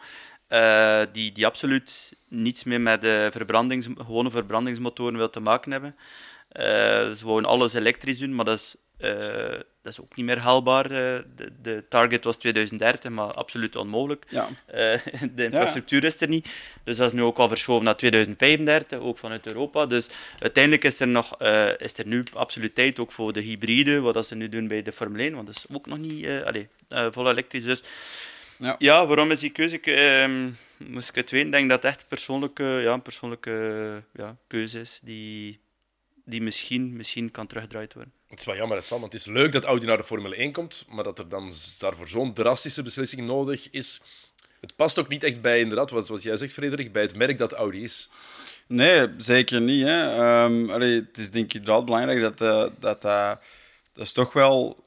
eh, 0.53 1.01
die, 1.11 1.31
die 1.31 1.45
absoluut 1.45 2.13
niets 2.27 2.63
meer 2.63 2.81
met 2.81 3.01
de 3.01 3.27
verbrandings, 3.31 3.87
gewone 3.97 4.31
verbrandingsmotoren 4.31 5.17
wil 5.17 5.29
te 5.29 5.39
maken 5.39 5.71
hebben. 5.71 5.95
Eh, 6.49 7.11
ze 7.11 7.25
wouden 7.25 7.49
alles 7.49 7.73
elektrisch 7.73 8.17
doen, 8.17 8.35
maar 8.35 8.45
dat 8.45 8.59
is, 8.59 8.75
eh, 8.97 9.51
dat 9.81 9.91
is 9.91 10.01
ook 10.01 10.15
niet 10.15 10.25
meer 10.25 10.39
haalbaar. 10.39 10.87
de, 10.89 11.25
de 11.61 11.85
target 11.89 12.23
was 12.23 12.37
2030, 12.37 13.11
maar 13.11 13.33
absoluut 13.33 13.75
onmogelijk. 13.75 14.25
Ja. 14.29 14.49
De 15.35 15.43
infrastructuur 15.43 16.03
is 16.03 16.21
er 16.21 16.27
niet. 16.27 16.49
Dus 16.83 16.97
dat 16.97 17.07
is 17.07 17.13
nu 17.13 17.21
ook 17.21 17.37
al 17.37 17.47
verschoven 17.47 17.83
naar 17.83 17.97
2035, 17.97 18.99
ook 18.99 19.17
vanuit 19.17 19.47
Europa. 19.47 19.85
Dus 19.85 20.09
uiteindelijk 20.39 20.83
is 20.83 20.99
er, 20.99 21.07
nog, 21.07 21.37
is 21.77 21.97
er 21.97 22.07
nu 22.07 22.23
absoluut 22.33 22.75
tijd 22.75 22.99
ook 22.99 23.11
voor 23.11 23.33
de 23.33 23.41
hybride, 23.41 23.99
wat 23.99 24.13
dat 24.13 24.27
ze 24.27 24.35
nu 24.35 24.49
doen 24.49 24.67
bij 24.67 24.81
de 24.81 24.91
Formule 24.91 25.23
1, 25.23 25.33
want 25.33 25.47
dat 25.47 25.55
is 25.55 25.65
ook 25.75 25.85
nog 25.85 25.97
niet 25.97 26.25
eh, 26.93 27.07
vol 27.11 27.29
elektrisch. 27.29 27.63
Dus 27.63 27.83
Ja. 28.63 28.75
ja, 28.77 29.07
waarom 29.07 29.31
is 29.31 29.39
die 29.39 29.49
keuze? 29.49 29.75
Ik, 29.75 29.87
ehm, 29.87 30.49
moest 30.77 31.09
ik 31.09 31.15
het 31.15 31.31
weten, 31.31 31.51
denk 31.51 31.69
dat 31.69 31.83
het 31.83 31.91
echt 31.91 32.07
persoonlijke, 32.07 32.63
ja, 32.63 32.93
een 32.93 33.01
persoonlijke 33.01 34.03
ja, 34.13 34.37
keuze 34.47 34.79
is 34.79 34.99
die, 35.03 35.59
die 36.25 36.41
misschien, 36.41 36.95
misschien 36.95 37.31
kan 37.31 37.47
teruggedraaid 37.47 37.93
worden. 37.93 38.13
Het 38.27 38.39
is 38.39 38.45
wel 38.45 38.55
jammer, 38.55 38.83
Sam, 38.83 38.99
want 38.99 39.13
het 39.13 39.21
is 39.21 39.27
leuk 39.27 39.51
dat 39.51 39.63
Audi 39.63 39.85
naar 39.85 39.97
de 39.97 40.03
Formule 40.03 40.35
1 40.35 40.51
komt, 40.51 40.85
maar 40.89 41.03
dat 41.03 41.19
er 41.19 41.29
dan 41.29 41.51
daarvoor 41.79 42.07
zo'n 42.07 42.33
drastische 42.33 42.83
beslissing 42.83 43.21
nodig 43.21 43.69
is. 43.69 44.01
Het 44.59 44.75
past 44.75 44.99
ook 44.99 45.07
niet 45.07 45.23
echt 45.23 45.41
bij, 45.41 45.59
inderdaad, 45.59 45.89
wat, 45.89 46.07
wat 46.07 46.23
jij 46.23 46.37
zegt, 46.37 46.53
Frederik, 46.53 46.91
bij 46.91 47.01
het 47.01 47.15
merk 47.15 47.37
dat 47.37 47.51
Audi 47.53 47.83
is. 47.83 48.09
Nee, 48.67 49.07
zeker 49.17 49.61
niet. 49.61 49.83
Hè. 49.83 50.01
Ehm, 50.01 50.69
allee, 50.69 50.95
het 50.95 51.17
is 51.17 51.31
denk 51.31 51.45
ik 51.45 51.53
inderdaad 51.53 51.85
belangrijk 51.85 52.21
dat 52.21 52.41
eh, 52.41 52.71
dat, 52.79 53.05
eh, 53.05 53.31
dat 53.93 54.05
is 54.05 54.11
toch 54.11 54.33
wel 54.33 54.82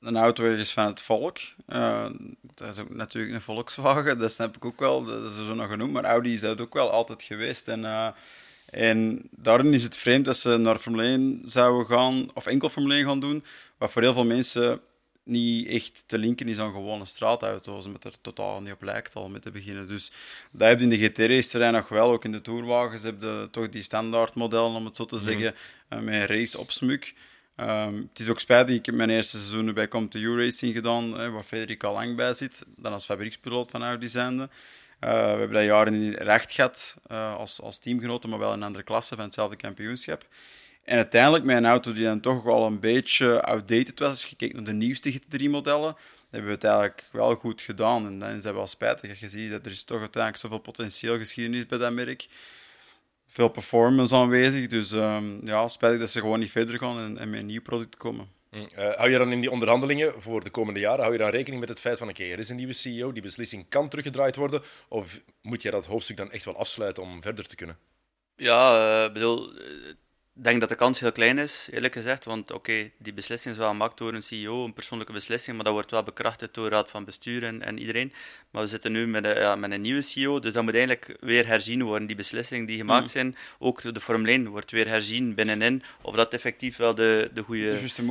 een 0.00 0.16
auto 0.16 0.44
ergens 0.44 0.72
van 0.72 0.86
het 0.86 1.00
volk. 1.00 1.38
Eh, 1.66 2.06
dat 2.54 2.72
is 2.72 2.78
ook 2.78 2.94
natuurlijk 2.94 3.34
een 3.34 3.40
Volkswagen, 3.40 4.18
dat 4.18 4.32
snap 4.32 4.56
ik 4.56 4.64
ook 4.64 4.80
wel. 4.80 5.04
Dat 5.04 5.24
is 5.24 5.34
zo 5.34 5.54
nog 5.54 5.70
genoemd, 5.70 5.92
maar 5.92 6.04
Audi 6.04 6.32
is 6.32 6.40
dat 6.40 6.60
ook 6.60 6.74
wel 6.74 6.90
altijd 6.90 7.22
geweest. 7.22 7.68
En, 7.68 7.84
eh, 7.84 8.08
en 8.70 9.28
daarin 9.30 9.74
is 9.74 9.82
het 9.82 9.96
vreemd 9.96 10.24
dat 10.24 10.36
ze 10.36 10.56
naar 10.56 10.78
Formule 10.78 11.04
1 11.04 11.42
zouden 11.44 11.86
gaan, 11.86 12.30
of 12.34 12.46
enkel 12.46 12.68
Formule 12.68 12.94
1 12.94 13.04
gaan 13.04 13.20
doen, 13.20 13.44
wat 13.78 13.90
voor 13.90 14.02
heel 14.02 14.12
veel 14.12 14.24
mensen 14.24 14.80
niet 15.22 15.68
echt 15.68 16.04
te 16.06 16.18
linken 16.18 16.48
is 16.48 16.58
aan 16.58 16.72
gewone 16.72 17.04
straatauto's, 17.04 17.86
met 17.86 18.04
er 18.04 18.20
totaal 18.20 18.60
niet 18.60 18.72
op 18.72 18.82
lijkt 18.82 19.14
al 19.14 19.28
met 19.28 19.42
te 19.42 19.50
beginnen. 19.50 19.88
Dus 19.88 20.12
dat 20.50 20.68
heb 20.68 20.78
je 20.78 20.84
in 20.84 20.90
de 20.90 21.06
GT-race 21.06 21.70
nog 21.70 21.88
wel, 21.88 22.10
ook 22.10 22.24
in 22.24 22.32
de 22.32 22.40
tourwagens 22.40 23.02
heb 23.02 23.22
je 23.22 23.48
toch 23.50 23.68
die 23.68 23.82
standaardmodellen, 23.82 24.74
om 24.74 24.84
het 24.84 24.96
zo 24.96 25.04
te 25.04 25.18
zeggen, 25.18 25.54
eh, 25.88 25.98
met 25.98 26.14
een 26.14 26.26
race 26.26 26.58
op 26.58 26.70
Ehm, 27.60 27.94
het 27.94 28.18
is 28.18 28.28
ook 28.28 28.40
spijtig, 28.40 28.76
ik 28.76 28.86
heb 28.86 28.94
mijn 28.94 29.10
eerste 29.10 29.38
seizoen 29.38 29.74
bij 29.74 29.88
ComTU 29.88 30.44
Racing 30.44 30.74
gedaan, 30.74 31.18
hè, 31.18 31.30
waar 31.30 31.42
Frederik 31.42 31.84
al 31.84 31.92
lang 31.92 32.16
bij 32.16 32.34
zit, 32.34 32.64
dan 32.76 32.92
als 32.92 33.04
fabriekspiloot 33.04 33.70
van 33.70 33.82
Audi 33.82 34.08
zijnde. 34.08 34.48
Eh, 34.98 35.10
we 35.10 35.16
hebben 35.16 35.52
dat 35.52 35.64
jaren 35.64 35.94
in 35.94 36.12
recht 36.12 36.52
gehad 36.52 36.98
eh, 37.06 37.36
als, 37.36 37.60
als 37.60 37.78
teamgenoten, 37.78 38.30
maar 38.30 38.38
wel 38.38 38.52
in 38.52 38.58
een 38.58 38.66
andere 38.66 38.84
klasse 38.84 39.14
van 39.14 39.24
hetzelfde 39.24 39.56
kampioenschap. 39.56 40.26
En 40.84 40.96
uiteindelijk 40.96 41.44
met 41.44 41.56
een 41.56 41.66
auto 41.66 41.92
die 41.92 42.04
dan 42.04 42.20
toch 42.20 42.46
al 42.46 42.66
een 42.66 42.80
beetje 42.80 43.42
outdated 43.42 43.98
was, 43.98 44.08
als 44.08 44.24
je 44.24 44.36
kijkt 44.36 44.54
naar 44.54 44.64
de 44.64 44.72
nieuwste 44.72 45.12
GT3-modellen, 45.12 45.96
hebben 46.30 46.48
we 46.48 46.54
het 46.54 46.64
eigenlijk 46.64 47.08
wel 47.12 47.34
goed 47.34 47.60
gedaan. 47.60 48.06
En 48.06 48.18
dan 48.18 48.30
is 48.30 48.42
dat 48.42 48.54
wel 48.54 48.66
spijtig 48.66 49.08
dat 49.08 49.18
je 49.18 49.28
ziet 49.28 49.50
dat 49.50 49.66
er 49.66 49.72
is 49.72 49.84
toch 49.84 50.00
uiteindelijk 50.00 50.42
zoveel 50.42 50.58
potentieel 50.58 51.18
geschiedenis 51.18 51.66
bij 51.66 51.78
dat 51.78 51.92
merk. 51.92 52.26
Veel 53.32 53.48
performance 53.48 54.14
aanwezig, 54.14 54.66
dus 54.66 54.92
ehm, 54.92 55.46
ja, 55.46 55.68
spijtig 55.68 56.00
dat 56.00 56.10
ze 56.10 56.20
gewoon 56.20 56.38
niet 56.38 56.50
verder 56.50 56.78
gaan 56.78 56.98
en, 56.98 57.18
en 57.18 57.30
met 57.30 57.40
een 57.40 57.46
nieuw 57.46 57.62
product 57.62 57.96
komen. 57.96 58.28
Hm. 58.50 58.56
Eh, 58.56 58.94
hou 58.96 59.10
je 59.10 59.18
dan 59.18 59.32
in 59.32 59.40
die 59.40 59.50
onderhandelingen 59.50 60.22
voor 60.22 60.44
de 60.44 60.50
komende 60.50 60.80
jaren 60.80 61.00
hou 61.00 61.12
je 61.12 61.18
dan 61.18 61.30
rekening 61.30 61.60
met 61.60 61.68
het 61.68 61.80
feit 61.80 61.98
van 61.98 62.08
oké, 62.08 62.24
er 62.24 62.38
is 62.38 62.48
een 62.48 62.56
nieuwe 62.56 62.72
CEO, 62.72 63.12
die 63.12 63.22
beslissing 63.22 63.68
kan 63.68 63.88
teruggedraaid 63.88 64.36
worden, 64.36 64.62
of 64.88 65.20
moet 65.42 65.62
je 65.62 65.70
dat 65.70 65.86
hoofdstuk 65.86 66.16
dan 66.16 66.30
echt 66.30 66.44
wel 66.44 66.56
afsluiten 66.56 67.02
om 67.02 67.22
verder 67.22 67.46
te 67.46 67.56
kunnen? 67.56 67.78
Ja, 68.36 69.04
ik 69.04 69.12
bedoel, 69.12 69.52
eh, 69.54 69.64
denk 70.32 70.60
dat 70.60 70.68
de 70.68 70.74
kans 70.74 71.00
heel 71.00 71.12
klein 71.12 71.38
is, 71.38 71.68
eerlijk 71.70 71.92
gezegd. 71.94 72.24
Want 72.24 72.52
oké, 72.52 72.90
die 72.98 73.12
beslissing 73.12 73.54
is 73.54 73.60
wel 73.60 73.70
gemaakt 73.70 73.98
door 73.98 74.14
een 74.14 74.22
CEO, 74.22 74.64
een 74.64 74.72
persoonlijke 74.72 75.12
beslissing, 75.12 75.56
maar 75.56 75.64
dat 75.64 75.74
wordt 75.74 75.90
wel 75.90 76.02
bekrachtigd 76.02 76.54
door 76.54 76.68
de 76.68 76.74
raad 76.74 76.90
van 76.90 77.04
bestuur 77.04 77.44
en, 77.44 77.62
en 77.62 77.78
iedereen. 77.78 78.12
Maar 78.50 78.62
we 78.62 78.68
zitten 78.68 78.92
nu 78.92 79.06
met 79.06 79.24
een, 79.24 79.34
ja, 79.34 79.54
met 79.56 79.70
een 79.72 79.80
nieuwe 79.80 80.02
CEO, 80.02 80.38
dus 80.38 80.52
dat 80.52 80.62
moet 80.62 80.74
eigenlijk 80.74 81.16
weer 81.20 81.46
herzien 81.46 81.82
worden. 81.82 82.06
Die 82.06 82.16
beslissingen 82.16 82.66
die 82.66 82.76
gemaakt 82.78 83.02
Mm. 83.02 83.08
zijn, 83.08 83.36
ook 83.58 83.94
de 83.94 84.00
Formule 84.00 84.30
1, 84.30 84.48
wordt 84.48 84.70
weer 84.70 84.88
herzien 84.88 85.34
binnenin. 85.34 85.82
Of 86.02 86.14
dat 86.14 86.32
effectief 86.32 86.76
wel 86.76 86.94
de, 86.94 87.30
de 87.34 87.42
goede 87.42 87.62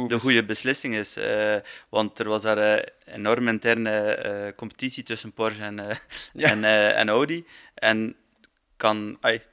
De 0.07 0.19
goede 0.19 0.43
beslissing 0.45 0.95
is. 0.95 1.15
Eh, 1.15 1.55
want 1.89 2.19
er 2.19 2.29
was 2.29 2.41
daar 2.41 2.57
eh, 2.57 2.85
enorm 3.15 3.47
interne 3.47 3.89
eh, 3.99 4.55
competitie 4.55 5.03
tussen 5.03 5.31
Porsche 5.31 5.63
en, 5.63 5.75
Ja. 6.33 6.49
en, 6.49 6.63
en 6.95 7.09
Audi. 7.09 7.45
En 7.73 8.15
kan, 8.77 9.17
ik 9.21 9.47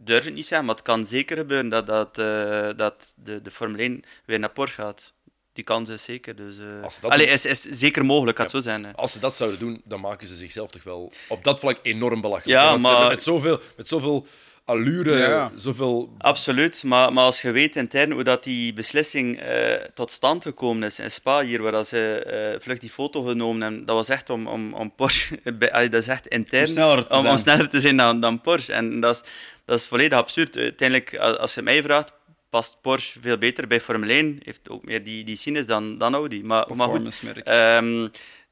durf 0.00 0.24
het 0.24 0.34
niet 0.34 0.46
zeggen, 0.46 0.66
maar 0.66 0.76
het 0.76 0.84
kan 0.84 1.06
zeker 1.06 1.36
gebeuren 1.36 1.68
dat, 1.68 1.86
dat, 1.86 2.18
eh, 2.18 2.68
dat 2.76 3.14
de, 3.16 3.42
de 3.42 3.50
Formule 3.50 3.82
1 3.82 4.02
weer 4.24 4.38
naar 4.38 4.50
Porsche 4.50 4.80
gaat. 4.82 5.12
Die 5.52 5.64
kans 5.64 5.88
is 5.88 6.04
zeker. 6.04 6.36
Dus, 6.36 6.58
eh 6.58 6.82
Als 6.82 7.02
allee, 7.02 7.24
doen- 7.26 7.34
is, 7.34 7.46
is 7.46 7.62
zeker 7.62 8.04
mogelijk, 8.04 8.36
kan 8.36 8.44
het 8.46 8.54
zo 8.54 8.60
zijn. 8.60 8.84
hè. 8.84 8.92
Als 8.96 9.12
ze 9.12 9.18
dat 9.20 9.36
zouden 9.36 9.58
doen, 9.58 9.82
dan 9.84 10.00
maken 10.00 10.26
ze 10.26 10.34
zichzelf 10.34 10.70
toch 10.70 10.82
wel 10.82 11.12
op 11.28 11.44
dat 11.44 11.60
vlak 11.60 11.78
enorm 11.82 12.20
belachelijk. 12.20 12.58
Ja, 12.60 12.64
Want 12.70 12.76
ze 12.76 12.82
maar- 12.82 12.90
hebben 12.90 13.14
met 13.14 13.22
zoveel, 13.24 13.60
met 13.76 13.88
zoveel 13.88 14.26
allure, 14.68 15.16
Ja. 15.16 15.50
zoveel... 15.56 16.08
Absoluut, 16.18 16.82
maar, 16.84 17.12
maar 17.12 17.24
als 17.24 17.42
je 17.42 17.50
weet 17.50 17.76
intern 17.76 18.10
hoe 18.12 18.22
dat 18.22 18.44
die 18.44 18.72
beslissing 18.72 19.40
eh, 19.40 19.74
tot 19.94 20.10
stand 20.10 20.42
gekomen 20.42 20.82
is 20.82 20.98
in 20.98 21.10
Spa, 21.10 21.42
hier 21.42 21.62
waar 21.62 21.72
dat 21.72 21.88
ze 21.88 22.22
eh 22.24 22.60
vlug 22.60 22.78
die 22.78 22.90
foto 22.90 23.22
genomen 23.22 23.62
hebben, 23.62 23.84
dat 23.84 23.96
was 23.96 24.08
echt 24.08 24.30
om, 24.30 24.46
om, 24.46 24.74
om 24.74 24.94
Porsche, 24.94 25.40
dat 25.90 25.94
is 25.94 26.08
echt 26.08 26.26
intern, 26.26 26.66
Om 26.66 26.72
sneller 26.72 27.06
te 27.06 27.12
om, 27.12 27.18
om 27.18 27.24
zijn. 27.24 27.38
sneller 27.38 27.68
te 27.68 27.80
zijn 27.80 27.96
dan, 27.96 28.20
dan 28.20 28.40
Porsche. 28.40 28.72
En 28.72 29.00
dat 29.00 29.14
is, 29.14 29.22
dat 29.64 29.78
is 29.78 29.86
volledig 29.86 30.18
absurd. 30.18 30.56
Uiteindelijk, 30.56 31.16
als 31.16 31.54
je 31.54 31.62
mij 31.62 31.82
vraagt, 31.82 32.12
past 32.50 32.76
Porsche 32.80 33.20
veel 33.20 33.38
beter 33.38 33.66
bij 33.66 33.80
Formule 33.80 34.12
1, 34.12 34.40
heeft 34.44 34.68
ook 34.70 34.84
meer 34.84 35.04
die, 35.04 35.24
die 35.24 35.36
sinus 35.36 35.66
dan, 35.66 35.98
dan 35.98 36.14
Audi. 36.14 36.44
Maar, 36.44 36.66
maar 36.74 36.88
goed. 36.88 37.20
Ehm, 37.44 38.08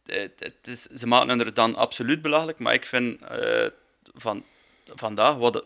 het, 0.07 0.33
het 0.39 0.67
is, 0.67 0.83
ze 0.83 1.07
maken 1.07 1.41
er 1.41 1.55
dan 1.55 1.77
absoluut 1.77 2.23
belachelijk, 2.23 2.59
maar 2.59 2.75
ik 2.75 2.87
vind 2.87 3.21
uh, 3.23 3.67
van 4.15 4.45
vandaag, 4.95 5.35
wat, 5.37 5.63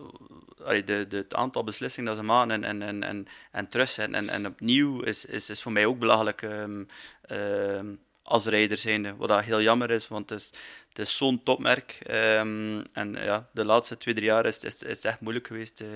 allee, 0.63 0.85
de, 0.85 1.07
de, 1.09 1.17
het 1.17 1.35
aantal 1.35 1.65
beslissingen 1.65 2.09
dat 2.09 2.19
ze 2.19 2.25
maken 2.25 2.51
en, 2.51 2.65
en, 2.65 2.83
en, 2.83 3.03
en, 3.03 3.27
en 3.51 3.69
terugzetten 3.69 4.15
en, 4.15 4.29
en 4.29 4.47
opnieuw 4.47 5.01
is, 5.03 5.25
is, 5.25 5.51
is 5.51 5.63
voor 5.63 5.73
mij 5.73 5.87
ook 5.87 5.99
belachelijk 5.99 6.43
um, 6.43 6.87
um, 7.31 8.01
als 8.23 8.47
rijder 8.47 8.79
zijnde. 8.79 9.17
Wat 9.17 9.29
dat 9.29 9.45
heel 9.45 9.61
jammer 9.63 9.91
is, 9.91 10.09
want 10.09 10.31
het 10.31 10.41
is, 10.41 10.51
het 10.89 10.99
is 10.99 11.17
zo'n 11.17 11.43
topmerk. 11.43 11.99
Um, 12.11 12.85
en 12.93 13.13
ja, 13.13 13.49
de 13.53 13.65
laatste 13.65 13.97
twee, 13.97 14.15
drie 14.15 14.27
jaar 14.27 14.47
is, 14.47 14.65
is, 14.65 14.83
is 14.83 14.97
het 14.97 15.05
echt 15.05 15.21
moeilijk 15.21 15.47
geweest. 15.47 15.81
Uh, 15.81 15.89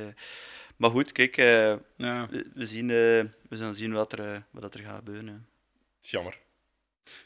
maar 0.77 0.91
goed, 0.91 1.13
kijk, 1.13 1.37
uh, 1.37 1.75
ja. 1.97 2.29
we, 2.31 2.47
we, 2.55 2.67
zien, 2.67 2.89
uh, 2.89 3.25
we 3.49 3.57
zullen 3.57 3.75
zien 3.75 3.93
wat 3.93 4.13
er, 4.13 4.43
wat 4.51 4.75
er 4.75 4.81
gaat 4.81 4.97
gebeuren. 4.97 5.27
Dat 5.27 5.35
is 6.03 6.11
jammer. 6.11 6.43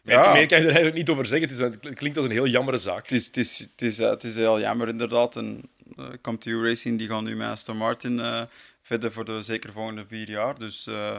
Ja. 0.03 0.33
Meer 0.33 0.47
kan 0.47 0.59
je 0.59 0.65
er 0.65 0.71
eigenlijk 0.71 0.97
niet 0.97 1.09
over 1.09 1.27
zeggen. 1.27 1.49
Het, 1.49 1.59
is, 1.59 1.89
het 1.89 1.99
klinkt 1.99 2.17
als 2.17 2.27
een 2.27 2.33
heel 2.33 2.47
jammere 2.47 2.79
zaak. 2.79 3.03
Het 3.03 3.13
is, 3.13 3.27
het 3.27 3.37
is, 3.37 3.59
het 3.59 3.83
is, 3.83 3.99
het 3.99 4.25
is 4.25 4.37
heel 4.37 4.61
jammer, 4.61 4.89
inderdaad. 4.89 5.37
En 5.37 5.71
uh, 5.99 6.07
ComTU 6.23 6.69
Racing 6.69 6.99
die 6.99 7.09
gaan 7.09 7.25
nu 7.25 7.37
met 7.37 7.49
Aston 7.49 7.77
Martin 7.77 8.19
uh, 8.19 8.43
verder 8.81 9.13
voor 9.13 9.25
de 9.25 9.43
zeker 9.43 9.73
volgende 9.73 10.07
vier 10.07 10.31
jaar. 10.31 10.59
Dus 10.59 10.87
uh, 10.87 11.19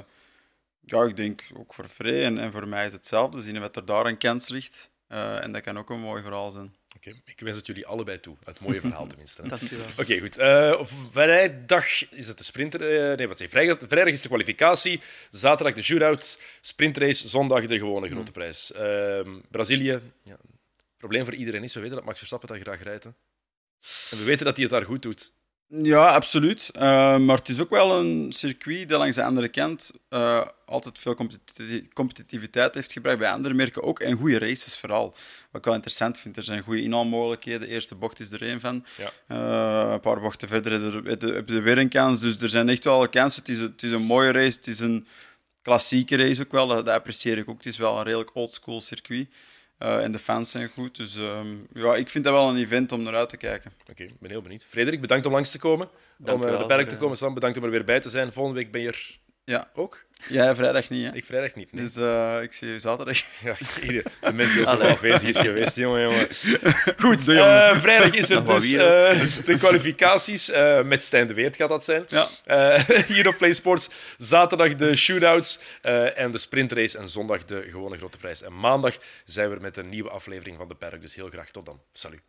ja, 0.80 1.04
ik 1.04 1.16
denk 1.16 1.44
ook 1.58 1.74
voor 1.74 1.88
Frey 1.88 2.26
en, 2.26 2.38
en 2.38 2.52
voor 2.52 2.68
mij 2.68 2.86
is 2.86 2.92
hetzelfde. 2.92 3.42
Zien 3.42 3.60
wat 3.60 3.76
er 3.76 3.86
daar 3.86 4.06
een 4.06 4.18
kans 4.18 4.50
ligt. 4.50 4.90
en 5.08 5.52
dat 5.52 5.62
kan 5.62 5.78
ook 5.78 5.90
een 5.90 6.00
mooi 6.00 6.22
verhaal 6.22 6.52
zijn. 6.52 6.76
Oké, 6.96 7.22
ik 7.26 7.40
wens 7.40 7.58
het 7.58 7.66
jullie 7.66 7.86
allebei 7.86 8.20
toe. 8.20 8.36
Het 8.44 8.60
mooie 8.60 8.82
verhaal 8.82 9.08
tenminste. 9.14 9.48
Dankjewel. 9.48 9.86
Oké, 9.98 10.20
goed. 10.20 10.40
Uh, 10.40 10.84
vrijdag 11.12 12.12
is 12.12 12.28
het 12.28 12.38
de 12.38 12.44
sprinter... 12.44 13.10
Uh, 13.12 13.18
nee, 13.18 13.28
wat 13.28 13.38
zeg 13.38 13.50
vrijdag, 13.50 13.78
vrijdag 13.88 14.14
is 14.14 14.22
de 14.22 14.28
kwalificatie, 14.28 15.02
zaterdag 15.32 15.76
de 15.76 15.82
shootout, 15.82 16.40
sprintrace, 16.62 17.28
zondag 17.28 17.66
de 17.66 17.78
gewone 17.78 18.08
grote 18.08 18.24
hmm. 18.24 18.32
prijs. 18.32 18.72
Uh, 18.76 19.36
Brazilië, 19.52 20.00
ja, 20.24 20.38
probleem 20.98 21.26
voor 21.26 21.34
iedereen 21.34 21.64
is, 21.64 21.74
we 21.74 21.80
weten 21.80 21.96
dat 21.96 22.06
Max 22.06 22.18
Verstappen 22.18 22.48
daar 22.48 22.60
graag 22.60 22.84
rijdt. 22.84 23.04
Hè. 23.04 23.10
En 24.12 24.18
we 24.18 24.24
weten 24.24 24.46
dat 24.46 24.56
hij 24.56 24.66
het 24.66 24.74
daar 24.74 24.86
goed 24.86 25.02
doet. 25.02 25.32
Ja, 25.72 26.08
absoluut. 26.08 26.70
Uh, 26.76 26.82
maar 27.18 27.38
het 27.38 27.50
is 27.50 27.60
ook 27.60 27.70
wel 27.70 28.00
een 28.00 28.32
circuit 28.32 28.90
dat 28.90 29.00
langs 29.00 29.16
de 29.16 29.24
andere 29.24 29.48
kant 29.48 29.92
uh, 30.10 30.46
altijd 30.66 31.00
veel 31.00 31.16
competitiviteit 31.94 32.76
heeft 32.76 32.92
gebracht. 32.92 33.18
Bij 33.18 33.32
andere 33.32 33.54
merken 33.54 33.84
ook. 33.84 34.00
En 34.00 34.18
goede 34.18 34.40
races 34.40 34.78
vooral. 34.78 35.10
Wat 35.52 35.62
ik 35.62 35.66
wel 35.66 35.74
interessant 35.74 36.18
vind. 36.20 36.38
Er 36.38 36.44
zijn 36.44 36.62
goede 36.62 36.82
inhaalmogelijkheden. 36.82 37.62
De 37.62 37.68
eerste 37.68 37.96
bocht 37.96 38.20
is 38.20 38.32
er 38.32 38.42
één 38.42 38.60
van. 38.60 38.86
Ja. 38.98 39.12
Uh, 39.86 39.92
een 39.92 40.00
paar 40.00 40.20
bochten 40.20 40.48
verder 40.48 40.94
heb 41.34 41.50
je 41.50 41.62
weer 41.62 41.78
een 41.78 41.90
kans. 41.90 42.20
Dus 42.20 42.38
er 42.38 42.50
zijn 42.50 42.70
echt 42.70 42.84
wel 42.84 43.10
kansen. 43.10 43.42
Het 43.42 43.52
is, 43.52 43.60
het 43.60 43.84
is 43.84 43.92
een 43.92 44.02
mooie 44.02 44.32
race. 44.32 44.58
Het 44.58 44.68
is 44.68 44.80
een 44.80 45.08
klassieke 45.62 46.16
race 46.16 46.42
ook 46.42 46.52
wel. 46.52 46.68
Dat, 46.68 46.86
dat 46.86 46.96
apprecieer 46.96 47.38
ik 47.38 47.50
ook. 47.50 47.58
Het 47.58 47.66
is 47.66 47.78
wel 47.78 47.98
een 47.98 48.04
redelijk 48.04 48.36
oldschool 48.36 48.82
circuit. 48.82 49.28
Uh, 49.84 50.04
en 50.04 50.12
de 50.12 50.20
fans 50.20 50.52
zijn 50.52 50.70
goed. 50.70 50.96
Dus 50.96 51.16
um, 51.16 51.68
ja, 51.74 51.96
ik 51.96 52.10
vind 52.10 52.24
dat 52.24 52.34
wel 52.34 52.50
een 52.50 52.58
event 52.58 52.92
om 52.92 53.02
naar 53.02 53.16
uit 53.16 53.30
te 53.30 53.38
kijken. 53.38 53.72
Oké, 53.90 54.04
ik 54.04 54.20
ben 54.20 54.30
heel 54.30 54.42
benieuwd. 54.42 54.66
Frederik, 54.66 55.02
bedankt 55.02 55.26
om 55.26 55.32
langs 55.32 55.52
te 55.52 55.60
komen. 55.60 55.90
Dank 56.18 56.44
om 56.44 56.50
uh, 56.50 56.60
de 56.60 56.66
berg 56.66 56.88
te 56.88 56.98
komen. 56.98 57.18
Sam, 57.18 57.34
bedankt 57.34 57.58
om 57.58 57.64
er 57.64 57.72
weer 57.72 57.84
bij 57.84 58.00
te 58.00 58.10
zijn. 58.10 58.34
Volgende 58.34 58.60
week 58.60 58.72
ben 58.72 58.82
je 58.82 58.88
er 58.88 59.20
ja. 59.50 59.70
ook. 59.74 60.08
Jij 60.28 60.56
vrijdag 60.56 60.90
niet, 60.90 61.06
hè? 61.06 61.16
Ik 61.16 61.26
vrijdag 61.26 61.56
niet. 61.56 61.74
Nee. 61.74 61.84
Dus 61.84 61.98
uh, 61.98 62.42
ik 62.42 62.54
zie 62.54 62.68
je 62.68 62.80
zaterdag. 62.80 63.18
Ja, 63.42 63.56
de 64.22 64.34
mensen 64.34 64.58
die 64.58 64.66
zo 64.66 64.72
afwezig 64.72 65.28
is 65.28 65.40
geweest, 65.40 65.76
jongen, 65.76 66.02
jongen. 66.02 66.28
Goed, 67.04 67.28
uh, 67.28 67.80
vrijdag 67.80 68.14
is 68.14 68.30
er 68.30 68.46
dus 68.46 68.74
uh, 68.74 68.80
de 69.46 69.56
kwalificaties. 69.58 70.52
met 70.86 71.04
Stijn 71.04 71.28
de 71.28 71.34
Weert 71.34 71.56
gaat 71.56 71.70
dat 71.70 71.84
zijn. 71.84 72.06
Ja. 72.08 72.28
hier 73.14 73.28
op 73.28 73.38
Play 73.38 73.54
Sports. 73.54 73.90
Zaterdag 74.18 74.76
de 74.76 74.96
shootouts 74.96 75.60
en 76.16 76.32
de 76.32 76.38
sprintrace. 76.38 76.98
En 76.98 77.10
zondag 77.10 77.46
de 77.46 77.68
gewone 77.70 77.98
grote 77.98 78.18
prijs. 78.18 78.42
En 78.42 78.60
maandag 78.60 78.98
zijn 79.26 79.50
we 79.50 79.58
met 79.62 79.78
een 79.78 79.88
nieuwe 79.88 80.10
aflevering 80.10 80.58
van 80.58 80.68
De 80.68 80.76
Perk. 80.76 81.02
Dus 81.02 81.16
heel 81.16 81.30
graag 81.30 81.52
tot 81.52 81.66
dan. 81.66 81.82
Salut. 81.94 82.22